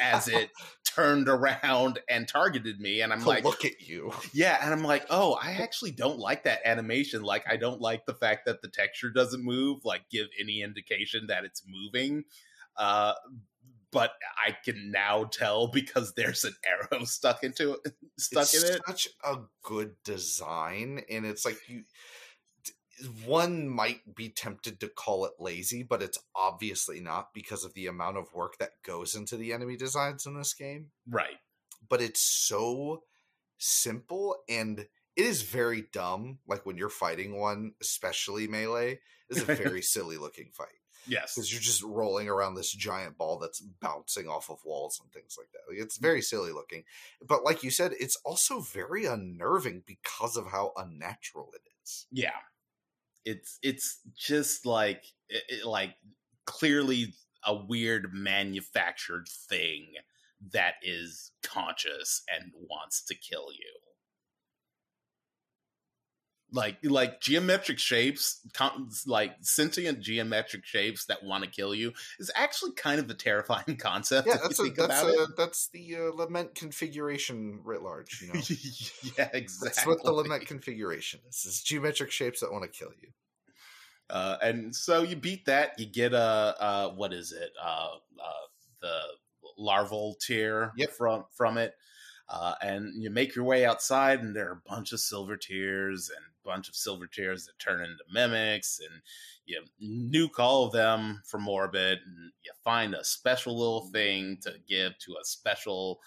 as 0.00 0.28
it 0.28 0.50
turned 1.00 1.28
around 1.28 1.98
and 2.08 2.28
targeted 2.28 2.80
me 2.80 3.00
and 3.00 3.12
i'm 3.12 3.24
like 3.24 3.44
look 3.44 3.64
at 3.64 3.80
you. 3.80 4.12
yeah 4.32 4.58
and 4.62 4.72
i'm 4.72 4.84
like 4.84 5.06
oh 5.10 5.38
i 5.42 5.52
actually 5.52 5.90
don't 5.90 6.18
like 6.18 6.44
that 6.44 6.60
animation. 6.64 7.22
Like 7.22 7.44
i 7.48 7.56
don't 7.56 7.80
like 7.80 8.06
the 8.06 8.14
fact 8.14 8.46
that 8.46 8.62
the 8.62 8.68
texture 8.68 9.10
doesn't 9.10 9.44
move 9.44 9.84
like 9.84 10.02
give 10.10 10.26
any 10.38 10.62
indication 10.62 11.26
that 11.28 11.44
it's 11.44 11.62
moving. 11.66 12.24
Uh 12.76 13.14
but 13.92 14.12
i 14.46 14.56
can 14.64 14.90
now 14.90 15.24
tell 15.24 15.66
because 15.66 16.12
there's 16.14 16.44
an 16.44 16.54
arrow 16.64 17.04
stuck 17.04 17.42
into 17.42 17.72
it 17.72 17.94
stuck 18.18 18.42
it's 18.42 18.62
in 18.62 18.74
it. 18.74 18.80
such 18.86 19.08
a 19.24 19.36
good 19.62 19.94
design 20.04 21.02
and 21.10 21.26
it's 21.26 21.44
like 21.44 21.58
you 21.68 21.82
one 23.24 23.68
might 23.68 24.14
be 24.14 24.28
tempted 24.28 24.80
to 24.80 24.88
call 24.88 25.24
it 25.24 25.32
lazy 25.38 25.82
but 25.82 26.02
it's 26.02 26.18
obviously 26.34 27.00
not 27.00 27.32
because 27.34 27.64
of 27.64 27.74
the 27.74 27.86
amount 27.86 28.16
of 28.16 28.32
work 28.34 28.58
that 28.58 28.82
goes 28.84 29.14
into 29.14 29.36
the 29.36 29.52
enemy 29.52 29.76
designs 29.76 30.26
in 30.26 30.36
this 30.36 30.54
game. 30.54 30.90
Right. 31.08 31.38
But 31.88 32.00
it's 32.00 32.22
so 32.22 33.02
simple 33.58 34.36
and 34.48 34.80
it 34.80 34.88
is 35.16 35.42
very 35.42 35.84
dumb 35.92 36.38
like 36.46 36.64
when 36.64 36.78
you're 36.78 36.88
fighting 36.88 37.38
one 37.38 37.72
especially 37.80 38.48
melee 38.48 39.00
is 39.28 39.42
a 39.42 39.44
very 39.54 39.82
silly 39.82 40.16
looking 40.16 40.50
fight. 40.52 40.68
Yes. 41.06 41.34
Because 41.34 41.50
you're 41.52 41.62
just 41.62 41.82
rolling 41.82 42.28
around 42.28 42.54
this 42.54 42.72
giant 42.72 43.16
ball 43.16 43.38
that's 43.38 43.60
bouncing 43.60 44.28
off 44.28 44.50
of 44.50 44.58
walls 44.64 45.00
and 45.02 45.10
things 45.10 45.36
like 45.38 45.48
that. 45.52 45.60
Like, 45.68 45.82
it's 45.82 45.96
very 45.96 46.20
silly 46.20 46.52
looking, 46.52 46.84
but 47.26 47.42
like 47.42 47.62
you 47.62 47.70
said, 47.70 47.92
it's 47.98 48.16
also 48.24 48.60
very 48.60 49.06
unnerving 49.06 49.82
because 49.86 50.36
of 50.36 50.48
how 50.48 50.72
unnatural 50.76 51.50
it 51.54 51.62
is. 51.82 52.06
yeah 52.10 52.30
it's 53.24 53.58
it's 53.62 54.00
just 54.16 54.66
like 54.66 55.04
it, 55.28 55.64
like 55.64 55.94
clearly 56.46 57.14
a 57.44 57.54
weird 57.54 58.08
manufactured 58.12 59.26
thing 59.48 59.86
that 60.52 60.74
is 60.82 61.32
conscious 61.42 62.22
and 62.34 62.52
wants 62.68 63.04
to 63.04 63.14
kill 63.14 63.48
you 63.52 63.89
like 66.52 66.78
like 66.84 67.20
geometric 67.20 67.78
shapes 67.78 68.40
like 69.06 69.36
sentient 69.40 70.00
geometric 70.00 70.64
shapes 70.64 71.04
that 71.06 71.22
want 71.22 71.44
to 71.44 71.50
kill 71.50 71.74
you 71.74 71.92
is 72.18 72.30
actually 72.34 72.72
kind 72.72 73.00
of 73.00 73.08
a 73.10 73.14
terrifying 73.14 73.76
concept 73.78 74.28
Yeah, 74.28 74.36
that's 74.42 74.58
a, 74.60 74.70
that's 74.76 75.02
a, 75.02 75.26
that's 75.36 75.68
the 75.68 75.96
uh, 75.96 76.00
lament 76.14 76.54
configuration 76.54 77.60
writ 77.64 77.82
large. 77.82 78.20
You 78.20 78.28
know, 78.28 78.50
yeah 79.16 79.28
exactly 79.32 79.66
that's 79.66 79.86
what 79.86 80.04
the 80.04 80.12
lament 80.12 80.46
configuration 80.46 81.20
is: 81.28 81.44
is 81.46 81.62
geometric 81.62 82.10
shapes 82.10 82.40
that 82.40 82.52
want 82.52 82.64
to 82.64 82.68
kill 82.68 82.92
you. 83.00 83.12
Uh, 84.08 84.36
and 84.42 84.74
so 84.74 85.02
you 85.02 85.16
beat 85.16 85.44
that, 85.46 85.78
you 85.78 85.86
get 85.86 86.12
a 86.12 86.54
uh, 86.58 86.90
what 86.94 87.12
is 87.12 87.32
it? 87.32 87.50
Uh, 87.60 87.96
uh, 88.22 88.46
the 88.80 89.00
larval 89.56 90.16
tear 90.20 90.72
Yep. 90.76 90.90
from 90.90 91.24
from 91.30 91.56
it, 91.58 91.76
uh, 92.28 92.54
and 92.60 93.00
you 93.02 93.08
make 93.10 93.34
your 93.34 93.44
way 93.44 93.64
outside, 93.64 94.20
and 94.20 94.34
there 94.34 94.48
are 94.48 94.62
a 94.64 94.68
bunch 94.68 94.92
of 94.92 95.00
silver 95.00 95.36
tears 95.36 96.10
and 96.10 96.24
bunch 96.44 96.68
of 96.68 96.76
silver 96.76 97.06
tears 97.06 97.46
that 97.46 97.58
turn 97.58 97.80
into 97.80 98.04
mimics, 98.12 98.80
and 98.80 99.02
you 99.46 99.62
nuke 99.82 100.38
all 100.38 100.66
of 100.66 100.72
them 100.72 101.22
for 101.26 101.38
morbid, 101.38 101.98
and 102.06 102.32
you 102.44 102.52
find 102.64 102.94
a 102.94 103.04
special 103.04 103.58
little 103.58 103.88
thing 103.92 104.38
to 104.42 104.54
give 104.68 104.98
to 104.98 105.12
a 105.12 105.24
special 105.24 106.00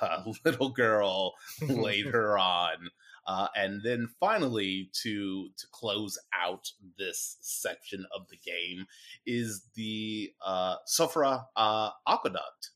uh, 0.00 0.24
little 0.44 0.70
girl 0.70 1.34
later 1.68 2.38
on. 2.38 2.90
Uh, 3.26 3.48
and 3.54 3.82
then 3.84 4.08
finally, 4.18 4.90
to 4.92 5.48
to 5.56 5.66
close 5.70 6.18
out 6.34 6.70
this 6.98 7.36
section 7.40 8.04
of 8.16 8.26
the 8.28 8.36
game, 8.36 8.86
is 9.26 9.68
the 9.74 10.32
uh, 10.44 10.76
Siofra 10.86 11.44
uh, 11.54 11.90
Aqueduct, 12.08 12.70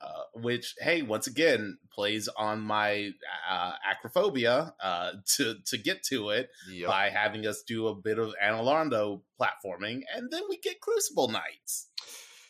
uh, 0.00 0.22
which, 0.34 0.74
hey, 0.80 1.02
once 1.02 1.26
again, 1.26 1.78
plays 1.90 2.28
on 2.36 2.60
my 2.60 3.10
uh, 3.50 3.72
acrophobia 3.90 4.72
uh, 4.82 5.12
to 5.36 5.56
to 5.66 5.78
get 5.78 6.02
to 6.04 6.30
it 6.30 6.50
Yep. 6.70 6.88
by 6.88 7.08
having 7.10 7.46
us 7.46 7.62
do 7.62 7.88
a 7.88 7.94
bit 7.94 8.18
of 8.18 8.34
Anor 8.42 8.64
Londo 8.64 9.22
platforming, 9.40 10.02
and 10.14 10.30
then 10.30 10.42
we 10.48 10.58
get 10.58 10.80
Crucible 10.80 11.28
Knights. 11.28 11.88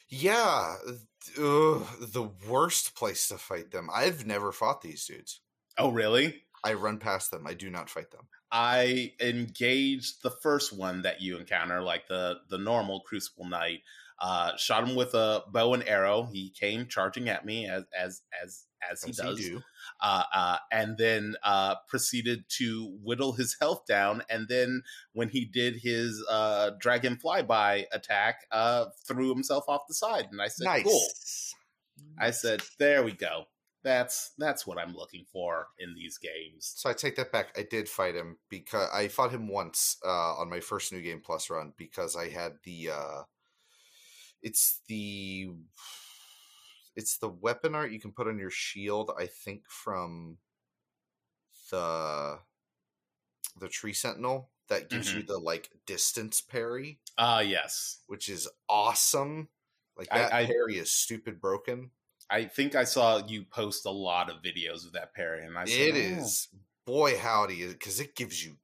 Yeah, 0.08 0.76
ugh, 1.38 1.86
the 2.00 2.30
worst 2.48 2.94
place 2.94 3.28
to 3.28 3.38
fight 3.38 3.70
them. 3.72 3.88
I've 3.92 4.24
never 4.26 4.52
fought 4.52 4.80
these 4.82 5.04
dudes. 5.06 5.40
Oh, 5.78 5.90
really? 5.90 6.42
I 6.64 6.74
run 6.74 6.98
past 6.98 7.30
them. 7.30 7.46
I 7.46 7.54
do 7.54 7.70
not 7.70 7.90
fight 7.90 8.10
them. 8.10 8.28
I 8.50 9.12
engaged 9.20 10.22
the 10.22 10.30
first 10.30 10.72
one 10.72 11.02
that 11.02 11.20
you 11.20 11.36
encounter, 11.36 11.82
like 11.82 12.06
the 12.08 12.36
the 12.48 12.58
normal 12.58 13.00
Crucible 13.00 13.44
Knight. 13.48 13.80
Uh, 14.18 14.56
shot 14.56 14.88
him 14.88 14.96
with 14.96 15.14
a 15.14 15.42
bow 15.52 15.74
and 15.74 15.86
arrow. 15.86 16.28
He 16.32 16.50
came 16.50 16.86
charging 16.86 17.28
at 17.28 17.44
me 17.44 17.66
as 17.66 17.84
as 17.98 18.22
as 18.42 18.64
as 18.90 19.02
he 19.02 19.10
As 19.10 19.16
does, 19.16 19.38
do. 19.38 19.62
uh, 20.00 20.22
uh, 20.34 20.58
and 20.70 20.96
then 20.96 21.34
uh, 21.42 21.74
proceeded 21.88 22.44
to 22.58 22.96
whittle 23.02 23.32
his 23.32 23.56
health 23.60 23.84
down. 23.86 24.22
And 24.30 24.48
then 24.48 24.82
when 25.12 25.28
he 25.28 25.44
did 25.44 25.76
his 25.76 26.22
uh, 26.30 26.70
dragon 26.78 27.16
flyby 27.16 27.84
attack, 27.92 28.42
uh, 28.52 28.86
threw 29.06 29.28
himself 29.28 29.64
off 29.68 29.82
the 29.88 29.94
side. 29.94 30.28
And 30.30 30.40
I 30.40 30.48
said, 30.48 30.64
nice. 30.64 30.84
"Cool." 30.84 31.08
I 32.18 32.30
said, 32.30 32.62
"There 32.78 33.02
we 33.02 33.12
go. 33.12 33.44
That's 33.82 34.32
that's 34.38 34.66
what 34.66 34.78
I'm 34.78 34.94
looking 34.94 35.24
for 35.32 35.68
in 35.78 35.94
these 35.94 36.18
games." 36.18 36.72
So 36.76 36.88
I 36.90 36.92
take 36.92 37.16
that 37.16 37.32
back. 37.32 37.56
I 37.58 37.62
did 37.68 37.88
fight 37.88 38.14
him 38.14 38.38
because 38.48 38.88
I 38.92 39.08
fought 39.08 39.30
him 39.30 39.48
once 39.48 39.96
uh, 40.04 40.36
on 40.36 40.48
my 40.50 40.60
first 40.60 40.92
New 40.92 41.02
Game 41.02 41.20
Plus 41.24 41.50
run 41.50 41.72
because 41.76 42.16
I 42.16 42.28
had 42.28 42.52
the. 42.64 42.90
Uh, 42.90 43.22
it's 44.46 44.80
the. 44.88 45.50
It's 46.94 47.18
the 47.18 47.28
weapon 47.28 47.74
art 47.74 47.90
you 47.92 48.00
can 48.00 48.12
put 48.12 48.26
on 48.26 48.38
your 48.38 48.50
shield. 48.50 49.10
I 49.18 49.26
think 49.26 49.68
from 49.68 50.38
the 51.70 52.38
the 53.58 53.68
tree 53.68 53.92
sentinel 53.92 54.50
that 54.68 54.88
gives 54.90 55.12
you 55.14 55.22
the 55.22 55.38
like 55.38 55.70
distance 55.86 56.40
parry, 56.40 56.98
Ah, 57.18 57.40
yes. 57.40 57.98
which 58.06 58.28
is 58.28 58.48
awesome. 58.68 59.48
Like 59.96 60.08
I- 60.10 60.18
that 60.20 60.32
I- 60.32 60.46
parry 60.46 60.78
is 60.78 60.90
stupid 60.90 61.40
broken. 61.40 61.90
I 62.28 62.44
think 62.46 62.74
I 62.74 62.84
saw 62.84 63.24
you 63.24 63.44
post 63.44 63.86
a 63.86 63.90
lot 63.90 64.28
of 64.30 64.42
videos 64.42 64.84
of 64.84 64.92
that 64.94 65.14
parry, 65.14 65.44
and 65.46 65.56
I 65.56 65.64
said, 65.64 65.94
It 65.96 66.16
"Oh, 66.16 66.20
is 66.22 66.48
boy 66.84 67.16
howdy 67.18 67.66
because 67.68 68.00
it 68.00 68.16
gives 68.16 68.44
you 68.44 68.56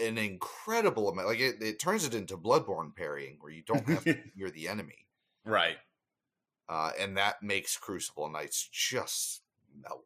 an 0.00 0.16
incredible 0.18 1.08
amount 1.08 1.28
like 1.28 1.38
it, 1.40 1.62
it 1.62 1.78
turns 1.78 2.04
it 2.04 2.14
into 2.14 2.36
bloodborne 2.38 2.94
parrying 2.96 3.36
where 3.40 3.52
you 3.52 3.62
don't 3.62 3.86
have 3.88 4.04
to 4.04 4.18
you're 4.34 4.50
the 4.50 4.68
enemy 4.68 5.03
right." 5.44 5.76
uh 6.68 6.90
and 6.98 7.16
that 7.16 7.42
makes 7.42 7.76
crucible 7.76 8.28
knights 8.28 8.68
just 8.72 9.42
melt. 9.82 10.04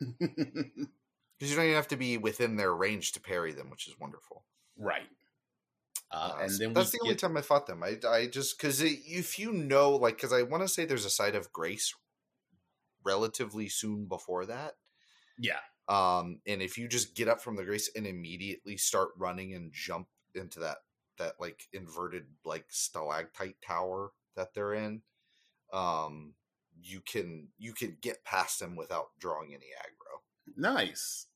Because 1.38 1.50
you 1.50 1.56
don't 1.56 1.66
even 1.66 1.76
have 1.76 1.88
to 1.88 1.96
be 1.96 2.16
within 2.16 2.56
their 2.56 2.74
range 2.74 3.12
to 3.12 3.20
parry 3.20 3.52
them 3.52 3.68
which 3.70 3.86
is 3.88 3.98
wonderful. 4.00 4.44
Right. 4.78 5.08
Uh, 6.10 6.32
Uh, 6.32 6.38
and 6.42 6.50
so 6.50 6.58
then 6.64 6.72
that's 6.72 6.92
we 6.92 6.98
the 6.98 7.04
only 7.04 7.14
time 7.16 7.36
i 7.36 7.42
fought 7.42 7.66
them. 7.66 7.82
I, 7.82 7.98
I 8.08 8.26
just 8.26 8.58
because 8.58 8.80
if 8.82 9.38
you 9.38 9.52
know 9.52 9.90
like 9.96 10.16
because 10.16 10.32
i 10.32 10.42
want 10.42 10.62
to 10.62 10.68
say 10.68 10.84
there's 10.84 11.04
a 11.04 11.10
site 11.10 11.34
of 11.34 11.52
grace 11.52 11.94
relatively 13.04 13.68
soon 13.68 14.06
before 14.06 14.46
that. 14.46 14.74
Yeah, 15.38 15.60
um 15.88 16.40
and 16.46 16.62
if 16.62 16.78
you 16.78 16.88
just 16.88 17.14
get 17.14 17.28
up 17.28 17.40
from 17.40 17.56
the 17.56 17.64
grace 17.64 17.90
and 17.94 18.06
immediately 18.06 18.76
start 18.76 19.10
running 19.16 19.54
and 19.54 19.72
jump 19.72 20.08
into 20.34 20.60
that 20.60 20.78
that 21.18 21.34
like 21.40 21.62
inverted 21.72 22.24
like 22.44 22.66
stalactite 22.68 23.60
tower 23.62 24.12
that 24.36 24.54
they're 24.54 24.74
in 24.74 25.02
um 25.72 26.34
you 26.80 27.00
can 27.00 27.48
you 27.58 27.72
can 27.72 27.96
get 28.00 28.24
past 28.24 28.60
them 28.60 28.76
without 28.76 29.08
drawing 29.18 29.48
any 29.48 29.66
aggro 29.80 30.20
nice. 30.56 31.26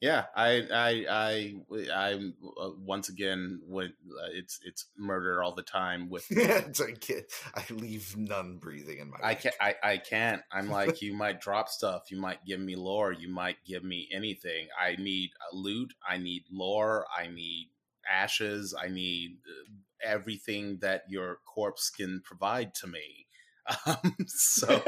Yeah, 0.00 0.26
I, 0.36 0.62
I, 0.72 1.04
I, 1.10 1.54
I'm 1.92 2.34
uh, 2.60 2.70
once 2.78 3.08
again 3.08 3.60
when 3.66 3.86
uh, 3.86 4.28
it's 4.32 4.60
it's 4.64 4.86
murder 4.96 5.42
all 5.42 5.56
the 5.56 5.64
time 5.64 6.08
with 6.08 6.24
like 6.78 7.10
i 7.56 7.64
leave 7.70 8.16
none 8.16 8.58
breathing 8.58 8.98
in 9.00 9.10
my 9.10 9.16
I 9.20 9.34
can't. 9.34 9.56
I, 9.60 9.74
I 9.82 9.96
can't. 9.96 10.42
I'm 10.52 10.70
like, 10.70 11.02
you 11.02 11.14
might 11.14 11.40
drop 11.40 11.68
stuff. 11.68 12.12
You 12.12 12.20
might 12.20 12.44
give 12.44 12.60
me 12.60 12.76
lore. 12.76 13.10
You 13.10 13.28
might 13.28 13.56
give 13.66 13.82
me 13.82 14.08
anything. 14.12 14.68
I 14.80 14.94
need 14.94 15.30
loot. 15.52 15.92
I 16.08 16.18
need 16.18 16.44
lore. 16.48 17.04
I 17.16 17.26
need 17.26 17.70
ashes. 18.08 18.76
I 18.80 18.86
need 18.86 19.38
uh, 19.48 19.72
everything 20.02 20.78
that 20.80 21.02
your 21.08 21.38
corpse 21.46 21.90
can 21.90 22.20
provide 22.24 22.74
to 22.76 22.86
me. 22.86 23.26
Um, 23.86 24.14
so, 24.26 24.82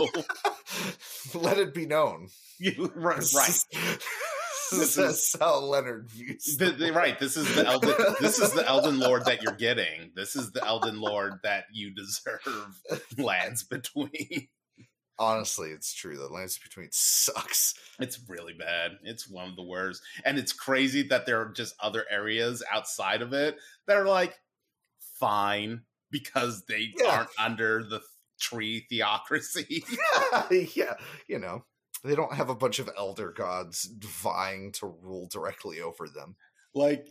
let 1.34 1.58
it 1.58 1.74
be 1.74 1.84
known 1.84 2.28
you, 2.58 2.90
right, 2.94 3.22
right. 3.34 3.64
this 4.72 4.96
is 4.96 5.36
how 5.38 5.58
leonard 5.60 6.08
views 6.08 6.56
the 6.58 6.70
the- 6.70 6.90
right. 6.92 7.18
This 7.18 7.36
is 7.36 7.54
the 7.54 7.66
Elden. 7.66 7.94
This 8.20 8.38
is 8.38 8.52
the 8.52 8.66
Elden 8.66 8.98
Lord 8.98 9.26
that 9.26 9.42
you're 9.42 9.52
getting. 9.52 10.12
This 10.16 10.34
is 10.34 10.52
the 10.52 10.64
Elden 10.64 10.98
Lord 10.98 11.34
that 11.42 11.64
you 11.72 11.94
deserve. 11.94 12.80
Lands 13.18 13.64
between. 13.64 14.48
honestly 15.18 15.68
it's 15.70 15.92
true 15.92 16.16
the 16.16 16.28
Lands 16.28 16.58
between 16.58 16.88
sucks 16.90 17.74
It's 17.98 18.18
really 18.28 18.54
bad. 18.54 18.92
It's 19.02 19.28
one 19.28 19.50
of 19.50 19.56
the 19.56 19.62
worst. 19.62 20.00
And 20.24 20.38
it's 20.38 20.54
crazy 20.54 21.02
that 21.08 21.26
there 21.26 21.40
are 21.42 21.52
just 21.52 21.74
other 21.80 22.06
areas 22.10 22.62
outside 22.72 23.20
of 23.20 23.34
it 23.34 23.56
that 23.86 23.98
are 23.98 24.06
like 24.06 24.38
fine 25.20 25.82
because 26.10 26.64
they 26.66 26.92
Yeah. 26.96 27.18
aren't 27.18 27.30
under 27.38 27.84
the 27.84 28.00
tree 28.40 28.86
theocracy. 28.88 29.84
yeah, 30.74 30.94
you 31.28 31.38
know, 31.38 31.64
they 32.02 32.14
don't 32.14 32.34
have 32.34 32.48
a 32.48 32.54
bunch 32.54 32.78
of 32.78 32.90
elder 32.96 33.30
gods 33.30 33.88
vying 34.00 34.72
to 34.72 34.86
rule 34.86 35.28
directly 35.30 35.80
over 35.80 36.08
them. 36.08 36.36
Like 36.72 37.06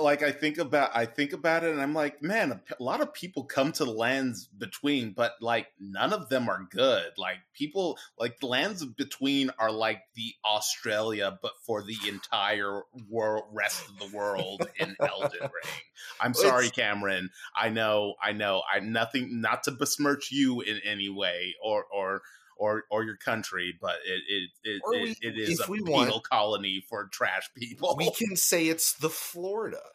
like 0.00 0.22
I 0.22 0.32
think 0.32 0.56
about 0.58 0.90
I 0.94 1.04
think 1.04 1.34
about 1.34 1.64
it 1.64 1.70
and 1.72 1.82
I'm 1.82 1.92
like, 1.92 2.22
man, 2.22 2.52
a, 2.52 2.56
p- 2.56 2.74
a 2.80 2.82
lot 2.82 3.02
of 3.02 3.12
people 3.12 3.44
come 3.44 3.72
to 3.72 3.84
the 3.84 3.90
lands 3.90 4.46
between, 4.46 5.12
but 5.12 5.32
like 5.42 5.66
none 5.78 6.14
of 6.14 6.30
them 6.30 6.48
are 6.48 6.66
good. 6.70 7.12
Like 7.18 7.38
people 7.52 7.98
like 8.18 8.40
the 8.40 8.46
lands 8.46 8.84
between 8.86 9.50
are 9.58 9.70
like 9.70 10.00
the 10.14 10.32
Australia, 10.44 11.38
but 11.42 11.52
for 11.66 11.82
the 11.82 11.96
entire 12.08 12.82
world 13.10 13.44
rest 13.52 13.86
of 13.88 13.98
the 13.98 14.16
world 14.16 14.66
in 14.80 14.96
Elden 14.98 15.30
Ring. 15.40 15.72
I'm 16.20 16.32
sorry, 16.32 16.66
it's- 16.66 16.76
Cameron. 16.76 17.28
I 17.54 17.68
know, 17.68 18.14
I 18.22 18.32
know. 18.32 18.62
I'm 18.72 18.92
nothing 18.92 19.42
not 19.42 19.64
to 19.64 19.72
besmirch 19.72 20.32
you 20.32 20.62
in 20.62 20.80
any 20.84 21.10
way 21.10 21.54
or 21.62 21.84
or 21.94 22.22
or 22.56 22.84
or 22.90 23.04
your 23.04 23.16
country, 23.16 23.74
but 23.80 23.96
it 24.06 24.22
it 24.28 24.50
it, 24.64 24.82
we- 24.90 25.16
it 25.28 25.38
is 25.38 25.60
a 25.60 25.64
penal 25.66 25.92
want- 25.92 26.24
colony 26.28 26.82
for 26.88 27.08
trash 27.12 27.48
people. 27.56 27.94
We 27.98 28.10
can 28.10 28.36
say 28.36 28.68
it's 28.68 28.92
the 28.94 29.10
Florida. 29.10 29.80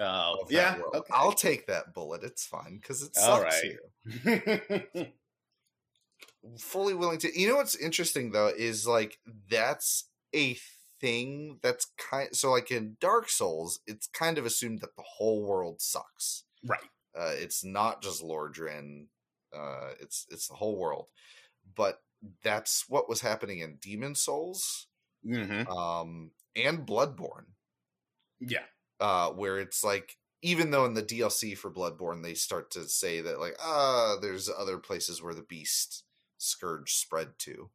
Oh, 0.00 0.46
yeah. 0.48 0.78
Okay. 0.94 1.12
I'll 1.12 1.32
take 1.32 1.66
that 1.66 1.92
bullet. 1.92 2.22
It's 2.22 2.46
fine 2.46 2.78
because 2.80 3.02
it 3.02 3.10
All 3.20 3.40
sucks 3.40 3.60
right. 4.24 4.82
here. 4.94 5.06
Fully 6.58 6.94
willing 6.94 7.18
to. 7.18 7.36
You 7.40 7.48
know 7.48 7.56
what's 7.56 7.74
interesting 7.74 8.30
though 8.30 8.46
is 8.56 8.86
like 8.86 9.18
that's 9.50 10.04
a 10.32 10.56
thing 11.00 11.58
that's 11.62 11.86
kind. 11.98 12.28
So 12.34 12.52
like 12.52 12.70
in 12.70 12.96
Dark 13.00 13.28
Souls, 13.28 13.80
it's 13.88 14.06
kind 14.06 14.38
of 14.38 14.46
assumed 14.46 14.80
that 14.82 14.94
the 14.96 15.02
whole 15.04 15.44
world 15.44 15.80
sucks. 15.80 16.44
right. 16.64 16.78
Uh, 17.18 17.32
it's 17.34 17.64
not 17.64 18.00
just 18.00 18.22
Lordran. 18.22 19.06
Uh, 19.52 19.90
it's 20.00 20.26
it's 20.30 20.46
the 20.46 20.54
whole 20.54 20.78
world. 20.78 21.06
But 21.74 22.02
that's 22.42 22.88
what 22.88 23.08
was 23.08 23.20
happening 23.20 23.60
in 23.60 23.78
Demon's 23.80 24.20
Souls 24.20 24.88
hmm 25.24 25.62
um, 25.70 26.32
and 26.56 26.86
Bloodborne, 26.86 27.46
Yeah. 28.40 28.64
uh, 29.00 29.30
where 29.32 29.58
it's 29.58 29.82
like 29.84 30.18
even 30.42 30.70
though 30.70 30.84
in 30.84 30.94
the 30.94 31.02
DLC 31.02 31.54
for 31.54 31.70
Bloodborne 31.70 32.22
they 32.22 32.34
start 32.34 32.70
to 32.72 32.88
say 32.88 33.20
that 33.20 33.40
like 33.40 33.56
ah 33.60 34.16
there's 34.20 34.48
other 34.48 34.78
places 34.78 35.22
where 35.22 35.34
the 35.34 35.42
beast 35.42 36.04
scourge 36.38 36.94
spread 36.94 37.38
to, 37.40 37.70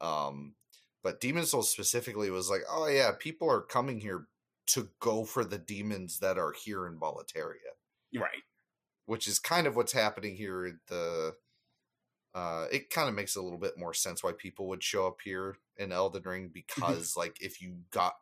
um, 0.00 0.54
but 1.02 1.20
Demon's 1.20 1.50
Souls 1.50 1.70
specifically 1.70 2.30
was 2.30 2.50
like 2.50 2.62
oh 2.70 2.88
yeah 2.88 3.12
people 3.18 3.50
are 3.50 3.62
coming 3.62 4.00
here 4.00 4.28
to 4.68 4.90
go 5.00 5.24
for 5.24 5.44
the 5.44 5.58
demons 5.58 6.20
that 6.20 6.38
are 6.38 6.52
here 6.52 6.86
in 6.86 6.98
Boletaria 6.98 7.74
Right. 8.14 8.42
which 9.06 9.26
is 9.26 9.38
kind 9.38 9.66
of 9.66 9.76
what's 9.76 9.92
happening 9.92 10.36
here 10.36 10.64
at 10.66 10.86
the 10.88 11.36
uh 12.34 12.66
it 12.70 12.90
kind 12.90 13.08
of 13.08 13.14
makes 13.14 13.36
a 13.36 13.42
little 13.42 13.58
bit 13.58 13.76
more 13.76 13.94
sense 13.94 14.22
why 14.22 14.32
people 14.32 14.68
would 14.68 14.82
show 14.82 15.06
up 15.06 15.18
here 15.24 15.56
in 15.76 15.92
Elden 15.92 16.22
Ring 16.24 16.50
because 16.52 17.16
like 17.16 17.36
if 17.40 17.60
you 17.60 17.78
got 17.90 18.14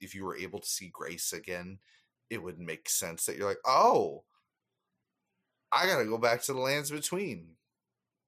if 0.00 0.14
you 0.14 0.24
were 0.24 0.36
able 0.36 0.60
to 0.60 0.68
see 0.68 0.90
Grace 0.92 1.32
again 1.32 1.78
it 2.30 2.42
would 2.42 2.58
make 2.58 2.88
sense 2.88 3.26
that 3.26 3.36
you're 3.36 3.48
like 3.48 3.58
oh 3.66 4.24
I 5.72 5.86
got 5.86 5.98
to 5.98 6.04
go 6.04 6.18
back 6.18 6.42
to 6.42 6.52
the 6.52 6.60
lands 6.60 6.90
between. 6.90 7.48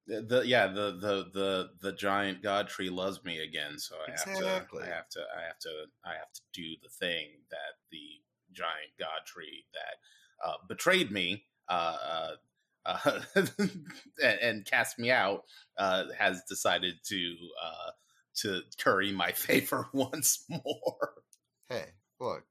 The, 0.07 0.23
the 0.23 0.47
yeah 0.47 0.67
the 0.67 0.93
the 1.01 1.31
the 1.33 1.71
the 1.83 1.93
giant 1.93 2.43
god 2.43 2.69
tree 2.69 2.91
loves 2.91 3.23
me 3.23 3.39
again, 3.39 3.79
so 3.79 3.97
I 4.07 4.11
have 4.11 4.39
to 4.39 4.47
I 4.47 4.87
have 4.87 5.09
to 5.11 5.21
I 5.21 5.43
have 5.47 5.59
to 5.61 5.71
I 6.05 6.11
have 6.15 6.33
to 6.35 6.41
do 6.53 6.75
the 6.83 6.89
thing 6.89 7.29
that 7.51 7.79
the 7.93 7.99
giant 8.53 8.93
god 8.99 9.25
tree 9.27 9.65
that 9.73 10.49
uh, 10.49 10.57
betrayed 10.69 11.13
me 11.13 11.45
uh, 11.69 11.97
uh, 12.03 12.31
uh, 13.05 13.21
and, 13.35 14.39
and 14.41 14.65
cast 14.65 14.99
me 14.99 15.11
out 15.11 15.45
uh, 15.79 16.05
has 16.19 16.43
decided 16.49 16.95
to 17.05 17.35
uh, 17.63 17.91
to 18.37 18.63
curry 18.79 19.13
my 19.13 19.33
favor 19.33 19.89
once 19.93 20.45
more. 20.49 21.15
hey 21.69 21.87
look 22.19 22.45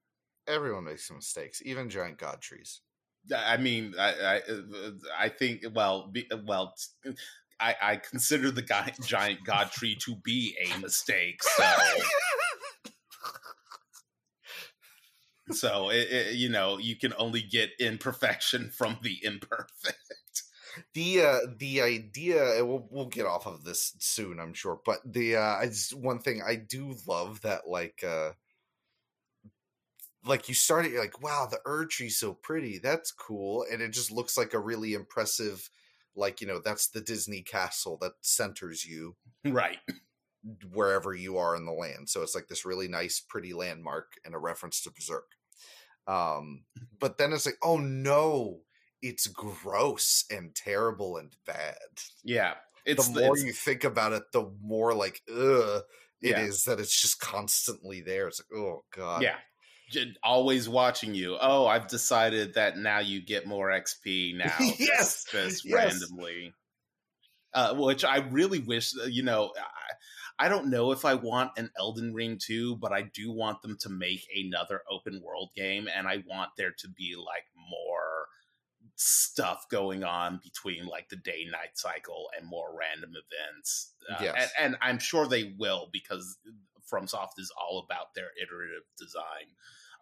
everyone 0.48 0.86
makes 0.86 1.10
mistakes 1.12 1.62
even 1.64 1.90
giant 1.90 2.18
god 2.18 2.42
trees 2.42 2.82
I 3.36 3.58
mean, 3.58 3.96
I, 4.00 4.14
I, 4.38 4.42
I 5.20 5.30
think, 5.30 5.66
well, 5.74 6.08
be, 6.08 6.28
well, 6.48 6.74
I, 7.60 7.76
I 7.82 7.96
consider 7.98 8.52
the 8.52 8.62
guy, 8.62 8.94
giant 9.06 9.44
god 9.44 9.72
tree 9.72 9.96
to 10.06 10.16
be 10.16 10.56
a 10.66 10.80
mistake. 10.80 11.44
So, 11.44 11.64
so 15.52 15.90
it, 15.90 16.08
it, 16.10 16.36
you 16.36 16.50
know, 16.50 16.78
you 16.78 16.96
can 16.96 17.14
only 17.18 17.42
get 17.42 17.72
imperfection 17.80 18.70
from 18.70 18.98
the 19.02 19.18
imperfect. 19.24 19.99
The 20.96 21.22
uh, 21.22 21.40
the 21.58 21.82
idea 21.82 22.66
we'll 22.66 22.88
we'll 22.90 23.06
get 23.06 23.26
off 23.26 23.46
of 23.46 23.64
this 23.64 23.94
soon, 24.00 24.40
I'm 24.40 24.54
sure. 24.54 24.80
But 24.84 25.00
the 25.06 25.36
uh, 25.36 25.60
it's 25.62 25.94
one 25.94 26.20
thing 26.20 26.42
I 26.46 26.56
do 26.56 26.96
love 27.08 27.42
that 27.42 27.68
like 27.68 28.04
uh, 28.04 28.32
like 30.26 30.50
you 30.50 30.56
started 30.56 30.92
you're 30.92 31.02
like 31.02 31.22
wow 31.22 31.48
the 31.50 31.60
Erdtree's 31.66 32.18
so 32.18 32.34
pretty 32.34 32.78
that's 32.78 33.12
cool 33.12 33.66
and 33.72 33.82
it 33.82 33.92
just 33.92 34.12
looks 34.12 34.38
like 34.38 34.54
a 34.54 34.60
really 34.60 34.94
impressive 34.94 35.70
like 36.16 36.42
you 36.42 36.48
know 36.48 36.60
that's 36.64 36.90
the 36.90 37.02
disney 37.02 37.42
castle 37.42 37.98
that 38.02 38.14
centers 38.22 38.86
you 38.86 39.16
right 39.46 39.78
wherever 40.72 41.14
you 41.14 41.38
are 41.38 41.56
in 41.56 41.66
the 41.66 41.72
land 41.72 42.10
so 42.10 42.22
it's 42.22 42.36
like 42.36 42.48
this 42.48 42.66
really 42.66 42.88
nice 42.88 43.20
pretty 43.20 43.54
landmark 43.54 44.14
and 44.26 44.36
a 44.36 44.40
reference 44.40 44.82
to 44.82 44.92
berserk 44.92 45.32
um 46.08 46.64
but 47.00 47.18
then 47.18 47.34
it's 47.34 47.46
like 47.46 47.58
oh 47.64 47.78
no 47.78 48.60
it's 49.02 49.28
gross 49.28 50.26
and 50.32 50.54
terrible 50.56 51.18
and 51.18 51.36
bad 51.46 51.76
yeah 52.24 52.54
it's 52.86 53.08
the 53.10 53.22
more 53.22 53.38
you 53.38 53.54
think 53.54 53.84
about 53.84 54.14
it 54.14 54.24
the 54.34 54.50
more 54.62 54.94
like 54.94 55.22
ugh 55.30 55.84
it 56.22 56.32
yeah. 56.32 56.42
is 56.42 56.64
that 56.64 56.80
it's 56.80 57.02
just 57.02 57.20
constantly 57.20 58.02
there 58.02 58.28
it's 58.28 58.42
like 58.42 58.60
oh 58.60 58.84
god 58.96 59.22
yeah 59.22 59.36
always 60.24 60.70
watching 60.70 61.14
you. 61.14 61.38
Oh, 61.40 61.66
I've 61.66 61.88
decided 61.88 62.54
that 62.54 62.78
now 62.78 63.00
you 63.00 63.22
get 63.22 63.48
more 63.48 63.70
XP 63.70 64.36
now. 64.38 64.54
yes, 64.60 64.78
just, 64.78 65.32
just 65.32 65.66
yes. 65.66 65.74
randomly. 65.76 66.54
Uh, 67.52 67.74
which 67.74 68.06
I 68.06 68.18
really 68.18 68.60
wish, 68.60 68.94
uh, 69.02 69.08
you 69.08 69.24
know, 69.24 69.52
I, 69.58 70.46
I, 70.46 70.50
don't 70.50 70.70
know 70.70 70.92
if 70.92 71.04
I 71.04 71.16
want 71.16 71.50
an 71.58 71.72
Elden 71.80 72.14
Ring 72.14 72.38
2, 72.40 72.76
but 72.76 72.92
I 72.92 73.10
do 73.12 73.32
want 73.32 73.64
them 73.64 73.76
to 73.80 73.90
make 73.90 74.24
another 74.36 74.82
open 74.90 75.20
world 75.26 75.50
game, 75.56 75.88
and 75.94 76.08
I 76.08 76.24
want 76.28 76.52
there 76.58 76.76
to 76.78 76.88
be 76.90 77.16
like 77.18 77.46
more 77.58 78.28
stuff 79.02 79.66
going 79.72 80.04
on 80.04 80.42
between 80.44 80.86
like 80.86 81.08
the 81.08 81.16
day 81.16 81.48
night 81.50 81.76
cycle 81.76 82.30
and 82.38 82.46
more 82.46 82.78
random 82.78 83.12
events. 83.12 83.94
Uh, 84.12 84.18
yes. 84.22 84.52
and, 84.60 84.74
and 84.74 84.78
I'm 84.82 85.00
sure 85.00 85.26
they 85.26 85.54
will 85.58 85.90
because 85.94 86.38
FromSoft 86.92 87.40
is 87.40 87.52
all 87.58 87.80
about 87.80 88.14
their 88.14 88.30
iterative 88.42 88.84
design. 88.98 89.56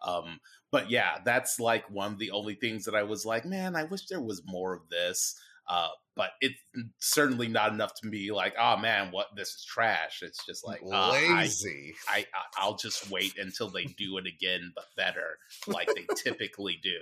Um, 0.04 0.40
but 0.72 0.90
yeah, 0.90 1.18
that's 1.24 1.60
like 1.60 1.88
one 1.90 2.12
of 2.12 2.18
the 2.18 2.32
only 2.32 2.54
things 2.54 2.84
that 2.86 2.96
I 2.96 3.04
was 3.04 3.24
like, 3.24 3.44
man, 3.44 3.76
I 3.76 3.84
wish 3.84 4.06
there 4.06 4.20
was 4.20 4.42
more 4.44 4.74
of 4.74 4.88
this. 4.88 5.38
Uh, 5.68 5.88
but 6.16 6.30
it's 6.40 6.58
certainly 6.98 7.46
not 7.46 7.72
enough 7.72 7.92
to 8.02 8.08
be 8.08 8.32
like, 8.32 8.54
oh 8.58 8.76
man, 8.78 9.12
what 9.12 9.28
this 9.36 9.50
is 9.50 9.64
trash. 9.64 10.22
It's 10.22 10.44
just 10.44 10.66
like 10.66 10.80
uh, 10.90 11.12
lazy. 11.12 11.94
I, 12.08 12.18
I 12.18 12.24
I'll 12.58 12.76
just 12.76 13.10
wait 13.10 13.34
until 13.38 13.68
they 13.68 13.84
do 13.84 14.18
it 14.18 14.26
again, 14.26 14.72
but 14.74 14.86
better, 14.96 15.38
like 15.68 15.88
they 15.94 16.06
typically 16.16 16.80
do. 16.82 16.98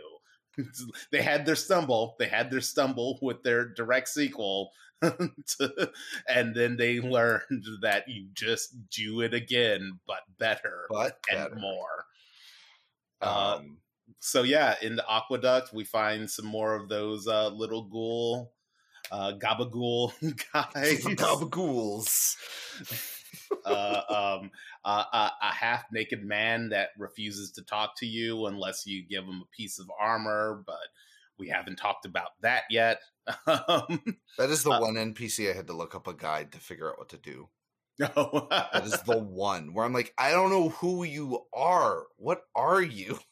they 1.11 1.23
had 1.23 1.47
their 1.47 1.57
stumble. 1.57 2.17
They 2.19 2.29
had 2.29 2.51
their 2.51 2.61
stumble 2.61 3.19
with 3.23 3.43
their 3.43 3.69
direct 3.69 4.09
sequel, 4.09 4.73
to, 5.03 5.91
and 6.29 6.55
then 6.55 6.77
they 6.77 7.01
learned 7.01 7.65
that 7.83 8.09
you 8.09 8.29
just 8.33 8.75
do 8.91 9.21
it 9.21 9.35
again, 9.35 9.99
but 10.07 10.21
better 10.39 10.87
but 10.89 11.19
and 11.31 11.51
better. 11.51 11.57
more. 11.57 12.07
Uh, 13.21 13.57
um, 13.59 13.79
so 14.21 14.43
yeah, 14.43 14.75
in 14.83 14.97
the 14.97 15.05
aqueduct, 15.11 15.73
we 15.73 15.85
find 15.85 16.31
some 16.31 16.47
more 16.47 16.75
of 16.75 16.89
those 16.89 17.27
uh, 17.27 17.49
little 17.49 17.85
ghoul, 17.85 18.53
uh, 19.11 19.33
gabagool 19.39 20.13
guys, 20.53 21.05
gabagools. 21.05 22.37
Uh, 23.65 24.39
um, 24.41 24.51
uh, 24.85 25.05
a, 25.13 25.31
a 25.43 25.53
half 25.53 25.85
naked 25.93 26.25
man 26.25 26.69
that 26.71 26.91
refuses 26.99 27.51
to 27.53 27.63
talk 27.63 27.97
to 27.99 28.07
you 28.07 28.47
unless 28.47 28.87
you 28.87 29.07
give 29.07 29.25
him 29.25 29.43
a 29.43 29.57
piece 29.57 29.79
of 29.79 29.91
armor, 30.01 30.63
but 30.67 30.77
we 31.39 31.49
haven't 31.49 31.77
talked 31.77 32.07
about 32.07 32.31
that 32.43 32.65
yet. 32.71 33.01
Um, 33.49 34.01
that 34.39 34.51
is 34.51 34.63
the 34.63 34.71
uh, 34.71 34.81
one 34.81 34.95
NPC 34.95 35.51
I 35.51 35.57
had 35.57 35.67
to 35.67 35.73
look 35.73 35.97
up 35.97 36.07
a 36.07 36.15
guide 36.15 36.53
to 36.53 36.59
figure 36.59 36.89
out 36.89 36.99
what 36.99 37.09
to 37.09 37.17
do. 37.17 37.49
No, 37.99 38.47
that 38.51 38.85
is 38.85 39.01
the 39.03 39.19
one 39.19 39.73
where 39.73 39.85
I'm 39.85 39.93
like, 39.93 40.15
I 40.17 40.31
don't 40.31 40.51
know 40.51 40.69
who 40.69 41.03
you 41.05 41.45
are. 41.53 42.05
What 42.17 42.43
are 42.55 42.83
you? 42.83 43.19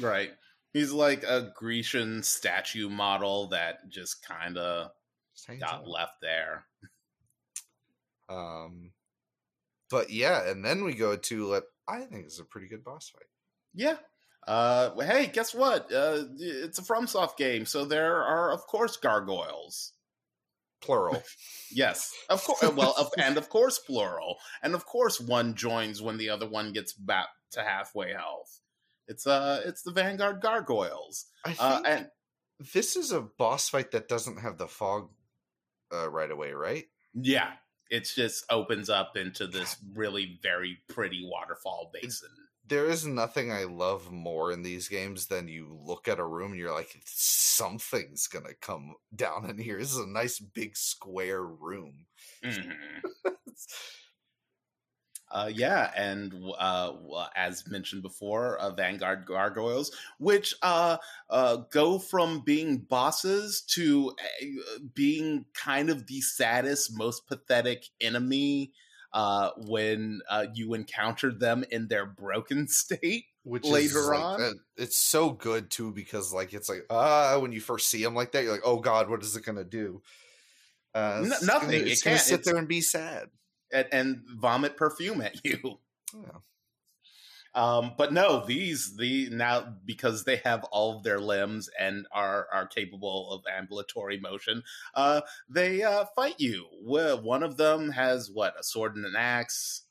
Right. 0.00 0.30
He's 0.72 0.90
like 0.90 1.22
a 1.22 1.52
Grecian 1.54 2.22
statue 2.22 2.88
model 2.88 3.48
that 3.48 3.88
just 3.88 4.26
kind 4.26 4.56
of 4.56 4.90
got 5.60 5.86
left 5.86 6.14
there. 6.22 6.64
Um, 8.28 8.92
but 9.92 10.08
yeah, 10.10 10.48
and 10.48 10.64
then 10.64 10.84
we 10.84 10.94
go 10.94 11.16
to 11.16 11.48
what 11.50 11.64
I 11.86 12.00
think 12.00 12.26
is 12.26 12.40
a 12.40 12.44
pretty 12.44 12.66
good 12.66 12.82
boss 12.82 13.10
fight. 13.10 13.28
Yeah. 13.74 13.96
Uh, 14.48 14.98
hey, 15.00 15.26
guess 15.26 15.54
what? 15.54 15.92
Uh, 15.92 16.24
it's 16.38 16.78
a 16.78 16.82
FromSoft 16.82 17.36
game, 17.36 17.66
so 17.66 17.84
there 17.84 18.22
are 18.22 18.50
of 18.50 18.66
course 18.66 18.96
gargoyles 18.96 19.92
plural. 20.80 21.22
yes, 21.70 22.12
of 22.30 22.42
course. 22.42 22.72
Well, 22.74 22.94
of, 22.98 23.10
and 23.18 23.36
of 23.36 23.50
course 23.50 23.78
plural, 23.78 24.38
and 24.62 24.74
of 24.74 24.86
course 24.86 25.20
one 25.20 25.54
joins 25.54 26.00
when 26.00 26.16
the 26.16 26.30
other 26.30 26.48
one 26.48 26.72
gets 26.72 26.94
back 26.94 27.28
to 27.52 27.62
halfway 27.62 28.12
health. 28.12 28.60
It's 29.06 29.26
uh, 29.26 29.60
it's 29.66 29.82
the 29.82 29.92
Vanguard 29.92 30.40
Gargoyles. 30.40 31.26
I 31.44 31.50
uh, 31.58 31.74
think 31.74 31.86
uh, 31.86 31.90
and 31.90 32.06
this 32.72 32.96
is 32.96 33.12
a 33.12 33.20
boss 33.20 33.68
fight 33.68 33.90
that 33.90 34.08
doesn't 34.08 34.40
have 34.40 34.56
the 34.56 34.66
fog 34.66 35.10
uh, 35.92 36.08
right 36.08 36.30
away, 36.30 36.52
right? 36.52 36.86
Yeah, 37.14 37.50
it 37.92 38.10
just 38.16 38.44
opens 38.50 38.90
up 38.90 39.16
into 39.16 39.46
this 39.46 39.76
really 39.94 40.40
very 40.42 40.78
pretty 40.88 41.28
waterfall 41.30 41.92
basin 41.92 42.30
there 42.68 42.88
is 42.88 43.06
nothing 43.06 43.52
I 43.52 43.64
love 43.64 44.10
more 44.10 44.50
in 44.52 44.62
these 44.62 44.88
games 44.88 45.26
than 45.26 45.48
you 45.48 45.78
look 45.84 46.08
at 46.08 46.18
a 46.18 46.24
room 46.24 46.52
and 46.52 46.60
you're 46.60 46.72
like, 46.72 47.02
something's 47.04 48.28
gonna 48.28 48.54
come 48.60 48.94
down 49.14 49.50
in 49.50 49.58
here. 49.58 49.78
This 49.78 49.92
is 49.92 49.98
a 49.98 50.06
nice 50.06 50.38
big 50.38 50.76
square 50.76 51.42
room. 51.42 52.06
Mm-hmm. 52.42 52.70
uh, 55.32 55.50
yeah, 55.52 55.90
and 55.96 56.34
uh, 56.58 56.92
as 57.34 57.66
mentioned 57.66 58.02
before, 58.02 58.58
uh, 58.58 58.70
Vanguard 58.70 59.24
Gargoyles, 59.24 59.90
which 60.18 60.54
uh, 60.62 60.98
uh, 61.30 61.56
go 61.70 61.98
from 61.98 62.40
being 62.40 62.78
bosses 62.78 63.62
to 63.62 64.14
eh, 64.40 64.46
being 64.94 65.46
kind 65.54 65.88
of 65.88 66.06
the 66.06 66.20
saddest, 66.20 66.96
most 66.96 67.26
pathetic 67.26 67.86
enemy 68.00 68.72
uh, 69.14 69.50
when 69.56 70.20
uh, 70.28 70.46
you 70.54 70.74
encounter 70.74 71.32
them 71.32 71.64
in 71.70 71.88
their 71.88 72.04
broken 72.06 72.68
state 72.68 73.24
which 73.42 73.64
later 73.64 74.14
on. 74.14 74.40
Like, 74.40 74.52
it's 74.76 74.98
so 74.98 75.30
good 75.30 75.70
too 75.70 75.92
because 75.92 76.32
like 76.32 76.52
it's 76.52 76.68
like 76.68 76.84
ah 76.90 77.38
when 77.38 77.52
you 77.52 77.60
first 77.60 77.88
see 77.88 78.02
them 78.02 78.14
like 78.14 78.32
that 78.32 78.44
you're 78.44 78.52
like 78.52 78.62
oh 78.64 78.80
god 78.80 79.10
what 79.10 79.22
is 79.22 79.34
it 79.34 79.44
gonna 79.44 79.64
do? 79.64 80.02
Uh, 80.94 81.22
N- 81.24 81.46
nothing. 81.46 81.70
Gonna, 81.70 81.90
it 81.90 82.02
can't 82.02 82.20
sit 82.20 82.44
there 82.44 82.56
and 82.56 82.68
be 82.68 82.82
sad 82.82 83.28
and, 83.72 83.86
and 83.92 84.22
vomit 84.36 84.76
perfume 84.76 85.20
at 85.20 85.44
you. 85.44 85.78
Yeah. 86.14 86.38
Um, 87.54 87.92
but 87.98 88.12
no, 88.12 88.44
these 88.46 88.96
the 88.96 89.28
now 89.30 89.74
because 89.84 90.24
they 90.24 90.36
have 90.36 90.64
all 90.64 90.96
of 90.96 91.02
their 91.02 91.20
limbs 91.20 91.68
and 91.78 92.06
are 92.10 92.46
are 92.50 92.66
capable 92.66 93.30
of 93.30 93.42
ambulatory 93.54 94.18
motion. 94.18 94.62
Uh, 94.94 95.20
they 95.50 95.82
uh, 95.82 96.06
fight 96.16 96.36
you. 96.38 96.66
One 96.82 97.42
of 97.42 97.58
them 97.58 97.90
has 97.90 98.30
what 98.30 98.54
a 98.58 98.62
sword 98.62 98.96
and 98.96 99.04
an 99.04 99.16
axe, 99.16 99.82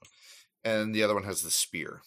and 0.64 0.96
the 0.96 1.04
other 1.04 1.14
one 1.14 1.24
has 1.24 1.44
the 1.44 1.52
spear. 1.52 2.02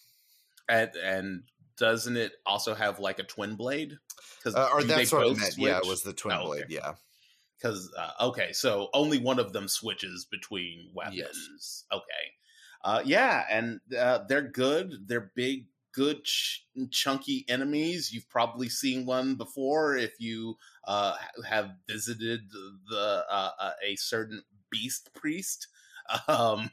And 0.68 0.90
and 0.96 1.42
doesn't 1.76 2.16
it 2.16 2.32
also 2.44 2.74
have 2.74 2.98
like 2.98 3.20
a 3.20 3.24
twin 3.24 3.54
blade? 3.54 3.96
Because 4.38 4.56
uh, 4.56 4.70
or 4.72 4.82
that's 4.82 5.12
what 5.12 5.22
I 5.22 5.34
meant. 5.34 5.56
Yeah, 5.56 5.78
it 5.78 5.86
was 5.86 6.02
the 6.02 6.12
twin 6.12 6.36
oh, 6.40 6.46
blade. 6.46 6.66
Yeah. 6.68 6.94
Because 7.58 7.90
uh, 7.98 8.26
okay, 8.28 8.52
so 8.52 8.88
only 8.92 9.18
one 9.18 9.38
of 9.38 9.52
them 9.52 9.68
switches 9.68 10.26
between 10.30 10.90
weapons. 10.92 11.16
Yes. 11.16 11.84
Okay. 11.92 12.04
Uh, 12.82 13.00
yeah, 13.04 13.44
and 13.50 13.80
uh, 13.98 14.20
they're 14.28 14.50
good. 14.50 15.08
They're 15.08 15.32
big, 15.34 15.66
good, 15.92 16.24
ch- 16.24 16.66
chunky 16.90 17.46
enemies. 17.48 18.12
You've 18.12 18.28
probably 18.28 18.68
seen 18.68 19.06
one 19.06 19.36
before 19.36 19.96
if 19.96 20.20
you 20.20 20.56
uh, 20.86 21.16
have 21.48 21.70
visited 21.88 22.40
the 22.90 23.24
uh, 23.30 23.50
uh, 23.58 23.70
a 23.82 23.96
certain 23.96 24.42
beast 24.70 25.10
priest. 25.14 25.68
Um, 26.28 26.70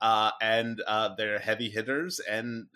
uh, 0.00 0.32
and 0.40 0.82
uh, 0.86 1.14
they're 1.16 1.38
heavy 1.38 1.70
hitters, 1.70 2.20
and 2.20 2.66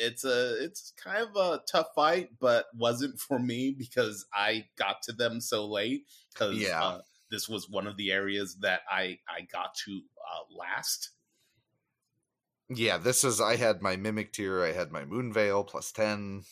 it's 0.00 0.24
a 0.24 0.62
it's 0.62 0.92
kind 1.02 1.26
of 1.26 1.36
a 1.36 1.60
tough 1.70 1.88
fight, 1.94 2.30
but 2.40 2.66
wasn't 2.76 3.18
for 3.18 3.38
me 3.38 3.74
because 3.76 4.26
I 4.32 4.66
got 4.78 5.02
to 5.02 5.12
them 5.12 5.40
so 5.40 5.66
late. 5.66 6.04
Because 6.32 6.56
yeah. 6.56 6.98
this 7.30 7.48
was 7.48 7.68
one 7.68 7.86
of 7.86 7.96
the 7.96 8.12
areas 8.12 8.56
that 8.60 8.80
I 8.90 9.18
I 9.28 9.42
got 9.52 9.74
to 9.86 10.00
last 10.56 11.10
yeah, 12.70 12.98
this 12.98 13.24
is 13.24 13.40
I 13.40 13.56
had 13.56 13.80
my 13.80 13.96
mimic 13.96 14.32
tear, 14.32 14.64
I 14.64 14.72
had 14.72 14.92
my 14.92 15.04
Moonveil 15.04 15.64
plus 15.64 15.90
ten. 15.90 16.42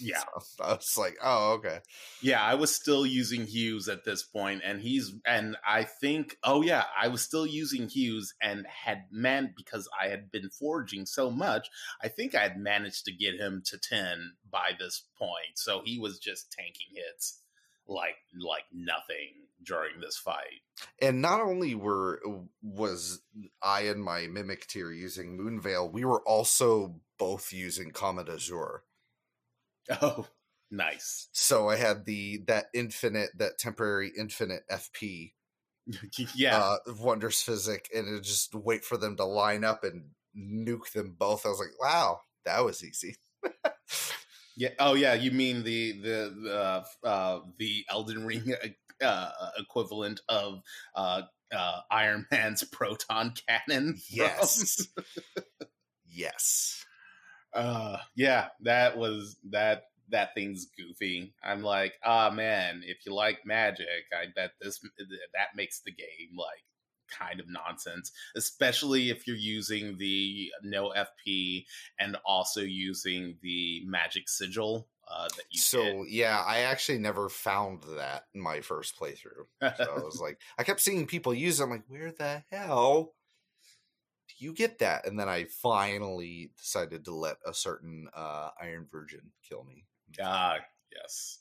Yeah. 0.00 0.20
So 0.20 0.64
I 0.64 0.72
was 0.72 0.94
like, 0.96 1.16
oh, 1.22 1.52
okay. 1.54 1.80
Yeah, 2.22 2.42
I 2.42 2.54
was 2.54 2.74
still 2.74 3.06
using 3.06 3.46
Hughes 3.46 3.88
at 3.88 4.04
this 4.04 4.22
point, 4.22 4.62
and 4.64 4.80
he's 4.80 5.12
and 5.26 5.56
I 5.66 5.84
think 5.84 6.36
oh 6.44 6.62
yeah, 6.62 6.84
I 7.00 7.08
was 7.08 7.22
still 7.22 7.46
using 7.46 7.88
Hughes 7.88 8.34
and 8.42 8.66
had 8.66 9.04
man 9.10 9.54
because 9.56 9.88
I 10.00 10.08
had 10.08 10.30
been 10.30 10.50
foraging 10.50 11.06
so 11.06 11.30
much, 11.30 11.68
I 12.02 12.08
think 12.08 12.34
I 12.34 12.42
had 12.42 12.58
managed 12.58 13.04
to 13.06 13.12
get 13.12 13.34
him 13.34 13.62
to 13.66 13.78
ten 13.78 14.32
by 14.50 14.70
this 14.78 15.02
point. 15.18 15.56
So 15.56 15.82
he 15.84 15.98
was 15.98 16.18
just 16.18 16.52
tanking 16.52 16.94
hits 16.94 17.40
like 17.86 18.16
like 18.38 18.64
nothing 18.72 19.40
during 19.62 20.00
this 20.00 20.16
fight. 20.16 20.62
And 21.00 21.20
not 21.20 21.40
only 21.40 21.74
were 21.74 22.20
was 22.62 23.20
I 23.62 23.82
and 23.82 24.02
my 24.02 24.26
mimic 24.26 24.66
tear 24.66 24.92
using 24.92 25.36
Moonveil, 25.36 25.90
we 25.90 26.04
were 26.04 26.22
also 26.26 27.00
both 27.18 27.52
using 27.52 27.90
Comet 27.90 28.28
Azure. 28.28 28.82
Oh, 30.02 30.26
nice. 30.70 31.28
So 31.32 31.68
I 31.68 31.76
had 31.76 32.04
the 32.04 32.42
that 32.46 32.66
infinite, 32.74 33.30
that 33.38 33.58
temporary 33.58 34.12
infinite 34.16 34.62
FP. 34.70 35.32
yeah. 36.34 36.58
Uh, 36.58 36.76
Wondrous 36.98 37.42
Physick, 37.44 37.86
and 37.94 38.22
just 38.22 38.54
wait 38.54 38.84
for 38.84 38.96
them 38.96 39.16
to 39.16 39.24
line 39.24 39.64
up 39.64 39.84
and 39.84 40.10
nuke 40.36 40.92
them 40.92 41.16
both. 41.18 41.44
I 41.44 41.48
was 41.48 41.58
like, 41.58 41.80
wow, 41.80 42.20
that 42.44 42.64
was 42.64 42.84
easy. 42.84 43.16
yeah. 44.56 44.70
Oh, 44.78 44.94
yeah. 44.94 45.14
You 45.14 45.30
mean 45.30 45.64
the 45.64 45.92
the 46.00 46.84
the 47.02 47.08
uh, 47.08 47.40
the 47.58 47.84
Elden 47.90 48.24
Ring 48.24 48.54
uh, 49.02 49.30
equivalent 49.58 50.20
of 50.28 50.62
uh, 50.94 51.22
uh, 51.54 51.80
Iron 51.90 52.26
Man's 52.30 52.64
proton 52.72 53.34
cannon? 53.48 53.98
Yes. 54.08 54.88
yes. 56.06 56.84
Uh, 57.52 57.98
yeah, 58.14 58.48
that 58.62 58.96
was 58.96 59.36
that 59.50 59.84
that 60.10 60.34
thing's 60.34 60.66
goofy. 60.76 61.32
I'm 61.42 61.62
like, 61.62 61.94
ah, 62.04 62.28
oh, 62.30 62.34
man, 62.34 62.82
if 62.84 62.98
you 63.06 63.14
like 63.14 63.46
magic, 63.46 63.86
I 64.12 64.26
bet 64.34 64.52
this 64.60 64.80
that 64.80 65.56
makes 65.56 65.80
the 65.80 65.92
game 65.92 66.36
like 66.36 66.64
kind 67.10 67.40
of 67.40 67.46
nonsense, 67.48 68.12
especially 68.36 69.10
if 69.10 69.26
you're 69.26 69.36
using 69.36 69.98
the 69.98 70.50
no 70.62 70.92
FP 70.96 71.64
and 71.98 72.16
also 72.24 72.60
using 72.60 73.36
the 73.42 73.82
magic 73.86 74.28
sigil. 74.28 74.86
Uh, 75.12 75.26
that 75.36 75.44
you 75.50 75.58
so 75.58 75.82
get. 76.04 76.10
yeah, 76.10 76.40
I 76.46 76.60
actually 76.60 76.98
never 76.98 77.28
found 77.28 77.82
that 77.96 78.26
in 78.32 78.40
my 78.40 78.60
first 78.60 78.96
playthrough. 78.96 79.46
So 79.60 79.90
I 79.90 80.04
was 80.04 80.20
like, 80.22 80.38
I 80.56 80.62
kept 80.62 80.80
seeing 80.80 81.04
people 81.04 81.34
use. 81.34 81.58
it. 81.58 81.64
I'm 81.64 81.70
like, 81.70 81.82
where 81.88 82.12
the 82.12 82.44
hell 82.52 83.14
you 84.40 84.52
get 84.52 84.78
that 84.78 85.06
and 85.06 85.18
then 85.18 85.28
i 85.28 85.44
finally 85.44 86.50
decided 86.56 87.04
to 87.04 87.14
let 87.14 87.36
a 87.46 87.54
certain 87.54 88.08
uh 88.14 88.50
iron 88.60 88.86
virgin 88.90 89.30
kill 89.48 89.64
me. 89.64 89.84
Ah 90.20 90.56
yes. 90.94 91.38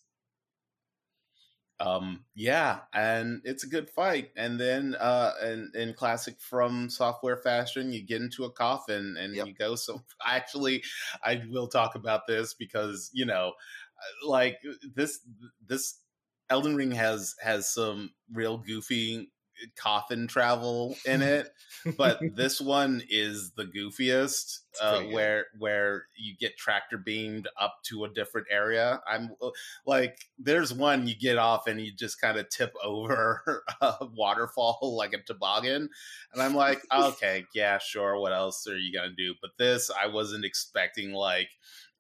Um 1.80 2.26
yeah 2.36 2.80
and 2.94 3.42
it's 3.46 3.64
a 3.64 3.70
good 3.70 3.90
fight 3.90 4.32
and 4.36 4.60
then 4.60 4.96
uh 5.00 5.32
in, 5.44 5.72
in 5.76 5.94
classic 5.94 6.36
FromSoftware 6.40 7.42
fashion 7.42 7.94
you 7.94 8.06
get 8.06 8.22
into 8.22 8.44
a 8.44 8.52
coffin 8.52 9.16
and 9.18 9.34
yep. 9.34 9.48
you 9.48 9.54
go 9.54 9.76
so 9.76 10.02
actually 10.26 10.84
i 11.24 11.42
will 11.50 11.68
talk 11.68 11.96
about 11.96 12.28
this 12.28 12.54
because 12.54 13.10
you 13.14 13.26
know 13.26 13.54
uh, 13.98 14.28
like 14.28 14.60
this 14.94 15.22
this 15.66 16.02
elden 16.50 16.76
ring 16.76 16.92
has 16.92 17.36
has 17.42 17.74
some 17.74 18.12
real 18.34 18.58
goofy 18.58 19.32
coffin 19.76 20.28
travel 20.28 20.96
in 21.06 21.22
it, 21.22 21.50
but 21.98 22.20
this 22.36 22.60
one 22.60 23.02
is 23.10 23.52
the 23.52 23.66
goofiest, 23.66 24.60
uh, 24.82 25.02
where 25.04 25.48
where 25.58 26.06
you 26.16 26.36
get 26.38 26.58
tractor 26.58 26.98
beamed 26.98 27.48
up 27.60 27.76
to 27.84 28.06
a 28.06 28.10
different 28.10 28.48
area. 28.52 29.02
I'm 29.08 29.32
uh, 29.42 29.50
like, 29.86 30.18
there's 30.38 30.74
one 30.74 31.08
you 31.08 31.16
get 31.16 31.38
off 31.38 31.68
and 31.68 31.80
you 31.80 31.92
just 31.94 32.20
kind 32.20 32.38
of 32.38 32.50
tip 32.50 32.74
over 32.84 33.64
a 33.82 34.06
waterfall 34.16 34.80
like 34.98 35.14
a 35.14 35.24
toboggan, 35.24 35.90
and 36.34 36.42
I'm 36.42 36.56
like, 36.56 36.82
okay, 36.94 37.46
yeah, 37.54 37.78
sure. 37.78 38.20
What 38.20 38.34
else 38.34 38.68
are 38.68 38.78
you 38.78 38.94
gonna 38.94 39.14
do? 39.16 39.36
But 39.42 39.52
this, 39.58 39.90
I 39.92 40.08
wasn't 40.08 40.46
expecting 40.46 41.14
like. 41.14 41.50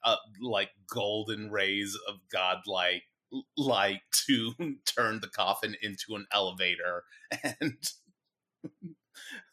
Uh, 0.02 0.15
like 0.41 0.69
golden 0.90 1.52
rays 1.52 1.94
of 2.07 2.15
godlike 2.31 3.03
like 3.57 4.01
to 4.27 4.53
turn 4.85 5.19
the 5.22 5.27
coffin 5.27 5.76
into 5.81 6.15
an 6.15 6.26
elevator 6.34 7.03
and 7.43 7.91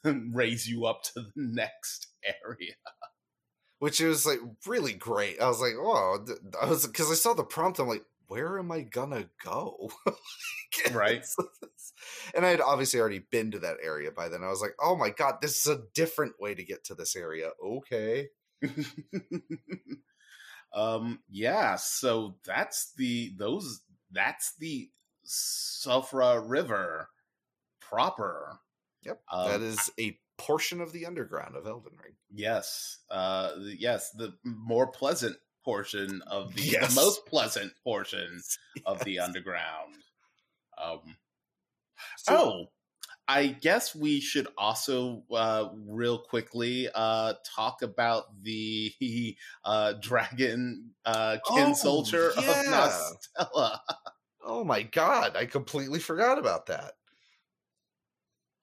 raise 0.34 0.68
you 0.68 0.86
up 0.86 1.02
to 1.02 1.12
the 1.14 1.30
next 1.36 2.08
area. 2.24 2.74
Which 3.78 4.00
was 4.00 4.24
like 4.24 4.40
really 4.66 4.94
great. 4.94 5.40
I 5.40 5.48
was 5.48 5.60
like 5.60 5.74
oh 5.76 6.24
i 6.62 6.66
was 6.66 6.86
because 6.86 7.10
i 7.10 7.14
saw 7.14 7.34
the 7.34 7.44
prompt 7.44 7.78
i'm 7.78 7.88
like 7.88 8.04
where 8.28 8.58
am 8.58 8.72
i 8.72 8.80
gonna 8.80 9.28
go? 9.44 9.90
Right. 10.92 11.24
And 12.34 12.44
i 12.44 12.50
had 12.50 12.60
obviously 12.60 13.00
already 13.00 13.24
been 13.30 13.50
to 13.52 13.58
that 13.60 13.78
area 13.82 14.10
by 14.10 14.28
then. 14.28 14.42
I 14.42 14.48
was 14.48 14.60
like 14.60 14.74
oh 14.82 14.96
my 14.96 15.10
god 15.10 15.36
this 15.40 15.58
is 15.58 15.66
a 15.66 15.82
different 15.94 16.34
way 16.40 16.54
to 16.54 16.64
get 16.64 16.84
to 16.84 16.94
this 16.94 17.16
area. 17.16 17.50
Okay 17.64 18.28
um 20.74 21.20
yeah 21.28 21.76
so 21.76 22.36
that's 22.44 22.92
the 22.96 23.32
those 23.38 23.80
that's 24.12 24.54
the 24.58 24.88
Siofra 25.26 26.42
River 26.44 27.08
proper. 27.80 28.60
Yep. 29.02 29.20
Um, 29.30 29.50
that 29.50 29.60
is 29.60 29.90
a 29.98 30.18
portion 30.38 30.80
of 30.80 30.92
the 30.92 31.06
underground 31.06 31.56
of 31.56 31.66
Elden 31.66 31.92
Ring. 32.02 32.14
Yes. 32.32 32.98
Uh 33.10 33.52
yes, 33.58 34.10
the 34.10 34.34
more 34.44 34.86
pleasant 34.86 35.36
portion 35.64 36.22
of 36.26 36.54
the, 36.54 36.62
yes. 36.62 36.94
the 36.94 37.00
most 37.00 37.26
pleasant 37.26 37.72
portion 37.82 38.28
yes. 38.32 38.58
of 38.86 39.02
the 39.04 39.20
underground. 39.20 39.94
Um 40.82 41.16
so, 42.18 42.36
oh, 42.36 42.66
I 43.28 43.46
guess 43.48 43.94
we 43.94 44.20
should 44.20 44.46
also, 44.56 45.24
uh, 45.32 45.68
real 45.86 46.18
quickly, 46.18 46.88
uh, 46.94 47.34
talk 47.44 47.82
about 47.82 48.24
the 48.42 48.92
uh, 49.64 49.94
dragon 50.00 50.90
uh, 51.04 51.38
kin 51.48 51.70
oh, 51.70 51.74
soldier 51.74 52.32
yeah. 52.38 52.50
of 52.50 52.66
Nokstella. 52.66 53.78
oh 54.44 54.64
my 54.64 54.82
god, 54.82 55.36
I 55.36 55.46
completely 55.46 55.98
forgot 55.98 56.38
about 56.38 56.66
that. 56.66 56.92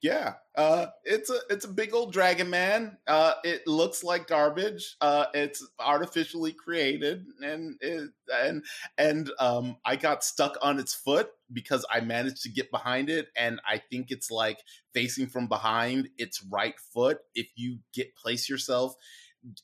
Yeah, 0.04 0.34
uh, 0.58 0.88
it's 1.06 1.30
a 1.30 1.40
it's 1.50 1.64
a 1.64 1.70
big 1.70 1.94
old 1.94 2.12
dragon 2.12 2.50
man. 2.50 2.98
Uh, 3.08 3.36
it 3.46 3.66
looks 3.66 4.04
like 4.04 4.28
garbage. 4.28 4.98
Uh, 5.00 5.28
it's 5.34 5.66
artificially 5.80 6.52
created, 6.52 7.26
and 7.42 7.78
it, 7.80 8.10
and 8.30 8.66
and 8.98 9.32
um, 9.40 9.78
I 9.86 9.96
got 9.96 10.26
stuck 10.26 10.58
on 10.62 10.78
its 10.78 10.94
foot 10.94 11.30
because 11.54 11.86
I 11.90 12.02
managed 12.02 12.44
to 12.44 12.50
get 12.50 12.70
behind 12.70 13.10
it, 13.10 13.30
and 13.38 13.62
I 13.66 13.82
think 13.90 14.08
it's 14.12 14.30
like 14.30 14.60
facing 14.94 15.28
from 15.28 15.48
behind 15.48 16.10
its 16.18 16.46
right 16.52 16.76
foot. 16.94 17.20
If 17.34 17.48
you 17.56 17.80
get 17.94 18.14
place 18.18 18.50
yourself 18.50 18.96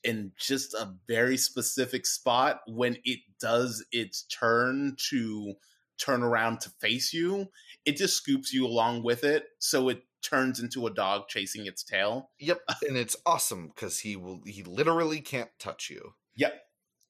in 0.04 0.32
just 0.38 0.74
a 0.74 0.94
very 1.08 1.36
specific 1.36 2.06
spot 2.06 2.60
when 2.66 2.96
it 3.04 3.20
does 3.40 3.84
its 3.92 4.24
turn 4.24 4.96
to 5.10 5.54
turn 5.98 6.22
around 6.22 6.60
to 6.60 6.70
face 6.80 7.12
you, 7.12 7.46
it 7.84 7.96
just 7.96 8.16
scoops 8.16 8.52
you 8.52 8.66
along 8.66 9.02
with 9.02 9.24
it. 9.24 9.44
So 9.58 9.88
it 9.90 10.02
turns 10.22 10.60
into 10.60 10.86
a 10.86 10.94
dog 10.94 11.28
chasing 11.28 11.66
its 11.66 11.82
tail. 11.82 12.30
Yep, 12.38 12.60
and 12.86 12.96
it's 12.96 13.16
awesome 13.26 13.68
because 13.68 14.00
he 14.00 14.16
will 14.16 14.42
he 14.46 14.62
literally 14.62 15.20
can't 15.20 15.50
touch 15.58 15.90
you. 15.90 16.14
Yep, 16.36 16.54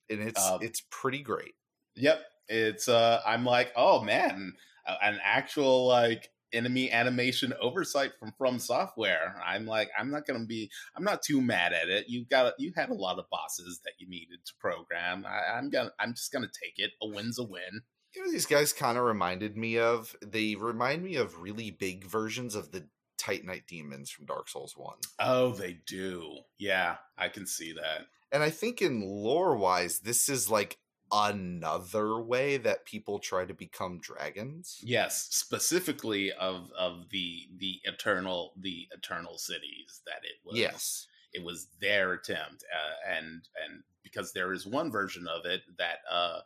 and 0.08 0.20
it's 0.22 0.40
uh, 0.40 0.58
it's 0.60 0.82
pretty 0.90 1.22
great. 1.22 1.54
Yep, 1.96 2.22
it's 2.48 2.88
uh 2.88 3.20
I'm 3.26 3.44
like 3.44 3.72
oh 3.76 4.02
man, 4.02 4.54
an 5.02 5.18
actual 5.22 5.86
like 5.86 6.30
enemy 6.52 6.90
animation 6.90 7.54
oversight 7.60 8.10
from 8.18 8.32
FromSoftware 8.40 9.34
i'm 9.46 9.66
like 9.66 9.88
i'm 9.98 10.10
not 10.10 10.26
gonna 10.26 10.46
be 10.46 10.70
i'm 10.96 11.04
not 11.04 11.22
too 11.22 11.40
mad 11.40 11.72
at 11.72 11.88
it 11.88 12.06
you've 12.08 12.28
got 12.28 12.54
you 12.58 12.72
had 12.74 12.90
a 12.90 12.94
lot 12.94 13.18
of 13.18 13.30
bosses 13.30 13.80
that 13.84 13.92
you 13.98 14.08
needed 14.08 14.38
to 14.44 14.52
program 14.58 15.24
I, 15.24 15.56
i'm 15.56 15.70
gonna 15.70 15.92
i'm 16.00 16.14
just 16.14 16.32
gonna 16.32 16.48
take 16.48 16.74
it 16.78 16.90
a 17.00 17.06
win's 17.06 17.38
a 17.38 17.44
win 17.44 17.82
you 18.14 18.24
know 18.24 18.32
these 18.32 18.46
guys 18.46 18.72
kind 18.72 18.98
of 18.98 19.04
reminded 19.04 19.56
me 19.56 19.78
of 19.78 20.16
they 20.26 20.56
remind 20.56 21.04
me 21.04 21.16
of 21.16 21.40
really 21.40 21.70
big 21.70 22.04
versions 22.04 22.54
of 22.54 22.72
the 22.72 22.88
Titanite 23.20 23.66
demons 23.66 24.10
from 24.10 24.26
Dark 24.26 24.48
Souls 24.48 24.74
1. 24.76 24.94
Oh, 25.20 25.52
they 25.52 25.78
do. 25.86 26.38
Yeah, 26.58 26.96
I 27.18 27.28
can 27.28 27.46
see 27.46 27.72
that. 27.72 28.06
And 28.32 28.42
I 28.42 28.50
think 28.50 28.80
in 28.80 29.02
lore 29.02 29.56
wise, 29.56 29.98
this 29.98 30.28
is 30.28 30.48
like 30.48 30.78
another 31.12 32.20
way 32.20 32.56
that 32.56 32.84
people 32.84 33.18
try 33.18 33.44
to 33.44 33.54
become 33.54 33.98
dragons. 33.98 34.78
Yes, 34.82 35.28
specifically 35.30 36.32
of 36.32 36.70
of 36.78 37.08
the 37.10 37.48
the 37.58 37.80
eternal 37.84 38.52
the 38.60 38.86
eternal 38.92 39.36
cities 39.36 40.02
that 40.06 40.22
it 40.22 40.36
was. 40.44 40.56
Yes, 40.56 41.06
it 41.32 41.44
was 41.44 41.66
their 41.80 42.12
attempt, 42.12 42.64
uh, 42.72 43.16
and 43.16 43.48
and 43.64 43.82
because 44.02 44.32
there 44.32 44.52
is 44.52 44.66
one 44.66 44.90
version 44.90 45.26
of 45.26 45.44
it 45.44 45.62
that 45.78 45.98
uh, 46.10 46.40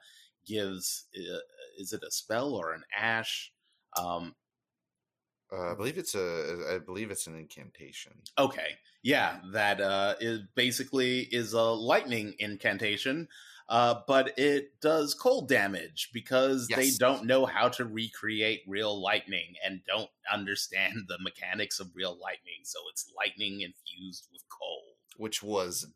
gives 0.47 1.07
uh, 1.17 1.39
is 1.79 1.93
it 1.93 2.03
a 2.03 2.11
spell 2.11 2.55
or 2.55 2.73
an 2.73 2.83
ash 2.97 3.53
um, 3.99 4.35
uh, 5.53 5.73
I 5.73 5.75
believe 5.75 5.99
it's 5.99 6.15
a. 6.15 6.75
I 6.75 6.79
believe 6.79 7.11
it's 7.11 7.27
an 7.27 7.37
incantation. 7.37 8.12
Okay, 8.39 8.79
yeah, 9.03 9.39
that 9.53 9.81
uh, 9.81 10.15
is 10.21 10.41
basically 10.55 11.21
is 11.21 11.53
a 11.53 11.62
lightning 11.62 12.35
incantation. 12.39 13.29
uh, 13.69 13.95
but 14.07 14.39
it 14.39 14.79
does 14.81 15.15
cold 15.15 15.49
damage 15.49 16.11
because 16.12 16.69
they 16.69 16.91
don't 16.91 17.25
know 17.25 17.47
how 17.47 17.69
to 17.69 17.85
recreate 17.85 18.61
real 18.66 19.01
lightning 19.01 19.55
and 19.65 19.81
don't 19.87 20.11
understand 20.33 21.05
the 21.09 21.19
mechanics 21.21 21.81
of 21.81 21.91
real 21.95 22.19
lightning. 22.21 22.61
So 22.65 22.79
it's 22.91 23.11
lightning 23.16 23.61
infused 23.61 24.29
with 24.33 24.43
cold. 24.49 24.97
which 25.16 25.43
was 25.43 25.87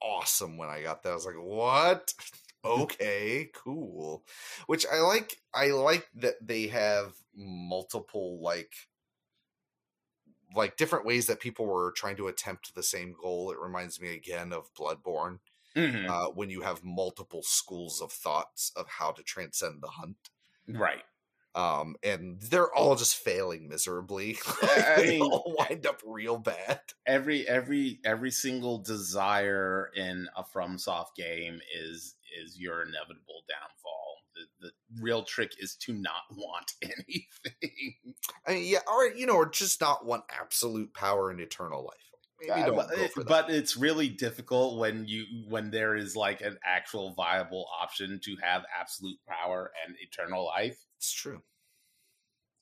awesome 0.00 0.56
when 0.56 0.68
I 0.68 0.82
got 0.82 1.02
that. 1.02 1.10
I 1.10 1.14
was 1.14 1.26
like, 1.26 1.34
"What? 1.40 2.14
Okay, 2.64 3.50
cool." 3.54 4.24
Which 4.66 4.86
I 4.86 5.00
like. 5.00 5.40
I 5.54 5.68
like 5.68 6.08
that 6.14 6.36
they 6.46 6.66
have 6.68 7.16
multiple 7.34 8.40
like 8.42 8.74
like 10.54 10.76
different 10.76 11.04
ways 11.04 11.26
that 11.26 11.40
people 11.40 11.66
were 11.66 11.92
trying 11.92 12.16
to 12.16 12.28
attempt 12.28 12.74
the 12.74 12.82
same 12.82 13.14
goal. 13.20 13.50
It 13.50 13.58
reminds 13.58 14.00
me 14.00 14.14
again 14.14 14.52
of 14.52 14.72
Bloodborne, 14.74 15.40
Mhm. 15.74 16.14
uh, 16.14 16.28
when 16.30 16.50
you 16.50 16.62
have 16.62 16.84
multiple 16.84 17.42
schools 17.44 18.00
of 18.02 18.12
thoughts 18.12 18.72
of 18.76 18.88
how 18.88 19.12
to 19.12 19.22
transcend 19.22 19.82
the 19.82 19.88
hunt. 19.90 20.30
Right. 20.68 21.04
Um, 21.58 21.96
and 22.04 22.40
they're 22.40 22.72
all 22.72 22.94
just 22.94 23.16
failing 23.16 23.68
miserably. 23.68 24.38
I 24.62 24.94
they 24.96 25.10
mean- 25.18 25.22
all 25.22 25.56
wind 25.58 25.86
up 25.86 26.00
real 26.06 26.38
bad. 26.38 26.80
Every 27.04 27.48
every 27.48 27.98
every 28.04 28.30
single 28.30 28.78
desire 28.78 29.90
in 29.96 30.28
a 30.36 30.44
FromSoft 30.44 31.16
game 31.16 31.60
is 31.76 32.14
is 32.40 32.56
your 32.58 32.82
inevitable 32.82 33.42
downfall. 33.48 34.18
The, 34.60 34.68
the 34.68 35.02
real 35.02 35.24
trick 35.24 35.50
is 35.58 35.74
to 35.86 35.92
not 35.94 36.22
want 36.30 36.72
anything. 36.82 37.94
I 38.46 38.54
mean, 38.54 38.64
yeah, 38.66 38.78
or 38.86 39.06
you 39.06 39.26
know, 39.26 39.34
or 39.34 39.48
just 39.50 39.80
not 39.80 40.06
want 40.06 40.24
absolute 40.40 40.94
power 40.94 41.28
and 41.30 41.40
eternal 41.40 41.82
life. 41.82 42.07
Maybe 42.40 42.62
don't 42.62 42.76
but, 42.76 42.90
go 42.90 43.08
for 43.08 43.24
that. 43.24 43.28
but 43.28 43.50
it's 43.50 43.76
really 43.76 44.08
difficult 44.08 44.78
when 44.78 45.06
you 45.06 45.24
when 45.48 45.70
there 45.70 45.96
is 45.96 46.14
like 46.14 46.40
an 46.40 46.58
actual 46.64 47.14
viable 47.14 47.66
option 47.80 48.20
to 48.24 48.36
have 48.42 48.64
absolute 48.78 49.18
power 49.26 49.72
and 49.86 49.96
eternal 50.00 50.44
life. 50.44 50.78
it's 50.96 51.12
true. 51.12 51.42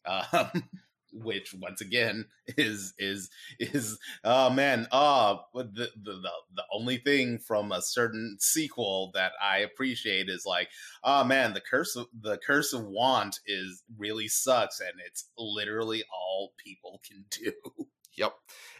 um, 0.06 0.64
which 1.12 1.54
once 1.54 1.80
again 1.80 2.26
is 2.56 2.92
is 2.98 3.30
is 3.58 3.98
oh 4.24 4.50
man 4.50 4.86
uh 4.92 5.36
the, 5.54 5.62
the 5.72 6.12
the 6.12 6.30
the 6.54 6.64
only 6.72 6.98
thing 6.98 7.38
from 7.38 7.72
a 7.72 7.82
certain 7.82 8.36
sequel 8.40 9.10
that 9.14 9.32
I 9.42 9.58
appreciate 9.58 10.28
is 10.28 10.44
like 10.46 10.68
oh 11.04 11.24
man 11.24 11.54
the 11.54 11.60
curse 11.60 11.96
of 11.96 12.06
the 12.20 12.38
curse 12.38 12.72
of 12.72 12.84
want 12.84 13.40
is 13.46 13.82
really 13.96 14.28
sucks 14.28 14.80
and 14.80 14.92
it's 15.06 15.30
literally 15.38 16.04
all 16.12 16.52
people 16.62 17.00
can 17.06 17.24
do 17.30 17.52
Yep. 18.16 18.32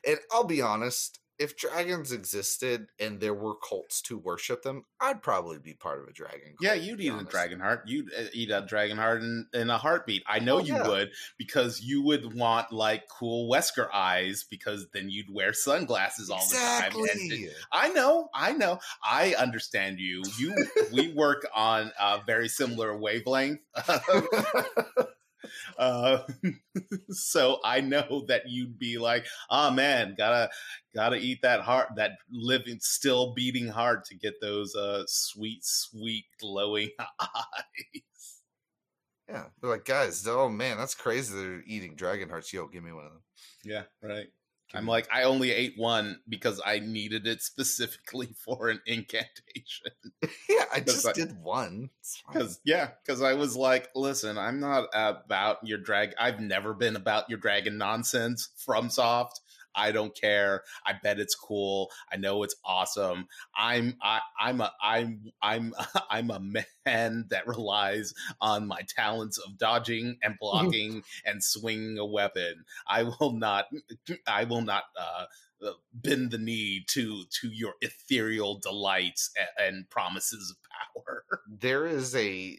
And 0.06 0.18
I'll 0.32 0.44
be 0.44 0.62
honest, 0.62 1.18
if 1.38 1.54
dragons 1.56 2.12
existed 2.12 2.86
and 2.98 3.20
there 3.20 3.34
were 3.34 3.54
cults 3.56 4.00
to 4.00 4.16
worship 4.16 4.62
them, 4.62 4.84
I'd 5.00 5.22
probably 5.22 5.58
be 5.58 5.74
part 5.74 6.00
of 6.00 6.08
a 6.08 6.12
dragon. 6.12 6.54
yeah 6.60 6.70
cult, 6.70 6.80
to 6.80 6.86
you'd 6.86 7.00
eat 7.02 7.12
a 7.12 7.24
dragon 7.24 7.60
heart 7.60 7.82
you'd 7.86 8.10
eh, 8.16 8.28
eat 8.32 8.50
a 8.50 8.62
mm. 8.62 8.68
dragon 8.68 8.96
heart 8.96 9.20
in, 9.20 9.46
in 9.52 9.68
a 9.68 9.76
heartbeat 9.76 10.22
I 10.26 10.38
know 10.38 10.56
Oh, 10.56 10.60
you 10.60 10.74
yeah. 10.76 10.88
would 10.88 11.10
because 11.36 11.82
you 11.82 12.02
would 12.04 12.34
want 12.34 12.72
like 12.72 13.04
cool 13.10 13.50
Wesker 13.52 13.88
eyes 13.92 14.46
because 14.48 14.86
then 14.94 15.10
you'd 15.10 15.26
wear 15.30 15.52
sunglasses 15.52 16.30
all 16.30 16.40
the 16.48 16.56
time 16.56 16.92
and 16.94 17.02
Exactly. 17.10 17.50
I 17.70 17.90
know, 17.90 18.30
I 18.32 18.52
know. 18.52 18.78
I 19.04 19.34
understand 19.34 19.98
you. 20.00 20.22
You 20.38 20.54
we 20.92 21.12
work 21.12 21.46
on 21.54 21.92
a 22.00 22.20
very 22.26 22.48
similar 22.48 22.96
wavelength. 22.96 23.60
uh, 25.78 26.18
so 27.10 27.58
I 27.64 27.80
know 27.80 28.24
that 28.28 28.48
you'd 28.48 28.78
be 28.78 28.98
like, 28.98 29.26
"Oh 29.50 29.70
man, 29.70 30.14
gotta 30.16 30.50
gotta 30.94 31.16
eat 31.16 31.42
that 31.42 31.60
heart, 31.60 31.88
that 31.96 32.12
living, 32.30 32.78
still 32.80 33.34
beating 33.34 33.68
heart 33.68 34.04
to 34.06 34.14
get 34.14 34.40
those 34.40 34.74
uh 34.74 35.04
sweet, 35.06 35.64
sweet, 35.64 36.24
glowing 36.40 36.90
eyes." 37.20 38.40
yeah. 39.28 39.44
They're 39.60 39.70
like, 39.70 39.84
guys, 39.84 40.26
oh 40.26 40.48
man, 40.48 40.76
that's 40.76 40.94
crazy. 40.94 41.34
They're 41.34 41.62
eating 41.66 41.96
dragon 41.96 42.28
hearts. 42.28 42.52
Yo, 42.52 42.66
give 42.66 42.84
me 42.84 42.92
one 42.92 43.06
of 43.06 43.12
them. 43.12 43.22
Yeah, 43.64 43.82
right. 44.02 44.28
I'm 44.74 44.86
like, 44.86 45.08
I 45.12 45.22
only 45.22 45.52
ate 45.52 45.74
one 45.76 46.20
because 46.28 46.60
I 46.64 46.80
needed 46.80 47.26
it 47.26 47.42
specifically 47.42 48.34
for 48.44 48.68
an 48.68 48.80
incantation. 48.86 49.92
yeah, 50.48 50.64
I 50.72 50.80
just 50.80 51.04
like- 51.04 51.14
did 51.14 51.40
one. 51.40 51.90
Because 52.32 52.60
yeah, 52.64 52.90
because 53.04 53.22
I 53.22 53.34
was 53.34 53.56
like, 53.56 53.88
listen, 53.94 54.38
I'm 54.38 54.60
not 54.60 54.88
about 54.92 55.58
your 55.66 55.78
drag. 55.78 56.14
I've 56.18 56.40
never 56.40 56.74
been 56.74 56.96
about 56.96 57.28
your 57.30 57.38
dragon 57.38 57.78
nonsense 57.78 58.48
FromSoft. 58.66 59.40
I 59.76 59.92
don't 59.92 60.14
care. 60.14 60.62
I 60.86 60.94
bet 61.02 61.20
it's 61.20 61.34
cool. 61.34 61.90
I 62.12 62.16
know 62.16 62.42
it's 62.42 62.56
awesome. 62.64 63.26
I'm 63.56 63.96
I, 64.02 64.20
I'm 64.40 64.60
a 64.60 64.72
I'm 64.82 65.32
I'm 65.42 65.74
I'm 66.10 66.30
a 66.30 66.40
man 66.40 67.26
that 67.30 67.46
relies 67.46 68.14
on 68.40 68.66
my 68.66 68.80
talents 68.88 69.38
of 69.38 69.58
dodging 69.58 70.18
and 70.22 70.36
blocking 70.40 71.02
and 71.24 71.42
swinging 71.42 71.98
a 71.98 72.06
weapon. 72.06 72.64
I 72.86 73.04
will 73.04 73.32
not 73.32 73.66
I 74.26 74.44
will 74.44 74.62
not 74.62 74.84
uh, 74.98 75.26
uh, 75.64 75.72
bend 75.92 76.30
the 76.30 76.38
knee 76.38 76.84
to 76.88 77.24
to 77.40 77.48
your 77.48 77.74
ethereal 77.80 78.58
delights 78.58 79.30
and, 79.38 79.66
and 79.66 79.90
promises 79.90 80.50
of 80.50 80.56
power. 81.04 81.24
there 81.60 81.86
is 81.86 82.14
a 82.14 82.58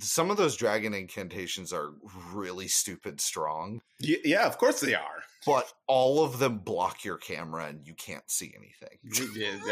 some 0.00 0.30
of 0.30 0.36
those 0.36 0.56
dragon 0.56 0.94
incantations 0.94 1.72
are 1.72 1.92
really 2.32 2.68
stupid 2.68 3.20
strong, 3.20 3.80
Y- 4.02 4.16
yeah, 4.24 4.46
of 4.46 4.58
course 4.58 4.80
they 4.80 4.94
are. 4.94 5.22
But 5.46 5.72
all 5.86 6.24
of 6.24 6.38
them 6.40 6.58
block 6.58 7.04
your 7.04 7.16
camera 7.16 7.66
and 7.66 7.86
you 7.86 7.94
can't 7.94 8.28
see 8.28 8.52
anything. 8.56 8.98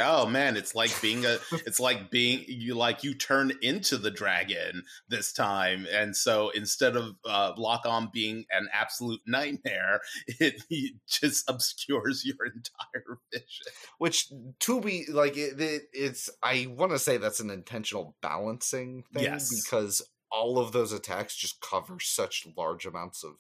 Oh 0.01 0.27
man, 0.27 0.57
it's 0.57 0.75
like 0.75 0.91
being 1.03 1.27
a 1.27 1.39
it's 1.67 1.81
like 1.81 2.11
being 2.11 2.45
you 2.47 2.75
like 2.75 3.03
you 3.05 3.13
turn 3.15 3.53
into 3.61 3.99
the 3.99 4.11
dragon 4.11 4.85
this 5.09 5.33
time. 5.33 5.87
And 5.93 6.17
so 6.17 6.51
instead 6.51 6.97
of 6.97 7.17
uh 7.29 7.53
lock 7.57 7.83
on 7.85 8.11
being 8.13 8.45
an 8.53 8.69
absolute 8.73 9.21
nightmare, 9.27 10.01
it, 10.29 10.63
it 10.71 10.95
just 11.09 11.51
obscures 11.51 12.25
your 12.25 12.47
entire 12.47 13.19
vision. 13.33 13.73
Which 13.99 14.33
to 14.61 14.81
be 14.81 15.07
like 15.11 15.37
it, 15.37 15.61
it, 15.61 15.83
it's 15.93 16.31
I 16.43 16.69
want 16.77 16.93
to 16.93 16.99
say 16.99 17.17
that's 17.17 17.41
an 17.41 17.51
intentional 17.51 18.17
balancing 18.23 19.05
thing 19.13 19.25
Yes. 19.25 19.63
because 19.65 20.01
all 20.31 20.59
of 20.59 20.73
those 20.73 20.93
attacks 20.93 21.37
just 21.37 21.61
cover 21.61 21.99
such 22.01 22.47
large 22.57 22.87
amounts 22.87 23.23
of 23.25 23.33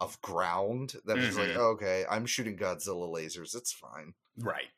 of 0.00 0.20
ground 0.22 0.94
that 1.04 1.18
it's 1.18 1.36
like 1.36 1.50
Mhm. 1.50 1.56
okay, 1.56 2.04
I'm 2.08 2.26
shooting 2.26 2.56
Godzilla 2.56 3.08
lasers. 3.12 3.54
It's 3.56 3.72
fine. 3.72 4.14
Right. 4.36 4.68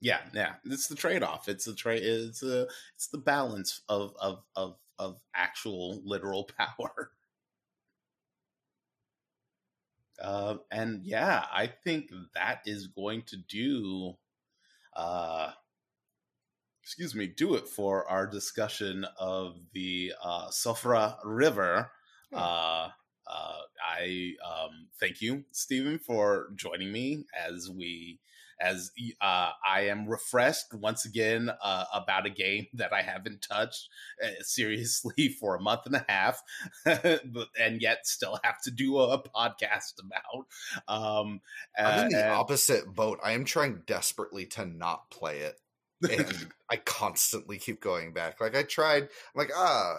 Yeah, 0.00 0.28
yeah. 0.34 0.56
It's 0.64 0.88
the 0.88 0.96
trade 0.96 1.22
off. 1.22 1.48
It's 1.48 1.64
the 1.64 1.74
trade 1.74 2.02
it's 2.02 2.42
uh 2.42 2.66
it's 2.94 3.08
the 3.08 3.18
balance 3.18 3.82
of 3.88 4.14
of 4.20 4.44
of 4.56 4.78
of 4.98 5.20
actual 5.34 6.00
literal 6.04 6.44
power. 6.58 7.12
Uh, 10.20 10.58
and 10.70 11.04
yeah, 11.04 11.46
I 11.50 11.66
think 11.66 12.10
that 12.34 12.62
is 12.66 12.86
going 12.86 13.22
to 13.22 13.36
do 13.36 14.16
uh 14.94 15.52
excuse 16.82 17.14
me, 17.14 17.26
do 17.28 17.54
it 17.54 17.68
for 17.68 18.08
our 18.08 18.26
discussion 18.26 19.04
of 19.18 19.56
the 19.72 20.12
uh 20.22 20.48
Siofra 20.48 21.18
River. 21.24 21.90
Yeah. 22.30 22.38
Uh 22.38 22.90
uh 23.26 23.60
I 23.82 24.32
um 24.44 24.88
thank 25.00 25.20
you, 25.20 25.44
Stephen, 25.52 25.98
for 25.98 26.50
joining 26.56 26.92
me 26.92 27.24
as 27.48 27.70
we 27.70 28.20
as 28.62 28.92
uh, 29.20 29.50
I 29.66 29.88
am 29.88 30.06
refreshed 30.06 30.72
once 30.72 31.04
again 31.04 31.50
uh, 31.62 31.84
about 31.92 32.26
a 32.26 32.30
game 32.30 32.66
that 32.74 32.92
I 32.92 33.02
haven't 33.02 33.42
touched 33.42 33.88
uh, 34.24 34.28
seriously 34.40 35.28
for 35.40 35.56
a 35.56 35.60
month 35.60 35.82
and 35.86 35.96
a 35.96 36.04
half, 36.08 36.42
and 36.86 37.82
yet 37.82 38.06
still 38.06 38.38
have 38.44 38.60
to 38.62 38.70
do 38.70 38.98
a, 38.98 39.22
podcast 39.22 39.94
about. 40.00 40.46
Um, 40.88 41.40
I'm 41.78 42.06
in 42.06 42.12
the 42.12 42.22
and- 42.22 42.32
opposite 42.32 42.86
boat. 42.86 43.18
I 43.22 43.32
am 43.32 43.44
trying 43.44 43.82
desperately 43.86 44.46
to 44.46 44.64
not 44.64 45.10
play 45.10 45.40
it. 45.40 45.58
and 46.10 46.48
I 46.70 46.76
constantly 46.76 47.58
keep 47.58 47.80
going 47.80 48.12
back. 48.12 48.40
Like 48.40 48.56
I 48.56 48.64
tried, 48.64 49.04
I'm 49.04 49.08
like, 49.36 49.50
ah, 49.56 49.96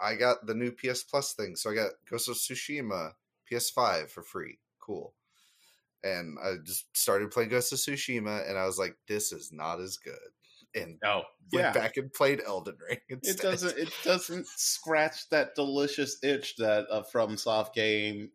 I 0.00 0.14
got 0.14 0.46
the 0.46 0.54
new 0.54 0.72
PS 0.72 1.02
Plus 1.02 1.32
thing, 1.32 1.56
so 1.56 1.70
I 1.70 1.74
got 1.74 1.90
Ghost 2.10 2.28
of 2.28 2.36
Tsushima 2.36 3.12
PS5 3.50 4.10
for 4.10 4.22
free. 4.22 4.58
Cool. 4.80 5.14
And 6.04 6.36
I 6.42 6.54
just 6.64 6.96
started 6.96 7.30
playing 7.30 7.50
Ghost 7.50 7.72
of 7.72 7.78
Tsushima, 7.78 8.48
and 8.48 8.58
I 8.58 8.66
was 8.66 8.78
like, 8.78 8.96
this 9.08 9.32
is 9.32 9.50
not 9.52 9.80
as 9.80 9.96
good. 9.96 10.14
And 10.74 10.98
oh, 11.04 11.22
went 11.52 11.66
yeah. 11.66 11.72
back 11.72 11.96
and 11.96 12.12
played 12.12 12.42
Elden 12.46 12.76
Ring. 12.88 12.98
It 13.22 13.38
doesn't. 13.38 13.78
It 13.78 13.92
doesn't 14.04 14.46
scratch 14.46 15.28
that 15.30 15.54
delicious 15.54 16.18
itch 16.22 16.56
that 16.56 16.86
a 16.90 17.02
FromSoft 17.02 17.72
game 17.72 18.30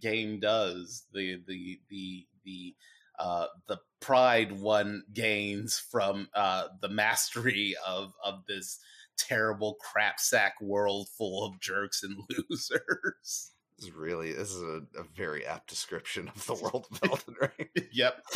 game 0.00 0.40
does. 0.40 1.04
The 1.12 1.42
the 1.46 1.78
the 1.90 2.26
the 2.44 2.74
uh, 3.18 3.46
the 3.66 3.78
pride 4.00 4.58
one 4.60 5.02
gains 5.12 5.78
from 5.78 6.28
uh, 6.34 6.68
the 6.80 6.88
mastery 6.88 7.74
of 7.86 8.12
of 8.24 8.44
this 8.46 8.78
terrible 9.18 9.76
crap 9.80 10.20
sack 10.20 10.54
world 10.60 11.08
full 11.16 11.46
of 11.46 11.60
jerks 11.60 12.02
and 12.02 12.16
losers. 12.50 13.52
This 13.78 13.88
is 13.88 13.92
really 13.92 14.32
this 14.32 14.50
is 14.50 14.62
a, 14.62 14.82
a 14.98 15.04
very 15.14 15.46
apt 15.46 15.68
description 15.68 16.28
of 16.28 16.46
the 16.46 16.54
world 16.54 16.86
of 16.90 17.00
Elden 17.10 17.34
Ring. 17.40 17.68
yep. 17.92 18.24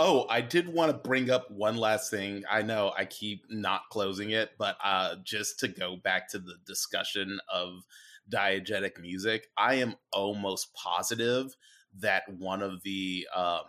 Oh, 0.00 0.26
I 0.28 0.40
did 0.40 0.68
want 0.68 0.90
to 0.90 0.98
bring 0.98 1.30
up 1.30 1.50
one 1.50 1.76
last 1.76 2.10
thing. 2.10 2.42
I 2.50 2.62
know 2.62 2.92
I 2.96 3.04
keep 3.04 3.44
not 3.48 3.82
closing 3.90 4.30
it, 4.30 4.50
but 4.58 4.76
uh, 4.82 5.16
just 5.22 5.60
to 5.60 5.68
go 5.68 5.96
back 5.96 6.28
to 6.30 6.40
the 6.40 6.54
discussion 6.66 7.38
of 7.52 7.84
diegetic 8.28 9.00
music, 9.00 9.46
I 9.56 9.74
am 9.74 9.94
almost 10.12 10.74
positive 10.74 11.56
that 12.00 12.24
one 12.28 12.62
of 12.62 12.82
the 12.82 13.26
um, 13.34 13.60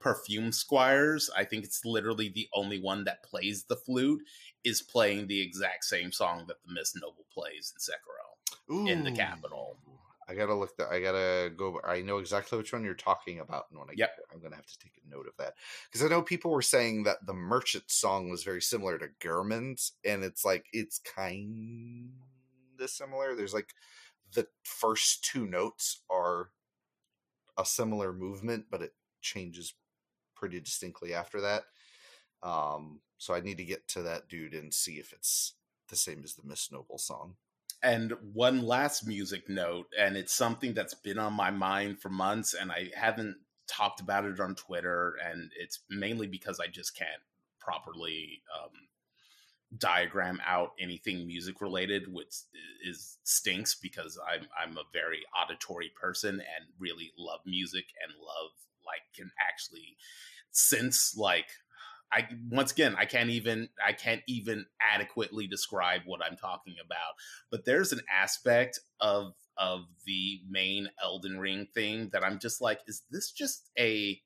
perfume 0.00 0.52
squires, 0.52 1.30
I 1.36 1.44
think 1.44 1.64
it's 1.64 1.84
literally 1.84 2.28
the 2.28 2.48
only 2.54 2.80
one 2.80 3.04
that 3.04 3.22
plays 3.22 3.64
the 3.64 3.76
flute, 3.76 4.22
is 4.64 4.82
playing 4.82 5.26
the 5.26 5.40
exact 5.40 5.84
same 5.84 6.12
song 6.12 6.44
that 6.48 6.56
the 6.64 6.72
Mist 6.72 6.98
Noble 7.00 7.26
plays 7.32 7.72
in 7.74 7.80
Sekiro 7.80 8.74
Ooh. 8.74 8.88
in 8.88 9.04
the 9.04 9.12
capital. 9.12 9.78
I 10.28 10.34
gotta 10.34 10.54
look 10.54 10.76
that. 10.76 10.90
I 10.90 11.00
gotta 11.00 11.50
go. 11.56 11.80
I 11.82 12.02
know 12.02 12.18
exactly 12.18 12.58
which 12.58 12.72
one 12.74 12.84
you're 12.84 12.92
talking 12.92 13.40
about, 13.40 13.64
and 13.70 13.78
when 13.78 13.88
I 13.88 13.94
Yep. 13.96 14.08
get 14.10 14.16
there, 14.16 14.26
I'm 14.30 14.42
gonna 14.42 14.56
have 14.56 14.66
to 14.66 14.78
take 14.78 15.00
a 15.02 15.08
note 15.08 15.26
of 15.26 15.34
that 15.38 15.54
because 15.90 16.04
I 16.04 16.08
know 16.08 16.20
people 16.20 16.50
were 16.50 16.60
saying 16.60 17.04
that 17.04 17.24
the 17.26 17.32
Merchant 17.32 17.90
song 17.90 18.28
was 18.28 18.44
very 18.44 18.60
similar 18.60 18.98
to 18.98 19.08
Gehrman's, 19.20 19.92
and 20.04 20.22
it's 20.22 20.44
like 20.44 20.66
it's 20.72 20.98
kind 20.98 22.12
of 22.78 22.90
similar. 22.90 23.34
There's 23.34 23.54
like 23.54 23.72
the 24.34 24.46
first 24.64 25.24
two 25.24 25.46
notes 25.46 26.02
are 26.10 26.50
a 27.56 27.64
similar 27.64 28.12
movement, 28.12 28.66
but 28.70 28.82
it 28.82 28.92
changes 29.20 29.74
pretty 30.34 30.60
distinctly 30.60 31.14
after 31.14 31.40
that. 31.40 31.64
Um, 32.42 33.00
so 33.18 33.34
I 33.34 33.40
need 33.40 33.58
to 33.58 33.64
get 33.64 33.88
to 33.88 34.02
that 34.02 34.28
dude 34.28 34.54
and 34.54 34.72
see 34.72 34.94
if 34.94 35.12
it's 35.12 35.54
the 35.88 35.96
same 35.96 36.22
as 36.24 36.34
the 36.34 36.46
Mist 36.46 36.72
Noble 36.72 36.98
song. 36.98 37.34
And 37.82 38.12
one 38.32 38.62
last 38.62 39.06
music 39.06 39.48
note, 39.48 39.86
and 39.98 40.16
it's 40.16 40.34
something 40.34 40.74
that's 40.74 40.94
been 40.94 41.18
on 41.18 41.32
my 41.32 41.50
mind 41.50 42.00
for 42.00 42.08
months, 42.08 42.54
and 42.54 42.72
I 42.72 42.90
haven't 42.96 43.36
talked 43.68 44.00
about 44.00 44.24
it 44.24 44.40
on 44.40 44.56
Twitter, 44.56 45.16
and 45.24 45.52
it's 45.56 45.80
mainly 45.88 46.26
because 46.26 46.58
I 46.58 46.66
just 46.66 46.96
can't 46.96 47.22
properly 47.60 48.42
um, 48.56 48.70
diagram 49.76 50.40
out 50.46 50.72
anything 50.80 51.26
music 51.26 51.60
related, 51.60 52.12
which 52.12 52.34
is 52.84 53.18
stinks 53.24 53.74
because 53.74 54.18
I'm 54.26 54.46
I'm 54.58 54.76
a 54.76 54.88
very 54.92 55.20
auditory 55.36 55.90
person 56.00 56.34
and 56.34 56.66
really 56.78 57.12
love 57.18 57.40
music 57.46 57.84
and 58.02 58.12
love 58.18 58.50
like 58.88 59.02
can 59.14 59.30
actually 59.48 59.96
sense 60.50 61.14
like 61.16 61.48
I 62.10 62.26
once 62.50 62.72
again 62.72 62.96
I 62.98 63.04
can't 63.04 63.30
even 63.30 63.68
I 63.86 63.92
can't 63.92 64.22
even 64.26 64.66
adequately 64.92 65.46
describe 65.46 66.02
what 66.06 66.22
I'm 66.24 66.36
talking 66.36 66.76
about. 66.84 67.14
But 67.50 67.64
there's 67.64 67.92
an 67.92 68.00
aspect 68.10 68.80
of 69.00 69.34
of 69.56 69.82
the 70.06 70.40
main 70.48 70.88
Elden 71.02 71.38
Ring 71.38 71.66
thing 71.74 72.10
that 72.12 72.24
I'm 72.24 72.38
just 72.38 72.60
like, 72.60 72.80
is 72.86 73.02
this 73.10 73.30
just 73.32 73.70
a 73.78 74.20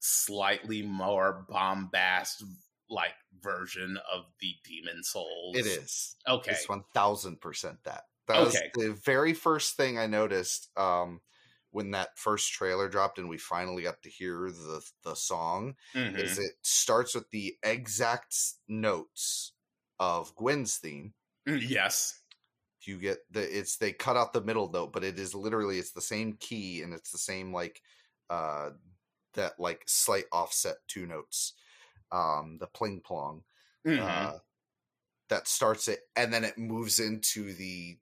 slightly 0.00 0.82
more 0.82 1.46
bombast 1.48 2.44
like 2.88 3.14
version 3.40 3.98
of 4.12 4.24
the 4.40 4.54
Demon's 4.64 5.10
Souls? 5.10 5.56
It 5.56 5.66
is. 5.66 6.16
Okay. 6.28 6.52
It's 6.52 6.68
one 6.68 6.84
thousand 6.94 7.40
percent 7.40 7.78
that. 7.84 8.04
That 8.26 8.40
was 8.40 8.56
Okay. 8.56 8.70
the 8.74 8.92
very 9.04 9.34
first 9.34 9.76
thing 9.76 9.98
I 9.98 10.06
noticed 10.08 10.76
um, 10.76 11.20
when 11.76 11.92
that 11.92 12.18
first 12.18 12.52
trailer 12.52 12.88
dropped, 12.88 13.18
and 13.18 13.28
we 13.28 13.38
finally 13.38 13.82
got 13.84 14.02
to 14.02 14.10
hear 14.10 14.50
the 14.50 14.82
the 15.04 15.14
song. 15.16 15.76
Mhm. 15.94 16.16
Is 16.16 16.38
it 16.38 16.54
starts 16.62 17.14
with 17.14 17.30
the 17.30 17.56
exact 17.62 18.36
notes 18.68 19.52
of 20.00 20.34
Gwyn's 20.36 20.78
theme. 20.78 21.14
Mm, 21.46 21.60
Yes. 21.62 22.22
You 22.82 22.98
get 22.98 23.18
the 23.30 23.40
it's 23.58 23.78
they 23.78 23.92
cut 23.92 24.16
out 24.16 24.32
the 24.32 24.40
middle 24.42 24.70
note, 24.70 24.92
but 24.92 25.02
it 25.02 25.18
is 25.18 25.34
literally 25.34 25.78
it's 25.78 25.92
the 25.92 26.00
same 26.00 26.36
key 26.36 26.82
and 26.82 26.94
it's 26.94 27.10
the 27.10 27.18
same 27.18 27.52
like 27.52 27.82
uh 28.30 28.70
that 29.34 29.58
like 29.60 29.84
slight 29.88 30.26
offset 30.32 30.76
two 30.88 31.06
notes. 31.06 31.54
Um, 32.12 32.58
the 32.58 32.68
pling 32.68 33.02
plong 33.02 33.44
Mhm. 33.84 34.26
uh, 34.26 34.38
that 35.30 35.48
starts 35.48 35.88
it, 35.88 36.00
and 36.16 36.32
then 36.34 36.44
it 36.44 36.58
moves 36.58 37.00
into 37.00 37.54
the 37.54 37.98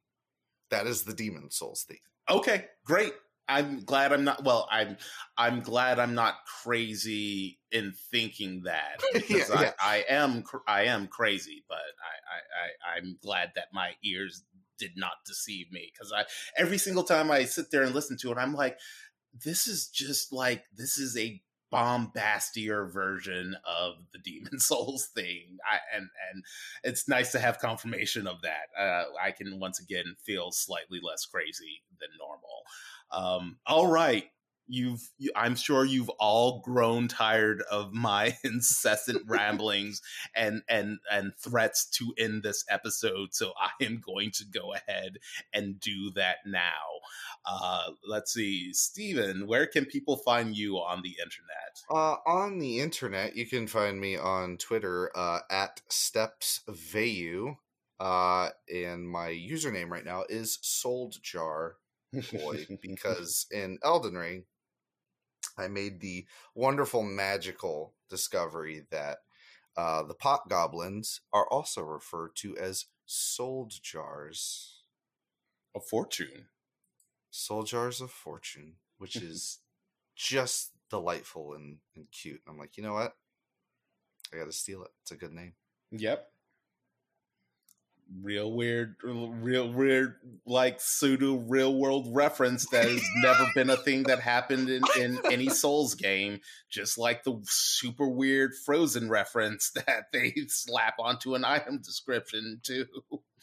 that 0.71 0.87
is 0.87 1.05
the 1.05 1.15
Demon's 1.15 1.57
Souls 1.57 1.85
theme. 1.85 1.99
okay, 2.29 2.69
great. 2.85 3.15
I'm 3.49 3.85
glad 3.85 4.13
I'm 4.13 4.25
not. 4.25 4.45
Well, 4.45 4.69
I'm 4.71 4.97
I'm 5.37 5.61
glad 5.61 5.99
I'm 5.99 6.15
not 6.15 6.35
crazy 6.63 7.59
in 7.73 7.93
thinking 8.11 8.63
that 8.65 9.03
because 9.13 9.51
Yeah, 9.51 9.61
yeah. 9.61 9.73
I, 9.81 10.05
I 10.09 10.15
am 10.15 10.45
I 10.67 10.85
am 10.85 11.07
crazy, 11.09 11.65
but 11.69 11.77
I, 11.77 12.93
I, 12.93 12.95
I 12.95 12.99
I'm 12.99 13.19
glad 13.23 13.53
that 13.57 13.67
my 13.73 13.93
ears 14.03 14.43
did 14.79 14.93
not 14.97 15.13
deceive 15.27 15.71
me 15.71 15.93
because 15.93 16.13
I 16.13 16.25
every 16.57 16.79
single 16.79 17.05
time 17.05 17.31
I 17.31 17.45
sit 17.45 17.71
there 17.71 17.83
and 17.83 17.95
listen 17.95 18.17
to 18.19 18.33
it, 18.33 18.39
I'm 18.39 18.55
like, 18.55 18.79
this 19.45 19.67
is 19.67 19.89
just 19.89 20.33
like 20.33 20.65
this 20.75 20.99
is 20.99 21.17
a 21.17 21.41
bombastier 21.75 22.87
version 22.87 23.57
of 23.65 23.95
the 24.13 24.19
Demon 24.21 24.59
Souls 24.61 25.07
thing. 25.07 25.59
I, 25.69 25.79
and 25.97 26.09
and 26.33 26.45
it's 26.85 27.09
nice 27.09 27.33
to 27.33 27.41
have 27.41 27.59
confirmation 27.59 28.29
of 28.29 28.43
that. 28.43 28.81
Uh, 28.81 29.05
I 29.21 29.33
can 29.33 29.59
once 29.59 29.81
again 29.81 30.15
feel 30.25 30.53
slightly 30.53 31.01
less 31.03 31.27
crazy 31.27 31.83
than 32.01 32.11
normal. 32.19 32.63
Um, 33.11 33.59
all 33.67 33.89
right. 33.89 34.25
You've, 34.67 35.11
you, 35.19 35.31
I'm 35.37 35.55
sure 35.55 35.85
you've 35.85 36.11
all 36.19 36.61
grown 36.65 37.09
tired 37.09 37.63
of 37.71 37.93
my 37.93 38.37
incessant 38.45 39.23
ramblings 39.27 40.01
and 40.35 40.63
and 40.69 40.99
and 41.11 41.33
threats 41.39 41.87
to 41.99 42.15
end 42.19 42.43
this 42.43 42.65
episode. 42.69 43.35
So 43.35 43.53
I 43.61 43.85
am 43.85 44.01
going 44.05 44.31
to 44.33 44.45
go 44.47 44.75
ahead 44.75 45.19
and 45.53 45.79
do 45.81 46.11
that 46.15 46.39
now. 46.47 47.01
Uh, 47.47 47.91
let's 48.07 48.33
see, 48.33 48.73
Steven, 48.73 49.47
where 49.47 49.67
can 49.67 49.85
people 49.85 50.17
find 50.17 50.57
you 50.57 50.77
on 50.77 51.03
the 51.03 51.17
internet? 51.23 51.83
Uh, 51.91 52.17
on 52.27 52.59
the 52.59 52.81
internet, 52.81 53.37
you 53.37 53.47
can 53.47 53.67
find 53.67 54.01
me 54.01 54.17
on 54.17 54.57
Twitter 54.57 55.11
uh, 55.15 55.41
at 55.51 55.83
Steps 55.89 56.61
Vayu, 56.69 57.57
uh, 58.01 58.49
and 58.73 59.09
my 59.09 59.29
username 59.29 59.91
right 59.91 60.05
now 60.05 60.25
is 60.29 60.59
Sold 60.63 61.17
Jar 61.23 61.77
Boy 62.33 62.67
because 62.83 63.47
in 63.51 63.79
Elden 63.83 64.15
Ring, 64.15 64.45
I 65.57 65.69
made 65.69 66.01
the 66.01 66.27
wonderful 66.55 67.03
magical 67.03 67.95
discovery 68.09 68.87
that 68.91 69.19
uh, 69.77 70.03
the 70.05 70.15
pot 70.15 70.49
goblins 70.49 71.21
are 71.33 71.47
also 71.49 71.83
referred 71.83 72.37
to 72.37 72.57
as 72.57 72.87
sold 73.07 73.73
jars, 73.83 74.83
a 75.75 75.81
fortune. 75.81 76.47
soul 77.31 77.65
jars 77.65 78.01
of 78.01 78.11
fortune, 78.11 78.75
which 78.99 79.17
is 79.23 79.61
just 80.17 80.73
delightful 80.91 81.55
and, 81.55 81.79
and 81.97 82.11
cute. 82.11 82.41
And 82.47 82.55
I'm 82.55 82.59
like, 82.59 82.77
you 82.77 82.83
know 82.83 82.95
what? 82.95 83.17
I 84.33 84.37
got 84.39 84.47
to 84.47 84.53
steal 84.53 84.83
it. 84.85 84.91
It's 85.03 85.13
a 85.13 85.17
good 85.17 85.33
name. 85.33 85.55
Yep. 85.93 86.34
Real 88.23 88.53
weird, 88.53 88.97
real 89.03 89.73
weird, 89.73 90.17
like 90.47 90.81
pseudo 90.81 91.37
real 91.37 91.75
world 91.75 92.09
reference 92.15 92.67
that 92.71 92.89
has 92.89 93.03
never 93.17 93.47
been 93.55 93.71
a 93.71 93.77
thing 93.77 94.05
that 94.05 94.21
happened 94.21 94.69
in, 94.69 94.83
in 94.99 95.19
any 95.31 95.49
Souls 95.49 95.95
game. 95.95 96.41
Just 96.71 96.99
like 96.99 97.25
the 97.25 97.41
super 97.45 98.09
weird 98.09 98.53
Frozen 98.65 99.09
reference 99.09 99.71
that 99.75 100.13
they 100.13 100.35
slap 100.49 100.95
onto 100.99 101.35
an 101.35 101.45
item 101.45 101.79
description 101.79 102.61
too. 102.63 102.87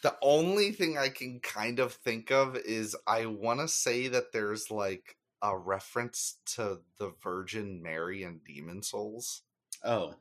The 0.04 0.16
only 0.22 0.72
thing 0.72 0.98
I 0.98 1.10
can 1.10 1.40
kind 1.42 1.80
of 1.80 1.94
think 1.94 2.32
of 2.32 2.56
is 2.56 2.96
I 3.06 3.28
want 3.28 3.60
to 3.60 3.68
say 3.68 4.08
that 4.08 4.32
there's 4.34 4.72
like 4.72 5.18
a 5.42 5.58
reference 5.58 6.38
to 6.56 6.80
the 6.98 7.14
Virgin 7.24 7.82
Mary 7.82 8.24
and 8.24 8.42
Demon's 8.44 8.90
Souls. 8.90 9.44
Oh, 9.84 10.16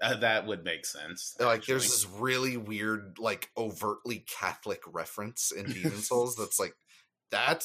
uh, 0.00 0.16
that 0.16 0.46
would 0.46 0.64
make 0.64 0.86
sense. 0.86 1.34
Like 1.38 1.66
there's 1.66 1.84
this 1.84 2.06
really 2.06 2.56
weird, 2.56 3.18
like 3.18 3.50
overtly 3.56 4.24
Catholic 4.40 4.80
reference 4.86 5.52
in 5.52 5.66
Demon's 5.66 6.08
Souls 6.08 6.36
that's 6.36 6.58
like 6.58 6.74
that 7.30 7.64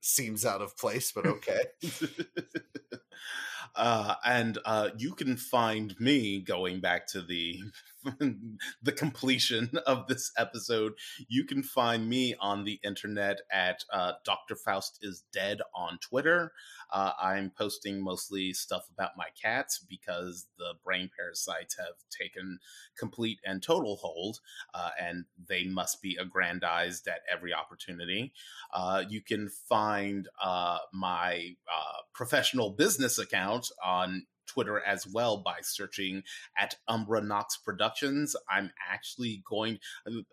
seems 0.00 0.44
out 0.44 0.62
of 0.62 0.76
place, 0.76 1.12
but 1.12 1.26
okay. 1.26 1.60
uh, 3.76 4.14
and 4.24 4.58
uh, 4.64 4.90
you 4.96 5.14
can 5.14 5.36
find 5.36 5.98
me 5.98 6.40
going 6.40 6.80
back 6.80 7.06
to 7.08 7.22
the 7.22 7.60
the 8.82 8.92
completion 8.92 9.70
of 9.86 10.06
this 10.06 10.30
episode. 10.36 10.94
You 11.28 11.44
can 11.44 11.62
find 11.62 12.08
me 12.08 12.34
on 12.40 12.64
the 12.64 12.80
internet 12.84 13.40
at 13.50 13.84
uh, 13.92 14.12
Dr. 14.24 14.56
Faust 14.56 14.98
is 15.02 15.24
dead 15.32 15.60
on 15.74 15.98
Twitter. 15.98 16.52
Uh, 16.92 17.12
I'm 17.20 17.50
posting 17.56 18.02
mostly 18.02 18.52
stuff 18.52 18.88
about 18.92 19.12
my 19.16 19.26
cats 19.40 19.78
because 19.78 20.46
the 20.58 20.74
brain 20.84 21.10
parasites 21.16 21.76
have 21.78 21.96
taken 22.10 22.58
complete 22.96 23.40
and 23.44 23.62
total 23.62 23.96
hold, 23.96 24.40
uh, 24.72 24.90
and 25.00 25.24
they 25.48 25.64
must 25.64 26.00
be 26.00 26.16
aggrandized 26.16 27.08
at 27.08 27.20
every 27.32 27.52
opportunity. 27.52 28.32
Uh, 28.72 29.02
you 29.08 29.20
can 29.20 29.48
find 29.48 30.28
uh, 30.42 30.78
my 30.92 31.56
uh, 31.66 32.02
professional 32.14 32.70
business 32.70 33.18
account 33.18 33.68
on 33.84 34.26
Twitter 34.46 34.80
as 34.80 35.06
well 35.06 35.38
by 35.38 35.58
searching 35.62 36.22
at 36.58 36.76
Umbra 36.88 37.22
Nox 37.22 37.56
Productions. 37.56 38.36
I'm 38.50 38.72
actually 38.90 39.42
going. 39.48 39.78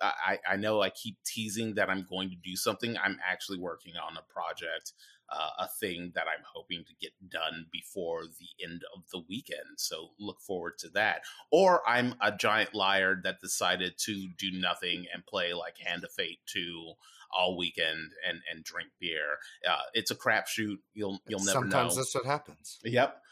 I, 0.01 0.39
I 0.47 0.55
know 0.55 0.81
I 0.81 0.89
keep 0.89 1.17
teasing 1.25 1.75
that 1.75 1.89
I'm 1.89 2.05
going 2.09 2.29
to 2.29 2.35
do 2.35 2.55
something. 2.55 2.97
I'm 2.97 3.19
actually 3.27 3.59
working 3.59 3.93
on 3.95 4.17
a 4.17 4.33
project 4.33 4.93
uh, 5.33 5.49
a 5.59 5.67
thing 5.67 6.11
that 6.15 6.25
I'm 6.27 6.43
hoping 6.53 6.83
to 6.85 6.93
get 7.01 7.11
done 7.29 7.65
before 7.71 8.23
the 8.25 8.63
end 8.63 8.83
of 8.95 9.03
the 9.11 9.23
weekend. 9.27 9.77
So 9.77 10.11
look 10.19 10.41
forward 10.41 10.77
to 10.79 10.89
that. 10.89 11.21
Or 11.51 11.81
I'm 11.87 12.15
a 12.21 12.31
giant 12.31 12.73
liar 12.75 13.19
that 13.23 13.41
decided 13.41 13.97
to 13.99 14.27
do 14.37 14.51
nothing 14.51 15.05
and 15.13 15.25
play 15.25 15.53
like 15.53 15.77
Hand 15.83 16.03
of 16.03 16.11
Fate 16.11 16.39
2 16.47 16.93
all 17.35 17.57
weekend 17.57 18.11
and 18.27 18.41
and 18.51 18.63
drink 18.63 18.89
beer. 18.99 19.39
Uh, 19.67 19.77
it's 19.93 20.11
a 20.11 20.15
crapshoot. 20.15 20.77
You'll 20.93 21.19
you'll 21.27 21.39
never 21.39 21.51
Sometimes 21.51 21.73
know. 21.73 21.79
Sometimes 21.79 21.95
that's 21.95 22.15
what 22.15 22.25
happens. 22.25 22.79
Yep. 22.83 23.22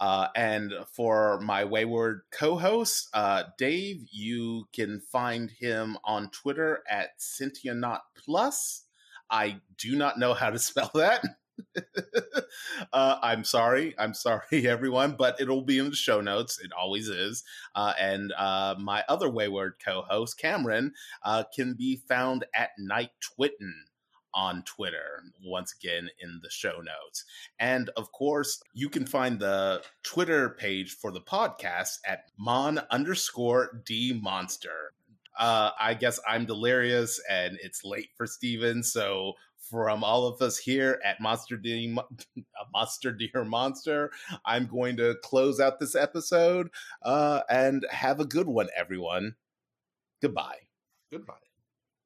Uh, 0.00 0.28
and 0.36 0.72
for 0.92 1.40
my 1.40 1.64
wayward 1.64 2.22
co-host, 2.30 3.08
uh, 3.14 3.44
Dave, 3.58 4.04
you 4.10 4.66
can 4.72 5.00
find 5.00 5.50
him 5.50 5.96
on 6.04 6.30
Twitter 6.30 6.82
at 6.90 7.10
Cynthia 7.18 7.74
Not 7.74 8.02
Plus. 8.16 8.84
I 9.30 9.60
do 9.78 9.96
not 9.96 10.18
know 10.18 10.34
how 10.34 10.50
to 10.50 10.58
spell 10.58 10.90
that. 10.94 11.24
uh, 12.92 13.18
I'm 13.22 13.44
sorry. 13.44 13.94
I'm 13.98 14.14
sorry, 14.14 14.42
everyone, 14.68 15.14
but 15.16 15.40
it'll 15.40 15.62
be 15.62 15.78
in 15.78 15.90
the 15.90 15.96
show 15.96 16.20
notes. 16.20 16.58
It 16.62 16.72
always 16.72 17.08
is. 17.08 17.44
Uh, 17.74 17.92
and 17.98 18.32
uh, 18.36 18.74
my 18.78 19.04
other 19.08 19.30
wayward 19.30 19.74
co 19.84 20.02
host, 20.02 20.38
Cameron, 20.38 20.92
uh, 21.22 21.44
can 21.54 21.74
be 21.74 22.02
found 22.08 22.44
at 22.54 22.70
Night 22.78 23.10
Twitten 23.22 23.72
on 24.34 24.62
Twitter, 24.64 25.22
once 25.44 25.74
again 25.74 26.08
in 26.20 26.40
the 26.42 26.50
show 26.50 26.80
notes. 26.80 27.24
And 27.58 27.90
of 27.96 28.12
course, 28.12 28.62
you 28.72 28.88
can 28.88 29.06
find 29.06 29.38
the 29.38 29.82
Twitter 30.02 30.50
page 30.50 30.96
for 30.96 31.10
the 31.10 31.20
podcast 31.20 31.98
at 32.06 32.30
mon 32.38 32.80
underscore 32.90 33.82
d 33.84 34.18
monster. 34.22 34.92
Uh, 35.38 35.70
I 35.80 35.94
guess 35.94 36.20
I'm 36.28 36.46
delirious 36.46 37.20
and 37.28 37.58
it's 37.62 37.84
late 37.84 38.10
for 38.16 38.26
Steven, 38.26 38.82
so 38.82 39.34
from 39.70 40.04
all 40.04 40.26
of 40.26 40.40
us 40.42 40.58
here 40.58 41.00
at 41.04 41.20
Monster 41.20 41.56
Deer, 41.56 41.96
Monster 42.72 43.12
Deer 43.12 43.44
Monster. 43.44 44.10
I'm 44.44 44.66
going 44.66 44.96
to 44.98 45.16
close 45.22 45.60
out 45.60 45.80
this 45.80 45.94
episode 45.94 46.68
uh, 47.02 47.40
and 47.48 47.86
have 47.90 48.20
a 48.20 48.24
good 48.26 48.46
one, 48.46 48.68
everyone. 48.76 49.34
Goodbye. 50.20 50.58
Goodbye. 51.10 51.43